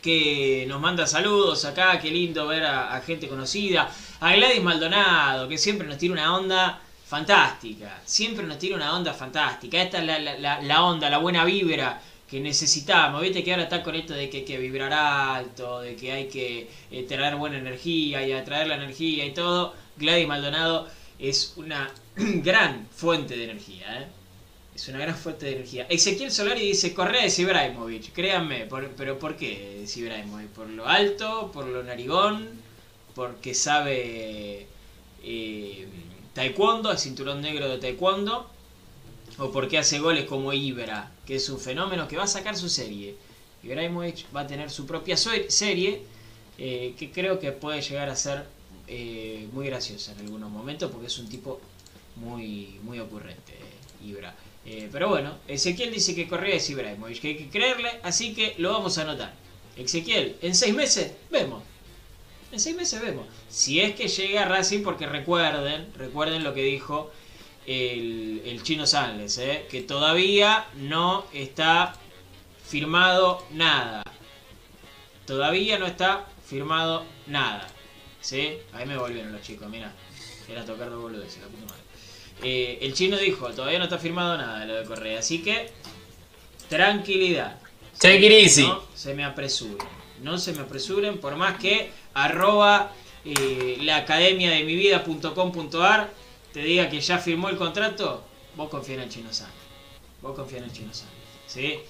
que 0.03 0.65
nos 0.67 0.81
manda 0.81 1.07
saludos 1.07 1.65
acá, 1.67 2.01
qué 2.01 2.11
lindo 2.11 2.47
ver 2.47 2.65
a, 2.65 2.99
gente 3.03 3.29
conocida. 3.29 3.91
A 4.21 4.35
Gladys 4.35 4.63
Maldonado, 4.63 5.47
que 5.47 5.59
siempre 5.59 5.87
nos 5.87 5.99
tira 5.99 6.15
una 6.15 6.35
onda 6.35 6.81
fantástica. 7.07 8.01
Siempre 8.05 8.47
nos 8.47 8.59
tira 8.59 8.77
una 8.77 8.97
onda 8.97 9.13
fantástica. 9.13 9.83
Esta 9.83 9.99
es 9.99 10.41
la- 10.41 10.63
la 10.63 10.83
onda, 10.85 11.11
la 11.11 11.19
buena 11.19 11.45
vibra 11.45 12.01
que 12.29 12.41
necesitamos. 12.41 13.23
Viste 13.23 13.45
que 13.45 13.53
ahora 13.53 13.65
está 13.65 13.83
con 13.83 13.95
esto 13.95 14.15
de 14.15 14.29
que 14.31 14.39
hay 14.39 14.45
que 14.45 14.59
vibrar 14.59 14.93
alto, 14.93 15.81
de 15.81 15.95
que 15.97 16.13
hay 16.13 16.27
que 16.29 16.69
eh, 16.91 17.03
traer 17.05 17.37
buena 17.37 17.59
energía 17.59 18.27
y 18.27 18.33
atraer 18.33 18.67
la 18.69 18.77
energía 18.77 19.25
y 19.27 19.33
todo. 19.33 19.75
Gladys 19.97 20.27
Maldonado 20.27 20.89
es 21.19 21.55
una 21.57 21.91
gran 22.17 22.87
fuente 22.95 23.37
de 23.37 23.45
energía, 23.45 24.03
¿eh? 24.03 24.07
Es 24.75 24.89
una 24.89 24.99
gran 24.99 25.17
fuente 25.17 25.47
de 25.47 25.53
energía. 25.53 25.87
Ezequiel 25.89 26.31
Solari 26.31 26.61
dice, 26.61 26.93
Correa 26.93 27.25
es 27.25 27.39
Ibrahimovic. 27.39 28.13
Créanme, 28.13 28.67
por- 28.67 28.91
pero 28.91 29.19
¿por 29.19 29.35
qué 29.37 29.83
es 29.85 29.97
Ibrahimovic? 29.97 30.49
¿Por 30.49 30.69
lo 30.69 30.87
alto? 30.87 31.51
¿Por 31.53 31.65
lo 31.67 31.83
narigón? 31.83 32.47
¿Porque 33.15 33.55
sabe 33.55 34.67
eh, 35.25 35.87
taekwondo, 36.35 36.93
el 36.93 36.99
cinturón 36.99 37.41
negro 37.41 37.69
de 37.69 37.79
taekwondo? 37.79 38.51
¿O 39.39 39.51
porque 39.51 39.79
hace 39.79 39.99
goles 39.99 40.27
como 40.27 40.53
Ibra, 40.53 41.11
que 41.27 41.37
es 41.37 41.49
un 41.49 41.59
fenómeno 41.59 42.09
que 42.09 42.17
va 42.17 42.25
a 42.25 42.29
sacar 42.29 42.57
su 42.57 42.69
serie? 42.69 43.17
Ibrahimovic 43.63 44.27
va 44.35 44.43
a 44.43 44.47
tener 44.47 44.71
su 44.71 44.87
propia 44.87 45.17
serie 45.17 46.03
eh, 46.59 46.95
que 46.99 47.11
creo 47.11 47.39
que 47.39 47.53
puede 47.53 47.83
llegar 47.83 48.09
a 48.09 48.17
ser 48.17 48.47
eh, 48.87 49.49
muy 49.53 49.67
graciosa 49.67 50.13
en 50.13 50.21
algunos 50.21 50.51
momentos 50.51 50.91
porque 50.91 51.09
es 51.09 51.19
un 51.19 51.29
tipo 51.29 51.61
muy, 52.17 52.79
muy 52.83 52.99
ocurrente, 53.01 53.55
Ibra. 54.05 54.35
Eh, 54.65 54.89
pero 54.91 55.09
bueno, 55.09 55.37
Ezequiel 55.47 55.93
dice 55.93 56.15
que 56.15 56.27
Correa 56.27 56.57
es 56.57 56.69
Ibrahimovic, 56.71 57.21
que 57.21 57.29
hay 57.29 57.37
que 57.37 57.49
creerle, 57.49 57.91
así 58.03 58.35
que 58.35 58.55
lo 58.59 58.73
vamos 58.73 58.99
a 58.99 59.03
anotar. 59.03 59.35
Ezequiel, 59.77 60.37
en 60.43 60.55
seis 60.55 60.75
meses 60.75 61.13
vemos. 61.31 61.63
En 62.53 62.61
seis 62.61 62.75
meses 62.75 63.01
vemos. 63.01 63.27
Si 63.49 63.81
es 63.81 63.95
que 63.95 64.09
llega 64.09 64.45
Racing, 64.45 64.83
porque 64.83 65.07
recuerden, 65.07 65.93
recuerden 65.95 66.43
lo 66.43 66.55
que 66.55 66.63
dijo 66.63 67.11
el, 67.67 68.43
el 68.45 68.63
chino 68.63 68.87
Sanles, 68.87 69.39
eh, 69.39 69.67
que 69.69 69.83
todavía 69.83 70.67
no 70.77 71.27
está 71.33 71.95
firmado 72.65 73.45
nada. 73.51 74.03
Todavía 75.27 75.79
no 75.79 75.87
está 75.87 76.27
firmado 76.47 77.05
nada. 77.27 77.67
¿Sí? 78.21 78.59
Ahí 78.73 78.87
me 78.87 78.97
volvieron 78.97 79.33
los 79.33 79.43
chicos, 79.43 79.69
mira. 79.69 79.93
Era 80.49 80.65
tocar 80.65 80.91
dos 80.91 81.03
boludeces, 81.03 81.43
la 81.43 81.49
puta 81.49 81.67
madre. 81.67 81.83
Eh, 82.43 82.79
el 82.83 82.95
chino 82.95 83.17
dijo, 83.17 83.49
todavía 83.51 83.79
no 83.79 83.85
está 83.85 83.99
firmado 83.99 84.37
nada 84.37 84.65
lo 84.65 84.75
de 84.75 84.85
Correa, 84.85 85.19
así 85.19 85.43
que 85.43 85.71
tranquilidad. 86.69 87.59
Take 87.99 88.27
it 88.27 88.33
easy. 88.33 88.63
No 88.63 88.83
se 88.95 89.15
me 89.15 89.25
apresuren. 89.25 89.89
No 90.23 90.39
se 90.39 90.53
me 90.53 90.61
apresuren, 90.61 91.19
por 91.19 91.37
más 91.37 91.59
que 91.59 91.91
arroba 92.15 92.93
eh, 93.25 93.79
la 93.81 93.97
academia 93.97 94.51
de 94.51 94.65
mi 94.65 94.77
vida.com.ar 94.77 96.11
te 96.57 96.63
diga 96.63 96.89
que 96.89 97.03
ya 97.03 97.19
firmó 97.19 97.51
el 97.51 97.59
contrato, 97.59 98.23
vos 98.57 98.71
confía 98.71 98.95
en 98.95 99.03
el 99.03 99.09
chino 99.11 99.31
San. 99.31 99.51
Vos 100.23 100.35
confía 100.35 100.57
en 100.57 100.65
el 100.65 100.73
chino 100.73 100.89
San. 100.95 101.07
¿sí? 101.47 101.81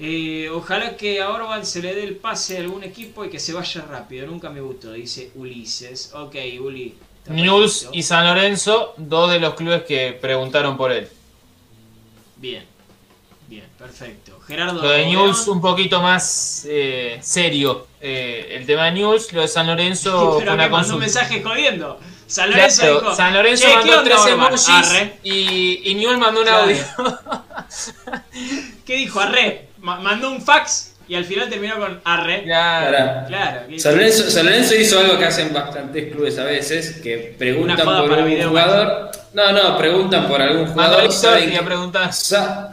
Eh, 0.00 0.50
ojalá 0.52 0.96
que 0.96 1.22
a 1.22 1.30
Orban 1.30 1.64
se 1.64 1.80
le 1.80 1.94
dé 1.94 2.02
el 2.02 2.16
pase 2.16 2.56
a 2.56 2.60
algún 2.62 2.82
equipo 2.82 3.24
y 3.24 3.30
que 3.30 3.38
se 3.38 3.52
vaya 3.52 3.82
rápido. 3.82 4.26
Nunca 4.26 4.50
me 4.50 4.60
gustó, 4.60 4.90
dice 4.90 5.30
Ulises. 5.36 6.12
Ok, 6.12 6.34
Uli. 6.60 6.96
News 7.28 7.88
y 7.92 8.02
San 8.02 8.26
Lorenzo, 8.26 8.94
dos 8.96 9.30
de 9.30 9.38
los 9.38 9.54
clubes 9.54 9.84
que 9.84 10.18
preguntaron 10.20 10.76
por 10.76 10.90
él. 10.90 11.08
Bien. 12.34 12.64
Bien, 13.46 13.66
perfecto. 13.78 14.40
Gerardo. 14.40 14.82
Lo 14.82 14.88
de. 14.88 15.06
News 15.06 15.46
un 15.46 15.60
poquito 15.60 16.02
más 16.02 16.66
eh, 16.68 17.20
serio. 17.22 17.86
Eh, 18.00 18.56
el 18.58 18.66
tema 18.66 18.86
de 18.86 18.92
News, 18.92 19.32
lo 19.32 19.42
de 19.42 19.48
San 19.48 19.68
Lorenzo 19.68 20.10
Pero 20.40 20.50
con 20.50 20.58
que 20.58 20.64
la 20.64 20.68
mandó 20.68 20.94
un 20.94 21.00
mensaje 21.00 21.40
jodiendo. 21.44 22.00
San 22.28 22.50
Lorenzo 22.50 22.82
Claro, 22.82 23.00
dijo, 23.00 23.14
San 23.16 23.34
Lorenzo 23.34 23.64
"Che, 23.64 23.68
¿qué 23.70 23.76
mandó 23.76 24.02
tres 24.04 24.18
Orban?" 24.18 24.32
emojis 24.32 24.68
Arre. 24.68 25.12
y, 25.24 25.80
y 25.90 25.94
Newell 25.96 26.18
mandó 26.18 26.40
un 26.40 26.46
Claro. 26.46 26.62
audio. 26.64 26.76
¿Qué 28.86 28.96
dijo? 28.96 29.20
Arre. 29.20 29.68
Ma- 29.80 30.00
mandó 30.00 30.30
un 30.30 30.40
fax 30.42 30.92
y 31.08 31.14
al 31.14 31.24
final 31.24 31.48
terminó 31.48 31.76
con 31.78 32.00
arre. 32.04 32.42
Claro. 32.44 33.26
Claro. 33.28 33.60
¿qué- 33.68 33.78
San 33.80 33.94
Lorenzo, 33.96 34.30
San 34.30 34.44
Lorenzo 34.46 34.74
hizo 34.74 34.98
algo 35.00 35.18
que 35.18 35.24
hacen 35.24 35.52
bastantes 35.54 36.12
clubes 36.12 36.38
a 36.38 36.44
veces, 36.44 37.00
que 37.02 37.34
preguntan 37.38 37.76
por 37.84 38.08
para 38.10 38.22
un 38.22 38.28
video 38.28 38.48
jugador. 38.50 39.10
No, 39.32 39.52
no, 39.52 39.78
preguntan 39.78 40.26
por 40.28 40.40
algún 40.42 40.66
jugador. 40.66 41.10
Saben 41.12 41.50
que- 41.50 41.60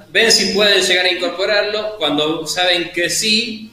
ven 0.09 0.31
si 0.31 0.53
pueden 0.53 0.81
llegar 0.81 1.05
a 1.05 1.11
incorporarlo. 1.11 1.95
Cuando 1.97 2.45
saben 2.47 2.91
que 2.93 3.09
sí, 3.09 3.71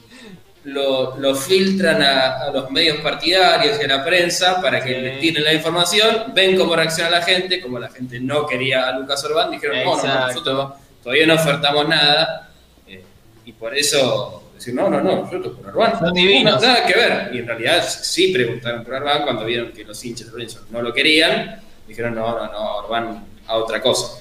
lo, 0.65 1.17
lo 1.17 1.35
filtran 1.35 2.01
a, 2.01 2.43
a 2.43 2.51
los 2.51 2.71
medios 2.71 2.97
partidarios 3.01 3.77
y 3.79 3.83
a 3.83 3.87
la 3.97 4.05
prensa 4.05 4.61
para 4.61 4.81
que 4.83 4.93
Sí. 4.95 5.01
les 5.01 5.19
tiren 5.19 5.43
la 5.43 5.53
información, 5.53 6.31
ven 6.33 6.55
cómo 6.57 6.75
reacciona 6.75 7.09
la 7.09 7.21
gente, 7.21 7.59
como 7.61 7.79
la 7.79 7.89
gente 7.89 8.19
no 8.19 8.45
quería 8.47 8.87
a 8.87 8.97
Lucas 8.97 9.23
Orbán, 9.25 9.51
dijeron, 9.51 9.83
no, 9.83 9.95
no, 10.01 10.27
nosotros 10.27 10.73
todavía 11.03 11.25
no 11.27 11.33
ofertamos 11.35 11.87
nada, 11.87 12.49
eh, 12.87 13.03
y 13.45 13.51
por 13.51 13.75
eso 13.75 14.51
decir, 14.55 14.73
no, 14.73 14.89
no, 14.89 15.01
no, 15.01 15.23
nosotros 15.23 15.57
por 15.57 15.67
Orbán. 15.67 15.99
Son 15.99 16.13
divinos. 16.13 16.61
No, 16.61 16.67
nada 16.67 16.85
que 16.85 16.93
ver. 16.93 17.29
Y 17.35 17.39
en 17.39 17.47
realidad 17.47 17.83
sí 17.85 18.31
preguntaron 18.31 18.85
por 18.85 18.93
Orbán 18.93 19.23
cuando 19.23 19.43
vieron 19.43 19.71
que 19.73 19.83
los 19.83 20.03
hinchas 20.05 20.27
de 20.27 20.31
Lorenzo 20.33 20.61
no 20.69 20.81
lo 20.81 20.93
querían, 20.93 21.59
dijeron, 21.85 22.15
no, 22.15 22.37
no, 22.37 22.49
no, 22.51 22.75
Orbán 22.77 23.25
a 23.47 23.55
otra 23.55 23.81
cosa. 23.81 24.19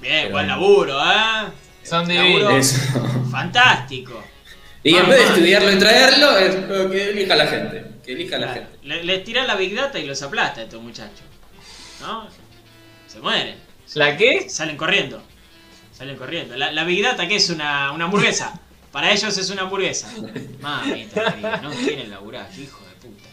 Bien, 0.00 0.20
Pero- 0.22 0.30
buen 0.32 0.48
laburo, 0.48 0.98
¿eh? 1.02 1.48
Son 1.82 2.08
divinos. 2.08 2.74
Fantástico. 3.30 4.22
Y 4.88 4.94
en 4.94 5.04
Ah, 5.04 5.08
vez 5.08 5.18
de 5.18 5.24
ah. 5.24 5.28
estudiarlo 5.28 5.72
y 5.72 5.78
traerlo, 5.78 6.38
es 6.38 6.54
lo 6.68 6.90
que 6.90 7.10
elija 7.10 7.34
la 7.36 7.46
gente. 7.46 7.84
Que 8.04 8.12
elija 8.12 8.38
la 8.38 8.52
gente. 8.52 8.68
Le- 8.82 9.02
Les 9.04 9.24
tira 9.24 9.44
la 9.44 9.56
Big 9.56 9.74
Data 9.74 9.98
y 9.98 10.06
los 10.06 10.22
aplasta 10.22 10.60
a 10.60 10.64
estos 10.64 10.80
muchachos. 10.82 11.22
¿No? 12.00 12.28
Se 13.06 13.18
mueren. 13.20 13.56
¿La 13.94 14.16
qué? 14.16 14.48
Salen 14.48 14.76
corriendo. 14.76 15.22
Salen 15.92 16.16
corriendo. 16.16 16.56
La, 16.56 16.70
la 16.72 16.84
Big 16.84 17.02
Data, 17.02 17.26
que 17.26 17.36
es 17.36 17.50
una, 17.50 17.90
una 17.92 18.04
hamburguesa. 18.04 18.60
Para 18.92 19.10
ellos 19.12 19.36
es 19.36 19.50
una 19.50 19.62
hamburguesa. 19.62 20.10
Mamita, 20.60 21.36
no 21.62 21.70
quieren 21.70 22.10
laburar, 22.10 22.48
qué 22.54 22.62
hijo 22.62 22.80
de 22.84 23.08
puta. 23.08 23.28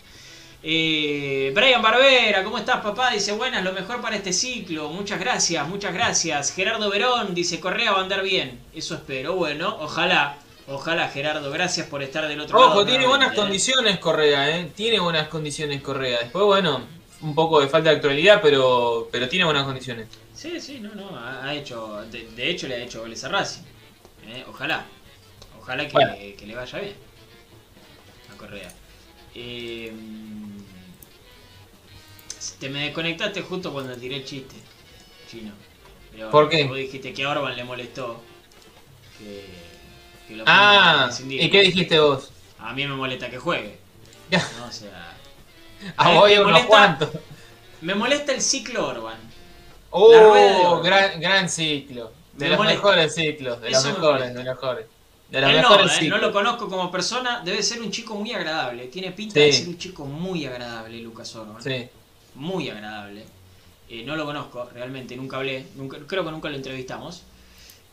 Eh, 0.63 1.51
Brian 1.53 1.81
Barbera, 1.81 2.43
¿cómo 2.43 2.57
estás, 2.57 2.77
papá? 2.81 3.11
Dice, 3.11 3.31
buenas, 3.33 3.63
lo 3.63 3.73
mejor 3.73 4.01
para 4.01 4.15
este 4.15 4.31
ciclo. 4.33 4.89
Muchas 4.89 5.19
gracias, 5.19 5.67
muchas 5.67 5.93
gracias. 5.93 6.53
Gerardo 6.53 6.89
Verón 6.89 7.35
dice, 7.35 7.59
Correa 7.59 7.91
va 7.91 7.99
a 7.99 8.03
andar 8.03 8.23
bien. 8.23 8.59
Eso 8.73 8.95
espero. 8.95 9.35
Bueno, 9.35 9.77
ojalá, 9.81 10.37
ojalá, 10.67 11.07
Gerardo. 11.09 11.51
Gracias 11.51 11.87
por 11.87 12.01
estar 12.03 12.27
del 12.27 12.39
otro 12.41 12.59
lado. 12.59 12.71
Ojo, 12.71 12.85
tiene 12.85 13.07
buenas 13.07 13.33
¿eh? 13.33 13.35
condiciones 13.35 13.99
Correa, 13.99 14.57
¿eh? 14.57 14.71
Tiene 14.75 14.99
buenas 14.99 15.27
condiciones 15.27 15.81
Correa. 15.81 16.19
Después, 16.19 16.45
bueno, 16.45 16.81
un 17.21 17.35
poco 17.35 17.61
de 17.61 17.67
falta 17.67 17.89
de 17.89 17.97
actualidad, 17.97 18.39
pero, 18.41 19.07
pero 19.11 19.27
tiene 19.29 19.45
buenas 19.45 19.63
condiciones. 19.65 20.07
Sí, 20.33 20.59
sí, 20.59 20.79
no, 20.79 20.93
no, 20.95 21.17
ha 21.17 21.43
ha 21.45 21.53
hecho, 21.53 22.01
de, 22.11 22.27
de 22.31 22.49
hecho 22.49 22.67
le 22.67 22.75
ha 22.75 22.83
hecho 22.83 23.01
goles 23.01 23.23
a 23.23 23.29
Racing. 23.29 23.61
Eh, 24.27 24.43
Ojalá, 24.47 24.85
ojalá 25.59 25.85
que, 25.87 25.93
Bueno. 25.93 26.13
que 26.15 26.45
le 26.47 26.55
vaya 26.55 26.79
bien 26.79 26.95
a 28.33 28.37
Correa. 28.37 28.71
Eh, 29.35 29.91
te 32.59 32.69
me 32.69 32.85
desconectaste 32.85 33.41
justo 33.41 33.71
cuando 33.73 33.95
tiré 33.95 34.17
el 34.17 34.25
chiste, 34.25 34.55
chino. 35.29 35.51
Pero 36.11 36.29
¿Por 36.29 36.49
qué? 36.49 36.65
Vos 36.65 36.77
dijiste 36.77 37.13
que 37.13 37.23
a 37.23 37.29
Orban 37.29 37.55
le 37.55 37.63
molestó 37.63 38.21
que, 39.17 39.45
que 40.27 40.35
lo 40.37 40.43
Ah. 40.47 41.09
¿y 41.27 41.49
qué 41.49 41.61
dijiste 41.61 41.99
vos? 41.99 42.31
A 42.59 42.73
mí 42.73 42.85
me 42.87 42.95
molesta 42.95 43.29
que 43.29 43.37
juegue. 43.37 43.77
¿no? 44.31 44.65
O 44.67 44.71
sea, 44.71 45.09
A 45.97 46.11
Eh, 46.11 46.15
vos 46.15 46.29
me 46.29 46.39
molesta- 46.43 46.67
cuantos. 46.67 47.09
me 47.81 47.95
molesta 47.95 48.31
el 48.33 48.41
ciclo 48.41 48.87
Orban. 48.87 49.17
Oh, 49.91 50.81
gran, 50.83 51.19
gran 51.19 51.49
ciclo. 51.49 52.11
De 52.33 52.45
Me 52.45 52.49
los 52.49 52.57
molesta. 52.57 52.77
mejores 52.77 53.13
ciclos, 53.15 53.61
de 53.61 53.69
los 53.69 53.79
Eso 53.85 53.93
mejores, 53.93 54.27
de 54.33 54.43
los 54.43 54.55
mejores. 54.55 54.85
De 55.29 55.41
los 55.41 55.49
Él 55.51 55.55
no, 55.61 55.69
mejores 55.69 56.01
eh, 56.01 56.07
no 56.07 56.17
lo 56.17 56.31
conozco 56.31 56.67
como 56.69 56.89
persona, 56.89 57.41
debe 57.43 57.61
ser 57.61 57.81
un 57.81 57.91
chico 57.91 58.15
muy 58.15 58.31
agradable. 58.33 58.87
Tiene 58.87 59.11
pinta 59.11 59.35
Sí. 59.35 59.39
de 59.41 59.53
ser 59.53 59.67
un 59.67 59.77
chico 59.77 60.05
muy 60.05 60.45
agradable, 60.45 60.97
Lucas 60.99 61.35
Orban. 61.35 61.61
Sí. 61.61 61.87
Muy 62.35 62.69
agradable. 62.69 63.23
Eh, 63.89 64.03
no 64.03 64.15
lo 64.15 64.25
conozco, 64.25 64.67
realmente, 64.73 65.15
nunca 65.15 65.37
hablé, 65.37 65.67
nunca, 65.75 65.97
creo 66.07 66.23
que 66.25 66.31
nunca 66.31 66.49
lo 66.49 66.55
entrevistamos. 66.55 67.23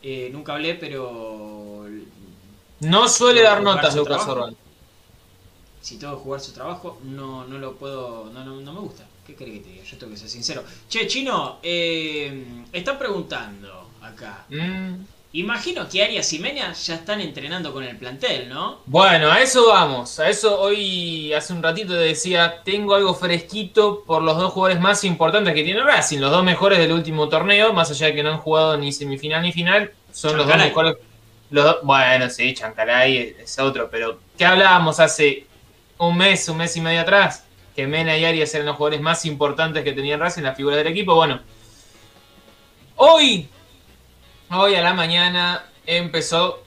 Eh, 0.01 0.29
nunca 0.33 0.53
hablé, 0.53 0.73
pero 0.75 1.85
No 2.81 3.07
suele 3.07 3.41
dar 3.41 3.61
notas 3.61 3.95
Lucas. 3.95 4.27
Orban. 4.27 4.55
si 5.81 5.97
tengo 5.97 6.15
que 6.17 6.23
jugar 6.23 6.41
su 6.41 6.51
trabajo, 6.51 6.99
no, 7.03 7.45
no 7.45 7.57
lo 7.57 7.75
puedo, 7.75 8.29
no, 8.33 8.43
no, 8.43 8.59
no 8.61 8.73
me 8.73 8.79
gusta. 8.79 9.05
¿Qué 9.25 9.35
querés 9.35 9.55
que 9.55 9.59
te 9.61 9.69
diga? 9.69 9.83
Yo 9.83 9.97
tengo 9.97 10.13
que 10.13 10.19
ser 10.19 10.29
sincero. 10.29 10.63
Che, 10.89 11.07
Chino, 11.07 11.59
eh, 11.61 12.63
están 12.73 12.97
preguntando 12.97 13.89
acá. 14.01 14.45
Mm. 14.49 14.95
Imagino 15.33 15.87
que 15.87 16.03
Arias 16.03 16.33
y 16.33 16.39
Mena 16.39 16.73
ya 16.73 16.95
están 16.95 17.21
entrenando 17.21 17.71
con 17.71 17.85
el 17.85 17.95
plantel, 17.95 18.49
¿no? 18.49 18.79
Bueno, 18.85 19.31
a 19.31 19.39
eso 19.41 19.67
vamos. 19.67 20.19
A 20.19 20.27
eso 20.27 20.59
hoy, 20.59 21.31
hace 21.31 21.53
un 21.53 21.63
ratito 21.63 21.93
te 21.93 21.99
decía, 21.99 22.61
tengo 22.65 22.95
algo 22.95 23.13
fresquito 23.13 24.03
por 24.05 24.23
los 24.23 24.37
dos 24.37 24.51
jugadores 24.51 24.81
más 24.81 25.05
importantes 25.05 25.53
que 25.53 25.63
tiene 25.63 25.83
Racing, 25.83 26.19
los 26.19 26.31
dos 26.31 26.43
mejores 26.43 26.79
del 26.79 26.91
último 26.91 27.29
torneo, 27.29 27.71
más 27.71 27.89
allá 27.91 28.07
de 28.07 28.15
que 28.15 28.23
no 28.23 28.31
han 28.31 28.39
jugado 28.39 28.75
ni 28.75 28.91
semifinal 28.91 29.41
ni 29.43 29.53
final, 29.53 29.93
son 30.11 30.35
los 30.35 30.45
dos 30.45 30.57
mejores. 30.57 30.97
Los 31.51 31.83
bueno, 31.83 32.29
sí, 32.29 32.53
Chancalay 32.53 33.35
es 33.37 33.59
otro, 33.59 33.89
pero 33.91 34.19
¿qué 34.37 34.45
hablábamos 34.45 35.01
hace 35.01 35.45
un 35.97 36.17
mes, 36.17 36.47
un 36.47 36.57
mes 36.57 36.75
y 36.77 36.81
medio 36.81 37.01
atrás? 37.01 37.45
Que 37.75 37.85
Mena 37.87 38.17
y 38.17 38.23
Arias 38.23 38.53
eran 38.55 38.67
los 38.67 38.77
jugadores 38.77 39.01
más 39.01 39.25
importantes 39.25 39.83
que 39.83 39.91
tenía 39.91 40.17
Racing, 40.17 40.43
las 40.43 40.55
figuras 40.55 40.77
del 40.77 40.87
equipo. 40.87 41.13
Bueno, 41.13 41.41
hoy, 42.95 43.49
hoy 44.49 44.75
a 44.75 44.81
la 44.81 44.93
mañana 44.93 45.65
empezó 45.85 46.63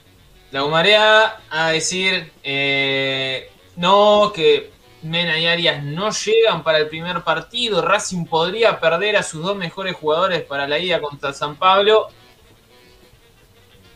la 0.51 0.63
humareada 0.63 1.41
a 1.49 1.71
decir 1.71 2.31
eh, 2.43 3.49
no, 3.77 4.31
que 4.33 4.71
Mena 5.01 5.37
y 5.39 5.47
Arias 5.47 5.83
no 5.83 6.11
llegan 6.11 6.63
para 6.63 6.77
el 6.77 6.89
primer 6.89 7.23
partido. 7.23 7.81
Racing 7.81 8.25
podría 8.25 8.79
perder 8.79 9.17
a 9.17 9.23
sus 9.23 9.43
dos 9.43 9.55
mejores 9.55 9.95
jugadores 9.95 10.43
para 10.43 10.67
la 10.67 10.77
ida 10.77 11.01
contra 11.01 11.33
San 11.33 11.55
Pablo. 11.55 12.09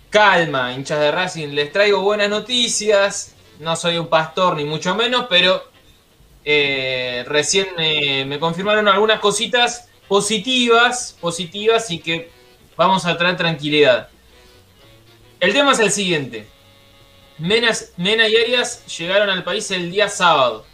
Calma, 0.09 0.73
hinchas 0.73 0.99
de 0.99 1.11
Racing, 1.11 1.49
les 1.49 1.71
traigo 1.71 2.01
buenas 2.01 2.29
noticias. 2.29 3.35
No 3.59 3.75
soy 3.75 3.97
un 3.97 4.07
pastor 4.07 4.55
ni 4.55 4.63
mucho 4.63 4.95
menos, 4.95 5.27
pero 5.29 5.63
eh, 6.43 7.23
recién 7.27 7.67
me 8.27 8.39
confirmaron 8.39 8.87
algunas 8.87 9.19
cositas 9.19 9.87
positivas, 10.07 11.15
positivas 11.21 11.91
y 11.91 11.99
que 11.99 12.31
vamos 12.75 13.05
a 13.05 13.17
traer 13.17 13.37
tranquilidad. 13.37 14.09
El 15.39 15.53
tema 15.53 15.73
es 15.73 15.79
el 15.79 15.91
siguiente. 15.91 16.47
Menas- 17.37 17.91
Mena 17.97 18.27
y 18.27 18.35
Arias 18.35 18.85
llegaron 18.97 19.29
al 19.29 19.43
país 19.43 19.69
el 19.71 19.91
día 19.91 20.09
sábado. 20.09 20.65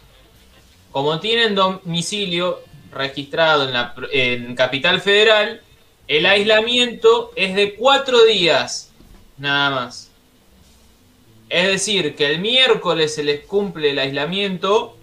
Como 0.90 1.20
tienen 1.20 1.54
domicilio 1.54 2.62
registrado 2.90 3.64
en, 3.64 3.74
la, 3.74 3.94
en 4.12 4.54
Capital 4.54 5.00
Federal, 5.02 5.60
el 6.08 6.24
aislamiento 6.24 7.32
es 7.36 7.54
de 7.54 7.74
cuatro 7.74 8.24
días, 8.24 8.85
nada 9.38 9.70
más. 9.70 10.10
Es 11.48 11.68
decir, 11.68 12.16
que 12.16 12.26
el 12.26 12.40
miércoles 12.40 13.14
se 13.14 13.22
les 13.22 13.46
cumple 13.46 13.90
el 13.90 13.98
aislamiento 13.98 14.96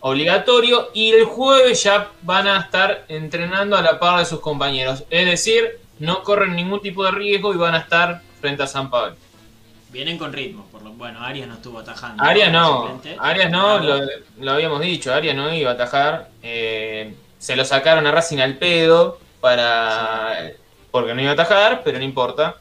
obligatorio 0.00 0.90
y 0.94 1.12
el 1.12 1.24
jueves 1.24 1.82
ya 1.82 2.10
van 2.22 2.46
a 2.46 2.60
estar 2.60 3.04
entrenando 3.08 3.76
a 3.76 3.82
la 3.82 3.98
par 3.98 4.18
de 4.18 4.24
sus 4.24 4.40
compañeros. 4.40 5.04
Es 5.10 5.26
decir, 5.26 5.78
no 5.98 6.22
corren 6.22 6.54
ningún 6.54 6.80
tipo 6.80 7.04
de 7.04 7.10
riesgo 7.12 7.52
y 7.52 7.56
van 7.56 7.74
a 7.74 7.78
estar 7.78 8.22
frente 8.40 8.62
a 8.62 8.66
San 8.66 8.90
Pablo. 8.90 9.16
Vienen 9.90 10.18
con 10.18 10.32
ritmo, 10.32 10.66
por 10.72 10.82
lo 10.82 10.92
bueno, 10.92 11.20
Arias 11.20 11.46
no 11.48 11.54
estuvo 11.54 11.78
atajando. 11.80 12.22
Arias 12.22 12.50
no. 12.50 13.00
Arias 13.18 13.50
no, 13.50 13.78
lo 14.38 14.52
habíamos 14.52 14.80
dicho, 14.80 15.12
Arias 15.12 15.36
no 15.36 15.52
iba 15.52 15.70
a 15.70 15.74
atajar. 15.74 16.30
eh, 16.42 17.14
se 17.38 17.56
lo 17.56 17.64
sacaron 17.64 18.06
a 18.06 18.12
Racing 18.12 18.38
al 18.38 18.56
pedo 18.56 19.18
para 19.40 20.52
porque 20.92 21.12
no 21.12 21.20
iba 21.22 21.30
a 21.30 21.34
atajar, 21.34 21.82
pero 21.84 21.98
no 21.98 22.04
importa. 22.04 22.56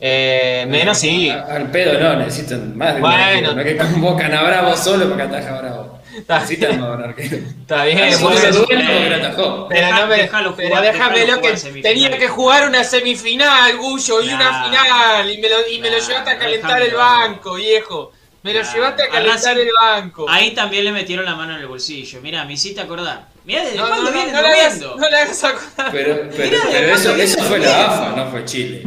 Eh, 0.00 0.66
menos 0.68 0.98
sí. 0.98 1.30
Al 1.30 1.70
pedo 1.70 1.98
no, 1.98 2.16
necesitan 2.16 2.76
más 2.76 2.88
de 2.90 2.94
un 2.96 3.00
Bueno. 3.00 3.52
No 3.54 3.64
que 3.64 3.76
convocan 3.76 4.34
a 4.34 4.42
Bravo 4.42 4.76
solo 4.76 5.08
para 5.10 5.28
que 5.28 5.36
ataje 5.36 5.48
a 5.48 5.60
Bravo. 5.60 5.96
Está, 6.16 6.40
Necesitan 6.40 6.80
más 6.80 6.98
arquero. 7.04 7.36
está 7.36 7.84
bien, 7.84 7.98
eh, 7.98 8.16
porque 8.22 8.50
no 8.76 9.16
atajó. 9.16 9.68
pero, 9.68 9.90
no 9.96 10.06
me- 10.06 10.16
déjalo 10.16 10.56
pero 10.56 10.68
jugar, 10.68 10.82
déjame 10.82 11.26
lo 11.26 11.40
que 11.42 11.52
tenía 11.82 12.16
que 12.18 12.28
jugar 12.28 12.68
una 12.68 12.84
semifinal, 12.84 13.76
Gullo, 13.76 14.22
y 14.22 14.28
una 14.30 14.64
final, 14.64 15.30
y 15.30 15.38
me 15.38 15.48
lo, 15.50 15.68
y 15.70 15.78
me 15.78 15.90
lo 15.90 15.98
llevaste 15.98 16.30
a 16.30 16.38
calentar 16.38 16.80
el 16.80 16.94
banco, 16.94 17.54
viejo. 17.54 18.12
Me 18.42 18.54
lo 18.54 18.62
llevaste 18.62 19.02
a 19.02 19.08
calentar 19.08 19.58
el 19.58 19.68
banco. 19.78 20.26
Ahí 20.28 20.52
también 20.54 20.84
le 20.84 20.92
metieron 20.92 21.24
la 21.26 21.34
mano 21.34 21.54
en 21.54 21.60
el 21.60 21.66
bolsillo. 21.66 22.20
Mirá, 22.22 22.44
me 22.44 22.52
hiciste 22.54 22.80
acordar. 22.80 23.26
Mirá 23.44 23.62
desde 23.64 23.76
No, 23.76 23.86
cuándo 23.88 24.10
no, 24.10 24.16
le 24.24 24.30
hagas, 24.32 24.78
no 24.80 25.04
hagas 25.04 25.44
acordar. 25.44 25.90
Pero, 25.92 26.30
pero, 26.34 26.58
pero 26.70 26.94
eso, 26.94 27.14
eso 27.16 27.42
fue 27.42 27.58
la 27.58 27.86
AFA, 27.86 28.16
no 28.16 28.30
fue 28.30 28.44
Chile. 28.44 28.82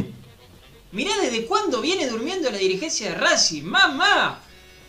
Mirá 0.92 1.12
desde 1.22 1.46
cuándo 1.46 1.80
viene 1.80 2.06
durmiendo 2.08 2.50
la 2.50 2.58
dirigencia 2.58 3.10
de 3.10 3.14
Racing. 3.16 3.62
Mamá. 3.62 4.40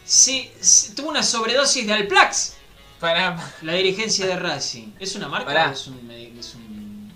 Se, 0.04 0.52
se- 0.60 0.94
tuvo 0.96 1.10
una 1.10 1.22
sobredosis 1.24 1.86
de 1.86 1.94
Alplax. 1.94 2.56
Pará. 3.00 3.54
La 3.62 3.74
dirigencia 3.74 4.26
de 4.26 4.36
Racing. 4.36 4.94
¿Es 5.00 5.16
una 5.16 5.28
marca 5.28 5.46
Pará. 5.46 5.70
o 5.70 5.74
es 5.74 5.88
un, 5.88 6.12
es 6.12 6.56
un- 6.56 7.12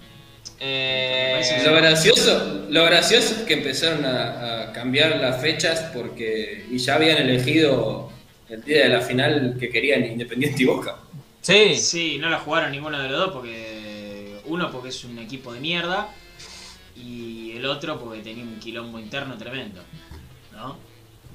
Eh, 0.60 1.62
Lo 1.66 1.74
gracioso, 1.76 2.66
lo 2.70 2.86
gracioso 2.86 3.36
es 3.36 3.41
que 3.41 3.53
empezaron 3.56 4.06
a, 4.06 4.62
a 4.70 4.72
cambiar 4.72 5.18
las 5.18 5.41
fechas 5.41 5.91
porque 5.94 6.66
y 6.72 6.78
ya 6.78 6.95
habían 6.95 7.18
elegido 7.18 8.10
el 8.49 8.64
día 8.64 8.84
de 8.84 8.90
la 8.90 9.02
final 9.02 9.57
que 9.60 9.70
querían 9.70 10.06
Independiente 10.06 10.64
y 10.64 10.66
Boca. 10.66 10.98
sí, 11.41 11.76
Sí, 11.76 12.18
no 12.20 12.30
la 12.30 12.40
jugaron 12.40 12.72
ninguno 12.72 12.99
de 12.99 13.10
los 13.10 13.18
dos 13.20 13.32
porque 13.34 14.40
uno 14.45 14.72
porque 14.72 14.90
es 14.90 15.03
un 15.03 15.20
equipo 15.20 15.52
de 15.53 15.60
mierda 15.60 16.07
y 16.95 17.53
el 17.57 17.65
otro 17.65 17.99
porque 17.99 18.19
tenía 18.22 18.43
un 18.43 18.59
quilombo 18.59 18.99
interno 18.99 19.38
tremendo, 19.38 19.81
¿no? 20.53 20.77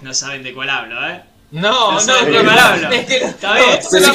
No 0.03 0.15
saben 0.15 0.43
de 0.43 0.55
cuál 0.55 0.71
hablo, 0.71 1.07
¿eh? 1.09 1.23
No, 1.53 1.93
No 1.93 2.01
no, 2.01 2.25
de 2.25 2.43
no, 2.45 2.51
hablo. 2.53 2.91
es 2.91 3.07
que 3.07 3.17
Está 3.17 3.55
bien. 3.55 3.69
Los 3.81 3.91
dos 3.93 4.11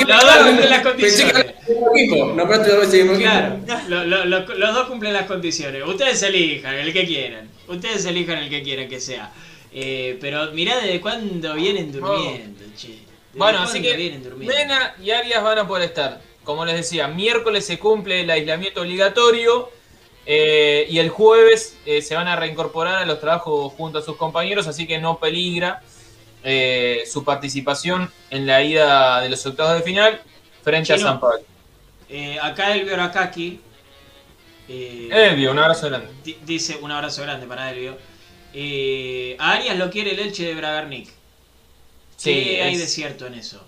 cumplen 0.45 0.69
las 0.69 0.81
Pensé 0.81 1.25
que 1.25 1.31
condiciones. 1.33 1.55
mismo 1.67 3.17
Claro, 3.17 3.55
equipo. 3.55 3.89
lo- 3.89 4.05
lo- 4.05 4.25
lo- 4.25 4.55
los 4.55 4.73
dos 4.73 4.87
cumplen 4.87 5.13
las 5.13 5.25
condiciones. 5.25 5.83
Ustedes 5.85 6.23
elijan 6.23 6.75
el 6.75 6.93
que 6.93 7.05
quieran. 7.05 7.49
Ustedes 7.67 8.05
elijan 8.05 8.37
el 8.37 8.49
que 8.49 8.63
quieran 8.63 8.87
que 8.87 8.99
sea. 9.01 9.31
Eh, 9.73 10.17
pero 10.21 10.51
mirá 10.53 10.77
desde 10.77 11.01
cuándo 11.01 11.53
vienen 11.55 11.91
durmiendo, 11.91 12.63
che. 12.77 12.87
¿Desde 12.87 13.01
Bueno, 13.33 13.59
así 13.59 13.81
que? 13.81 14.17
Mena 14.37 14.95
y 15.03 15.11
Arias 15.11 15.43
van 15.43 15.57
a 15.59 15.67
poder 15.67 15.89
estar. 15.89 16.21
Como 16.45 16.63
les 16.65 16.75
decía, 16.77 17.09
miércoles 17.09 17.65
se 17.65 17.77
cumple 17.79 18.21
el 18.21 18.29
aislamiento 18.29 18.79
obligatorio 18.81 19.69
eh, 20.25 20.87
y 20.89 20.99
el 20.99 21.09
jueves 21.09 21.77
eh, 21.85 22.01
se 22.01 22.15
van 22.15 22.27
a 22.27 22.35
reincorporar 22.35 22.95
a 22.95 23.05
los 23.05 23.19
trabajos 23.19 23.73
junto 23.73 23.99
a 23.99 24.01
sus 24.01 24.17
compañeros, 24.17 24.67
así 24.67 24.87
que 24.87 24.97
no 24.99 25.19
peligra 25.19 25.81
eh, 26.43 27.03
su 27.11 27.23
participación 27.23 28.11
en 28.29 28.45
la 28.47 28.61
ida 28.63 29.21
de 29.21 29.29
los 29.29 29.45
octavos 29.45 29.75
de 29.77 29.81
final 29.83 30.21
frente 30.63 30.93
a 30.93 30.95
Chino. 30.97 31.07
San 31.09 31.19
Pablo. 31.19 31.41
Acá 32.41 32.75
Elvio 32.75 32.93
Arakaki. 32.93 33.59
eh, 34.67 35.09
Elvio, 35.11 35.51
un 35.51 35.59
abrazo 35.59 35.87
grande. 35.87 36.07
di- 36.23 36.37
dice 36.45 36.77
un 36.81 36.91
abrazo 36.91 37.21
grande 37.23 37.45
para 37.47 37.71
Elvio. 37.71 37.97
A 39.39 39.51
Arias 39.53 39.77
lo 39.77 39.89
quiere 39.89 40.11
el 40.11 40.19
Elche 40.19 40.45
de 40.45 40.55
Bragarnik. 40.55 41.09
Sí, 42.15 42.31
¿Qué 42.33 42.63
hay 42.63 42.73
es- 42.75 42.79
de 42.79 42.87
cierto 42.87 43.27
en 43.27 43.33
eso? 43.35 43.63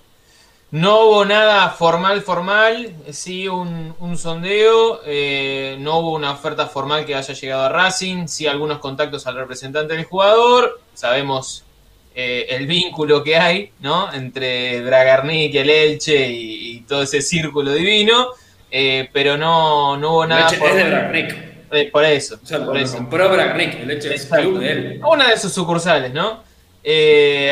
No 0.70 1.06
hubo 1.06 1.24
nada 1.26 1.70
formal, 1.70 2.22
formal, 2.22 2.94
sí 3.12 3.48
un, 3.48 3.96
un 4.00 4.18
sondeo, 4.18 5.00
eh, 5.06 5.78
no 5.80 6.00
hubo 6.00 6.14
una 6.14 6.32
oferta 6.32 6.68
formal 6.68 7.06
que 7.06 7.16
haya 7.16 7.34
llegado 7.34 7.64
a 7.64 7.70
Racing, 7.70 8.28
sí 8.28 8.48
algunos 8.48 8.80
contactos 8.80 9.26
al 9.28 9.36
representante 9.36 9.96
del 9.96 10.04
jugador, 10.04 10.82
sabemos 10.94 11.64
eh, 12.14 12.48
el 12.50 12.68
vínculo 12.68 13.24
que 13.24 13.38
hay, 13.38 13.72
¿no? 13.80 14.12
Entre 14.12 14.82
Bragarnik, 14.82 15.56
el 15.56 15.70
Elche 15.70 16.28
y, 16.32 16.72
y 16.72 16.82
todo 16.82 17.04
ese 17.04 17.22
círculo 17.22 17.72
divino, 17.72 18.32
eh, 18.70 19.10
pero 19.14 19.38
no, 19.38 19.96
no 19.96 20.12
hubo 20.12 20.28
nada 20.28 20.52
Leche 20.52 20.66
es 20.66 20.76
de. 20.76 20.84
Bragarnik. 20.84 21.92
Por 21.92 22.04
eso, 22.04 22.40
O 22.44 22.46
sea, 22.46 22.66
por 22.66 22.78
eso. 22.78 22.98
compró 22.98 23.30
Bragarnik. 23.30 23.80
El 23.80 23.88
Leche 23.88 24.14
es 24.14 24.26
club 24.26 24.60
de 24.60 24.72
él. 24.72 25.02
Una 25.10 25.30
de 25.30 25.38
sus 25.38 25.54
sucursales, 25.54 26.14
¿no? 26.14 26.44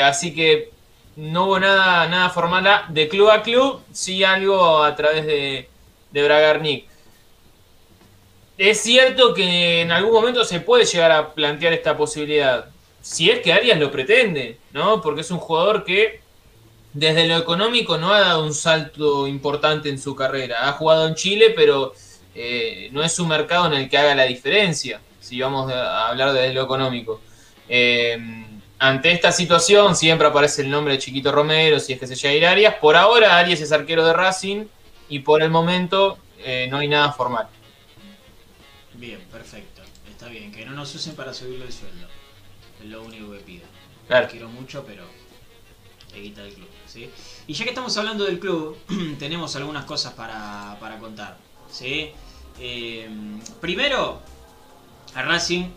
Así 0.04 0.34
que 0.34 0.75
no 1.16 1.46
hubo 1.46 1.60
nada, 1.60 2.08
nada 2.08 2.30
formal 2.30 2.68
a- 2.68 2.86
de 2.90 3.08
club 3.08 3.30
a 3.30 3.42
club, 3.42 3.82
sí 3.92 4.24
algo 4.24 4.84
a 4.84 4.96
través 4.96 5.26
de, 5.26 5.70
de 6.12 6.24
Bragarnik. 6.24 6.86
Es 8.58 8.82
cierto 8.82 9.34
que 9.34 9.82
en 9.82 9.92
algún 9.92 10.14
momento 10.14 10.46
se 10.46 10.62
puede 10.62 10.86
llegar 10.86 11.12
a 11.12 11.34
plantear 11.34 11.74
esta 11.74 11.98
posibilidad, 11.98 12.66
si 13.02 13.30
es 13.30 13.40
que 13.42 13.52
Arias 13.52 13.78
lo 13.80 13.92
pretende, 13.92 14.58
¿no? 14.72 15.02
Porque 15.02 15.22
es 15.22 15.32
un 15.32 15.40
jugador 15.40 15.84
que 15.84 16.22
desde 16.94 17.28
lo 17.28 17.38
económico 17.38 17.98
no 17.98 18.14
ha 18.14 18.22
dado 18.22 18.44
un 18.46 18.54
salto 18.54 19.28
importante 19.28 19.90
en 19.90 20.00
su 20.00 20.16
carrera. 20.16 20.70
Ha 20.70 20.72
jugado 20.74 21.08
en 21.08 21.16
Chile, 21.16 21.54
pero 21.56 21.94
eh, 22.34 22.90
no 22.94 23.04
es 23.04 23.20
un 23.20 23.28
mercado 23.28 23.68
en 23.68 23.74
el 23.74 23.90
que 23.90 23.98
haga 23.98 24.16
la 24.16 24.24
diferencia, 24.24 25.02
si 25.20 25.40
vamos 25.42 25.70
a 25.72 26.08
hablar 26.08 26.32
desde 26.32 26.54
lo 26.54 26.64
económico. 26.64 27.20
Eh, 27.68 28.18
ante 28.88 29.12
esta 29.12 29.32
situación 29.32 29.96
siempre 29.96 30.28
aparece 30.28 30.62
el 30.62 30.70
nombre 30.70 30.94
de 30.94 31.00
Chiquito 31.00 31.32
Romero, 31.32 31.80
si 31.80 31.94
es 31.94 32.00
que 32.00 32.08
se 32.08 32.16
llega 32.16 32.30
a 32.30 32.34
ir 32.36 32.46
Arias. 32.46 32.76
Por 32.76 32.96
ahora 32.96 33.38
Arias 33.38 33.62
es 33.62 33.72
arquero 33.72 34.06
de 34.06 34.14
Racing 34.14 34.66
y 35.10 35.20
por 35.20 35.42
el 35.42 35.50
momento 35.50 36.18
eh, 36.40 36.68
no 36.70 36.78
hay 36.78 36.88
nada 36.88 37.12
formal. 37.12 37.48
Bien, 38.94 39.20
perfecto. 39.32 39.82
Está 40.10 40.28
bien, 40.28 40.52
que 40.52 40.66
no 40.66 40.72
nos 40.74 40.94
usen 40.94 41.16
para 41.16 41.34
subirle 41.34 41.66
el 41.66 41.74
sueldo. 41.74 42.08
Es 42.82 42.88
lo 42.88 43.04
único 43.04 43.32
que 43.32 43.40
pido. 43.40 43.66
Claro. 44.08 44.28
Quiero 44.30 44.50
mucho, 44.50 44.84
pero 44.86 45.04
te 46.14 46.22
quita 46.22 46.44
del 46.44 46.54
club. 46.54 46.70
¿sí? 46.86 47.10
Y 47.48 47.54
ya 47.54 47.64
que 47.64 47.72
estamos 47.72 47.96
hablando 47.98 48.24
del 48.26 48.40
club, 48.40 48.78
tenemos 49.20 49.56
algunas 49.56 49.86
cosas 49.86 50.14
para, 50.14 50.78
para 50.80 51.00
contar. 51.00 51.38
¿sí? 51.72 52.12
Eh, 52.60 53.10
primero, 53.60 54.22
a 55.16 55.22
Racing 55.24 55.70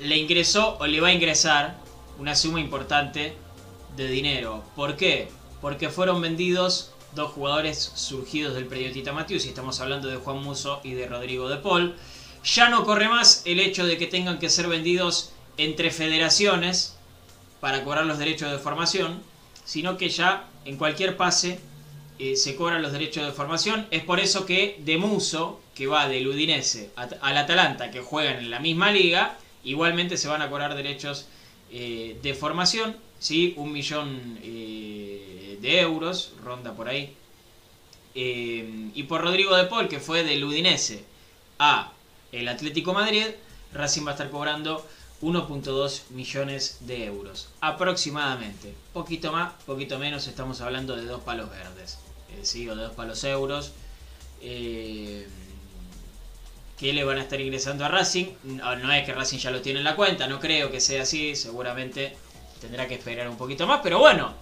le 0.00 0.16
ingresó 0.16 0.76
o 0.78 0.86
le 0.86 1.00
va 1.00 1.08
a 1.08 1.12
ingresar 1.12 1.85
una 2.18 2.34
suma 2.34 2.60
importante 2.60 3.36
de 3.96 4.08
dinero. 4.08 4.62
¿Por 4.74 4.96
qué? 4.96 5.28
Porque 5.60 5.88
fueron 5.88 6.20
vendidos 6.20 6.92
dos 7.14 7.32
jugadores 7.32 7.92
surgidos 7.94 8.54
del 8.54 8.66
predio 8.66 8.92
Tita 8.92 9.12
Matius, 9.12 9.46
y 9.46 9.48
estamos 9.48 9.80
hablando 9.80 10.08
de 10.08 10.16
Juan 10.16 10.42
Muso 10.42 10.80
y 10.84 10.92
de 10.92 11.06
Rodrigo 11.06 11.48
de 11.48 11.56
Paul. 11.56 11.96
Ya 12.44 12.68
no 12.68 12.84
corre 12.84 13.08
más 13.08 13.42
el 13.46 13.58
hecho 13.58 13.86
de 13.86 13.98
que 13.98 14.06
tengan 14.06 14.38
que 14.38 14.50
ser 14.50 14.68
vendidos 14.68 15.32
entre 15.56 15.90
federaciones 15.90 16.96
para 17.60 17.82
cobrar 17.82 18.06
los 18.06 18.18
derechos 18.18 18.52
de 18.52 18.58
formación, 18.58 19.22
sino 19.64 19.96
que 19.96 20.10
ya 20.10 20.48
en 20.64 20.76
cualquier 20.76 21.16
pase 21.16 21.58
eh, 22.18 22.36
se 22.36 22.54
cobran 22.54 22.82
los 22.82 22.92
derechos 22.92 23.26
de 23.26 23.32
formación. 23.32 23.86
Es 23.90 24.04
por 24.04 24.20
eso 24.20 24.46
que 24.46 24.80
de 24.84 24.98
Muso, 24.98 25.60
que 25.74 25.86
va 25.86 26.08
del 26.08 26.28
Udinese 26.28 26.90
al 26.94 27.36
Atalanta, 27.36 27.90
que 27.90 28.00
juegan 28.00 28.36
en 28.36 28.50
la 28.50 28.60
misma 28.60 28.92
liga, 28.92 29.38
igualmente 29.64 30.16
se 30.16 30.28
van 30.28 30.42
a 30.42 30.50
cobrar 30.50 30.74
derechos 30.74 31.26
eh, 31.70 32.18
de 32.22 32.34
formación, 32.34 32.96
¿sí? 33.18 33.54
un 33.56 33.72
millón 33.72 34.38
eh, 34.42 35.58
de 35.60 35.80
euros, 35.80 36.32
ronda 36.42 36.74
por 36.74 36.88
ahí. 36.88 37.14
Eh, 38.14 38.90
y 38.94 39.02
por 39.04 39.22
Rodrigo 39.22 39.54
de 39.56 39.64
Paul, 39.64 39.88
que 39.88 40.00
fue 40.00 40.24
del 40.24 40.44
Udinese 40.44 41.04
a 41.58 41.92
el 42.32 42.48
Atlético 42.48 42.94
Madrid, 42.94 43.26
Racing 43.72 44.06
va 44.06 44.10
a 44.10 44.12
estar 44.12 44.30
cobrando 44.30 44.86
1.2 45.22 46.10
millones 46.10 46.78
de 46.80 47.04
euros 47.04 47.48
aproximadamente. 47.60 48.74
Poquito 48.92 49.32
más, 49.32 49.52
poquito 49.64 49.98
menos, 49.98 50.26
estamos 50.28 50.60
hablando 50.60 50.96
de 50.96 51.04
dos 51.04 51.22
palos 51.22 51.50
verdes, 51.50 51.98
sí, 52.42 52.68
o 52.68 52.76
de 52.76 52.84
dos 52.84 52.94
palos 52.94 53.22
euros. 53.24 53.72
Que 56.78 56.92
le 56.92 57.04
van 57.04 57.18
a 57.18 57.22
estar 57.22 57.40
ingresando 57.40 57.84
a 57.84 57.88
Racing. 57.88 58.26
No, 58.44 58.76
no 58.76 58.92
es 58.92 59.04
que 59.04 59.12
Racing 59.14 59.38
ya 59.38 59.50
lo 59.50 59.60
tiene 59.62 59.78
en 59.78 59.84
la 59.84 59.96
cuenta, 59.96 60.26
no 60.26 60.38
creo 60.40 60.70
que 60.70 60.80
sea 60.80 61.02
así, 61.02 61.34
seguramente 61.34 62.16
tendrá 62.60 62.86
que 62.86 62.94
esperar 62.94 63.28
un 63.28 63.36
poquito 63.36 63.66
más, 63.66 63.80
pero 63.82 63.98
bueno, 63.98 64.32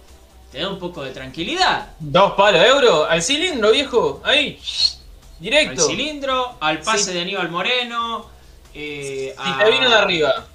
te 0.51 0.59
da 0.59 0.69
un 0.69 0.79
poco 0.79 1.03
de 1.03 1.11
tranquilidad. 1.11 1.89
Dos 1.99 2.33
palos 2.33 2.61
de 2.61 2.67
euro 2.67 3.05
al 3.05 3.21
cilindro, 3.21 3.71
viejo. 3.71 4.21
Ahí. 4.23 4.59
Al 4.59 5.41
Directo. 5.41 5.81
Si 5.81 5.91
cilindro, 5.95 6.57
al 6.61 6.79
pase 6.81 7.05
Sí. 7.05 7.13
de 7.13 7.21
Aníbal 7.21 7.49
Moreno. 7.49 8.29
eh, 8.77 9.33
a- 9.37 9.57
te 9.63 9.71
vino 9.71 9.89
de 9.89 9.95
arriba. 9.95 10.45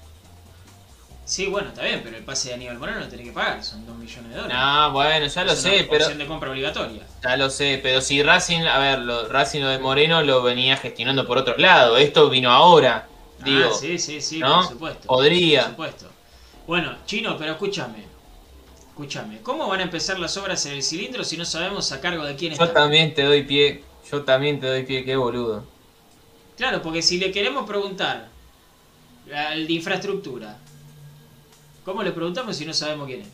Sí, 1.30 1.46
bueno, 1.46 1.68
está 1.68 1.84
bien, 1.84 2.00
pero 2.02 2.16
el 2.16 2.24
pase 2.24 2.48
de 2.48 2.54
Aníbal 2.56 2.76
Moreno 2.80 2.98
lo 2.98 3.06
tenés 3.08 3.26
que 3.26 3.32
pagar, 3.32 3.62
son 3.62 3.86
2 3.86 3.96
millones 3.98 4.30
de 4.30 4.36
dólares. 4.36 4.56
No, 4.58 4.90
bueno, 4.92 5.26
ya 5.28 5.44
lo 5.44 5.52
Es 5.52 5.60
sé, 5.60 5.68
una 5.76 5.88
pero. 5.88 6.04
opción 6.04 6.18
de 6.18 6.26
compra 6.26 6.50
obligatoria. 6.50 7.02
Ya 7.22 7.36
lo 7.36 7.50
sé, 7.50 7.78
pero 7.80 8.00
si 8.00 8.20
Racing, 8.20 8.62
a 8.62 8.78
ver, 8.80 8.98
lo, 8.98 9.28
Racing 9.28 9.60
lo 9.60 9.68
de 9.68 9.78
Moreno 9.78 10.22
lo 10.22 10.42
venía 10.42 10.76
gestionando 10.76 11.24
por 11.28 11.38
otro 11.38 11.56
lado. 11.56 11.96
Esto 11.98 12.28
vino 12.30 12.50
ahora. 12.50 13.06
Digo, 13.44 13.70
ah, 13.72 13.78
sí, 13.80 13.96
sí, 14.00 14.20
sí, 14.20 14.40
¿no? 14.40 14.56
por 14.56 14.68
supuesto. 14.70 15.06
Podría. 15.06 15.60
Por 15.60 15.70
supuesto. 15.70 16.06
Bueno, 16.66 16.96
Chino, 17.06 17.36
pero 17.38 17.52
escúchame. 17.52 18.06
Escúchame. 18.88 19.38
¿Cómo 19.42 19.68
van 19.68 19.78
a 19.78 19.82
empezar 19.84 20.18
las 20.18 20.36
obras 20.36 20.66
en 20.66 20.72
el 20.72 20.82
cilindro 20.82 21.22
si 21.22 21.36
no 21.36 21.44
sabemos 21.44 21.92
a 21.92 22.00
cargo 22.00 22.24
de 22.24 22.34
quién 22.34 22.54
yo 22.56 22.64
está? 22.64 22.74
también 22.74 23.14
te 23.14 23.22
doy 23.22 23.44
pie. 23.44 23.84
Yo 24.10 24.24
también 24.24 24.58
te 24.58 24.66
doy 24.66 24.82
pie, 24.82 25.04
qué 25.04 25.14
boludo. 25.14 25.62
Claro, 26.56 26.82
porque 26.82 27.02
si 27.02 27.18
le 27.18 27.30
queremos 27.30 27.68
preguntar 27.68 28.26
al 29.32 29.66
de 29.68 29.72
infraestructura, 29.74 30.58
¿cómo 31.84 32.02
le 32.02 32.12
preguntamos 32.12 32.56
si 32.56 32.64
no 32.66 32.72
sabemos 32.74 33.06
quién 33.06 33.22
es? 33.22 33.28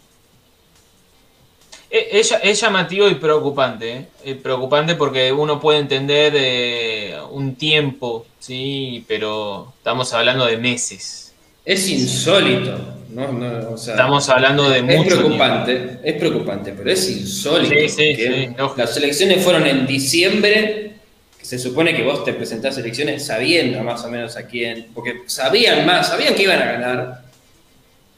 Eh, 1.90 2.08
Es, 2.12 2.34
es 2.42 2.60
llamativo 2.60 3.08
y 3.08 3.14
preocupante. 3.14 3.92
¿eh? 3.92 4.06
Eh, 4.24 4.34
preocupante 4.34 4.94
porque 4.94 5.32
uno 5.32 5.60
puede 5.60 5.78
entender 5.78 6.32
eh, 6.36 7.16
un 7.30 7.54
tiempo, 7.54 8.26
sí, 8.38 9.04
pero 9.08 9.72
estamos 9.78 10.12
hablando 10.12 10.46
de 10.46 10.56
meses. 10.56 11.32
Es 11.64 11.88
insólito. 11.88 12.78
No, 13.10 13.32
no, 13.32 13.70
o 13.70 13.78
sea, 13.78 13.94
Estamos 13.94 14.28
hablando 14.28 14.68
de 14.68 14.78
es 14.78 14.84
mucho 14.84 15.16
preocupante, 15.16 16.00
es 16.04 16.14
preocupante, 16.14 16.72
pero 16.76 16.90
es 16.90 17.08
insólito. 17.08 17.74
Sí, 17.74 17.88
sí, 17.88 18.14
sí, 18.14 18.48
las 18.76 18.96
elecciones 18.96 19.42
fueron 19.42 19.66
en 19.66 19.86
diciembre, 19.86 20.92
que 21.38 21.44
se 21.44 21.58
supone 21.58 21.96
que 21.96 22.02
vos 22.02 22.24
te 22.24 22.34
presentás 22.34 22.76
elecciones 22.78 23.24
sabiendo 23.24 23.82
más 23.82 24.04
o 24.04 24.10
menos 24.10 24.36
a 24.36 24.46
quién, 24.46 24.88
porque 24.94 25.22
sabían 25.26 25.86
más, 25.86 26.08
sabían 26.08 26.34
que 26.34 26.42
iban 26.42 26.60
a 26.60 26.64
ganar. 26.66 27.25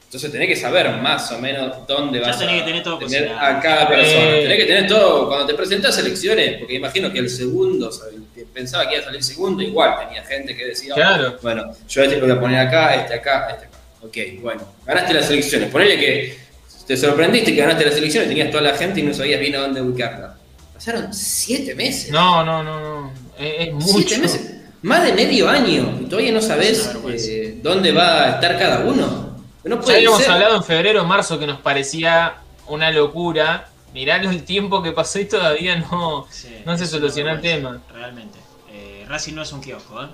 Entonces 0.09 0.31
tenés 0.31 0.47
que 0.47 0.55
saber 0.55 0.89
más 0.97 1.31
o 1.33 1.37
menos 1.37 1.85
dónde 1.87 2.19
Ya 2.19 2.25
vas 2.29 2.39
tenés 2.39 2.55
a 2.55 2.57
que 2.57 2.65
tener 2.65 2.83
todo 2.83 2.97
tener 2.97 3.27
cocinado. 3.27 3.57
a 3.57 3.59
cada 3.61 3.87
persona. 3.87 4.25
Eh. 4.37 4.41
Tenés 4.41 4.57
que 4.57 4.65
tener 4.65 4.87
todo, 4.87 5.27
cuando 5.27 5.45
te 5.45 5.53
presentás 5.53 5.97
a 5.97 6.01
elecciones, 6.01 6.57
porque 6.57 6.73
imagino 6.73 7.13
que 7.13 7.19
el 7.19 7.29
segundo, 7.29 7.91
¿sabes? 7.91 8.15
que 8.33 8.43
pensaba 8.45 8.87
que 8.89 8.95
iba 8.95 9.03
a 9.03 9.05
salir 9.05 9.23
segundo, 9.23 9.61
igual 9.61 9.99
tenía 10.07 10.23
gente 10.23 10.55
que 10.55 10.65
decía, 10.65 10.95
Claro. 10.95 11.37
bueno, 11.43 11.71
yo 11.87 12.01
este 12.01 12.15
lo 12.15 12.21
voy 12.25 12.31
a 12.35 12.39
poner 12.39 12.59
acá, 12.67 12.95
este 12.95 13.13
acá, 13.13 13.49
este 13.51 13.65
acá. 13.67 13.77
Ok, 14.01 14.17
bueno, 14.41 14.61
ganaste 14.83 15.13
las 15.13 15.29
elecciones. 15.29 15.69
Ponele 15.69 15.99
que 15.99 16.39
te 16.87 16.97
sorprendiste 16.97 17.53
que 17.53 17.61
ganaste 17.61 17.85
las 17.85 17.95
elecciones, 17.95 18.29
tenías 18.29 18.49
toda 18.49 18.63
la 18.63 18.73
gente 18.75 19.01
y 19.01 19.03
no 19.03 19.13
sabías 19.13 19.39
bien 19.39 19.55
a 19.57 19.59
dónde 19.59 19.79
ubicarla. 19.79 20.35
Pasaron 20.73 21.13
siete 21.13 21.75
meses. 21.75 22.09
No, 22.09 22.43
no, 22.43 22.63
no, 22.63 22.79
no. 22.79 23.13
Es, 23.37 23.67
es 23.67 23.73
mucho. 23.73 23.87
Siete 24.07 24.17
meses. 24.17 24.41
Más 24.81 25.03
de 25.03 25.13
medio 25.13 25.47
año. 25.49 25.99
Y 26.01 26.05
todavía 26.05 26.31
no 26.31 26.39
Es 26.39 26.47
sabes 26.47 26.89
eh, 27.27 27.57
dónde 27.61 27.91
va 27.91 28.23
a 28.23 28.29
estar 28.35 28.57
cada 28.57 28.79
uno. 28.85 29.28
No 29.63 29.81
Ya 29.85 29.95
habíamos 29.95 30.21
ser. 30.21 30.31
hablado 30.31 30.55
en 30.55 30.63
febrero 30.63 31.01
o 31.01 31.05
marzo 31.05 31.37
que 31.37 31.47
nos 31.47 31.59
parecía 31.59 32.37
una 32.67 32.91
locura. 32.91 33.69
Mirá 33.93 34.17
el 34.17 34.43
tiempo 34.43 34.83
que 34.83 34.91
pasó 34.91 35.19
y 35.19 35.25
todavía 35.25 35.77
no, 35.77 36.27
Sí, 36.29 36.61
no 36.65 36.77
se 36.77 36.85
solucionó 36.85 37.31
el 37.31 37.41
tema. 37.41 37.81
Realmente. 37.91 38.37
Eh, 38.71 39.05
Racing 39.07 39.33
no 39.33 39.41
es 39.41 39.51
un 39.51 39.61
kiosco, 39.61 40.03
¿eh? 40.03 40.07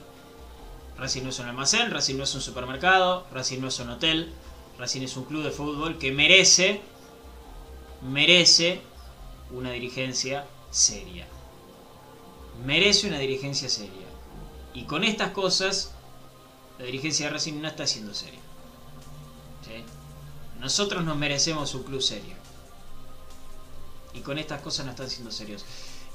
Racing 0.98 1.24
no 1.24 1.30
es 1.30 1.40
un 1.40 1.48
almacén, 1.48 1.92
Racing 1.92 2.16
no 2.16 2.24
es 2.24 2.34
un 2.36 2.42
supermercado, 2.42 3.26
Racing 3.34 3.60
no 3.60 3.68
es 3.68 3.78
un 3.80 3.90
hotel, 3.90 4.34
Racing 4.80 5.02
es 5.02 5.18
un 5.18 5.26
club 5.26 5.44
de 5.44 5.52
fútbol 5.52 5.98
que 6.00 6.12
merece, 6.14 6.82
merece 8.02 8.80
una 9.52 9.72
dirigencia 9.72 10.46
seria. 10.72 11.28
Merece 12.66 13.08
una 13.08 13.20
dirigencia 13.20 13.68
seria. 13.68 14.08
Y 14.74 14.86
con 14.86 15.04
estas 15.04 15.32
cosas, 15.32 15.94
la 16.80 16.86
dirigencia 16.86 17.26
de 17.28 17.34
Racing 17.34 17.62
no 17.62 17.68
está 17.68 17.86
siendo 17.86 18.14
seria. 18.14 18.40
¿Sí? 19.66 19.84
Nosotros 20.60 21.04
nos 21.04 21.18
merecemos 21.18 21.74
un 21.74 21.84
club 21.84 22.02
serio. 22.02 22.36
Y 24.14 24.20
con 24.20 24.38
estas 24.38 24.62
cosas 24.62 24.86
no 24.86 24.92
están 24.92 25.10
siendo 25.10 25.32
serios. 25.32 25.66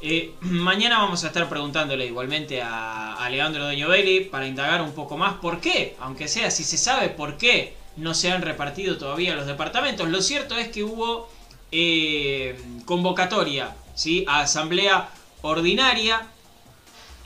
Eh, 0.01 0.35
mañana 0.41 0.99
vamos 0.99 1.25
a 1.25 1.29
estar 1.29 1.49
preguntándole 1.49 2.07
igualmente 2.07 2.63
a, 2.63 3.15
a 3.15 3.31
Leandro 3.31 3.65
Doño 3.65 3.89
Belli 3.89 4.21
para 4.25 4.47
indagar 4.47 4.83
un 4.83 4.93
poco 4.93 5.17
más 5.17 5.35
por 5.35 5.61
qué, 5.61 5.97
aunque 6.01 6.29
sea 6.29 6.51
si 6.51 6.65
se 6.65 6.79
sabe 6.79 7.11
por 7.11 7.37
qué 7.37 7.75
no 7.97 8.15
se 8.15 8.31
han 8.31 8.43
repartido 8.43 8.99
todavía 8.99 9.35
los 9.35 9.47
departamentos. 9.47 10.09
Lo 10.09 10.23
cierto 10.23 10.57
es 10.57 10.69
que 10.69 10.85
hubo 10.85 11.29
eh, 11.73 12.59
convocatoria 12.87 13.77
¿sí? 13.95 14.25
a 14.27 14.41
asamblea 14.41 15.11
ordinaria 15.43 16.27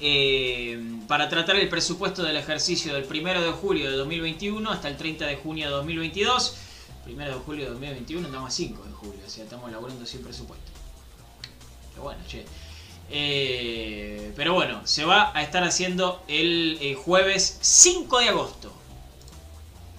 eh, 0.06 0.78
para 1.08 1.30
tratar 1.30 1.56
el 1.56 1.66
presupuesto 1.70 2.22
del 2.22 2.36
ejercicio 2.36 2.92
del 2.92 3.04
1 3.04 3.40
de 3.40 3.52
julio 3.52 3.90
de 3.90 3.96
2021 3.96 4.70
hasta 4.70 4.88
el 4.88 4.98
30 4.98 5.24
de 5.24 5.36
junio 5.36 5.64
de 5.64 5.72
2022. 5.72 6.56
1 7.06 7.24
de 7.24 7.32
julio 7.32 7.64
de 7.64 7.70
2021 7.70 8.26
estamos 8.26 8.48
a 8.48 8.54
5 8.54 8.82
de 8.84 8.92
julio, 8.92 9.20
o 9.26 9.30
sea, 9.30 9.44
estamos 9.44 9.72
laburando 9.72 10.04
sin 10.04 10.22
presupuesto. 10.22 10.72
Pero 11.92 12.02
bueno, 12.02 12.20
che. 12.28 12.44
Eh, 13.08 14.34
pero 14.36 14.52
bueno, 14.52 14.86
se 14.86 15.06
va 15.06 15.32
a 15.34 15.42
estar 15.42 15.64
haciendo 15.64 16.22
el 16.28 16.76
eh, 16.82 16.94
jueves 16.94 17.56
5 17.62 18.18
de 18.18 18.28
agosto. 18.28 18.72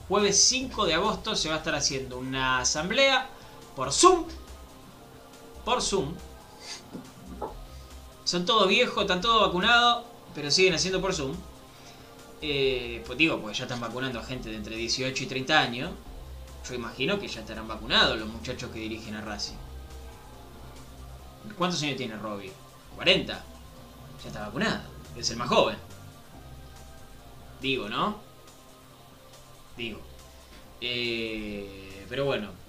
Jueves 0.08 0.40
5 0.40 0.86
de 0.86 0.94
agosto 0.94 1.36
se 1.36 1.50
va 1.50 1.56
a 1.56 1.58
estar 1.58 1.74
haciendo 1.74 2.20
una 2.20 2.60
asamblea 2.60 3.28
por 3.76 3.92
Zoom. 3.92 4.26
Por 5.66 5.82
Zoom. 5.82 6.14
Son 8.26 8.44
todos 8.44 8.68
viejos, 8.68 9.04
están 9.04 9.22
todos 9.22 9.40
vacunados, 9.40 10.04
pero 10.34 10.50
siguen 10.50 10.74
haciendo 10.74 11.00
por 11.00 11.14
Zoom. 11.14 11.36
Eh, 12.42 13.04
pues 13.06 13.18
digo, 13.20 13.40
pues 13.40 13.58
ya 13.58 13.66
están 13.66 13.80
vacunando 13.80 14.20
a 14.20 14.24
gente 14.24 14.50
de 14.50 14.56
entre 14.56 14.76
18 14.76 15.24
y 15.24 15.28
30 15.28 15.60
años. 15.60 15.92
Yo 16.68 16.74
imagino 16.74 17.20
que 17.20 17.28
ya 17.28 17.42
estarán 17.42 17.68
vacunados 17.68 18.20
los 18.20 18.28
muchachos 18.28 18.72
que 18.72 18.80
dirigen 18.80 19.14
a 19.16 19.22
Racing. 19.22 19.56
¿Cuántos 21.56 21.82
años 21.84 21.98
tiene 21.98 22.18
Robbie? 22.18 22.52
40. 22.96 23.34
Ya 24.24 24.28
está 24.28 24.42
vacunado. 24.42 24.82
Es 25.16 25.30
el 25.30 25.38
más 25.38 25.48
joven. 25.48 25.78
Digo, 27.62 27.88
¿no? 27.88 28.20
Digo. 29.78 30.00
Eh, 30.82 32.06
pero 32.10 32.26
bueno. 32.26 32.65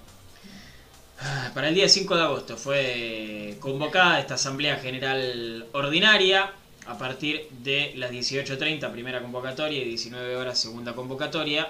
Ah, 1.19 1.51
Para 1.53 1.69
el 1.69 1.75
día 1.75 1.89
5 1.89 2.15
de 2.15 2.21
agosto 2.21 2.57
fue 2.57 3.57
convocada 3.59 4.19
esta 4.19 4.35
Asamblea 4.35 4.77
General 4.77 5.65
Ordinaria 5.71 6.53
a 6.85 6.97
partir 6.97 7.49
de 7.63 7.93
las 7.95 8.11
18.30, 8.11 8.91
primera 8.91 9.21
convocatoria, 9.21 9.81
y 9.81 9.85
19 9.85 10.35
horas, 10.35 10.59
segunda 10.59 10.93
convocatoria. 10.93 11.69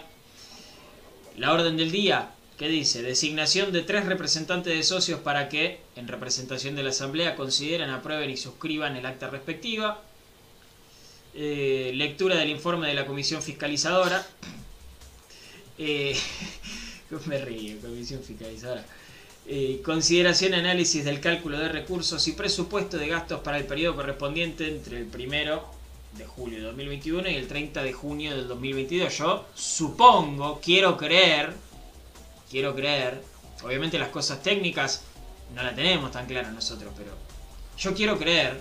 La 1.37 1.53
orden 1.53 1.77
del 1.77 1.91
día, 1.91 2.31
¿qué 2.57 2.67
dice? 2.67 3.01
Designación 3.01 3.71
de 3.71 3.83
tres 3.83 4.05
representantes 4.05 4.75
de 4.75 4.83
socios 4.83 5.21
para 5.21 5.47
que, 5.47 5.79
en 5.95 6.07
representación 6.09 6.75
de 6.75 6.83
la 6.83 6.89
Asamblea, 6.89 7.35
consideren, 7.35 7.89
aprueben 7.89 8.29
y 8.29 8.37
suscriban 8.37 8.97
el 8.97 9.05
acta 9.05 9.29
respectiva. 9.29 10.03
Eh, 11.33 11.91
lectura 11.95 12.35
del 12.35 12.49
informe 12.49 12.87
de 12.87 12.95
la 12.95 13.05
Comisión 13.05 13.41
Fiscalizadora. 13.41 14.27
Eh, 15.77 16.17
me 17.25 17.39
río, 17.39 17.79
Comisión 17.79 18.21
Fiscalizadora. 18.23 18.85
Eh, 19.49 19.81
consideración 19.81 20.51
y 20.51 20.55
análisis 20.57 21.05
del 21.05 21.21
cálculo 21.21 21.57
de 21.57 21.69
recursos 21.69 22.27
y 22.27 22.33
presupuesto 22.33 22.97
de 22.97 23.07
gastos 23.07 23.39
para 23.39 23.57
el 23.57 23.63
periodo 23.63 23.95
correspondiente 23.95 24.67
entre 24.67 24.97
el 24.97 25.05
primero 25.05 25.63
de 26.17 26.25
julio 26.25 26.57
de 26.57 26.65
2021 26.65 27.29
y 27.29 27.35
el 27.35 27.47
30 27.47 27.81
de 27.81 27.93
junio 27.93 28.35
del 28.35 28.49
2022. 28.49 29.17
Yo 29.17 29.45
supongo, 29.55 30.59
quiero 30.61 30.97
creer, 30.97 31.53
quiero 32.51 32.75
creer, 32.75 33.23
obviamente 33.63 33.97
las 33.97 34.09
cosas 34.09 34.43
técnicas 34.43 35.03
no 35.55 35.63
las 35.63 35.77
tenemos 35.77 36.11
tan 36.11 36.25
claras 36.25 36.51
nosotros, 36.51 36.91
pero 36.97 37.11
yo 37.77 37.93
quiero 37.93 38.19
creer 38.19 38.59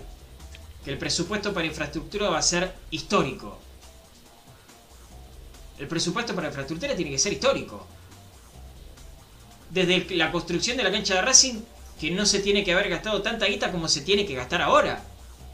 que 0.84 0.92
el 0.92 0.98
presupuesto 0.98 1.52
para 1.52 1.66
infraestructura 1.66 2.30
va 2.30 2.38
a 2.38 2.42
ser 2.42 2.72
histórico. 2.92 3.58
El 5.80 5.88
presupuesto 5.88 6.32
para 6.32 6.46
infraestructura 6.46 6.94
tiene 6.94 7.10
que 7.10 7.18
ser 7.18 7.32
histórico. 7.32 7.88
Desde 9.70 10.14
la 10.14 10.32
construcción 10.32 10.76
de 10.76 10.82
la 10.84 10.92
cancha 10.92 11.14
de 11.14 11.22
Racing, 11.22 11.60
que 12.00 12.10
no 12.10 12.26
se 12.26 12.40
tiene 12.40 12.64
que 12.64 12.72
haber 12.72 12.88
gastado 12.88 13.22
tanta 13.22 13.46
guita 13.46 13.72
como 13.72 13.88
se 13.88 14.02
tiene 14.02 14.26
que 14.26 14.34
gastar 14.34 14.62
ahora 14.62 15.02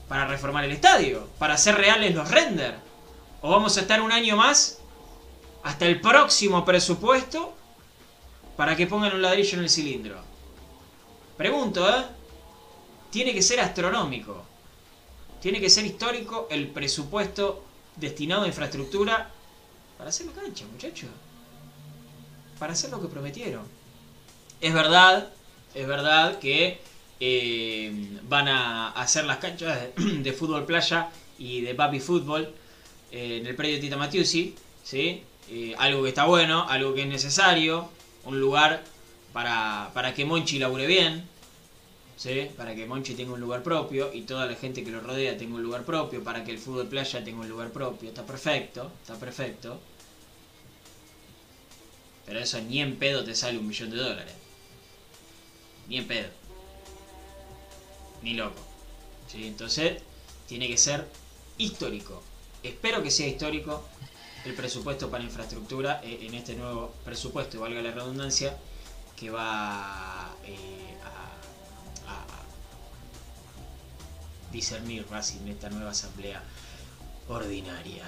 para 0.08 0.26
reformar 0.26 0.64
el 0.64 0.72
estadio, 0.72 1.28
para 1.38 1.54
hacer 1.54 1.76
reales 1.76 2.14
los 2.14 2.30
render. 2.30 2.74
O 3.40 3.50
vamos 3.50 3.76
a 3.76 3.80
estar 3.80 4.00
un 4.02 4.12
año 4.12 4.36
más 4.36 4.78
hasta 5.62 5.86
el 5.86 6.00
próximo 6.00 6.64
presupuesto 6.64 7.54
para 8.56 8.76
que 8.76 8.86
pongan 8.86 9.14
un 9.14 9.22
ladrillo 9.22 9.58
en 9.58 9.64
el 9.64 9.70
cilindro. 9.70 10.20
Pregunto, 11.36 11.88
¿eh? 11.88 12.04
Tiene 13.10 13.32
que 13.32 13.42
ser 13.42 13.60
astronómico. 13.60 14.44
Tiene 15.40 15.60
que 15.60 15.70
ser 15.70 15.84
histórico 15.84 16.46
el 16.50 16.68
presupuesto 16.68 17.64
destinado 17.96 18.42
a 18.42 18.48
infraestructura 18.48 19.30
para 19.98 20.10
hacer 20.10 20.26
la 20.26 20.32
cancha, 20.32 20.64
muchachos. 20.70 21.10
Para 22.58 22.74
hacer 22.74 22.90
lo 22.90 23.00
que 23.00 23.08
prometieron. 23.08 23.66
Es 24.62 24.72
verdad, 24.72 25.28
es 25.74 25.88
verdad 25.88 26.38
que 26.38 26.78
eh, 27.18 27.92
van 28.28 28.46
a 28.46 28.90
hacer 28.92 29.24
las 29.24 29.38
canchas 29.38 29.76
de, 29.96 30.32
fútbol 30.38 30.64
playa 30.66 31.10
y 31.36 31.62
de 31.62 31.74
papi 31.74 31.98
fútbol 31.98 32.54
eh, 33.10 33.38
en 33.40 33.46
el 33.48 33.56
predio 33.56 33.80
Tita 33.80 33.96
Matiusi, 33.96 34.54
¿sí? 34.84 35.24
Eh, 35.50 35.74
algo 35.78 36.04
que 36.04 36.10
está 36.10 36.26
bueno, 36.26 36.64
algo 36.68 36.94
que 36.94 37.02
es 37.02 37.08
necesario, 37.08 37.90
un 38.24 38.38
lugar 38.38 38.84
para, 39.32 39.90
para 39.94 40.14
que 40.14 40.24
Monchi 40.24 40.60
labure 40.60 40.86
bien, 40.86 41.24
¿sí? 42.16 42.48
para 42.56 42.76
que 42.76 42.86
Monchi 42.86 43.14
tenga 43.14 43.32
un 43.32 43.40
lugar 43.40 43.64
propio 43.64 44.12
y 44.14 44.20
toda 44.22 44.46
la 44.46 44.54
gente 44.54 44.84
que 44.84 44.92
lo 44.92 45.00
rodea 45.00 45.36
tenga 45.36 45.56
un 45.56 45.62
lugar 45.64 45.82
propio, 45.82 46.22
para 46.22 46.44
que 46.44 46.52
el 46.52 46.58
fútbol 46.58 46.86
playa 46.86 47.24
tenga 47.24 47.40
un 47.40 47.48
lugar 47.48 47.70
propio, 47.70 48.10
está 48.10 48.24
perfecto, 48.24 48.92
está 49.02 49.16
perfecto. 49.16 49.80
Pero 52.26 52.38
eso 52.38 52.60
ni 52.60 52.80
en 52.80 52.94
pedo 52.94 53.24
te 53.24 53.34
sale 53.34 53.58
un 53.58 53.66
millón 53.66 53.90
de 53.90 53.96
dólares. 53.96 54.41
Ni 55.92 55.98
en 55.98 56.06
pedo. 56.06 56.28
Ni 58.22 58.32
loco. 58.32 58.58
Entonces, 59.34 60.00
tiene 60.48 60.66
que 60.66 60.78
ser 60.78 61.06
histórico. 61.58 62.22
Espero 62.62 63.02
que 63.02 63.10
sea 63.10 63.26
histórico 63.26 63.84
el 64.46 64.54
presupuesto 64.54 65.10
para 65.10 65.22
infraestructura 65.22 66.00
eh, 66.02 66.20
en 66.22 66.32
este 66.32 66.54
nuevo 66.54 66.94
presupuesto, 67.04 67.60
valga 67.60 67.82
la 67.82 67.90
redundancia, 67.90 68.56
que 69.16 69.28
va 69.28 70.34
eh, 70.46 70.96
a, 71.04 72.10
a 72.10 72.26
discernir 74.50 75.06
Racing 75.10 75.40
en 75.40 75.48
esta 75.48 75.68
nueva 75.68 75.90
asamblea 75.90 76.42
ordinaria. 77.28 78.06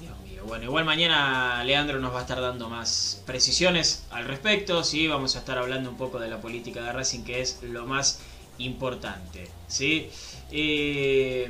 Dios 0.00 0.18
mío. 0.20 0.42
Bueno, 0.46 0.64
igual 0.64 0.84
mañana 0.84 1.62
Leandro 1.64 1.98
nos 2.00 2.12
va 2.14 2.18
a 2.18 2.22
estar 2.22 2.40
dando 2.40 2.68
más 2.68 3.22
precisiones 3.26 4.06
al 4.10 4.24
respecto. 4.26 4.84
Sí, 4.84 5.06
vamos 5.08 5.36
a 5.36 5.38
estar 5.40 5.58
hablando 5.58 5.88
un 5.90 5.96
poco 5.96 6.18
de 6.18 6.28
la 6.28 6.38
política 6.40 6.82
de 6.82 6.92
Racing, 6.92 7.24
que 7.24 7.40
es 7.40 7.62
lo 7.62 7.86
más 7.86 8.20
importante. 8.58 9.50
¿sí? 9.68 10.10
Eh, 10.50 11.48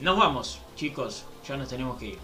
nos 0.00 0.18
vamos, 0.18 0.58
chicos. 0.76 1.24
Ya 1.48 1.56
nos 1.56 1.68
tenemos 1.68 1.98
que 1.98 2.06
ir. 2.06 2.18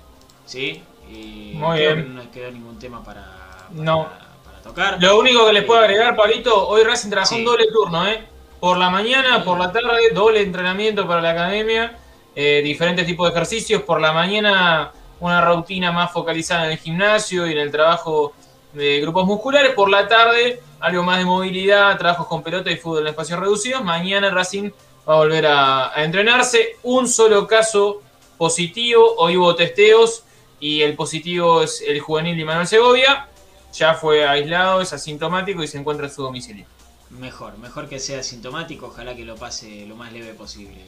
¿sí? 0.47 0.83
Eh, 1.09 1.53
Muy 1.55 1.79
bien. 1.79 2.15
no 2.15 2.23
nos 2.23 2.33
queda 2.33 2.51
ningún 2.51 2.79
tema 2.79 3.03
para, 3.05 3.23
para- 3.25 3.85
No. 3.85 4.09
para 4.45 4.63
tocar. 4.63 4.97
Lo 5.01 5.19
único 5.19 5.47
que 5.47 5.53
les 5.53 5.65
puedo 5.65 5.81
Eh, 5.83 5.85
agregar, 5.85 6.17
Pablito, 6.17 6.69
hoy 6.69 6.83
Racing 6.83 7.11
trabajó 7.11 7.35
Sí. 7.35 7.41
un 7.41 7.45
doble 7.45 7.67
turno, 7.73 8.07
¿eh? 8.09 8.25
Por 8.59 8.77
la 8.77 8.91
mañana, 8.91 9.45
por 9.45 9.59
la 9.59 9.73
tarde, 9.73 10.11
doble 10.13 10.43
entrenamiento 10.43 11.07
para 11.07 11.21
la 11.23 11.31
academia, 11.31 11.97
eh, 12.35 12.61
diferentes 12.63 13.07
tipos 13.07 13.27
de 13.29 13.33
ejercicios. 13.33 13.83
Por 13.83 14.01
la 14.01 14.13
mañana, 14.13 14.93
una 15.21 15.41
rutina 15.41 15.93
más 15.93 16.13
focalizada 16.13 16.67
en 16.67 16.73
el 16.73 16.79
gimnasio 16.79 17.47
y 17.47 17.53
en 17.53 17.59
el 17.59 17.71
trabajo 17.71 18.33
de 18.73 19.01
grupos 19.01 19.27
musculares. 19.27 19.75
Por 19.75 19.91
la 19.91 20.09
tarde, 20.09 20.61
algo 20.81 21.03
más 21.03 21.19
de 21.19 21.25
movilidad, 21.25 21.97
trabajos 21.99 22.27
con 22.27 22.43
pelota 22.43 22.71
y 22.71 22.77
fútbol 22.77 23.03
en 23.03 23.09
espacios 23.09 23.39
reducidos. 23.39 23.85
Mañana 23.85 24.31
Racing 24.31 24.71
va 25.09 25.15
a 25.15 25.17
volver 25.17 25.47
a, 25.47 25.97
a 25.97 26.05
entrenarse. 26.05 26.77
Un 26.83 27.09
solo 27.09 27.47
caso 27.47 28.03
positivo, 28.37 29.15
hoy 29.19 29.37
hubo 29.37 29.55
testeos 29.55 30.25
y 30.59 30.83
el 30.83 30.97
positivo 30.97 31.63
es 31.63 31.83
el 31.87 32.01
juvenil 32.01 32.37
de 32.37 32.45
Manuel 32.45 32.67
Segovia 32.67 33.27
ya 33.73 33.95
fue 33.95 34.27
aislado, 34.27 34.81
es 34.81 34.93
asintomático 34.93 35.63
y 35.63 35.69
se 35.69 35.79
encuentra 35.79 36.07
en 36.07 36.13
su 36.13 36.23
domicilio. 36.23 36.67
Mejor, 37.11 37.59
mejor 37.59 37.89
que 37.89 37.99
sea 37.99 38.23
sintomático, 38.23 38.87
ojalá 38.87 39.15
que 39.15 39.25
lo 39.25 39.37
pase 39.37 39.87
lo 39.87 39.97
más 39.97 40.13
leve 40.13 40.33
posible. 40.35 40.81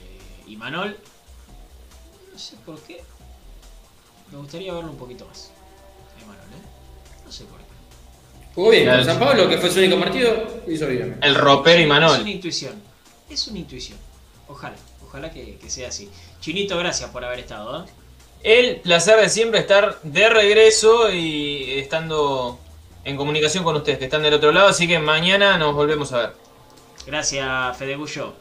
Y 0.47 0.57
Manol, 0.57 0.97
no 2.33 2.39
sé 2.39 2.57
por 2.65 2.81
qué, 2.81 3.03
me 4.33 4.39
gustaría 4.39 4.73
verlo 4.73 4.91
un 4.91 4.97
poquito 4.97 5.27
más. 5.27 5.51
¿eh? 6.19 7.23
No 7.25 7.31
sé 7.33 7.45
por 7.45 7.59
qué. 7.59 7.65
Jugó 8.55 8.71
bien 8.71 8.85
Claro. 8.85 8.99
con 8.99 9.07
San 9.07 9.19
Pablo, 9.19 9.49
que 9.49 9.59
fue 9.59 9.71
su 9.71 9.79
único 9.79 9.99
partido, 10.01 10.47
hizo 10.67 10.87
bien. 10.87 11.19
El 11.23 11.35
ropero 11.35 11.81
y 11.81 11.85
Es 11.85 12.19
una 12.21 12.31
intuición, 12.31 12.83
es 13.29 13.47
una 13.49 13.59
intuición. 13.59 13.99
Ojalá, 14.49 14.75
ojalá 15.07 15.31
que, 15.31 15.57
que 15.57 15.71
sea 15.71 15.89
así. 15.89 16.11
Chinito, 16.41 16.77
gracias 16.79 17.09
por 17.11 17.25
haber 17.25 17.41
estado. 17.41 17.85
¿eh? 17.85 17.89
El 18.43 18.81
placer 18.81 19.21
de 19.21 19.29
siempre 19.29 19.61
estar 19.61 20.01
de 20.03 20.29
regreso 20.29 21.11
y 21.13 21.79
estando 21.79 22.59
en 23.05 23.17
comunicación 23.17 23.65
con 23.65 23.77
ustedes 23.77 23.99
que 23.99 24.05
están 24.07 24.23
del 24.23 24.35
otro 24.35 24.53
lado, 24.53 24.69
así 24.69 24.87
que 24.89 24.99
mañana 24.99 25.57
nos 25.59 25.75
volvemos 25.75 26.13
a 26.13 26.19
ver. 26.19 26.33
Gracias, 27.07 27.77
Fede 27.77 27.97
Gullo. 27.97 28.35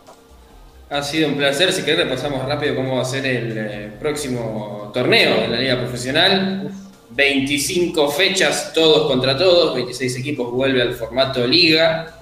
Ha 0.91 1.01
sido 1.01 1.29
un 1.29 1.37
placer. 1.37 1.71
Si 1.71 1.83
querés, 1.83 2.03
repasamos 2.03 2.45
rápido 2.45 2.75
cómo 2.75 2.97
va 2.97 3.03
a 3.03 3.05
ser 3.05 3.25
el 3.25 3.57
eh, 3.57 3.91
próximo 3.97 4.91
torneo 4.93 5.39
de 5.39 5.47
la 5.47 5.57
Liga 5.57 5.77
Profesional. 5.79 6.69
25 7.11 8.09
fechas, 8.11 8.73
todos 8.73 9.07
contra 9.07 9.37
todos. 9.37 9.73
26 9.73 10.17
equipos, 10.17 10.51
vuelve 10.51 10.81
al 10.81 10.93
formato 10.93 11.47
Liga. 11.47 12.13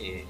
Eh, 0.00 0.24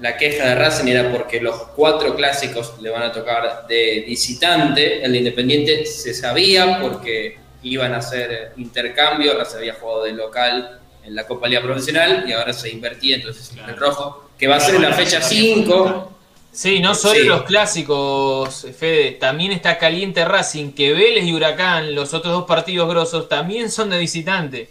la 0.00 0.16
queja 0.16 0.48
de 0.48 0.54
Racing 0.54 0.88
era 0.88 1.12
porque 1.12 1.42
los 1.42 1.56
cuatro 1.76 2.16
clásicos 2.16 2.80
le 2.80 2.88
van 2.88 3.02
a 3.02 3.12
tocar 3.12 3.66
de 3.68 4.02
visitante. 4.06 5.04
El 5.04 5.12
de 5.12 5.18
Independiente 5.18 5.84
se 5.84 6.14
sabía 6.14 6.80
porque 6.80 7.36
iban 7.62 7.92
a 7.92 7.98
hacer 7.98 8.52
intercambio. 8.56 9.36
Racing 9.36 9.58
había 9.58 9.74
jugado 9.74 10.04
de 10.04 10.12
local 10.12 10.80
en 11.04 11.14
la 11.14 11.26
Copa 11.26 11.48
Liga 11.48 11.60
Profesional 11.60 12.24
y 12.26 12.32
ahora 12.32 12.54
se 12.54 12.70
invertía, 12.70 13.16
entonces 13.16 13.50
Claro. 13.52 13.74
el 13.74 13.78
rojo, 13.78 14.30
que 14.38 14.46
va 14.48 14.56
a 14.56 14.60
ser 14.60 14.76
en 14.76 14.82
la 14.82 14.92
fecha 14.94 15.20
5. 15.20 16.16
Sí, 16.52 16.80
no 16.80 16.94
solo 16.94 17.14
Sí. 17.20 17.26
los 17.26 17.42
clásicos, 17.44 18.66
Fede, 18.76 19.12
también 19.12 19.52
está 19.52 19.78
caliente 19.78 20.24
Racing, 20.24 20.72
que 20.72 20.92
Vélez 20.92 21.24
y 21.24 21.32
Huracán, 21.32 21.94
los 21.94 22.12
otros 22.12 22.32
dos 22.34 22.44
partidos 22.44 22.88
grosos, 22.88 23.28
también 23.28 23.70
son 23.70 23.88
de 23.90 23.98
visitante. 23.98 24.68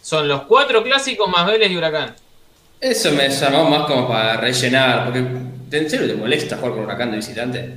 Son 0.00 0.28
los 0.28 0.42
cuatro 0.42 0.82
clásicos 0.82 1.28
más 1.28 1.46
Vélez 1.46 1.70
y 1.70 1.76
Huracán. 1.76 2.14
Eso 2.80 3.10
me 3.12 3.28
llamó 3.28 3.68
más 3.68 3.86
como 3.86 4.08
para 4.08 4.36
rellenar, 4.38 5.04
porque 5.06 5.18
¿en 5.76 5.90
serio 5.90 6.06
te 6.06 6.14
molesta 6.14 6.56
jugar 6.56 6.72
con 6.74 6.84
Huracán 6.84 7.10
de 7.10 7.16
visitante? 7.18 7.76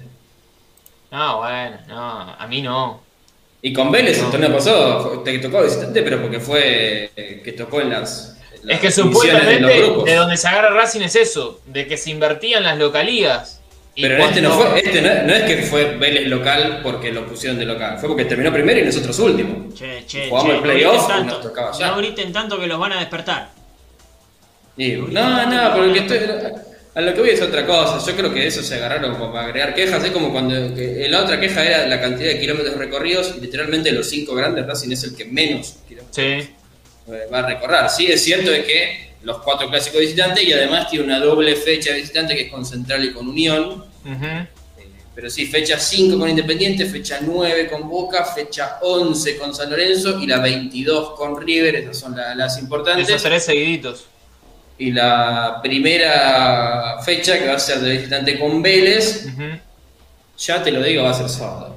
No, 1.11 1.37
bueno, 1.39 1.77
no, 1.87 2.35
a 2.39 2.47
mí 2.47 2.61
no. 2.61 3.01
Y 3.61 3.73
con 3.73 3.91
Vélez 3.91 4.19
No. 4.19 4.25
el 4.25 4.31
torneo 4.31 4.53
pasado 4.53 5.19
te 5.21 5.39
tocó 5.39 5.57
de 5.61 5.65
visitante, 5.65 6.01
pero 6.03 6.21
porque 6.21 6.39
fue 6.39 7.11
eh, 7.15 7.41
que 7.43 7.51
tocó 7.53 7.81
en 7.81 7.89
las 7.89 8.32
Es 8.67 8.79
que 8.79 8.91
supuestamente 8.91 9.65
de 10.05 10.15
donde 10.15 10.37
se 10.37 10.47
agarra 10.47 10.69
Racing 10.69 11.01
es 11.01 11.15
eso, 11.15 11.61
de 11.65 11.87
que 11.87 11.97
se 11.97 12.11
invertían 12.11 12.63
las 12.63 12.77
localías. 12.77 13.59
Pero 13.95 14.17
este 14.25 14.41
no 14.41 14.51
fue, 14.51 14.79
este 14.79 15.01
no, 15.01 15.09
no 15.27 15.33
es 15.33 15.43
que 15.43 15.63
fue 15.63 15.97
Vélez 15.97 16.27
local 16.27 16.79
porque 16.81 17.11
lo 17.11 17.27
pusieron 17.27 17.59
de 17.59 17.65
local, 17.65 17.99
fue 17.99 18.09
porque 18.09 18.25
terminó 18.25 18.51
primero 18.51 18.79
y 18.79 18.83
nosotros 18.83 19.19
últimos. 19.19 19.75
Che, 19.75 20.03
che, 20.07 20.29
Jugamos 20.29 20.49
che, 20.49 20.55
el 20.55 20.57
no 20.57 20.63
playoff 20.63 21.07
griten 21.07 21.23
y 21.23 21.27
nos 21.27 21.41
tocaba 21.41 21.71
ya. 21.77 21.87
no 21.87 21.97
griten 21.97 22.33
tanto 22.33 22.59
que 22.59 22.65
los 22.65 22.79
van 22.79 22.93
a 22.93 22.99
despertar. 22.99 23.49
Y, 24.77 24.93
no, 24.93 25.45
no, 25.45 25.75
porque 25.75 25.99
estoy, 25.99 26.19
a 26.95 27.01
lo 27.01 27.13
que 27.13 27.19
voy 27.21 27.29
es 27.31 27.41
otra 27.41 27.65
cosa. 27.65 28.03
Yo 28.05 28.15
creo 28.15 28.33
que 28.33 28.45
eso 28.45 28.61
se 28.61 28.75
agarraron 28.75 29.13
como 29.13 29.31
para 29.31 29.47
agregar 29.47 29.73
quejas. 29.73 30.03
Es 30.03 30.11
como 30.11 30.31
cuando 30.31 30.75
que 30.75 31.07
la 31.09 31.23
otra 31.23 31.39
queja 31.39 31.65
era 31.65 31.87
la 31.87 31.99
cantidad 31.99 32.29
de 32.29 32.39
kilómetros 32.39 32.75
recorridos 32.77 33.33
y 33.37 33.41
literalmente 33.41 33.91
los 33.91 34.07
cinco 34.09 34.35
grandes 34.35 34.65
Racing 34.65 34.91
es 34.91 35.03
el 35.03 35.15
que 35.15 35.25
menos 35.25 35.77
kilómetros 35.87 36.15
Sí, 36.15 36.21
eh, 36.21 36.49
va 37.31 37.39
a 37.39 37.47
recorrer. 37.47 37.89
Sí, 37.89 38.07
es 38.07 38.23
cierto 38.23 38.51
de 38.51 38.63
que 38.63 39.13
los 39.23 39.37
cuatro 39.39 39.69
clásicos 39.69 40.01
visitantes 40.01 40.43
y 40.43 40.51
además 40.53 40.89
tiene 40.89 41.05
una 41.05 41.19
doble 41.19 41.55
fecha 41.55 41.91
de 41.91 41.97
visitante 42.01 42.35
que 42.35 42.43
es 42.43 42.51
con 42.51 42.65
Central 42.65 43.03
y 43.05 43.13
con 43.13 43.27
Unión. 43.27 43.85
Eh, 44.05 44.47
Pero 45.15 45.29
sí, 45.29 45.45
fecha 45.45 45.77
5 45.79 46.17
con 46.17 46.27
Independiente, 46.29 46.85
fecha 46.87 47.19
9 47.21 47.69
con 47.69 47.87
Boca, 47.87 48.25
fecha 48.25 48.79
11 48.81 49.37
con 49.37 49.53
San 49.53 49.69
Lorenzo 49.69 50.19
y 50.19 50.27
la 50.27 50.39
22 50.39 51.11
con 51.11 51.39
River. 51.39 51.75
Esas 51.75 51.99
son 51.99 52.15
la- 52.15 52.33
las 52.35 52.57
importantes. 52.59 53.07
esos 53.07 53.21
tres 53.23 53.45
seguiditos. 53.45 54.05
Y 54.77 54.91
la 54.91 55.59
primera 55.61 56.97
fecha 57.05 57.37
que 57.37 57.47
va 57.47 57.53
a 57.53 57.59
ser 57.59 57.79
de 57.79 57.91
visitante 57.91 58.39
con 58.39 58.61
Vélez, 58.61 59.27
ya 60.37 60.63
te 60.63 60.71
lo 60.71 60.81
digo, 60.81 61.03
va 61.03 61.11
a 61.11 61.13
ser 61.13 61.29
sábado. 61.29 61.75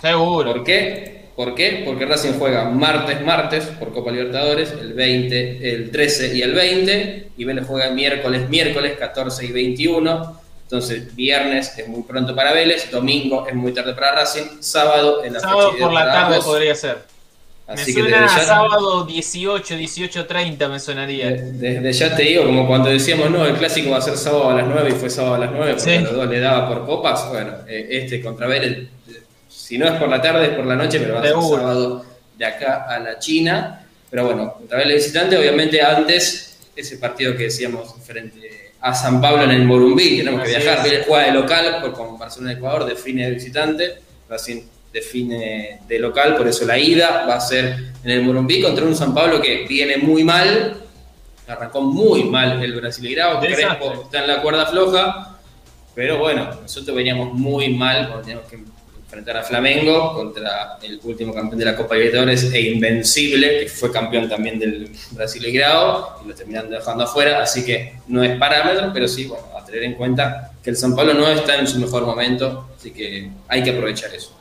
Seguro. 0.00 0.52
¿Por 0.52 0.64
qué? 0.64 1.15
¿Por 1.36 1.54
qué? 1.54 1.82
Porque 1.84 2.06
Racing 2.06 2.32
juega 2.38 2.64
martes, 2.70 3.20
martes 3.20 3.64
por 3.78 3.92
Copa 3.92 4.10
Libertadores, 4.10 4.72
el 4.72 4.94
20, 4.94 5.74
el 5.74 5.90
13 5.90 6.34
y 6.34 6.40
el 6.42 6.54
20, 6.54 7.28
y 7.36 7.44
Vélez 7.44 7.66
juega 7.66 7.90
miércoles, 7.90 8.48
miércoles 8.48 8.94
14 8.98 9.44
y 9.44 9.52
21. 9.52 10.40
Entonces, 10.62 11.14
viernes 11.14 11.78
es 11.78 11.86
muy 11.88 12.02
pronto 12.04 12.34
para 12.34 12.52
Vélez, 12.52 12.90
domingo 12.90 13.46
es 13.46 13.54
muy 13.54 13.72
tarde 13.72 13.92
para 13.92 14.12
Racing, 14.16 14.60
sábado 14.60 15.22
en 15.24 15.34
la 15.34 15.40
Sábado 15.40 15.74
por 15.78 15.92
la 15.92 16.06
tarde 16.10 16.38
podría 16.42 16.74
ser. 16.74 16.98
Así 17.68 17.90
me 17.92 17.96
que 17.96 18.00
suena 18.10 18.22
desde 18.22 18.34
a 18.36 18.38
ya, 18.38 18.44
sábado 18.46 19.04
18, 19.04 19.74
18.30 19.74 20.68
me 20.70 20.78
sonaría. 20.80 21.30
de- 21.30 21.80
desde 21.80 21.92
ya 21.92 22.16
te 22.16 22.22
digo, 22.22 22.44
como 22.46 22.66
cuando 22.66 22.88
decíamos, 22.90 23.28
no, 23.30 23.44
el 23.44 23.56
clásico 23.56 23.90
va 23.90 23.98
a 23.98 24.00
ser 24.00 24.16
sábado 24.16 24.50
a 24.50 24.54
las 24.54 24.66
9 24.68 24.90
y 24.90 24.92
fue 24.94 25.10
sábado 25.10 25.34
a 25.34 25.38
las 25.38 25.50
9 25.50 25.72
porque 25.74 25.90
Sí. 25.90 25.96
a 25.96 26.00
los 26.00 26.14
dos 26.14 26.28
le 26.30 26.40
daba 26.40 26.68
por 26.68 26.86
copas, 26.86 27.28
bueno, 27.28 27.52
eh, 27.68 27.88
este 27.90 28.22
contra 28.22 28.46
Vélez, 28.46 28.88
si 29.66 29.78
no 29.78 29.86
es 29.86 29.94
por 29.94 30.08
la 30.08 30.22
tarde 30.22 30.46
es 30.46 30.50
por 30.50 30.64
la 30.64 30.76
noche, 30.76 31.00
pero 31.00 31.14
va 31.14 31.20
a 31.20 31.22
ser 31.24 31.32
sábado 31.32 32.06
de 32.38 32.44
acá 32.44 32.86
a 32.88 33.00
la 33.00 33.18
China. 33.18 33.84
Pero 34.08 34.26
bueno, 34.26 34.54
contra 34.54 34.78
Vélez 34.78 34.98
visitante, 34.98 35.36
obviamente 35.36 35.82
antes 35.82 36.56
ese 36.76 36.98
partido 36.98 37.36
que 37.36 37.44
decíamos 37.44 37.92
frente 38.04 38.74
a 38.80 38.94
San 38.94 39.20
Pablo 39.20 39.42
en 39.42 39.50
el 39.50 39.64
Morumbí, 39.64 40.18
tenemos 40.18 40.44
que 40.44 40.54
Así 40.54 40.64
viajar. 40.64 40.84
Vélez 40.84 41.04
juega 41.08 41.24
de 41.24 41.32
local, 41.32 41.78
por 41.80 41.94
como 41.94 42.16
Barcelona 42.16 42.52
Ecuador 42.52 42.86
define 42.86 43.24
de 43.24 43.30
visitante, 43.32 43.94
Racing 44.28 44.62
define 44.92 45.80
de 45.88 45.98
local, 45.98 46.36
por 46.36 46.46
eso 46.46 46.64
la 46.64 46.78
ida 46.78 47.26
va 47.28 47.34
a 47.34 47.40
ser 47.40 47.76
en 48.04 48.10
el 48.12 48.22
Morumbí 48.22 48.62
contra 48.62 48.84
un 48.84 48.94
San 48.94 49.12
Pablo 49.12 49.42
que 49.42 49.66
viene 49.68 49.96
muy 49.96 50.22
mal, 50.22 50.76
arrancó 51.48 51.80
muy 51.80 52.22
mal 52.22 52.62
el 52.62 52.72
Brasileirao, 52.72 53.40
Desastre. 53.40 53.66
Crespo 53.66 54.02
está 54.04 54.20
en 54.20 54.28
la 54.28 54.40
cuerda 54.42 54.66
floja, 54.66 55.38
pero 55.92 56.18
bueno, 56.18 56.50
nosotros 56.62 56.96
veníamos 56.96 57.32
muy 57.32 57.74
mal 57.74 58.06
cuando 58.06 58.20
teníamos 58.20 58.48
que 58.48 58.75
enfrentar 59.06 59.36
a 59.36 59.42
Flamengo 59.44 60.14
contra 60.14 60.78
el 60.82 61.00
último 61.04 61.32
campeón 61.32 61.60
de 61.60 61.64
la 61.64 61.76
Copa 61.76 61.94
Libertadores 61.94 62.52
e 62.52 62.60
Invencible, 62.60 63.60
que 63.60 63.68
fue 63.68 63.92
campeón 63.92 64.28
también 64.28 64.58
del 64.58 64.90
Brasileirao, 65.12 66.22
y 66.24 66.28
lo 66.28 66.34
terminan 66.34 66.68
dejando 66.68 67.04
afuera, 67.04 67.40
así 67.40 67.64
que 67.64 68.00
no 68.08 68.24
es 68.24 68.36
parámetro, 68.36 68.90
pero 68.92 69.06
sí, 69.06 69.26
bueno, 69.26 69.46
a 69.56 69.64
tener 69.64 69.84
en 69.84 69.94
cuenta 69.94 70.52
que 70.62 70.70
el 70.70 70.76
San 70.76 70.96
Pablo 70.96 71.14
no 71.14 71.28
está 71.28 71.56
en 71.56 71.68
su 71.68 71.78
mejor 71.78 72.04
momento, 72.04 72.68
así 72.76 72.90
que 72.90 73.30
hay 73.46 73.62
que 73.62 73.70
aprovechar 73.70 74.12
eso. 74.12 74.32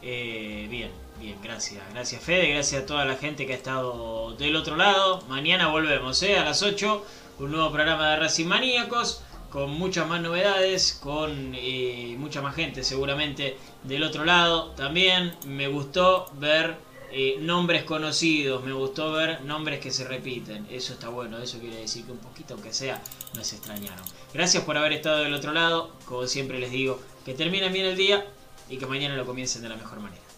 Eh, 0.00 0.66
bien, 0.70 0.90
bien, 1.20 1.36
gracias. 1.42 1.82
Gracias 1.92 2.22
Fede, 2.22 2.48
gracias 2.54 2.82
a 2.82 2.86
toda 2.86 3.04
la 3.04 3.16
gente 3.16 3.46
que 3.46 3.52
ha 3.52 3.56
estado 3.56 4.34
del 4.36 4.56
otro 4.56 4.76
lado. 4.76 5.22
Mañana 5.28 5.68
volvemos, 5.68 6.22
¿eh? 6.22 6.38
A 6.38 6.44
las 6.44 6.62
8, 6.62 7.04
un 7.40 7.52
nuevo 7.52 7.70
programa 7.70 8.12
de 8.12 8.16
Racing 8.16 8.46
Maníacos, 8.46 9.22
con 9.52 9.70
muchas 9.70 10.08
más 10.08 10.22
novedades, 10.22 10.98
con 11.02 11.54
eh, 11.54 12.16
mucha 12.18 12.40
más 12.40 12.56
gente 12.56 12.82
seguramente 12.82 13.58
del 13.84 14.02
otro 14.02 14.24
lado. 14.24 14.70
También 14.70 15.34
me 15.46 15.68
gustó 15.68 16.30
ver 16.38 16.76
eh, 17.12 17.36
nombres 17.38 17.84
conocidos, 17.84 18.64
me 18.64 18.72
gustó 18.72 19.12
ver 19.12 19.42
nombres 19.42 19.78
que 19.80 19.90
se 19.90 20.04
repiten. 20.04 20.66
Eso 20.70 20.94
está 20.94 21.10
bueno, 21.10 21.36
eso 21.36 21.58
quiere 21.58 21.76
decir 21.76 22.06
que 22.06 22.12
un 22.12 22.18
poquito, 22.18 22.54
aunque 22.54 22.72
sea, 22.72 23.02
nos 23.34 23.52
extrañaron. 23.52 24.04
Gracias 24.32 24.64
por 24.64 24.78
haber 24.78 24.94
estado 24.94 25.18
del 25.18 25.34
otro 25.34 25.52
lado, 25.52 25.92
como 26.06 26.26
siempre 26.26 26.58
les 26.58 26.70
digo, 26.70 26.98
que 27.26 27.34
terminen 27.34 27.74
bien 27.74 27.84
el 27.84 27.96
día 27.96 28.26
y 28.70 28.78
que 28.78 28.86
mañana 28.86 29.16
lo 29.16 29.26
comiencen 29.26 29.60
de 29.60 29.68
la 29.68 29.76
mejor 29.76 30.00
manera. 30.00 30.31